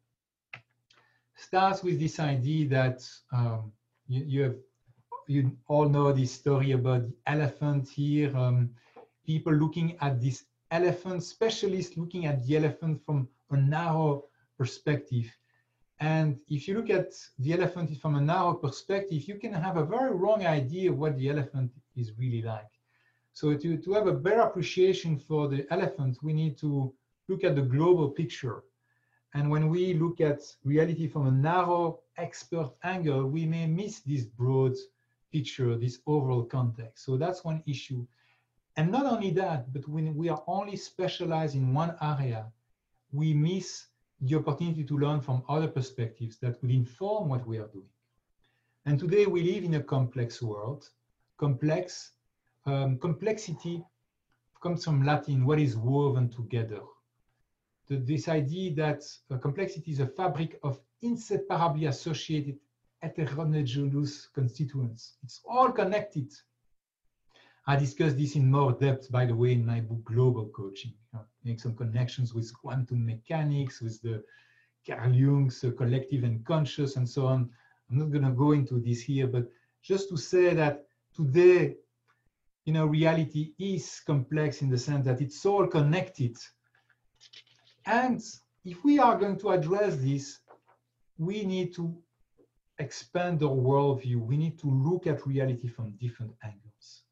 starts 1.35 1.83
with 1.83 1.99
this 1.99 2.19
idea 2.19 2.67
that 2.69 3.05
um, 3.31 3.71
you, 4.07 4.23
you, 4.25 4.41
have 4.43 4.55
you 5.27 5.57
all 5.67 5.87
know 5.89 6.11
this 6.11 6.31
story 6.31 6.71
about 6.71 7.03
the 7.03 7.13
elephant 7.27 7.89
here. 7.89 8.35
Um, 8.35 8.71
people 9.25 9.53
looking 9.53 9.97
at 10.01 10.21
this 10.21 10.45
elephant, 10.71 11.23
specialists 11.23 11.97
looking 11.97 12.25
at 12.25 12.45
the 12.45 12.57
elephant 12.57 13.03
from 13.05 13.27
a 13.51 13.57
narrow 13.57 14.25
perspective. 14.57 15.31
And 15.99 16.37
if 16.49 16.67
you 16.67 16.75
look 16.75 16.89
at 16.89 17.13
the 17.39 17.53
elephant 17.53 17.97
from 18.01 18.15
a 18.15 18.21
narrow 18.21 18.53
perspective, 18.53 19.27
you 19.27 19.35
can 19.35 19.53
have 19.53 19.77
a 19.77 19.85
very 19.85 20.11
wrong 20.11 20.45
idea 20.45 20.91
of 20.91 20.97
what 20.97 21.17
the 21.17 21.29
elephant 21.29 21.71
is 21.95 22.11
really 22.17 22.41
like. 22.41 22.71
So 23.33 23.53
to, 23.53 23.77
to 23.77 23.93
have 23.93 24.07
a 24.07 24.13
better 24.13 24.41
appreciation 24.41 25.17
for 25.17 25.47
the 25.47 25.65
elephant, 25.71 26.17
we 26.21 26.33
need 26.33 26.57
to 26.59 26.93
look 27.27 27.43
at 27.43 27.55
the 27.55 27.61
global 27.61 28.09
picture. 28.09 28.63
And 29.33 29.49
when 29.49 29.69
we 29.69 29.93
look 29.93 30.21
at 30.21 30.39
reality 30.63 31.07
from 31.07 31.27
a 31.27 31.31
narrow 31.31 31.99
expert 32.17 32.71
angle, 32.83 33.27
we 33.27 33.45
may 33.45 33.67
miss 33.67 33.99
this 33.99 34.23
broad 34.23 34.75
picture, 35.31 35.77
this 35.77 35.99
overall 36.05 36.43
context. 36.43 37.05
So 37.05 37.17
that's 37.17 37.43
one 37.43 37.63
issue. 37.65 38.05
And 38.77 38.91
not 38.91 39.05
only 39.05 39.31
that, 39.31 39.71
but 39.73 39.87
when 39.87 40.15
we 40.15 40.29
are 40.29 40.43
only 40.47 40.75
specialized 40.75 41.55
in 41.55 41.73
one 41.73 41.95
area, 42.01 42.51
we 43.11 43.33
miss 43.33 43.87
the 44.21 44.35
opportunity 44.35 44.83
to 44.83 44.97
learn 44.97 45.21
from 45.21 45.43
other 45.47 45.67
perspectives 45.67 46.37
that 46.39 46.61
would 46.61 46.71
inform 46.71 47.29
what 47.29 47.45
we 47.47 47.57
are 47.57 47.67
doing. 47.67 47.89
And 48.85 48.99
today 48.99 49.25
we 49.25 49.43
live 49.43 49.63
in 49.63 49.75
a 49.75 49.83
complex 49.83 50.41
world. 50.41 50.89
Complex, 51.37 52.11
um, 52.65 52.97
complexity 52.99 53.83
comes 54.61 54.83
from 54.83 55.03
Latin, 55.03 55.45
what 55.45 55.59
is 55.59 55.77
woven 55.77 56.29
together. 56.29 56.81
The, 57.87 57.97
this 57.97 58.27
idea 58.27 58.73
that 58.75 59.03
uh, 59.29 59.37
complexity 59.37 59.91
is 59.91 59.99
a 59.99 60.07
fabric 60.07 60.59
of 60.63 60.79
inseparably 61.01 61.85
associated 61.85 62.57
heterogeneous 63.05 64.27
constituents. 64.33 65.17
It's 65.23 65.41
all 65.47 65.71
connected. 65.71 66.31
I 67.67 67.75
discuss 67.75 68.13
this 68.13 68.35
in 68.35 68.49
more 68.49 68.73
depth, 68.73 69.11
by 69.11 69.25
the 69.25 69.35
way, 69.35 69.53
in 69.53 69.65
my 69.65 69.81
book, 69.81 70.03
Global 70.05 70.47
Coaching. 70.47 70.93
Uh, 71.13 71.23
make 71.43 71.59
some 71.59 71.75
connections 71.75 72.33
with 72.33 72.53
quantum 72.53 73.05
mechanics, 73.05 73.81
with 73.81 74.01
the 74.01 74.23
Carl 74.87 75.13
Jung's 75.13 75.63
uh, 75.63 75.71
collective 75.71 76.23
and 76.23 76.45
conscious, 76.45 76.95
and 76.95 77.07
so 77.07 77.25
on. 77.25 77.49
I'm 77.89 77.97
not 77.97 78.11
going 78.11 78.25
to 78.25 78.31
go 78.31 78.51
into 78.51 78.79
this 78.79 79.01
here, 79.01 79.27
but 79.27 79.49
just 79.81 80.09
to 80.09 80.17
say 80.17 80.53
that 80.53 80.85
today 81.15 81.75
you 82.65 82.73
know, 82.73 82.87
reality 82.87 83.53
is 83.59 84.01
complex 84.05 84.63
in 84.63 84.69
the 84.69 84.77
sense 84.77 85.05
that 85.05 85.21
it's 85.21 85.45
all 85.45 85.67
connected. 85.67 86.35
And 87.85 88.19
if 88.63 88.83
we 88.83 88.97
are 88.97 89.17
going 89.17 89.37
to 89.37 89.51
address 89.51 89.97
this, 89.97 90.39
we 91.19 91.45
need 91.45 91.75
to 91.75 91.95
expand 92.79 93.43
our 93.43 93.49
worldview. 93.49 94.17
We 94.17 94.37
need 94.37 94.59
to 94.59 94.67
look 94.67 95.07
at 95.07 95.25
reality 95.25 95.67
from 95.67 95.97
different 95.99 96.33
angles. 96.43 97.03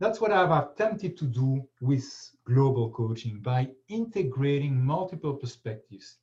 That's 0.00 0.20
what 0.20 0.32
I've 0.32 0.50
attempted 0.50 1.16
to 1.18 1.26
do 1.26 1.68
with 1.80 2.04
global 2.44 2.90
coaching 2.90 3.40
by 3.40 3.70
integrating 3.88 4.84
multiple 4.84 5.34
perspectives 5.34 6.16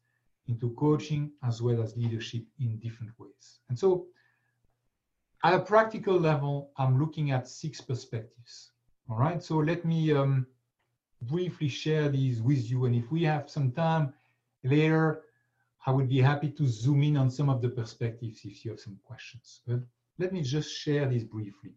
into 0.48 0.72
coaching 0.72 1.32
as 1.44 1.62
well 1.62 1.82
as 1.82 1.96
leadership 1.96 2.44
in 2.60 2.78
different 2.80 3.14
ways. 3.18 3.60
And 3.70 3.80
so 3.80 4.08
at 5.44 5.54
a 5.54 5.60
practical 5.60 6.20
level, 6.20 6.72
I'm 6.78 7.00
looking 7.00 7.32
at 7.32 7.48
six 7.48 7.80
perspectives. 7.80 8.72
All 9.10 9.18
right, 9.18 9.42
so 9.42 9.58
let 9.58 9.86
me 9.86 10.12
um, 10.12 10.46
briefly 11.22 11.70
share 11.70 12.10
these 12.10 12.42
with 12.42 12.70
you. 12.70 12.86
And 12.86 12.96
if 12.96 13.10
we 13.12 13.24
have 13.24 13.50
some 13.50 13.72
time 13.72 14.14
later, 14.64 15.22
I 15.90 15.92
would 15.92 16.08
be 16.08 16.22
happy 16.22 16.50
to 16.52 16.68
zoom 16.68 17.02
in 17.02 17.18
on 17.18 17.32
some 17.32 17.50
of 17.50 17.62
the 17.64 17.70
perspectives 17.70 18.42
if 18.46 18.64
you 18.64 18.72
have 18.72 18.80
some 18.80 19.00
questions. 19.04 19.62
But 19.66 19.80
let 20.20 20.32
me 20.32 20.42
just 20.44 20.70
share 20.72 21.08
this 21.08 21.24
briefly. 21.24 21.74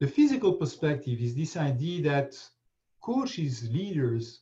The 0.00 0.08
physical 0.08 0.52
perspective 0.52 1.18
is 1.20 1.34
this 1.34 1.56
idea 1.56 2.02
that 2.10 2.30
coaches, 3.00 3.70
leaders, 3.70 4.40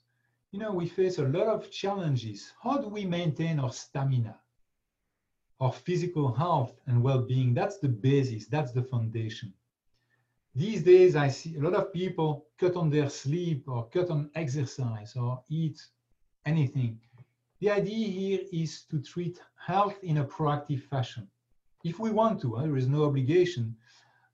you 0.50 0.58
know, 0.58 0.72
we 0.72 0.88
face 0.88 1.18
a 1.18 1.28
lot 1.36 1.46
of 1.46 1.70
challenges. 1.70 2.52
How 2.60 2.78
do 2.78 2.88
we 2.88 3.04
maintain 3.04 3.60
our 3.60 3.72
stamina? 3.72 4.36
our 5.62 5.72
physical 5.72 6.32
health 6.32 6.72
and 6.88 7.00
well-being. 7.00 7.54
That's 7.54 7.78
the 7.78 7.88
basis, 7.88 8.46
that's 8.46 8.72
the 8.72 8.82
foundation. 8.82 9.54
These 10.56 10.82
days, 10.82 11.14
I 11.14 11.28
see 11.28 11.56
a 11.56 11.60
lot 11.60 11.74
of 11.74 11.92
people 11.92 12.46
cut 12.58 12.74
on 12.74 12.90
their 12.90 13.08
sleep 13.08 13.68
or 13.68 13.88
cut 13.88 14.10
on 14.10 14.30
exercise 14.34 15.14
or 15.14 15.40
eat 15.48 15.80
anything. 16.44 16.98
The 17.62 17.70
idea 17.70 18.08
here 18.08 18.40
is 18.52 18.82
to 18.90 19.00
treat 19.00 19.40
health 19.54 20.02
in 20.02 20.16
a 20.18 20.24
proactive 20.24 20.82
fashion. 20.82 21.28
If 21.84 22.00
we 22.00 22.10
want 22.10 22.40
to, 22.40 22.56
there 22.60 22.76
is 22.76 22.88
no 22.88 23.04
obligation, 23.04 23.76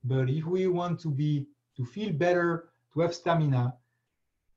but 0.03 0.31
if 0.31 0.47
we 0.47 0.65
want 0.65 0.99
to 1.01 1.11
be, 1.11 1.45
to 1.77 1.85
feel 1.85 2.11
better, 2.11 2.69
to 2.91 3.01
have 3.01 3.13
stamina, 3.13 3.75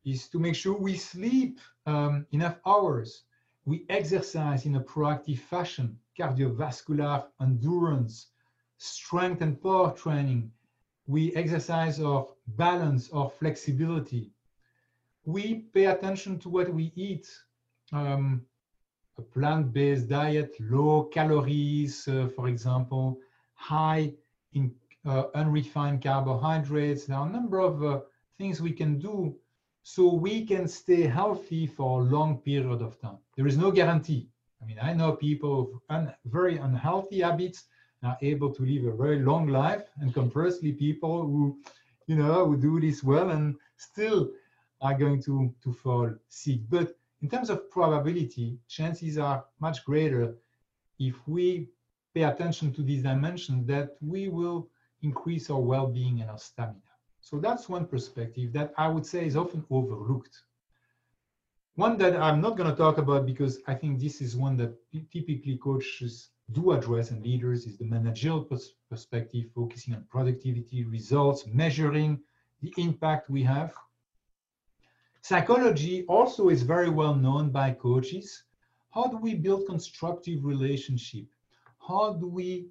is 0.07 0.27
to 0.31 0.39
make 0.39 0.55
sure 0.55 0.75
we 0.75 0.97
sleep 0.97 1.61
um, 1.85 2.25
enough 2.33 2.61
hours, 2.65 3.25
we 3.67 3.85
exercise 3.91 4.65
in 4.65 4.77
a 4.77 4.81
proactive 4.81 5.41
fashion, 5.41 5.99
cardiovascular 6.19 7.27
endurance, 7.43 8.29
strength 8.79 9.43
and 9.43 9.61
power 9.61 9.93
training. 9.93 10.51
We 11.07 11.37
exercise 11.37 12.01
our 12.01 12.27
balance, 12.47 13.13
our 13.13 13.29
flexibility. 13.29 14.31
We 15.27 15.57
pay 15.75 15.85
attention 15.85 16.39
to 16.39 16.49
what 16.49 16.73
we 16.73 16.91
eat. 16.97 17.29
Um, 17.93 18.47
a 19.19 19.23
plant-based 19.23 20.09
diet, 20.09 20.55
low 20.61 21.05
calories, 21.05 22.09
uh, 22.09 22.29
for 22.35 22.49
example, 22.49 23.19
high 23.55 24.13
in 24.55 24.75
uh, 25.07 25.25
unrefined 25.35 26.03
carbohydrates. 26.03 27.07
There 27.07 27.17
are 27.17 27.27
a 27.27 27.31
number 27.31 27.59
of 27.59 27.83
uh, 27.85 28.01
things 28.39 28.61
we 28.61 28.73
can 28.73 28.99
do 28.99 29.35
so 29.83 30.15
we 30.15 30.47
can 30.47 30.69
stay 30.69 31.03
healthy 31.03 31.67
for 31.67 32.01
a 32.01 32.05
long 32.05 32.39
period 32.39 32.83
of 32.83 33.01
time. 33.01 33.19
There 33.37 33.47
is 33.47 33.57
no 33.57 33.71
guarantee. 33.71 34.29
I 34.63 34.65
mean, 34.65 34.79
I 34.81 34.93
know 34.93 35.13
people 35.13 35.73
with 35.73 35.83
un 35.91 36.15
very 36.27 36.59
unhealthy 36.59 37.21
habits 37.21 37.65
are 38.05 38.17
able 38.23 38.51
to 38.55 38.63
live 38.65 38.85
a 38.87 38.97
very 38.97 39.21
long 39.21 39.49
life, 39.49 39.85
and 40.01 40.15
conversely, 40.15 40.73
people 40.73 41.23
who, 41.23 41.59
you 42.07 42.17
know, 42.17 42.47
who 42.47 42.57
do 42.57 42.81
this 42.81 43.03
well 43.03 43.31
and 43.31 43.57
still 43.77 44.31
are 44.81 44.95
going 44.95 45.23
to, 45.23 45.55
to 45.63 45.73
fall 45.73 46.11
sick. 46.29 46.61
But 46.69 46.97
in 47.23 47.29
terms 47.29 47.51
of 47.51 47.71
probability, 47.71 48.59
chances 48.69 49.17
are 49.17 49.45
much 49.61 49.85
greater 49.85 50.35
if 50.99 51.17
we 51.27 51.69
pay 52.15 52.25
attention 52.25 52.73
to 52.75 52.83
these 52.83 53.03
dimensions 53.03 53.67
that 53.69 53.97
we 54.01 54.29
will 54.29 54.69
increase 55.03 55.49
our 55.49 55.61
well-being 55.61 56.21
and 56.21 56.31
our 56.31 56.39
stamina. 56.39 56.81
So 57.21 57.39
that's 57.39 57.69
one 57.69 57.87
perspective 57.87 58.53
that 58.53 58.75
I 58.77 58.89
would 58.89 59.07
say 59.07 59.25
is 59.25 59.37
often 59.37 59.65
overlooked. 59.71 60.37
One 61.77 61.97
that 61.99 62.17
I'm 62.17 62.41
not 62.41 62.57
going 62.57 62.69
to 62.69 62.77
talk 62.77 62.99
about 62.99 63.25
because 63.25 63.61
I 63.67 63.75
think 63.75 64.01
this 64.01 64.21
is 64.21 64.37
one 64.37 64.57
that 64.59 64.77
typically 65.13 65.59
coaches 65.63 66.31
do 66.51 66.73
address 66.73 67.13
and 67.13 67.25
leaders 67.25 67.67
is 67.67 67.79
the 67.79 67.85
managerial 67.85 68.45
pers 68.45 68.75
perspective, 68.91 69.47
focusing 69.55 69.95
on 69.95 70.05
productivity, 70.11 70.85
results, 70.85 71.47
measuring 71.47 72.21
the 72.61 72.75
impact 72.77 73.31
we 73.31 73.43
have. 73.45 73.73
Psychology 75.23 76.05
also 76.07 76.49
is 76.49 76.63
very 76.63 76.91
well 76.91 77.15
known 77.15 77.51
by 77.51 77.73
coaches. 77.73 78.45
How 78.91 79.07
do 79.07 79.17
we 79.17 79.35
build 79.35 79.67
constructive 79.67 80.45
relationship? 80.45 81.27
How 81.89 82.15
do 82.15 82.27
we 82.27 82.67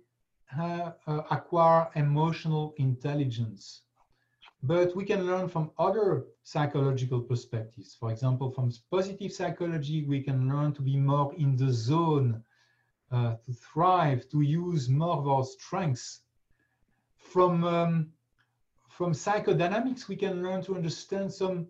uh, 0.58 0.92
uh, 1.08 1.22
acquire 1.32 1.90
emotional 1.96 2.74
intelligence? 2.78 3.82
but 4.64 4.96
we 4.96 5.04
can 5.04 5.26
learn 5.26 5.48
from 5.48 5.72
other 5.80 6.26
psychological 6.44 7.20
perspectives. 7.20 7.96
For 7.96 8.12
example, 8.12 8.52
from 8.52 8.72
positive 8.92 9.32
psychology, 9.32 10.06
we 10.06 10.22
can 10.22 10.48
learn 10.48 10.74
to 10.74 10.82
be 10.82 10.98
more 10.98 11.34
in 11.36 11.56
the 11.56 11.72
zone, 11.72 12.44
uh, 13.12 13.36
to 13.44 13.54
thrive, 13.54 14.30
to 14.30 14.42
use 14.42 14.88
more 14.88 15.18
of 15.18 15.28
our 15.28 15.44
strengths. 15.44 16.22
From, 17.18 17.64
um, 17.64 18.14
from 18.88 19.14
psychodynamics, 19.14 20.08
we 20.08 20.16
can 20.16 20.44
learn 20.44 20.62
to 20.64 20.76
understand 20.76 21.34
some 21.34 21.68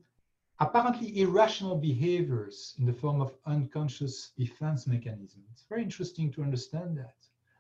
apparently 0.62 1.20
irrational 1.20 1.76
behaviors 1.76 2.76
in 2.78 2.86
the 2.86 2.94
form 2.94 3.20
of 3.20 3.34
unconscious 3.48 4.32
defense 4.38 4.86
mechanisms. 4.86 5.48
It's 5.52 5.66
very 5.68 5.82
interesting 5.82 6.32
to 6.34 6.44
understand 6.44 6.96
that 7.00 7.16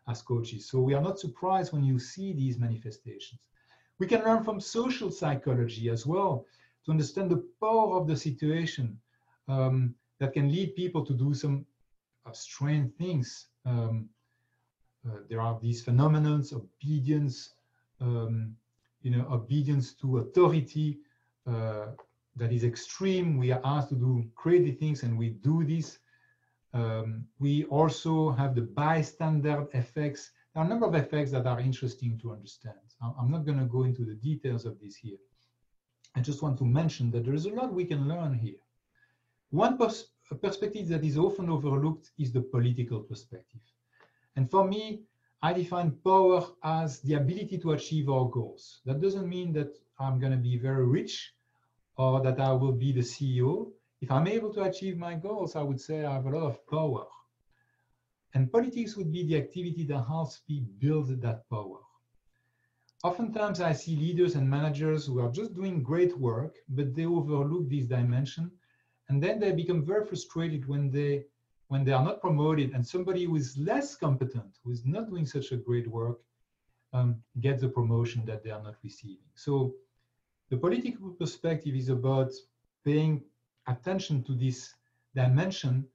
as 0.07 0.21
coaches. 0.21 0.67
So 0.67 0.79
we 0.79 0.93
are 0.93 1.01
not 1.01 1.19
surprised 1.19 1.73
when 1.73 1.83
you 1.83 1.97
see 1.97 2.31
these 2.31 2.59
manifestations. 2.59 3.41
We 3.97 4.05
can 4.05 4.23
learn 4.23 4.43
from 4.43 4.59
social 4.59 5.09
psychology 5.09 5.89
as 5.89 6.05
well 6.05 6.45
to 6.85 6.91
understand 6.91 7.31
the 7.31 7.43
power 7.59 7.97
of 7.99 8.07
the 8.07 8.15
situation 8.15 8.99
um, 9.47 9.95
that 10.19 10.33
can 10.33 10.51
lead 10.51 10.75
people 10.75 11.03
to 11.05 11.13
do 11.13 11.33
some 11.33 11.65
uh, 12.27 12.31
strange 12.33 12.93
things. 12.99 13.47
Um, 13.65 14.09
uh, 15.07 15.17
there 15.27 15.41
are 15.41 15.57
these 15.59 15.83
phenomena, 15.83 16.41
obedience, 16.53 17.53
um, 17.99 18.55
you 19.01 19.09
know, 19.09 19.25
obedience 19.31 19.93
to 19.93 20.19
authority 20.19 20.99
uh, 21.47 21.87
that 22.35 22.51
is 22.51 22.63
extreme. 22.63 23.37
We 23.37 23.51
are 23.51 23.61
asked 23.63 23.89
to 23.89 23.95
do 23.95 24.25
crazy 24.35 24.71
things 24.71 25.03
and 25.03 25.17
we 25.17 25.29
do 25.29 25.63
this. 25.63 25.99
Um, 26.73 27.25
we 27.39 27.65
also 27.65 28.31
have 28.31 28.55
the 28.55 28.61
bystander 28.61 29.67
effects 29.73 30.31
there 30.53 30.61
are 30.61 30.65
a 30.65 30.69
number 30.69 30.85
of 30.85 30.95
effects 30.95 31.31
that 31.31 31.47
are 31.47 31.61
interesting 31.61 32.19
to 32.21 32.33
understand. 32.33 32.75
I'm 33.01 33.31
not 33.31 33.45
going 33.45 33.59
to 33.59 33.65
go 33.65 33.83
into 33.83 34.03
the 34.03 34.15
details 34.15 34.65
of 34.65 34.79
this 34.81 34.95
here. 34.95 35.17
I 36.15 36.19
just 36.19 36.41
want 36.41 36.57
to 36.57 36.65
mention 36.65 37.09
that 37.11 37.23
there 37.23 37.33
is 37.33 37.45
a 37.45 37.51
lot 37.51 37.73
we 37.73 37.85
can 37.85 38.07
learn 38.07 38.33
here. 38.33 38.59
One 39.51 39.77
pers 39.77 40.07
perspective 40.41 40.89
that 40.89 41.03
is 41.03 41.17
often 41.17 41.49
overlooked 41.49 42.11
is 42.17 42.31
the 42.33 42.41
political 42.41 42.99
perspective. 42.99 43.61
And 44.35 44.49
for 44.49 44.67
me, 44.67 45.03
I 45.41 45.53
define 45.53 45.91
power 46.03 46.45
as 46.63 46.99
the 47.01 47.15
ability 47.15 47.57
to 47.59 47.71
achieve 47.71 48.09
our 48.09 48.29
goals. 48.29 48.81
That 48.85 49.01
doesn't 49.01 49.27
mean 49.27 49.53
that 49.53 49.77
I'm 49.99 50.19
going 50.19 50.31
to 50.33 50.37
be 50.37 50.57
very 50.57 50.85
rich 50.85 51.33
or 51.97 52.21
that 52.21 52.39
I 52.39 52.51
will 52.51 52.71
be 52.71 52.91
the 52.91 53.01
CEO. 53.01 53.71
if 54.01 54.09
I'm 54.09 54.27
able 54.27 54.51
to 54.53 54.63
achieve 54.63 54.97
my 54.97 55.13
goals, 55.13 55.55
I 55.55 55.61
would 55.61 55.79
say 55.79 56.05
I 56.05 56.13
have 56.13 56.25
a 56.25 56.29
lot 56.29 56.47
of 56.47 56.67
power. 56.67 57.05
And 58.33 58.51
politics 58.51 58.95
would 58.97 59.11
be 59.11 59.23
the 59.25 59.37
activity 59.37 59.85
that 59.85 60.03
helps 60.03 60.41
me 60.49 60.65
build 60.79 61.21
that 61.21 61.47
power. 61.49 61.79
Oftentimes, 63.03 63.61
I 63.61 63.73
see 63.73 63.95
leaders 63.95 64.35
and 64.35 64.49
managers 64.49 65.05
who 65.05 65.19
are 65.19 65.31
just 65.31 65.53
doing 65.53 65.83
great 65.83 66.17
work, 66.17 66.55
but 66.69 66.95
they 66.95 67.05
overlook 67.05 67.69
this 67.69 67.85
dimension. 67.85 68.51
And 69.09 69.21
then 69.21 69.39
they 69.39 69.51
become 69.51 69.85
very 69.85 70.05
frustrated 70.05 70.67
when 70.67 70.91
they 70.91 71.25
when 71.67 71.85
they 71.85 71.93
are 71.93 72.03
not 72.03 72.19
promoted 72.19 72.73
and 72.73 72.85
somebody 72.85 73.23
who 73.23 73.37
is 73.37 73.57
less 73.57 73.95
competent, 73.95 74.57
who 74.61 74.71
is 74.71 74.85
not 74.85 75.09
doing 75.09 75.25
such 75.25 75.53
a 75.53 75.55
great 75.55 75.87
work, 75.87 76.19
um, 76.91 77.15
gets 77.39 77.61
the 77.61 77.69
promotion 77.69 78.25
that 78.25 78.43
they 78.43 78.49
are 78.49 78.61
not 78.61 78.75
receiving. 78.83 79.29
So 79.35 79.73
the 80.51 80.57
political 80.57 81.11
perspective 81.11 81.75
is 81.75 81.87
about 81.87 82.29
paying 82.83 83.23
attention 83.67 84.21
to 84.21 84.33
this 84.35 84.73
dimension. 85.15 85.87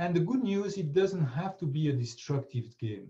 And 0.00 0.16
the 0.16 0.20
good 0.20 0.42
news, 0.42 0.76
it 0.76 0.92
doesn't 0.92 1.26
have 1.26 1.56
to 1.58 1.64
be 1.64 1.88
a 1.88 1.92
destructive 1.92 2.76
game. 2.78 3.08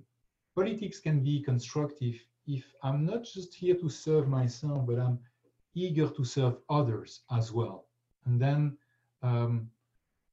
Politics 0.55 1.01
can 1.01 1.24
be 1.24 1.43
constructive 1.43 2.16
if 2.47 2.65
I'm 2.82 3.06
not 3.06 3.24
just 3.24 3.55
here 3.55 3.77
to 3.77 3.89
serve 3.89 4.28
myself, 4.28 4.86
but 4.86 4.98
I'm 4.98 5.19
eager 5.74 6.06
to 6.06 6.23
serve 6.23 6.59
others 6.69 7.23
as 7.31 7.51
well. 7.51 7.86
And 8.27 8.39
then 8.39 8.77
um, 9.23 9.70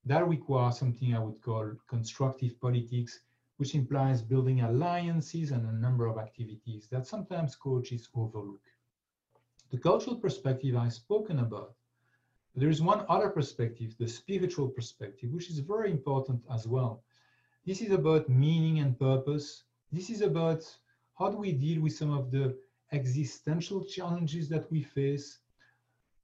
that 0.06 0.28
requires 0.28 0.78
something 0.78 1.16
I 1.16 1.20
would 1.20 1.42
call 1.42 1.72
constructive 1.88 2.60
politics, 2.60 3.22
which 3.56 3.74
implies 3.74 4.22
building 4.22 4.60
alliances 4.62 5.52
and 5.52 5.66
a 5.66 5.80
number 5.86 6.08
of 6.08 6.18
activities 6.18 6.90
that 6.92 7.08
sometimes 7.08 7.56
coaches 7.56 8.10
overlook. 8.14 8.71
The 9.72 9.78
cultural 9.78 10.18
perspective 10.18 10.76
I've 10.76 10.94
spoken 10.94 11.40
about. 11.40 11.74
There 12.56 12.70
is 12.70 12.82
one 12.82 13.06
other 13.08 13.30
perspective, 13.30 13.96
the 13.98 14.08
spiritual 14.08 14.68
perspective, 14.68 15.32
which 15.32 15.50
is 15.50 15.60
very 15.60 15.90
important 15.90 16.44
as 16.52 16.68
well. 16.68 17.04
This 17.66 17.82
is 17.82 17.92
about 17.92 18.28
meaning 18.28 18.80
and 18.80 19.00
purpose. 19.00 19.64
This 19.92 20.10
is 20.10 20.22
about 20.22 20.62
how 21.18 21.30
do 21.32 21.38
we 21.38 21.54
deal 21.54 21.82
with 21.82 21.94
some 21.94 22.12
of 22.12 22.32
the 22.32 22.58
existential 22.92 23.86
challenges 23.86 24.50
that 24.50 24.70
we 24.70 24.82
face, 24.82 25.40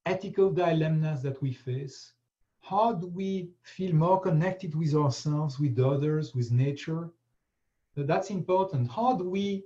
ethical 0.05 0.51
dilemmas 0.51 1.21
that 1.21 1.41
we 1.41 1.53
face, 1.53 2.13
how 2.61 2.91
do 2.91 3.07
we 3.07 3.49
feel 3.63 3.95
more 3.95 4.19
connected 4.19 4.75
with 4.75 4.93
ourselves, 4.93 5.57
with 5.57 5.79
others, 5.79 6.35
with 6.35 6.51
nature? 6.51 7.09
That's 7.95 8.29
important. 8.29 8.91
How 8.91 9.15
do 9.15 9.29
we 9.29 9.63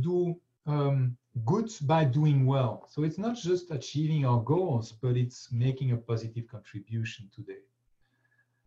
do 0.00 0.36
um, 0.66 1.16
good 1.44 1.70
by 1.82 2.04
doing 2.04 2.46
well? 2.46 2.86
So 2.90 3.04
it's 3.04 3.18
not 3.18 3.36
just 3.36 3.70
achieving 3.70 4.24
our 4.26 4.40
goals, 4.40 4.92
but 4.92 5.16
it's 5.16 5.50
making 5.52 5.92
a 5.92 5.96
positive 5.96 6.46
contribution 6.46 7.30
today. 7.34 7.62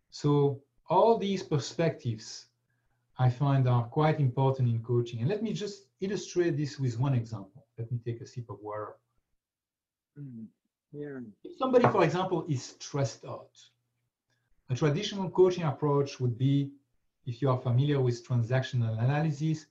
So 0.09 0.61
all 0.89 1.17
these 1.17 1.43
perspectives 1.43 2.47
I 3.17 3.29
find 3.29 3.67
are 3.67 3.83
quite 3.83 4.19
important 4.19 4.69
in 4.69 4.81
coaching. 4.83 5.19
And 5.19 5.29
let 5.29 5.41
me 5.41 5.53
just 5.53 5.87
illustrate 6.01 6.57
this 6.57 6.79
with 6.79 6.99
one 6.99 7.13
example. 7.13 7.65
Let 7.77 7.91
me 7.91 7.99
take 8.03 8.21
a 8.21 8.25
sip 8.25 8.49
of 8.49 8.59
water. 8.61 8.95
Mm. 10.19 10.47
Yeah. 10.91 11.19
If 11.43 11.57
somebody, 11.57 11.87
for 11.87 12.03
example, 12.03 12.45
is 12.47 12.75
stressed 12.79 13.25
out, 13.25 13.51
a 14.69 14.75
traditional 14.75 15.29
coaching 15.29 15.63
approach 15.63 16.19
would 16.19 16.37
be, 16.37 16.71
if 17.25 17.41
you 17.41 17.49
are 17.49 17.57
familiar 17.57 17.99
with 17.99 18.25
transactional 18.27 19.01
analysis, 19.03 19.65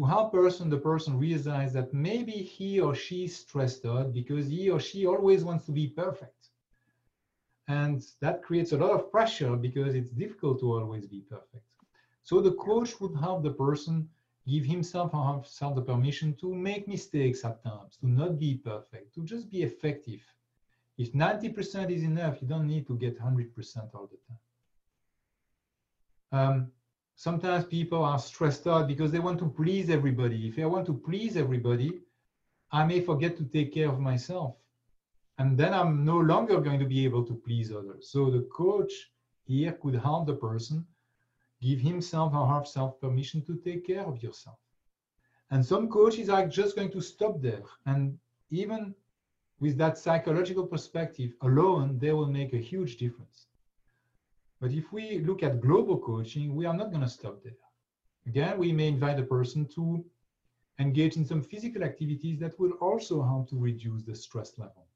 to 0.00 0.06
help 0.06 0.32
person 0.32 0.70
the 0.70 0.78
person 0.78 1.18
realize 1.18 1.74
that 1.74 1.92
maybe 1.92 2.32
he 2.32 2.80
or 2.80 2.94
she 2.94 3.24
is 3.24 3.36
stressed 3.36 3.84
out 3.84 4.14
because 4.14 4.48
he 4.48 4.70
or 4.70 4.80
she 4.80 5.06
always 5.06 5.44
wants 5.44 5.66
to 5.66 5.72
be 5.72 5.88
perfect. 5.88 6.48
And 7.68 8.02
that 8.20 8.42
creates 8.42 8.72
a 8.72 8.78
lot 8.78 8.92
of 8.92 9.10
pressure 9.10 9.56
because 9.56 9.94
it's 9.94 10.10
difficult 10.10 10.60
to 10.60 10.72
always 10.72 11.06
be 11.06 11.20
perfect. 11.20 11.66
So 12.22 12.40
the 12.40 12.52
coach 12.52 12.98
would 13.00 13.14
help 13.14 13.42
the 13.42 13.52
person 13.52 14.08
give 14.48 14.64
himself 14.64 15.12
or 15.12 15.22
herself 15.34 15.74
the 15.74 15.82
permission 15.82 16.34
to 16.40 16.54
make 16.54 16.88
mistakes 16.88 17.44
at 17.44 17.62
times, 17.62 17.98
to 17.98 18.08
not 18.08 18.38
be 18.38 18.54
perfect, 18.54 19.14
to 19.16 19.22
just 19.22 19.50
be 19.50 19.62
effective 19.62 20.22
if 20.96 21.12
90% 21.12 21.90
is 21.90 22.02
enough, 22.02 22.42
you 22.42 22.48
don't 22.48 22.66
need 22.66 22.86
to 22.86 22.96
get 22.96 23.18
100% 23.18 23.94
all 23.94 24.08
the 24.10 24.18
time. 24.28 24.38
Um, 26.32 26.72
sometimes 27.20 27.66
people 27.66 28.02
are 28.02 28.18
stressed 28.18 28.66
out 28.66 28.88
because 28.88 29.12
they 29.12 29.18
want 29.18 29.38
to 29.38 29.46
please 29.46 29.90
everybody. 29.90 30.48
If 30.48 30.58
I 30.58 30.64
want 30.64 30.86
to 30.86 30.94
please 30.94 31.36
everybody, 31.36 32.00
I 32.72 32.86
may 32.86 33.02
forget 33.02 33.36
to 33.36 33.44
take 33.44 33.74
care 33.74 33.90
of 33.90 34.00
myself. 34.00 34.54
And 35.36 35.58
then 35.58 35.74
I'm 35.74 36.02
no 36.02 36.16
longer 36.16 36.62
going 36.62 36.80
to 36.80 36.86
be 36.86 37.04
able 37.04 37.26
to 37.26 37.34
please 37.34 37.70
others. 37.72 38.08
So 38.10 38.30
the 38.30 38.48
coach 38.50 38.92
here 39.44 39.72
could 39.82 39.96
help 39.96 40.28
the 40.28 40.34
person 40.34 40.86
give 41.60 41.78
himself 41.78 42.32
or 42.32 42.46
herself 42.46 42.98
permission 43.02 43.44
to 43.44 43.56
take 43.56 43.86
care 43.86 44.06
of 44.06 44.22
yourself. 44.22 44.56
And 45.50 45.62
some 45.62 45.90
coaches 45.90 46.30
are 46.30 46.48
just 46.48 46.74
going 46.74 46.92
to 46.92 47.02
stop 47.02 47.42
there. 47.42 47.64
And 47.84 48.18
even 48.48 48.94
with 49.60 49.76
that 49.76 49.98
psychological 49.98 50.66
perspective 50.66 51.32
alone, 51.42 51.98
they 51.98 52.14
will 52.14 52.32
make 52.38 52.54
a 52.54 52.66
huge 52.70 52.96
difference. 52.96 53.49
But 54.60 54.72
if 54.72 54.92
we 54.92 55.20
look 55.20 55.42
at 55.42 55.60
global 55.60 55.98
coaching, 55.98 56.54
we 56.54 56.66
are 56.66 56.76
not 56.76 56.90
going 56.90 57.02
to 57.02 57.08
stop 57.08 57.42
there. 57.42 57.56
Again, 58.26 58.58
we 58.58 58.72
may 58.72 58.88
invite 58.88 59.18
a 59.18 59.24
person 59.24 59.66
to 59.74 60.04
engage 60.78 61.16
in 61.16 61.24
some 61.24 61.42
physical 61.42 61.82
activities 61.82 62.38
that 62.40 62.58
will 62.58 62.72
also 62.72 63.22
help 63.22 63.48
to 63.50 63.58
reduce 63.58 64.02
the 64.02 64.14
stress 64.14 64.58
level. 64.58 64.86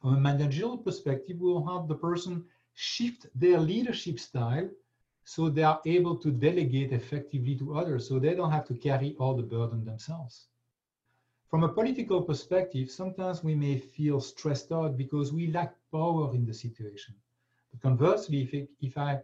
From 0.00 0.14
a 0.14 0.20
managerial 0.20 0.78
perspective, 0.78 1.38
we'll 1.40 1.64
have 1.64 1.88
the 1.88 1.94
person 1.94 2.44
shift 2.74 3.26
their 3.34 3.58
leadership 3.58 4.18
style 4.18 4.68
so 5.24 5.48
they 5.48 5.62
are 5.62 5.80
able 5.86 6.16
to 6.16 6.30
delegate 6.30 6.92
effectively 6.92 7.56
to 7.56 7.76
others 7.76 8.08
so 8.08 8.18
they 8.18 8.34
don't 8.34 8.50
have 8.50 8.66
to 8.66 8.74
carry 8.74 9.14
all 9.18 9.34
the 9.34 9.42
burden 9.42 9.84
themselves. 9.84 10.48
From 11.48 11.64
a 11.64 11.72
political 11.72 12.20
perspective, 12.22 12.90
sometimes 12.90 13.44
we 13.44 13.54
may 13.54 13.78
feel 13.78 14.20
stressed 14.20 14.72
out 14.72 14.96
because 14.96 15.32
we 15.32 15.52
lack 15.52 15.74
power 15.92 16.34
in 16.34 16.44
the 16.44 16.52
situation. 16.52 17.14
Conversely, 17.82 18.42
if, 18.42 18.54
it, 18.54 18.68
if 18.80 18.96
I 18.96 19.20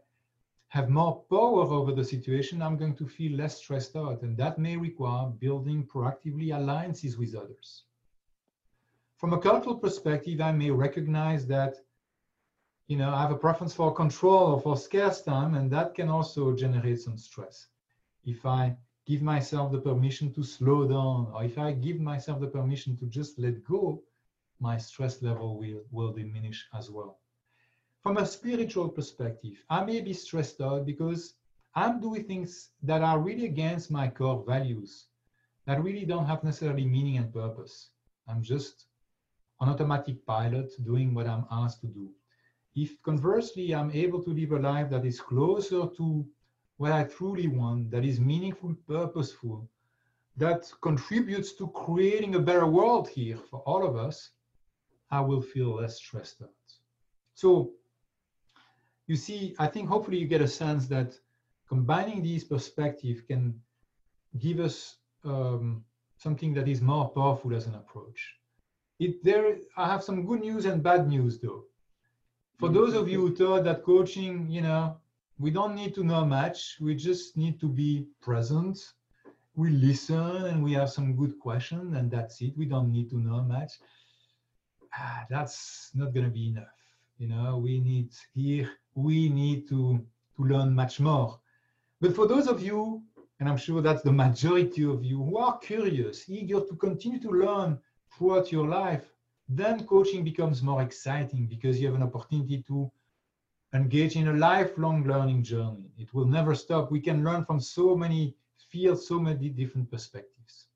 have 0.69 0.89
more 0.89 1.25
power 1.31 1.63
over 1.63 1.93
the 1.93 2.05
situation, 2.05 2.63
I'm 2.63 2.77
going 2.77 2.97
to 2.97 3.07
feel 3.07 3.37
less 3.37 3.59
stressed 3.59 3.97
out. 3.97 4.23
And 4.23 4.37
that 4.37 4.59
may 4.59 4.77
require 4.77 5.29
building 5.29 5.87
proactively 5.87 6.55
alliances 6.55 7.19
with 7.19 7.35
others. 7.35 7.85
From 9.17 9.33
a 9.33 9.39
cultural 9.39 9.77
perspective, 9.77 10.41
I 10.41 10.53
may 10.53 10.71
recognize 10.71 11.47
that 11.49 11.77
you 12.91 12.97
know, 12.97 13.15
I 13.15 13.23
have 13.23 13.31
a 13.31 13.37
preference 13.39 13.73
for 13.73 13.95
control 13.95 14.55
or 14.55 14.61
for 14.61 14.77
scarce 14.77 15.23
time, 15.23 15.55
and 15.55 15.71
that 15.71 15.95
can 15.95 16.09
also 16.09 16.57
generate 16.57 17.01
some 17.01 17.17
stress. 17.17 17.69
If 18.25 18.45
I 18.45 18.77
give 19.07 19.23
myself 19.23 19.71
the 19.71 19.79
permission 19.79 20.35
to 20.35 20.43
slow 20.43 20.89
down, 20.89 21.31
or 21.33 21.45
if 21.45 21.57
I 21.57 21.71
give 21.71 22.01
myself 22.01 22.41
the 22.41 22.49
permission 22.49 22.97
to 22.97 23.07
just 23.07 23.39
let 23.39 23.63
go, 23.63 24.03
my 24.59 24.77
stress 24.77 25.23
level 25.23 25.57
will, 25.57 25.85
will 25.93 26.13
diminish 26.13 26.67
as 26.77 26.91
well. 26.91 27.21
From 28.03 28.17
a 28.17 28.25
spiritual 28.25 28.89
perspective, 28.89 29.63
I 29.69 29.85
may 29.85 30.01
be 30.01 30.15
stressed 30.15 30.63
out 30.63 30.87
because 30.87 31.35
I'm 31.75 32.01
doing 32.01 32.25
things 32.25 32.71
that 32.83 33.03
are 33.03 33.21
really 33.21 33.45
against 33.45 33.91
my 33.91 34.09
core 34.09 34.43
values, 34.47 35.09
that 35.67 35.83
really 35.83 36.07
don't 36.07 36.25
have 36.25 36.43
necessarily 36.43 36.87
meaning 36.87 37.19
and 37.19 37.31
purpose. 37.31 37.91
I'm 38.27 38.43
just 38.43 38.87
an 39.61 39.69
automatic 39.69 40.25
pilot 40.25 40.73
doing 40.83 41.13
what 41.13 41.27
I'm 41.27 41.45
asked 41.51 41.83
to 41.83 41.89
do. 41.89 42.11
If 42.75 43.03
conversely, 43.03 43.75
I'm 43.75 43.91
able 43.91 44.23
to 44.23 44.31
live 44.31 44.53
a 44.53 44.59
life 44.59 44.89
that 44.91 45.05
is 45.05 45.21
closer 45.21 45.87
to 45.99 46.27
what 46.79 46.93
I 46.93 47.05
truly 47.05 47.49
want, 47.49 47.91
that 47.91 48.07
is 48.07 48.19
meaningful, 48.19 48.75
purposeful, 48.89 49.69
that 50.39 50.73
contributes 50.81 51.53
to 51.57 51.69
creating 51.69 52.35
a 52.35 52.41
better 52.41 52.67
world 52.67 53.11
here 53.11 53.37
for 53.37 53.61
all 53.67 53.87
of 53.87 53.97
us, 53.97 54.31
I 55.11 55.21
will 55.21 55.43
feel 55.43 55.75
less 55.75 55.97
stressed 55.99 56.41
out. 56.41 56.49
So 57.35 57.73
you 59.11 59.17
see, 59.17 59.57
I 59.59 59.67
think 59.67 59.89
hopefully 59.89 60.19
you 60.19 60.29
get 60.29 60.41
a 60.41 60.47
sense 60.47 60.87
that 60.87 61.19
combining 61.69 62.23
these 62.23 62.45
perspectives 62.45 63.23
can 63.23 63.61
give 64.39 64.61
us 64.61 64.99
um, 65.25 65.85
something 66.17 66.55
that 66.55 66.69
is 66.69 66.81
more 66.81 67.09
powerful 67.09 67.53
as 67.53 67.67
an 67.67 67.75
approach. 67.75 68.37
It, 69.01 69.25
there, 69.25 69.57
I 69.77 69.91
have 69.91 70.05
some 70.05 70.25
good 70.25 70.43
news 70.43 70.65
and 70.65 70.81
bad 70.81 71.09
news 71.09 71.41
though. 71.41 71.65
For 72.61 72.69
those 72.69 72.95
of 72.95 73.09
you 73.09 73.21
who 73.21 73.35
thought 73.35 73.65
that 73.65 73.83
coaching, 73.83 74.49
you 74.49 74.61
know, 74.61 74.97
we 75.41 75.51
don't 75.51 75.75
need 75.75 75.93
to 75.97 76.05
know 76.05 76.25
much. 76.25 76.77
We 76.81 76.95
just 76.95 77.37
need 77.37 77.59
to 77.63 77.69
be 77.69 78.07
present. 78.21 78.79
We 79.57 79.71
listen 79.71 80.45
and 80.51 80.63
we 80.63 80.73
have 80.75 80.91
some 80.91 81.17
good 81.17 81.37
questions, 81.41 81.97
and 81.97 82.13
that's 82.13 82.41
it. 82.43 82.57
We 82.57 82.67
don't 82.67 82.93
need 82.93 83.11
to 83.11 83.19
know 83.19 83.43
much. 83.43 83.73
Ah, 84.95 85.27
that's 85.29 85.91
not 85.95 86.15
going 86.15 86.27
to 86.27 86.31
be 86.31 86.51
enough. 86.51 86.80
You 87.21 87.29
know, 87.29 87.59
we 87.59 87.81
need 87.81 88.09
here, 88.35 88.71
we 88.95 89.29
need 89.29 89.69
to, 89.69 90.03
to 90.37 90.43
learn 90.43 90.75
much 90.75 91.01
more. 91.01 91.39
But 92.01 92.17
for 92.17 92.27
those 92.27 92.49
of 92.49 92.63
you, 92.63 93.03
and 93.39 93.47
I'm 93.47 93.59
sure 93.59 93.83
that's 93.83 94.01
the 94.01 94.11
majority 94.11 94.85
of 94.87 95.05
you 95.05 95.23
who 95.23 95.37
are 95.37 95.59
curious, 95.59 96.31
eager 96.31 96.61
to 96.61 96.77
continue 96.77 97.21
to 97.21 97.29
learn 97.29 97.79
throughout 98.17 98.51
your 98.51 98.67
life, 98.67 99.05
then 99.51 99.87
coaching 99.87 100.25
becomes 100.25 100.63
more 100.63 100.81
exciting 100.81 101.47
because 101.47 101.79
you 101.79 101.89
have 101.89 101.97
an 101.97 102.05
opportunity 102.05 102.65
to 102.69 102.91
engage 103.75 104.17
in 104.17 104.29
a 104.29 104.33
lifelong 104.33 105.05
learning 105.05 105.43
journey. 105.43 105.91
It 105.99 106.15
will 106.15 106.27
never 106.27 106.55
stop. 106.55 106.91
We 106.91 107.01
can 107.01 107.23
learn 107.23 107.45
from 107.45 107.61
so 107.61 107.95
many 107.95 108.35
fields, 108.71 109.07
so 109.07 109.21
many 109.21 109.51
different 109.51 109.91
perspectives. 109.91 110.69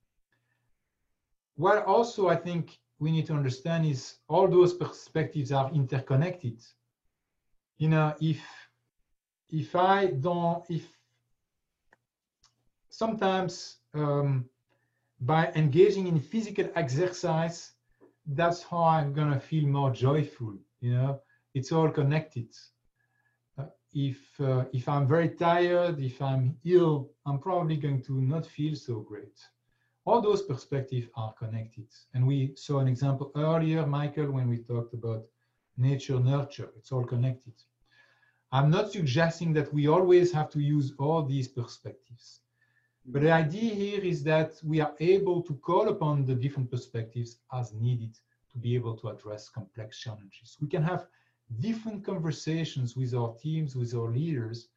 What 1.56 1.86
also 1.86 2.28
I 2.28 2.36
think 2.36 2.78
we 2.98 3.10
need 3.10 3.26
to 3.26 3.34
understand 3.34 3.86
is 3.86 4.16
all 4.28 4.48
those 4.48 4.74
perspectives 4.74 5.52
are 5.52 5.70
interconnected. 5.72 6.62
You 7.78 7.88
know, 7.88 8.14
if 8.20 8.40
if 9.50 9.76
I 9.76 10.06
don't, 10.06 10.64
if 10.70 10.86
sometimes 12.88 13.76
um, 13.94 14.48
by 15.20 15.52
engaging 15.54 16.06
in 16.06 16.20
physical 16.20 16.68
exercise, 16.74 17.72
that's 18.26 18.62
how 18.62 18.84
I'm 18.84 19.12
gonna 19.12 19.40
feel 19.40 19.66
more 19.66 19.90
joyful. 19.90 20.54
You 20.80 20.92
know, 20.92 21.20
it's 21.54 21.72
all 21.72 21.90
connected. 21.90 22.48
Uh, 23.58 23.66
if 23.92 24.18
uh, 24.40 24.64
if 24.72 24.88
I'm 24.88 25.06
very 25.06 25.30
tired, 25.30 26.00
if 26.00 26.22
I'm 26.22 26.56
ill, 26.64 27.10
I'm 27.26 27.38
probably 27.38 27.76
going 27.76 28.02
to 28.04 28.20
not 28.20 28.46
feel 28.46 28.74
so 28.74 29.00
great. 29.00 29.38
All 30.06 30.20
those 30.20 30.42
perspectives 30.42 31.08
are 31.16 31.32
connected, 31.32 31.86
and 32.12 32.26
we 32.26 32.54
saw 32.56 32.78
an 32.78 32.88
example 32.88 33.32
earlier, 33.36 33.86
Michael, 33.86 34.30
when 34.30 34.48
we 34.48 34.58
talked 34.58 34.92
about 34.92 35.24
nature 35.78 36.20
nurture. 36.20 36.70
It's 36.76 36.92
all 36.92 37.04
connected. 37.04 37.54
I'm 38.52 38.70
not 38.70 38.92
suggesting 38.92 39.52
that 39.54 39.72
we 39.72 39.88
always 39.88 40.30
have 40.32 40.50
to 40.50 40.60
use 40.60 40.92
all 40.98 41.24
these 41.24 41.48
perspectives. 41.48 42.40
But 43.06 43.22
the 43.22 43.32
idea 43.32 43.74
here 43.74 44.00
is 44.00 44.22
that 44.24 44.60
we 44.62 44.80
are 44.80 44.94
able 45.00 45.42
to 45.42 45.54
call 45.54 45.88
upon 45.88 46.24
the 46.24 46.34
different 46.34 46.70
perspectives 46.70 47.38
as 47.52 47.72
needed 47.72 48.14
to 48.52 48.58
be 48.58 48.74
able 48.74 48.96
to 48.98 49.08
address 49.08 49.48
complex 49.48 49.98
challenges. 49.98 50.56
We 50.60 50.68
can 50.68 50.82
have 50.82 51.06
different 51.60 52.04
conversations 52.04 52.96
with 52.96 53.14
our 53.14 53.34
teams, 53.34 53.74
with 53.74 53.94
our 53.94 54.10
leaders. 54.10 54.68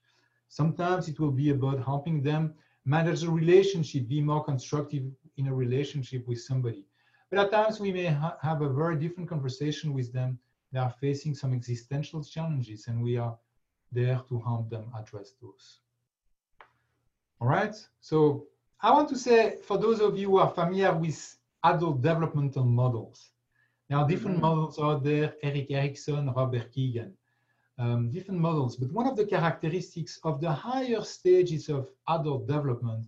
Sometimes 0.48 1.08
it 1.08 1.20
will 1.20 1.32
be 1.32 1.52
about 1.52 1.84
helping 1.84 2.22
them 2.22 2.56
manage 2.88 3.24
a 3.24 3.30
relationship, 3.30 4.08
be 4.08 4.22
more 4.22 4.44
constructive 4.44 5.04
in 5.36 5.48
a 5.48 5.54
relationship 5.54 6.26
with 6.26 6.40
somebody. 6.42 6.86
But 7.30 7.40
at 7.40 7.52
times 7.52 7.82
we 7.82 7.92
may 7.92 8.06
ha 8.06 8.38
have 8.42 8.62
a 8.62 8.70
very 8.70 8.96
different 8.96 9.30
conversation 9.30 9.94
with 9.94 10.14
them. 10.14 10.40
They 10.72 10.80
are 10.80 10.96
facing 11.02 11.36
some 11.36 11.54
existential 11.54 12.24
challenges 12.24 12.88
and 12.88 13.04
we 13.04 13.18
are 13.18 13.38
there 13.92 14.22
to 14.30 14.40
help 14.40 14.70
them 14.70 14.86
address 15.00 15.34
those. 15.42 15.66
All 17.42 17.50
right. 17.50 17.76
So 18.00 18.48
I 18.82 18.92
want 18.92 19.10
to 19.10 19.18
say, 19.18 19.58
for 19.68 19.78
those 19.78 20.00
of 20.00 20.18
you 20.18 20.28
who 20.32 20.38
are 20.38 20.50
familiar 20.62 20.94
with 20.94 21.20
adult 21.64 22.02
developmental 22.02 22.64
models, 22.64 23.32
there 23.90 23.98
are 24.00 24.08
different 24.08 24.38
mm 24.38 24.44
-hmm. 24.44 24.56
models 24.56 24.80
out 24.80 25.04
there, 25.04 25.28
Erik 25.48 25.70
Erikson, 25.72 26.24
Robert 26.38 26.68
Kegan, 26.74 27.12
um, 27.78 28.10
different 28.10 28.40
models. 28.40 28.76
But 28.76 28.92
one 28.92 29.08
of 29.08 29.16
the 29.16 29.26
characteristics 29.26 30.20
of 30.24 30.42
the 30.42 30.52
higher 30.52 31.02
stages 31.04 31.70
of 31.70 31.90
adult 32.08 32.48
development 32.48 33.06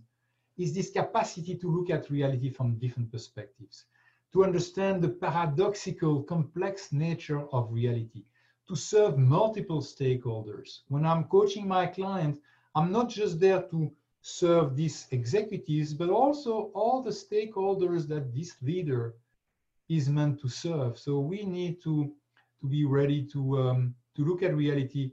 is 0.58 0.72
this 0.74 0.90
capacity 0.90 1.54
to 1.56 1.70
look 1.70 1.90
at 1.90 2.10
reality 2.10 2.50
from 2.50 2.78
different 2.78 3.10
perspectives, 3.10 3.86
to 4.32 4.44
understand 4.44 5.02
the 5.02 5.08
paradoxical, 5.08 6.22
complex 6.22 6.92
nature 6.92 7.42
of 7.52 7.72
reality, 7.72 8.24
to 8.68 8.76
serve 8.76 9.18
multiple 9.18 9.80
stakeholders. 9.80 10.80
When 10.88 11.04
I'm 11.04 11.24
coaching 11.24 11.66
my 11.66 11.86
client, 11.86 12.38
I'm 12.74 12.92
not 12.92 13.08
just 13.08 13.40
there 13.40 13.62
to 13.62 13.90
serve 14.22 14.76
these 14.76 15.06
executives, 15.10 15.94
but 15.94 16.10
also 16.10 16.70
all 16.74 17.02
the 17.02 17.10
stakeholders 17.10 18.06
that 18.08 18.34
this 18.34 18.56
leader 18.62 19.14
is 19.88 20.08
meant 20.08 20.40
to 20.42 20.48
serve. 20.48 20.98
So 20.98 21.18
we 21.18 21.44
need 21.44 21.82
to, 21.82 22.12
to 22.60 22.66
be 22.66 22.84
ready 22.84 23.24
to, 23.32 23.58
um, 23.58 23.94
to 24.20 24.26
look 24.26 24.42
at 24.42 24.54
reality 24.54 25.12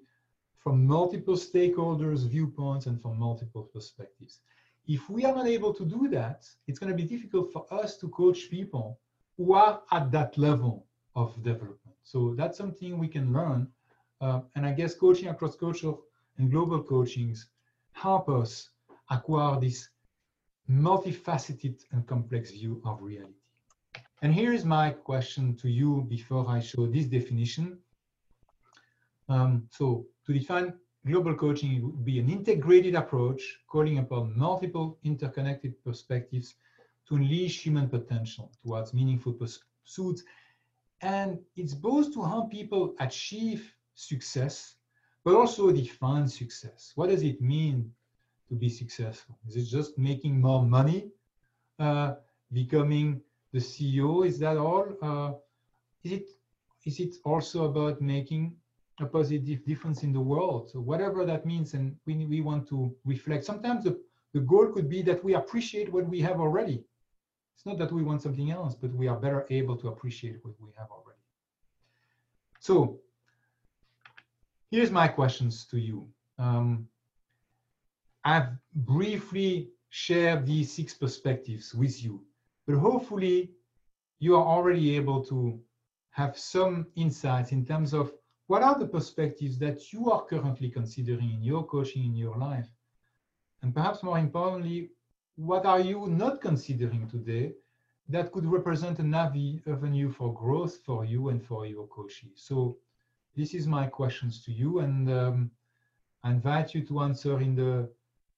from 0.57 0.85
multiple 0.85 1.35
stakeholders' 1.35 2.27
viewpoints 2.27 2.87
and 2.87 3.01
from 3.01 3.17
multiple 3.17 3.69
perspectives. 3.73 4.41
If 4.85 5.09
we 5.09 5.23
are 5.23 5.33
not 5.33 5.47
able 5.47 5.73
to 5.73 5.85
do 5.85 6.09
that, 6.09 6.45
it's 6.67 6.79
going 6.79 6.91
to 6.91 7.03
be 7.03 7.07
difficult 7.15 7.53
for 7.53 7.65
us 7.71 7.97
to 7.97 8.09
coach 8.09 8.49
people 8.49 8.99
who 9.37 9.53
are 9.53 9.81
at 9.91 10.11
that 10.11 10.37
level 10.37 10.85
of 11.15 11.41
development. 11.41 11.97
So 12.03 12.35
that's 12.35 12.57
something 12.57 12.97
we 12.97 13.07
can 13.07 13.31
learn. 13.31 13.69
Uh, 14.19 14.41
and 14.55 14.65
I 14.65 14.73
guess 14.73 14.93
coaching 14.93 15.29
across 15.29 15.55
cultural 15.55 16.03
and 16.37 16.51
global 16.51 16.83
coachings 16.83 17.47
help 17.93 18.27
us 18.27 18.69
acquire 19.09 19.59
this 19.59 19.89
multifaceted 20.69 21.77
and 21.91 22.05
complex 22.07 22.51
view 22.51 22.81
of 22.83 23.01
reality. 23.01 23.33
And 24.21 24.33
here 24.33 24.51
is 24.51 24.65
my 24.65 24.89
question 24.89 25.55
to 25.57 25.69
you 25.69 26.05
before 26.09 26.49
I 26.49 26.59
show 26.59 26.87
this 26.87 27.05
definition. 27.05 27.77
Um, 29.29 29.67
so 29.71 30.05
to 30.25 30.33
define 30.33 30.73
global 31.05 31.35
coaching, 31.35 31.75
it 31.75 31.83
would 31.83 32.05
be 32.05 32.19
an 32.19 32.29
integrated 32.29 32.95
approach 32.95 33.41
calling 33.67 33.99
upon 33.99 34.37
multiple 34.37 34.97
interconnected 35.03 35.81
perspectives 35.83 36.55
to 37.07 37.15
unleash 37.15 37.63
human 37.63 37.89
potential 37.89 38.51
towards 38.61 38.93
meaningful 38.93 39.33
pursuits. 39.33 40.23
And 41.01 41.39
it's 41.55 41.73
both 41.73 42.13
to 42.13 42.23
help 42.23 42.51
people 42.51 42.95
achieve 42.99 43.73
success, 43.95 44.75
but 45.23 45.35
also 45.35 45.71
define 45.71 46.27
success. 46.27 46.91
What 46.95 47.09
does 47.09 47.23
it 47.23 47.41
mean 47.41 47.91
to 48.49 48.55
be 48.55 48.69
successful? 48.69 49.37
Is 49.47 49.55
it 49.55 49.65
just 49.65 49.97
making 49.97 50.41
more 50.41 50.63
money, 50.63 51.11
uh, 51.79 52.15
becoming 52.51 53.21
the 53.53 53.59
CEO? 53.59 54.25
Is 54.25 54.39
that 54.39 54.57
all? 54.57 54.87
Uh, 55.01 55.33
is 56.03 56.11
it 56.11 56.27
is 56.85 56.99
it 56.99 57.15
also 57.25 57.65
about 57.65 58.01
making 58.01 58.55
a 58.99 59.05
positive 59.05 59.63
difference 59.65 60.03
in 60.03 60.11
the 60.11 60.19
world? 60.19 60.69
So 60.71 60.79
whatever 60.79 61.25
that 61.25 61.45
means, 61.45 61.73
and 61.73 61.95
we 62.05 62.25
we 62.25 62.41
want 62.41 62.67
to 62.69 62.95
reflect. 63.05 63.45
Sometimes 63.45 63.83
the 63.83 63.99
the 64.33 64.39
goal 64.41 64.67
could 64.67 64.89
be 64.89 65.01
that 65.03 65.23
we 65.23 65.35
appreciate 65.35 65.91
what 65.91 66.07
we 66.07 66.19
have 66.21 66.39
already. 66.39 66.83
It's 67.55 67.65
not 67.65 67.77
that 67.79 67.91
we 67.91 68.03
want 68.03 68.21
something 68.21 68.51
else, 68.51 68.75
but 68.75 68.93
we 68.93 69.07
are 69.07 69.19
better 69.19 69.47
able 69.49 69.77
to 69.77 69.87
appreciate 69.87 70.37
what 70.43 70.53
we 70.59 70.71
have 70.77 70.89
already. 70.91 71.23
So 72.59 72.99
here's 74.69 74.91
my 74.91 75.07
questions 75.07 75.65
to 75.71 75.79
you. 75.79 76.07
Um, 76.37 76.87
I've 78.23 78.49
briefly 78.75 79.69
shared 79.89 80.45
these 80.45 80.71
six 80.71 80.93
perspectives 80.93 81.73
with 81.73 82.03
you, 82.03 82.23
but 82.67 82.75
hopefully 82.75 83.51
you 84.19 84.35
are 84.35 84.45
already 84.45 84.95
able 84.95 85.23
to 85.25 85.59
have 86.11 86.37
some 86.37 86.87
insights 86.95 87.51
in 87.51 87.65
terms 87.65 87.93
of 87.93 88.11
what 88.47 88.63
are 88.63 88.79
the 88.79 88.87
perspectives 88.87 89.57
that 89.59 89.93
you 89.93 90.09
are 90.09 90.23
currently 90.25 90.69
considering 90.69 91.31
in 91.31 91.43
your 91.43 91.65
coaching 91.65 92.05
in 92.05 92.15
your 92.15 92.37
life? 92.37 92.69
And 93.61 93.73
perhaps 93.73 94.03
more 94.03 94.17
importantly, 94.17 94.89
what 95.35 95.65
are 95.65 95.81
you 95.81 96.07
not 96.07 96.41
considering 96.41 97.07
today 97.07 97.53
that 98.09 98.31
could 98.31 98.45
represent 98.45 98.99
a 98.99 99.01
an 99.01 99.13
avenue 99.13 100.09
for 100.11 100.33
growth 100.33 100.79
for 100.85 101.05
you 101.05 101.29
and 101.29 101.45
for 101.45 101.65
your 101.65 101.87
coachee? 101.87 102.31
So 102.35 102.77
this 103.35 103.53
is 103.53 103.67
my 103.67 103.85
questions 103.87 104.43
to 104.45 104.51
you 104.51 104.79
and 104.79 105.11
um, 105.11 105.51
I 106.23 106.31
invite 106.31 106.73
you 106.73 106.85
to 106.87 107.01
answer 107.01 107.39
in 107.39 107.55
the 107.55 107.89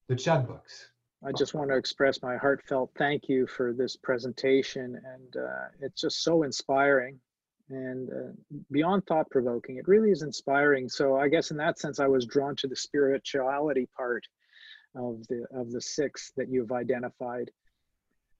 the 0.07 0.15
chat 0.15 0.47
box. 0.47 0.89
I 1.23 1.31
just 1.31 1.53
want 1.53 1.69
to 1.69 1.77
express 1.77 2.21
my 2.21 2.35
heartfelt 2.37 2.91
thank 2.97 3.29
you 3.29 3.45
for 3.45 3.73
this 3.73 3.95
presentation, 3.95 4.99
and 5.13 5.35
uh, 5.37 5.67
it's 5.81 6.01
just 6.01 6.23
so 6.23 6.43
inspiring 6.43 7.19
and 7.69 8.09
uh, 8.09 8.57
beyond 8.71 9.05
thought 9.05 9.29
provoking. 9.29 9.77
It 9.77 9.87
really 9.87 10.11
is 10.11 10.23
inspiring. 10.23 10.89
So 10.89 11.17
I 11.17 11.27
guess 11.27 11.51
in 11.51 11.57
that 11.57 11.79
sense, 11.79 11.99
I 11.99 12.07
was 12.07 12.25
drawn 12.25 12.55
to 12.57 12.67
the 12.67 12.75
spirituality 12.75 13.87
part 13.95 14.25
of 14.95 15.25
the 15.27 15.45
of 15.53 15.71
the 15.71 15.81
six 15.81 16.31
that 16.35 16.49
you've 16.49 16.71
identified, 16.71 17.51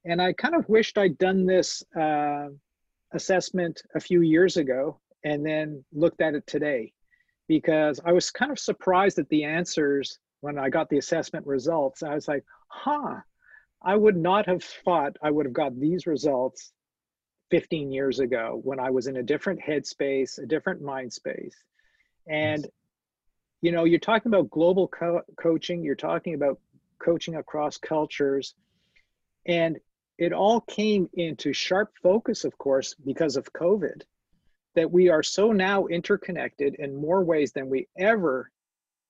and 0.06 0.22
I 0.22 0.34
kind 0.34 0.56
of 0.56 0.68
wished 0.68 0.98
I'd 0.98 1.18
done 1.18 1.46
this 1.46 1.84
uh, 2.00 2.48
assessment 3.14 3.82
a 3.96 4.00
few 4.00 4.22
years 4.22 4.58
ago 4.58 5.00
and 5.24 5.46
then 5.46 5.84
looked 5.94 6.22
at 6.22 6.34
it 6.34 6.48
today, 6.48 6.94
because 7.48 8.00
I 8.06 8.12
was 8.14 8.32
kind 8.32 8.52
of 8.52 8.60
surprised 8.60 9.20
at 9.20 9.30
the 9.30 9.44
answers 9.44 10.18
when 10.42 10.58
I 10.58 10.70
got 10.70 10.90
the 10.90 10.98
assessment 10.98 11.46
results, 11.46 12.02
I 12.02 12.16
was 12.16 12.28
like, 12.28 12.46
huh, 12.70 13.18
I 13.84 13.96
would 13.96 14.16
not 14.16 14.46
have 14.46 14.64
thought 14.64 15.18
I 15.22 15.30
would 15.30 15.46
have 15.46 15.54
got 15.54 15.78
these 15.78 16.08
results 16.08 16.72
15 17.50 17.92
years 17.92 18.20
ago 18.20 18.60
when 18.64 18.80
I 18.80 18.90
was 18.90 19.08
in 19.08 19.18
a 19.18 19.24
different 19.24 19.60
headspace, 19.62 20.38
a 20.42 20.46
different 20.46 20.82
mind 20.82 21.12
space. 21.12 21.56
And, 22.28 22.64
yes. 22.64 22.72
you 23.62 23.72
know, 23.72 23.86
you're 23.86 24.00
talking 24.00 24.32
about 24.32 24.50
global 24.50 24.88
co 24.88 25.22
coaching, 25.38 25.84
you're 25.84 25.96
talking 25.96 26.34
about 26.36 26.60
coaching 27.00 27.36
across 27.36 27.78
cultures. 27.78 28.54
And 29.46 29.80
it 30.18 30.34
all 30.34 30.62
came 30.62 31.10
into 31.14 31.54
sharp 31.54 31.94
focus, 32.04 32.44
of 32.44 32.58
course, 32.58 32.94
because 33.06 33.38
of 33.38 33.52
COVID, 33.54 34.02
that 34.76 34.92
we 34.92 35.10
are 35.10 35.24
so 35.24 35.52
now 35.52 35.88
interconnected 35.88 36.76
in 36.76 36.96
more 36.96 37.24
ways 37.24 37.54
than 37.54 37.70
we 37.70 37.88
ever 37.98 38.52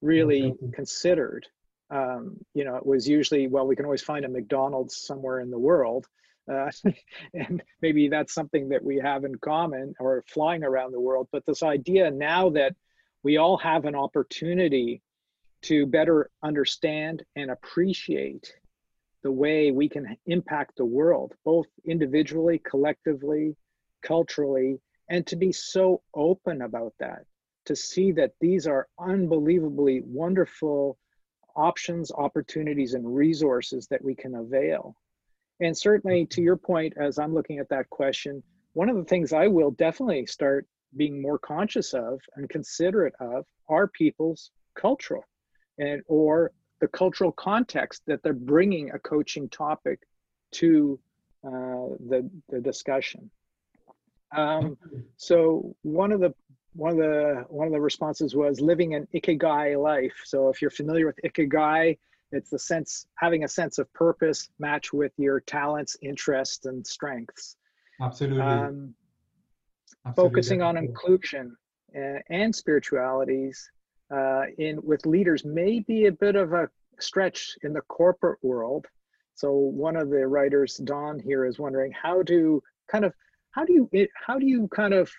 really 0.02 0.54
considered. 0.74 1.48
Um, 1.90 2.38
you 2.54 2.64
know, 2.64 2.76
it 2.76 2.86
was 2.86 3.08
usually, 3.08 3.48
well, 3.48 3.66
we 3.66 3.76
can 3.76 3.86
always 3.86 4.04
find 4.04 4.24
a 4.24 4.30
McDonald's 4.30 4.96
somewhere 4.96 5.40
in 5.40 5.50
the 5.50 5.60
world. 5.60 6.08
Uh, 6.50 6.72
and 7.34 7.62
maybe 7.82 8.10
that's 8.10 8.34
something 8.34 8.70
that 8.70 8.84
we 8.84 8.98
have 8.98 9.24
in 9.24 9.36
common 9.36 9.94
or 10.00 10.24
flying 10.28 10.64
around 10.64 10.92
the 10.92 11.00
world. 11.00 11.28
But 11.32 11.46
this 11.46 11.64
idea 11.64 12.10
now 12.12 12.50
that 12.52 12.76
we 13.24 13.38
all 13.38 13.58
have 13.58 13.86
an 13.86 13.96
opportunity 13.96 15.02
to 15.62 15.86
better 15.86 16.30
understand 16.42 17.24
and 17.36 17.52
appreciate 17.52 18.54
the 19.24 19.32
way 19.32 19.72
we 19.72 19.90
can 19.90 20.16
impact 20.26 20.78
the 20.78 20.86
world, 20.86 21.34
both 21.44 21.68
individually, 21.86 22.60
collectively, 22.60 23.56
culturally, 24.02 24.80
and 25.10 25.28
to 25.28 25.36
be 25.36 25.52
so 25.52 26.02
open 26.14 26.62
about 26.62 26.94
that, 27.00 27.26
to 27.66 27.76
see 27.76 28.14
that 28.14 28.32
these 28.40 28.66
are 28.68 28.88
unbelievably 28.98 30.02
wonderful 30.06 30.98
options, 31.56 32.12
opportunities, 32.12 32.94
and 32.94 33.14
resources 33.14 33.88
that 33.88 34.04
we 34.04 34.16
can 34.16 34.36
avail. 34.36 34.96
And 35.62 35.78
certainly, 35.78 36.26
to 36.28 36.42
your 36.42 36.56
point, 36.56 36.94
as 36.98 37.20
I'm 37.20 37.34
looking 37.34 37.60
at 37.60 37.70
that 37.70 37.90
question, 37.90 38.42
one 38.74 38.90
of 38.90 38.96
the 38.96 39.04
things 39.04 39.34
I 39.34 39.48
will 39.48 39.72
definitely 39.72 40.26
start 40.26 40.66
being 40.96 41.22
more 41.22 41.38
conscious 41.38 41.94
of 41.94 42.20
and 42.36 42.50
considerate 42.50 43.14
of 43.20 43.46
are 43.68 43.88
people's 43.88 44.52
cultural 44.76 45.26
and 45.78 46.02
or 46.08 46.52
the 46.80 46.88
cultural 46.88 47.32
context 47.32 48.04
that 48.08 48.24
they're 48.24 48.34
bringing 48.34 48.92
a 48.92 49.00
coaching 49.00 49.50
topic 49.50 50.00
to 50.52 51.00
uh, 51.46 51.96
the 52.10 52.30
the 52.50 52.60
discussion. 52.60 53.30
Um, 54.36 54.78
so 55.18 55.76
one 55.82 56.12
of 56.12 56.20
the 56.20 56.34
one 56.74 56.92
of 56.92 56.98
the 56.98 57.46
one 57.50 57.68
of 57.68 57.74
the 57.74 57.82
responses 57.82 58.36
was 58.36 58.62
living 58.62 58.94
an 58.94 59.08
ikigai 59.14 59.82
life. 59.82 60.22
So 60.26 60.50
if 60.50 60.62
you're 60.62 60.72
familiar 60.72 61.06
with 61.08 61.20
ikigai, 61.26 61.98
it's 62.32 62.50
the 62.50 62.60
sense 62.60 63.08
having 63.16 63.44
a 63.44 63.48
sense 63.48 63.80
of 63.80 63.92
purpose 63.94 64.50
match 64.60 64.94
with 64.94 65.12
your 65.18 65.40
talents, 65.40 65.98
interests, 66.02 66.66
and 66.66 66.86
strengths. 66.86 67.56
Absolutely. 68.02 68.42
Um, 68.42 68.94
Absolutely. 70.06 70.30
Focusing 70.30 70.62
on 70.62 70.78
inclusion 70.78 71.56
and, 71.94 72.22
and 72.30 72.56
spiritualities 72.56 73.70
uh, 74.14 74.44
in 74.58 74.80
with 74.84 75.06
leaders 75.06 75.44
may 75.44 75.80
be 75.80 76.06
a 76.06 76.12
bit 76.12 76.36
of 76.36 76.54
a 76.54 76.70
stretch 77.00 77.58
in 77.64 77.74
the 77.74 77.82
corporate 77.82 78.40
world. 78.42 78.86
So 79.36 79.52
one 79.52 79.96
of 79.96 80.10
the 80.10 80.28
writers, 80.28 80.78
Don 80.78 81.20
here, 81.20 81.46
is 81.46 81.60
wondering 81.60 81.92
how 81.92 82.24
to 82.24 82.62
kind 82.90 83.06
of 83.06 83.14
how 83.52 83.66
do 83.66 83.74
you 83.74 84.08
how 84.14 84.40
do 84.40 84.46
you 84.46 84.68
kind 84.68 84.94
of 84.94 85.12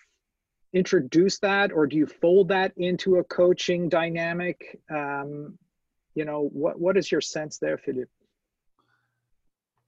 introduce 0.73 1.39
that 1.41 1.73
or 1.73 1.87
do 1.87 1.97
you 1.97 2.07
fold 2.07 2.49
that 2.49 2.73
into 2.77 3.17
a 3.17 3.25
coaching 3.25 3.89
dynamic? 3.89 4.81
Um, 4.91 5.59
you 6.15 6.25
know, 6.25 6.49
what 6.53 6.81
what 6.81 6.97
is 6.97 7.11
your 7.11 7.21
sense 7.21 7.59
there, 7.59 7.79
Philippe? 7.79 8.11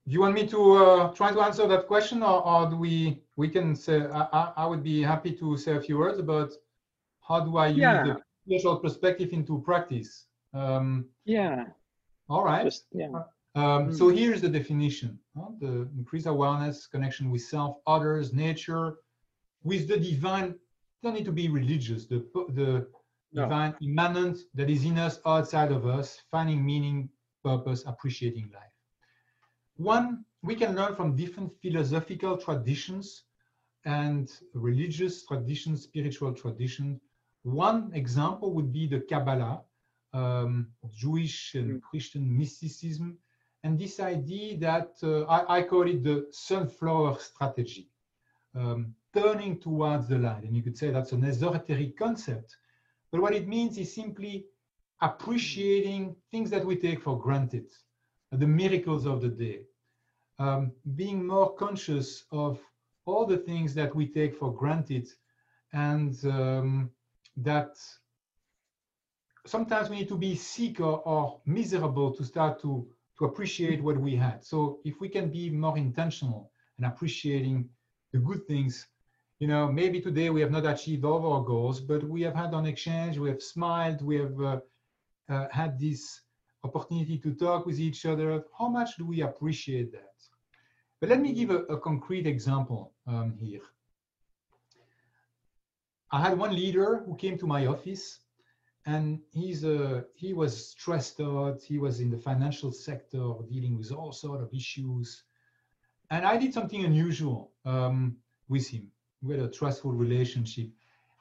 Do 0.05 0.13
you 0.13 0.19
want 0.19 0.35
me 0.35 0.45
to 0.47 0.75
uh, 0.75 1.13
try 1.13 1.31
to 1.31 1.41
answer 1.41 1.65
that 1.67 1.87
question, 1.87 2.23
or, 2.23 2.45
or 2.45 2.69
do 2.69 2.75
we 2.75 3.21
we 3.37 3.47
can 3.49 3.75
say? 3.75 4.01
I, 4.01 4.51
I 4.57 4.65
would 4.65 4.83
be 4.83 5.01
happy 5.01 5.31
to 5.33 5.57
say 5.57 5.75
a 5.75 5.81
few 5.81 5.97
words 5.97 6.19
about 6.19 6.51
how 7.27 7.39
do 7.39 7.57
I 7.57 7.67
use 7.67 7.77
yeah. 7.77 8.03
the 8.03 8.21
spiritual 8.45 8.77
perspective 8.77 9.31
into 9.31 9.61
practice. 9.61 10.25
Um, 10.53 11.05
yeah. 11.25 11.65
All 12.29 12.43
right. 12.43 12.65
Just, 12.65 12.85
yeah. 12.91 13.07
Um, 13.55 13.89
mm. 13.89 13.97
So 13.97 14.09
here's 14.09 14.41
the 14.41 14.49
definition: 14.49 15.19
the 15.59 15.87
increased 15.97 16.27
awareness, 16.27 16.87
connection 16.87 17.29
with 17.29 17.41
self, 17.41 17.77
others, 17.87 18.33
nature, 18.33 18.97
with 19.63 19.87
the 19.87 19.97
divine. 19.97 20.55
Don't 21.01 21.13
need 21.13 21.25
to 21.25 21.31
be 21.31 21.47
religious. 21.49 22.05
The 22.05 22.25
the 22.49 22.87
no. 23.33 23.43
divine 23.43 23.75
immanent 23.81 24.39
that 24.53 24.69
is 24.69 24.85
in 24.85 24.97
us, 24.97 25.19
outside 25.25 25.71
of 25.71 25.85
us, 25.85 26.21
finding 26.31 26.65
meaning, 26.65 27.09
purpose, 27.43 27.83
appreciating 27.85 28.49
life. 28.53 28.71
One, 29.75 30.25
we 30.41 30.55
can 30.55 30.75
learn 30.75 30.95
from 30.95 31.15
different 31.15 31.51
philosophical 31.61 32.37
traditions 32.37 33.23
and 33.85 34.29
religious 34.53 35.25
traditions, 35.25 35.83
spiritual 35.83 36.33
traditions. 36.33 36.99
One 37.43 37.91
example 37.93 38.53
would 38.53 38.71
be 38.71 38.87
the 38.87 39.01
Kabbalah, 39.01 39.61
um, 40.13 40.67
Jewish 40.91 41.55
and 41.55 41.71
mm. 41.71 41.81
Christian 41.81 42.37
mysticism, 42.37 43.17
and 43.63 43.79
this 43.79 43.99
idea 43.99 44.57
that 44.57 44.91
uh, 45.03 45.23
I, 45.23 45.59
I, 45.59 45.63
call 45.63 45.87
it 45.89 46.03
the 46.03 46.27
sunflower 46.31 47.17
strategy, 47.19 47.89
um, 48.55 48.93
turning 49.13 49.59
towards 49.59 50.07
the 50.07 50.17
light. 50.17 50.43
And 50.43 50.55
you 50.55 50.61
could 50.61 50.77
say 50.77 50.91
that's 50.91 51.13
an 51.13 51.23
esoteric 51.23 51.97
concept, 51.97 52.57
but 53.13 53.21
what 53.21 53.35
it 53.35 53.47
means 53.47 53.77
is 53.77 53.93
simply 53.93 54.47
appreciating 54.99 56.15
things 56.31 56.49
that 56.49 56.65
we 56.65 56.75
take 56.75 56.99
for 56.99 57.15
granted, 57.19 57.67
the 58.31 58.47
miracles 58.47 59.05
of 59.05 59.21
the 59.21 59.27
day, 59.29 59.59
um, 60.39 60.71
being 60.95 61.23
more 61.23 61.53
conscious 61.53 62.23
of 62.31 62.59
all 63.05 63.27
the 63.27 63.37
things 63.37 63.75
that 63.75 63.93
we 63.95 64.07
take 64.07 64.33
for 64.33 64.51
granted 64.51 65.07
and 65.73 66.25
um, 66.25 66.89
that 67.37 67.77
sometimes 69.45 69.91
we 69.91 69.97
need 69.97 70.07
to 70.07 70.17
be 70.17 70.33
sick 70.35 70.79
or, 70.79 71.07
or, 71.07 71.39
miserable 71.45 72.11
to 72.15 72.23
start 72.23 72.59
to, 72.63 72.87
to 73.19 73.25
appreciate 73.25 73.83
what 73.83 73.97
we 73.97 74.15
had. 74.15 74.43
So 74.43 74.79
if 74.85 74.99
we 74.99 75.07
can 75.07 75.29
be 75.29 75.51
more 75.51 75.77
intentional 75.77 76.51
and 76.77 76.87
appreciating 76.87 77.69
the 78.11 78.17
good 78.17 78.47
things 78.47 78.87
you 79.43 79.49
know, 79.49 79.69
maybe 79.69 79.99
today 79.99 80.29
we 80.29 80.39
have 80.39 80.51
not 80.51 80.65
achieved 80.65 81.03
all 81.03 81.33
our 81.33 81.43
goals, 81.43 81.81
but 81.81 82.01
we 82.01 82.21
have 82.21 82.33
had 82.33 82.53
an 82.53 82.65
exchange, 82.65 83.17
we 83.17 83.27
have 83.27 83.43
smiled, 83.43 84.01
we 84.01 84.15
have 84.15 84.39
uh, 84.39 84.59
uh, 85.27 85.47
had 85.51 85.77
this 85.77 86.21
opportunity 86.63 87.17
to 87.17 87.33
talk 87.33 87.65
with 87.65 87.77
each 87.77 88.05
other. 88.05 88.45
How 88.57 88.69
much 88.69 88.95
do 88.95 89.05
we 89.05 89.19
appreciate 89.19 89.91
that? 89.91 90.15
But 91.01 91.09
let 91.09 91.19
me 91.19 91.33
give 91.33 91.49
a, 91.49 91.57
a 91.75 91.77
concrete 91.77 92.25
example 92.25 92.93
um, 93.05 93.35
here. 93.37 93.65
I 96.09 96.21
had 96.21 96.37
one 96.37 96.55
leader 96.55 97.03
who 97.05 97.13
came 97.17 97.37
to 97.39 97.45
my 97.45 97.65
office 97.65 98.19
and 98.85 99.19
he's 99.33 99.65
a, 99.65 100.05
he 100.15 100.31
was 100.33 100.69
stressed 100.69 101.19
out. 101.19 101.61
He 101.61 101.79
was 101.79 101.99
in 101.99 102.09
the 102.09 102.17
financial 102.29 102.71
sector 102.71 103.25
dealing 103.51 103.77
with 103.77 103.91
all 103.91 104.13
sort 104.13 104.41
of 104.41 104.53
issues. 104.53 105.25
And 106.11 106.25
I 106.25 106.37
did 106.37 106.53
something 106.53 106.85
unusual 106.85 107.51
um, 107.65 108.15
with 108.47 108.69
him 108.69 108.92
we 109.23 109.35
had 109.35 109.43
a 109.43 109.49
trustful 109.49 109.91
relationship. 109.91 110.67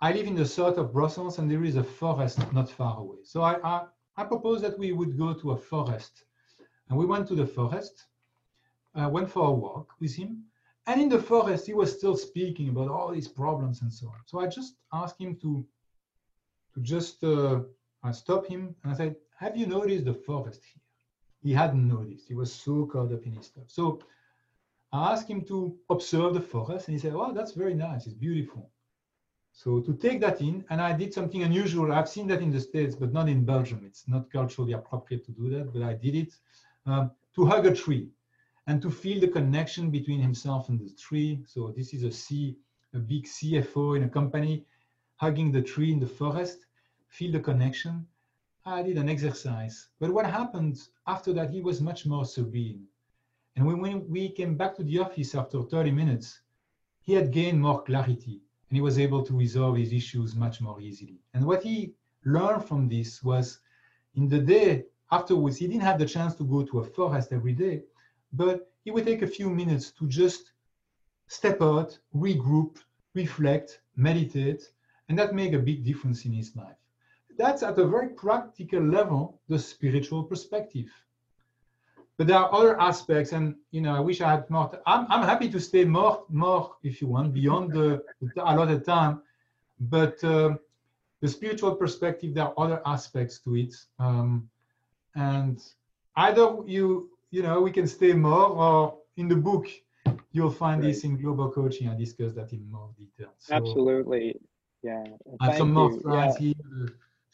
I 0.01 0.13
live 0.13 0.27
in 0.27 0.35
the 0.35 0.45
south 0.45 0.79
of 0.79 0.93
Brussels 0.93 1.39
and 1.39 1.51
there 1.51 1.65
is 1.65 1.77
a 1.77 1.85
forest 1.85 2.41
not 2.53 2.69
far 2.69 2.99
away. 2.99 3.19
So 3.23 3.43
I, 3.43 3.55
I, 3.63 3.85
I 4.17 4.25
proposed 4.25 4.65
that 4.65 4.79
we 4.79 4.93
would 4.93 5.17
go 5.17 5.33
to 5.33 5.53
a 5.53 5.57
forest. 5.57 6.25
And 6.89 6.99
we 6.99 7.07
went 7.07 7.29
to 7.29 7.35
the 7.35 7.47
forest, 7.47 8.07
uh, 8.95 9.09
went 9.09 9.31
for 9.31 9.47
a 9.47 9.53
walk 9.53 9.95
with 10.01 10.15
him. 10.15 10.45
And 10.87 11.01
in 11.01 11.09
the 11.09 11.23
forest, 11.23 11.67
he 11.67 11.75
was 11.75 11.97
still 11.97 12.17
speaking 12.17 12.69
about 12.69 12.89
all 12.89 13.13
these 13.13 13.29
problems 13.29 13.83
and 13.83 13.93
so 13.93 14.09
on. 14.09 14.21
So 14.27 14.41
I 14.41 14.49
just 14.49 14.75
asked 14.93 15.21
him 15.21 15.37
to, 15.37 15.65
to 16.75 16.81
just 16.81 17.23
uh, 17.23 17.61
I 18.03 18.11
stopped 18.11 18.49
him 18.49 18.75
and 18.83 18.93
I 18.93 18.97
said, 18.97 19.17
have 19.39 19.57
you 19.57 19.67
noticed 19.67 20.05
the 20.05 20.15
forest 20.15 20.63
here? 20.65 20.83
He 21.43 21.53
hadn't 21.53 21.87
noticed. 21.87 22.27
He 22.29 22.35
was 22.35 22.53
so 22.53 22.87
caught 22.87 23.13
up 23.13 23.25
in 23.25 23.33
his 23.33 23.47
stuff. 23.47 23.65
So 23.69 24.01
I 24.93 25.13
asked 25.13 25.29
him 25.29 25.43
to 25.47 25.77
observe 25.89 26.35
the 26.35 26.41
forest, 26.41 26.89
and 26.89 26.95
he 26.95 27.01
said, 27.01 27.15
"Oh, 27.15 27.33
that's 27.33 27.53
very 27.53 27.75
nice. 27.75 28.07
It's 28.07 28.15
beautiful." 28.15 28.71
So 29.53 29.81
to 29.81 29.95
take 29.95 30.21
that 30.21 30.41
in, 30.41 30.65
and 30.71 30.81
I 30.81 30.93
did 30.97 31.13
something 31.13 31.43
unusual. 31.43 31.93
I've 31.93 32.09
seen 32.09 32.27
that 32.29 32.43
in 32.43 32.51
the 32.51 32.61
States, 32.61 32.95
but 32.95 33.13
not 33.13 33.29
in 33.29 33.45
Belgium. 33.45 33.83
It's 33.85 34.09
not 34.09 34.31
culturally 34.31 34.73
appropriate 34.73 35.25
to 35.27 35.33
do 35.33 35.51
that, 35.51 35.73
but 35.73 35.83
I 35.83 35.95
did 35.95 36.15
it 36.15 36.35
um, 36.87 37.11
to 37.35 37.45
hug 37.47 37.67
a 37.67 37.75
tree 37.75 38.09
and 38.67 38.81
to 38.83 38.91
feel 38.91 39.21
the 39.21 39.29
connection 39.29 39.91
between 39.91 40.21
himself 40.21 40.69
and 40.69 40.79
the 40.79 40.91
tree. 40.91 41.43
So 41.47 41.73
this 41.77 41.93
is 41.93 42.03
a 42.05 42.13
C, 42.13 42.57
a 42.95 42.99
big 42.99 43.25
CFO 43.25 43.97
in 43.97 44.05
a 44.05 44.09
company, 44.09 44.65
hugging 45.17 45.53
the 45.53 45.63
tree 45.63 45.93
in 45.93 46.01
the 46.01 46.07
forest, 46.07 46.67
feel 47.09 47.33
the 47.33 47.41
connection. 47.41 48.07
I 48.65 48.83
did 48.83 48.97
an 48.97 49.09
exercise. 49.09 49.89
But 49.99 50.13
what 50.13 50.27
happened 50.27 50.79
after 51.07 51.33
that, 51.35 51.51
he 51.51 51.61
was 51.61 51.81
much 51.81 52.07
more 52.07 52.25
serene. 52.25 52.87
And 53.57 53.67
when 53.67 54.09
we 54.09 54.31
came 54.31 54.57
back 54.57 54.77
to 54.77 54.83
the 54.83 54.99
office 54.99 55.35
after 55.35 55.63
30 55.63 55.91
minutes, 55.91 56.41
he 57.03 57.13
had 57.13 57.33
gained 57.33 57.61
more 57.61 57.83
clarity 57.83 58.41
and 58.69 58.77
he 58.77 58.81
was 58.81 58.99
able 58.99 59.23
to 59.23 59.37
resolve 59.37 59.77
his 59.77 59.93
issues 59.93 60.35
much 60.35 60.61
more 60.61 60.81
easily. 60.81 61.21
And 61.35 61.45
what 61.45 61.63
he 61.63 61.95
learned 62.25 62.65
from 62.65 62.89
this 62.89 63.23
was 63.23 63.59
in 64.15 64.29
the 64.29 64.39
day 64.39 64.87
afterwards, 65.11 65.59
he 65.59 65.67
didn't 65.67 65.83
have 65.83 65.99
the 65.99 66.07
chance 66.07 66.35
to 66.37 66.45
go 66.45 66.65
to 66.65 66.79
a 66.79 66.85
forest 66.85 67.33
every 67.33 67.53
day, 67.53 67.83
but 68.33 68.73
he 68.85 68.91
would 68.91 69.05
take 69.05 69.23
a 69.23 69.27
few 69.27 69.51
minutes 69.51 69.91
to 69.93 70.07
just 70.09 70.53
step 71.27 71.61
out, 71.61 71.99
regroup, 72.15 72.79
reflect, 73.15 73.81
meditate, 73.97 74.73
and 75.09 75.19
that 75.19 75.35
made 75.35 75.55
a 75.55 75.59
big 75.59 75.85
difference 75.85 76.25
in 76.25 76.33
his 76.33 76.57
life. 76.57 76.77
That's 77.37 77.63
at 77.63 77.79
a 77.79 77.87
very 77.87 78.09
practical 78.09 78.83
level, 78.83 79.41
the 79.49 79.59
spiritual 79.59 80.25
perspective 80.25 80.91
but 82.19 82.27
there 82.27 82.37
are 82.37 82.53
other 82.55 82.81
aspects 82.81 83.33
and 83.33 83.55
you 83.71 83.81
know 83.81 83.95
i 83.95 84.01
wish 84.01 84.21
i 84.21 84.31
had 84.31 84.49
more 84.51 84.71
i'm, 84.87 85.07
I'm 85.11 85.27
happy 85.27 85.49
to 85.51 85.61
stay 85.61 85.85
more 85.85 86.25
more 86.29 86.77
if 86.83 87.01
you 87.01 87.09
want 87.09 87.33
beyond 87.33 87.73
the, 87.73 88.03
the 88.35 88.43
of 88.43 88.85
time 88.85 89.23
but 89.81 90.23
uh, 90.23 90.55
the 91.21 91.29
spiritual 91.29 91.75
perspective 91.75 92.35
there 92.35 92.45
are 92.45 92.55
other 92.57 92.83
aspects 92.87 93.39
to 93.41 93.57
it 93.57 93.75
um, 93.99 94.49
and 95.15 95.63
either 96.17 96.57
you 96.67 97.11
you 97.31 97.43
know 97.43 97.61
we 97.61 97.71
can 97.71 97.87
stay 97.87 98.13
more 98.13 98.49
or 98.49 98.99
in 99.17 99.29
the 99.29 99.37
book 99.37 99.67
you'll 100.33 100.51
find 100.51 100.83
right. 100.83 100.89
this 100.89 101.05
in 101.05 101.21
global 101.21 101.51
coaching. 101.51 101.89
I 101.89 101.97
discuss 101.97 102.33
that 102.33 102.53
in 102.53 102.69
more 102.71 102.91
detail. 102.99 103.33
So 103.39 103.55
Absolutely. 103.55 104.41
Yeah. 104.83 105.05
Have 105.41 105.59
some 105.59 105.73
more 105.73 105.93
yeah. 106.05 106.33
here. 106.39 106.55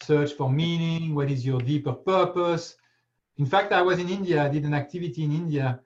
Search 0.02 0.32
for 0.32 0.50
meaning. 0.50 1.14
What 1.14 1.30
is 1.30 1.46
your 1.46 1.60
deeper 1.60 1.92
purpose? 1.92 2.76
In 3.38 3.46
fact, 3.46 3.72
I 3.72 3.82
was 3.82 3.98
in 3.98 4.08
India. 4.08 4.44
I 4.44 4.48
did 4.48 4.64
an 4.64 4.74
activity 4.74 5.24
in 5.24 5.32
India 5.32 5.80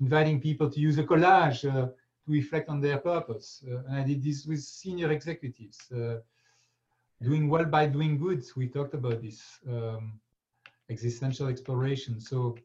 inviting 0.00 0.40
people 0.40 0.68
to 0.70 0.80
use 0.80 0.98
a 0.98 1.04
collage 1.04 1.64
uh, 1.64 1.86
to 1.86 2.28
reflect 2.28 2.68
on 2.68 2.80
their 2.80 2.98
purpose. 2.98 3.64
Uh, 3.66 3.78
and 3.88 3.96
I 3.96 4.04
did 4.04 4.22
this 4.22 4.44
with 4.44 4.60
senior 4.60 5.10
executives. 5.12 5.78
Uh, 5.90 6.18
doing 7.22 7.48
well 7.48 7.64
by 7.64 7.86
doing 7.86 8.18
good. 8.18 8.44
We 8.56 8.68
talked 8.68 8.94
about 8.94 9.22
this 9.22 9.40
um, 9.68 10.20
existential 10.90 11.48
exploration. 11.48 12.20
So 12.20 12.56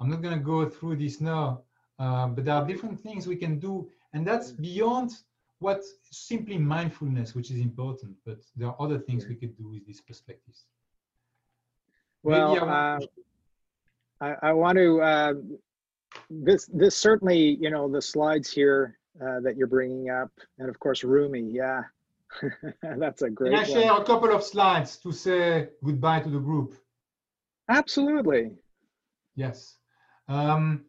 I'm 0.00 0.10
not 0.10 0.22
going 0.22 0.36
to 0.36 0.44
go 0.44 0.68
through 0.68 0.96
this 0.96 1.20
now, 1.20 1.62
uh, 1.98 2.26
but 2.28 2.44
there 2.44 2.54
are 2.54 2.66
different 2.66 2.98
things 2.98 3.26
we 3.26 3.36
can 3.36 3.58
do. 3.58 3.88
And 4.12 4.26
that's 4.26 4.50
beyond 4.50 5.12
what 5.60 5.82
simply 6.10 6.58
mindfulness, 6.58 7.34
which 7.34 7.50
is 7.50 7.60
important, 7.60 8.16
but 8.24 8.38
there 8.56 8.68
are 8.68 8.76
other 8.80 8.98
things 8.98 9.26
we 9.26 9.36
could 9.36 9.56
do 9.56 9.68
with 9.68 9.86
these 9.86 10.00
perspectives. 10.00 10.64
Well, 12.22 12.68
uh, 12.68 12.98
I, 14.20 14.34
I, 14.42 14.52
want 14.52 14.76
to, 14.76 15.00
uh, 15.00 15.34
this, 16.28 16.66
this 16.72 16.96
certainly, 16.96 17.56
you 17.60 17.70
know, 17.70 17.88
the 17.88 18.02
slides 18.02 18.50
here 18.50 18.98
uh, 19.20 19.40
that 19.40 19.56
you're 19.56 19.66
bringing 19.66 20.10
up, 20.10 20.30
and 20.58 20.68
of 20.68 20.78
course, 20.78 21.04
Rumi, 21.04 21.40
yeah, 21.40 21.82
that's 22.82 23.22
a 23.22 23.30
great 23.30 23.52
Can 23.52 23.60
I 23.60 23.64
share 23.64 23.92
a 23.92 24.04
couple 24.04 24.32
of 24.32 24.42
slides 24.42 24.96
to 24.98 25.12
say 25.12 25.70
goodbye 25.84 26.20
to 26.20 26.28
the 26.28 26.38
group? 26.38 26.74
Absolutely. 27.68 28.52
Yes. 29.34 29.76
Um, 30.28 30.84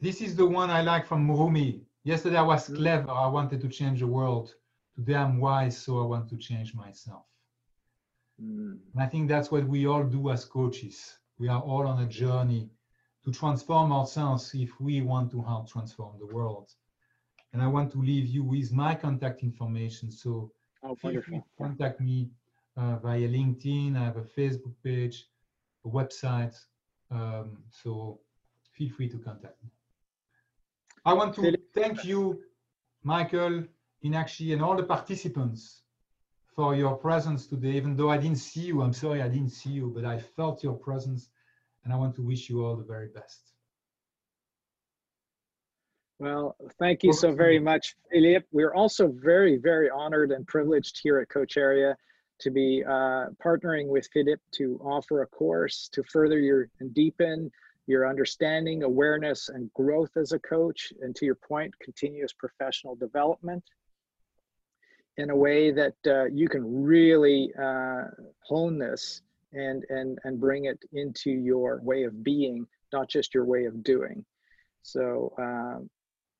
this 0.00 0.20
is 0.20 0.34
the 0.34 0.46
one 0.46 0.70
I 0.70 0.82
like 0.82 1.06
from 1.06 1.30
Rumi. 1.30 1.82
Yesterday 2.04 2.36
I 2.36 2.42
was 2.42 2.68
mm. 2.68 2.76
clever. 2.76 3.10
I 3.10 3.26
wanted 3.26 3.60
to 3.60 3.68
change 3.68 4.00
the 4.00 4.06
world. 4.06 4.54
Today 4.96 5.14
I'm 5.14 5.38
wise, 5.38 5.76
so 5.78 6.02
I 6.02 6.06
want 6.06 6.28
to 6.30 6.36
change 6.36 6.74
myself. 6.74 7.24
Mm. 8.42 8.78
And 8.92 9.02
I 9.02 9.06
think 9.06 9.28
that's 9.28 9.50
what 9.50 9.64
we 9.66 9.86
all 9.86 10.04
do 10.04 10.30
as 10.30 10.44
coaches. 10.44 11.18
We 11.40 11.48
are 11.48 11.62
all 11.62 11.86
on 11.86 12.02
a 12.02 12.06
journey 12.06 12.68
to 13.24 13.32
transform 13.32 13.92
ourselves 13.92 14.50
if 14.54 14.78
we 14.78 15.00
want 15.00 15.30
to 15.30 15.40
help 15.42 15.72
transform 15.72 16.18
the 16.18 16.26
world. 16.26 16.68
And 17.54 17.62
I 17.62 17.66
want 17.66 17.90
to 17.92 17.98
leave 18.02 18.26
you 18.26 18.44
with 18.44 18.70
my 18.72 18.94
contact 18.94 19.42
information. 19.42 20.10
So 20.10 20.52
oh, 20.82 20.94
feel 20.94 21.22
free 21.22 21.38
to 21.38 21.44
contact 21.56 21.98
me 21.98 22.28
uh, 22.76 22.96
via 22.96 23.26
LinkedIn. 23.26 23.96
I 23.96 24.04
have 24.04 24.18
a 24.18 24.22
Facebook 24.38 24.74
page, 24.84 25.28
a 25.86 25.88
website. 25.88 26.56
Um, 27.10 27.62
so 27.70 28.20
feel 28.76 28.90
free 28.90 29.08
to 29.08 29.18
contact 29.18 29.56
me. 29.64 29.70
I 31.06 31.14
want 31.14 31.34
to 31.36 31.56
thank 31.74 32.04
you, 32.04 32.38
Michael, 33.02 33.64
Meenakshi, 34.04 34.52
and 34.52 34.62
all 34.62 34.76
the 34.76 34.82
participants 34.82 35.84
for 36.54 36.74
your 36.74 36.96
presence 36.96 37.46
today. 37.46 37.72
Even 37.72 37.96
though 37.96 38.10
I 38.10 38.16
didn't 38.16 38.38
see 38.38 38.60
you, 38.60 38.82
I'm 38.82 38.92
sorry 38.92 39.22
I 39.22 39.28
didn't 39.28 39.50
see 39.50 39.70
you, 39.70 39.92
but 39.94 40.04
I 40.04 40.18
felt 40.18 40.62
your 40.62 40.74
presence, 40.74 41.28
and 41.84 41.92
I 41.92 41.96
want 41.96 42.14
to 42.16 42.22
wish 42.22 42.48
you 42.48 42.64
all 42.64 42.76
the 42.76 42.84
very 42.84 43.08
best. 43.08 43.40
Well, 46.18 46.54
thank 46.78 47.02
you 47.02 47.14
so 47.14 47.32
very 47.32 47.58
much, 47.58 47.94
Philippe. 48.12 48.46
We're 48.52 48.74
also 48.74 49.08
very, 49.08 49.56
very 49.56 49.88
honored 49.88 50.32
and 50.32 50.46
privileged 50.46 51.00
here 51.02 51.18
at 51.18 51.28
Coacharya 51.28 51.94
to 52.40 52.50
be 52.50 52.84
uh, 52.86 53.26
partnering 53.42 53.86
with 53.86 54.06
Philippe 54.12 54.42
to 54.52 54.78
offer 54.84 55.22
a 55.22 55.26
course 55.26 55.88
to 55.92 56.02
further 56.02 56.38
your 56.38 56.68
and 56.80 56.92
deepen 56.92 57.50
your 57.86 58.06
understanding, 58.06 58.82
awareness, 58.82 59.48
and 59.48 59.72
growth 59.72 60.10
as 60.16 60.32
a 60.32 60.38
coach, 60.38 60.92
and 61.00 61.16
to 61.16 61.24
your 61.24 61.34
point, 61.34 61.74
continuous 61.80 62.32
professional 62.32 62.94
development 62.94 63.64
in 65.20 65.30
a 65.30 65.36
way 65.36 65.70
that 65.70 65.94
uh, 66.06 66.24
you 66.24 66.48
can 66.48 66.82
really 66.82 67.52
uh, 67.60 68.04
hone 68.40 68.78
this 68.78 69.20
and, 69.52 69.84
and, 69.90 70.18
and 70.24 70.40
bring 70.40 70.64
it 70.64 70.78
into 70.92 71.30
your 71.30 71.80
way 71.82 72.04
of 72.04 72.24
being, 72.24 72.66
not 72.92 73.08
just 73.08 73.34
your 73.34 73.44
way 73.44 73.66
of 73.66 73.82
doing. 73.82 74.24
So, 74.82 75.34
um, 75.38 75.90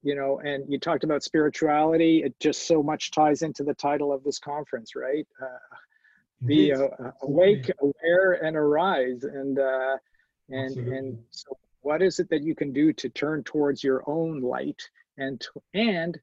you 0.03 0.15
know, 0.15 0.41
and 0.41 0.65
you 0.67 0.79
talked 0.79 1.05
about 1.05 1.23
spirituality. 1.23 2.23
It 2.25 2.35
just 2.41 2.67
so 2.67 2.83
much 2.83 3.11
ties 3.11 3.43
into 3.43 3.63
the 3.65 3.75
title 3.75 4.13
of 4.15 4.25
this 4.25 4.39
conference, 4.39 4.97
right? 4.97 5.27
Uh, 5.41 5.77
be 6.47 6.73
uh, 6.73 6.89
awake, 7.23 7.71
aware, 7.83 8.33
and 8.43 8.57
arise. 8.57 9.25
And 9.25 9.59
uh, 9.59 9.97
and 10.49 10.71
Absolutely. 10.71 10.97
and 10.97 11.19
so, 11.29 11.59
what 11.83 12.01
is 12.01 12.19
it 12.19 12.31
that 12.31 12.43
you 12.43 12.55
can 12.55 12.73
do 12.73 12.95
to 12.95 13.11
turn 13.11 13.43
towards 13.43 13.85
your 13.85 14.03
own 14.07 14.41
light 14.41 14.81
and 15.19 15.39
to, 15.43 15.63
and 15.75 16.19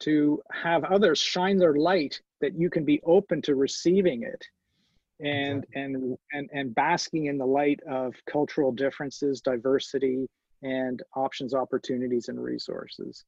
to 0.00 0.42
have 0.52 0.84
others 0.84 1.18
shine 1.18 1.56
their 1.56 1.74
light 1.74 2.20
that 2.40 2.58
you 2.58 2.70
can 2.70 2.84
be 2.84 3.00
open 3.04 3.42
to 3.42 3.54
receiving 3.54 4.22
it 4.22 4.44
and 5.20 5.64
exactly. 5.64 5.82
and 5.82 6.18
and 6.32 6.50
and 6.52 6.74
basking 6.74 7.26
in 7.26 7.38
the 7.38 7.46
light 7.46 7.80
of 7.88 8.14
cultural 8.26 8.72
differences 8.72 9.40
diversity 9.40 10.28
and 10.62 11.02
options, 11.14 11.54
opportunities, 11.54 12.28
and 12.28 12.42
resources. 12.42 13.24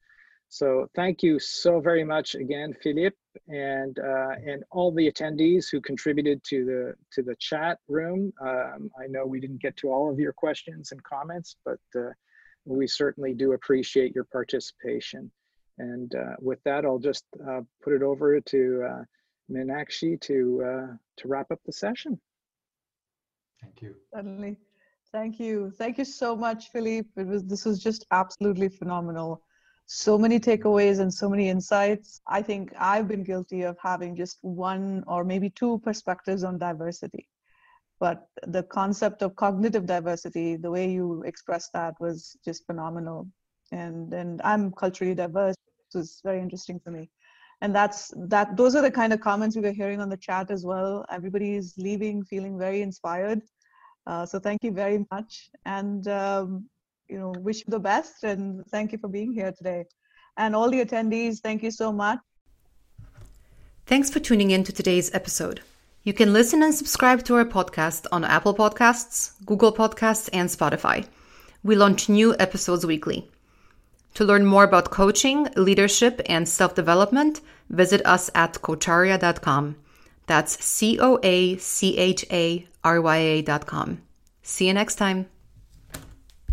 So 0.51 0.89
thank 0.95 1.23
you 1.23 1.39
so 1.39 1.79
very 1.79 2.05
much 2.05 2.35
again, 2.35 2.75
Philippe, 2.83 3.17
and 3.49 3.99
uh, 3.99 4.35
and 4.47 4.65
all 4.71 4.91
the 4.91 5.11
attendees 5.11 5.67
who 5.71 5.81
contributed 5.81 6.43
to 6.45 6.65
the 6.65 6.95
to 7.13 7.23
the 7.23 7.37
chat 7.39 7.79
room. 7.87 8.33
Um, 8.41 8.91
I 8.99 9.07
know 9.09 9.27
we 9.27 9.41
didn't 9.41 9.61
get 9.61 9.77
to 9.79 9.93
all 9.93 10.11
of 10.11 10.19
your 10.19 10.33
questions 10.33 10.93
and 10.93 11.03
comments, 11.03 11.57
but 11.67 11.81
uh, 11.95 12.11
we 12.65 12.87
certainly 12.87 13.35
do 13.35 13.53
appreciate 13.53 14.15
your 14.15 14.25
participation. 14.25 15.31
And 15.79 16.15
uh, 16.15 16.37
with 16.41 16.63
that, 16.65 16.85
I'll 16.85 16.99
just 16.99 17.25
uh, 17.49 17.61
put 17.83 17.93
it 17.93 18.03
over 18.03 18.41
to 18.41 18.83
uh, 18.83 19.03
Meenakshi 19.51 20.21
to 20.23 20.63
uh, 20.65 20.97
to 21.19 21.29
wrap 21.29 21.51
up 21.51 21.61
the 21.65 21.73
session. 21.73 22.21
Thank 23.63 23.83
you. 23.83 23.95
Certainly. 24.15 24.57
Thank 25.13 25.41
you. 25.41 25.71
Thank 25.71 25.99
you 25.99 26.05
so 26.05 26.37
much, 26.37 26.71
Philippe. 26.71 27.09
It 27.17 27.27
was 27.27 27.45
this 27.45 27.65
was 27.65 27.83
just 27.83 28.07
absolutely 28.11 28.69
phenomenal. 28.69 29.43
So 29.87 30.19
many 30.19 30.39
takeaways 30.39 31.01
and 31.01 31.13
so 31.13 31.31
many 31.31 31.49
insights. 31.49 32.21
I 32.27 32.43
think 32.43 32.73
I've 32.79 33.09
been 33.09 33.25
guilty 33.25 33.63
of 33.63 33.79
having 33.83 34.15
just 34.17 34.39
one 34.43 35.03
or 35.07 35.25
maybe 35.25 35.49
two 35.49 35.79
perspectives 35.79 36.45
on 36.45 36.59
diversity. 36.59 37.27
But 37.99 38.29
the 38.47 38.63
concept 38.65 39.23
of 39.23 39.35
cognitive 39.35 39.87
diversity, 39.87 40.57
the 40.57 40.71
way 40.71 40.91
you 40.91 41.23
expressed 41.25 41.73
that 41.73 41.95
was 42.01 42.37
just 42.45 42.67
phenomenal. 42.67 43.29
And 43.73 44.13
and 44.13 44.43
I'm 44.45 44.73
culturally 44.73 45.15
diverse, 45.15 45.57
it's 45.95 46.21
very 46.23 46.41
interesting 46.41 46.81
for 46.81 46.91
me. 46.91 47.11
And 47.61 47.75
that's 47.75 48.13
that 48.17 48.57
those 48.57 48.77
are 48.77 48.83
the 48.83 48.91
kind 48.91 49.13
of 49.13 49.21
comments 49.21 49.57
we 49.57 49.63
were 49.63 49.73
hearing 49.73 50.01
on 50.01 50.09
the 50.09 50.17
chat 50.17 50.51
as 50.51 50.65
well. 50.65 51.05
Everybody 51.11 51.57
is 51.57 51.75
leaving 51.77 52.23
feeling 52.25 52.59
very 52.59 52.83
inspired 52.83 53.43
uh, 54.09 54.25
so 54.25 54.39
thank 54.39 54.65
you 54.65 54.73
very 54.73 55.05
much, 55.11 55.51
and 55.67 56.09
um, 56.09 56.65
you 57.09 57.19
know, 57.19 57.31
wish 57.41 57.59
you 57.59 57.67
the 57.69 57.79
best, 57.79 58.25
and 58.25 58.67
thank 58.69 58.91
you 58.91 58.99
for 58.99 59.09
being 59.09 59.33
here 59.33 59.53
today. 59.53 59.85
And 60.39 60.57
all 60.57 60.71
the 60.71 60.83
attendees, 60.83 61.41
thank 61.41 61.63
you 61.63 61.71
so 61.71 61.93
much. 61.93 62.19
Thanks 63.85 64.09
for 64.09 64.19
tuning 64.19 64.51
in 64.51 64.65
to 64.65 64.73
today's 64.73 65.15
episode. 65.15 65.61
You 66.05 66.15
can 66.15 66.33
listen 66.33 66.63
and 66.63 66.75
subscribe 66.75 67.23
to 67.25 67.35
our 67.35 67.45
podcast 67.45 68.07
on 68.11 68.25
Apple 68.25 68.55
Podcasts, 68.55 69.33
Google 69.45 69.75
Podcasts, 69.75 70.31
and 70.33 70.49
Spotify. 70.49 71.07
We 71.63 71.77
launch 71.77 72.09
new 72.09 72.35
episodes 72.39 72.87
weekly. 72.87 73.31
To 74.15 74.25
learn 74.25 74.45
more 74.47 74.65
about 74.65 74.91
coaching, 74.91 75.49
leadership, 75.57 76.21
and 76.27 76.49
self 76.49 76.75
development, 76.75 77.41
visit 77.71 78.05
us 78.05 78.31
at 78.35 78.55
coacharya.com. 78.55 79.77
That's 80.27 80.63
C 80.65 80.99
O 81.01 81.19
A 81.23 81.57
C 81.57 81.97
H 81.97 82.25
A 82.31 82.67
R 82.85 83.01
Y 83.01 83.17
A.com. 83.17 84.03
See 84.43 84.67
you 84.67 84.75
next 84.75 84.97
time. 84.97 85.27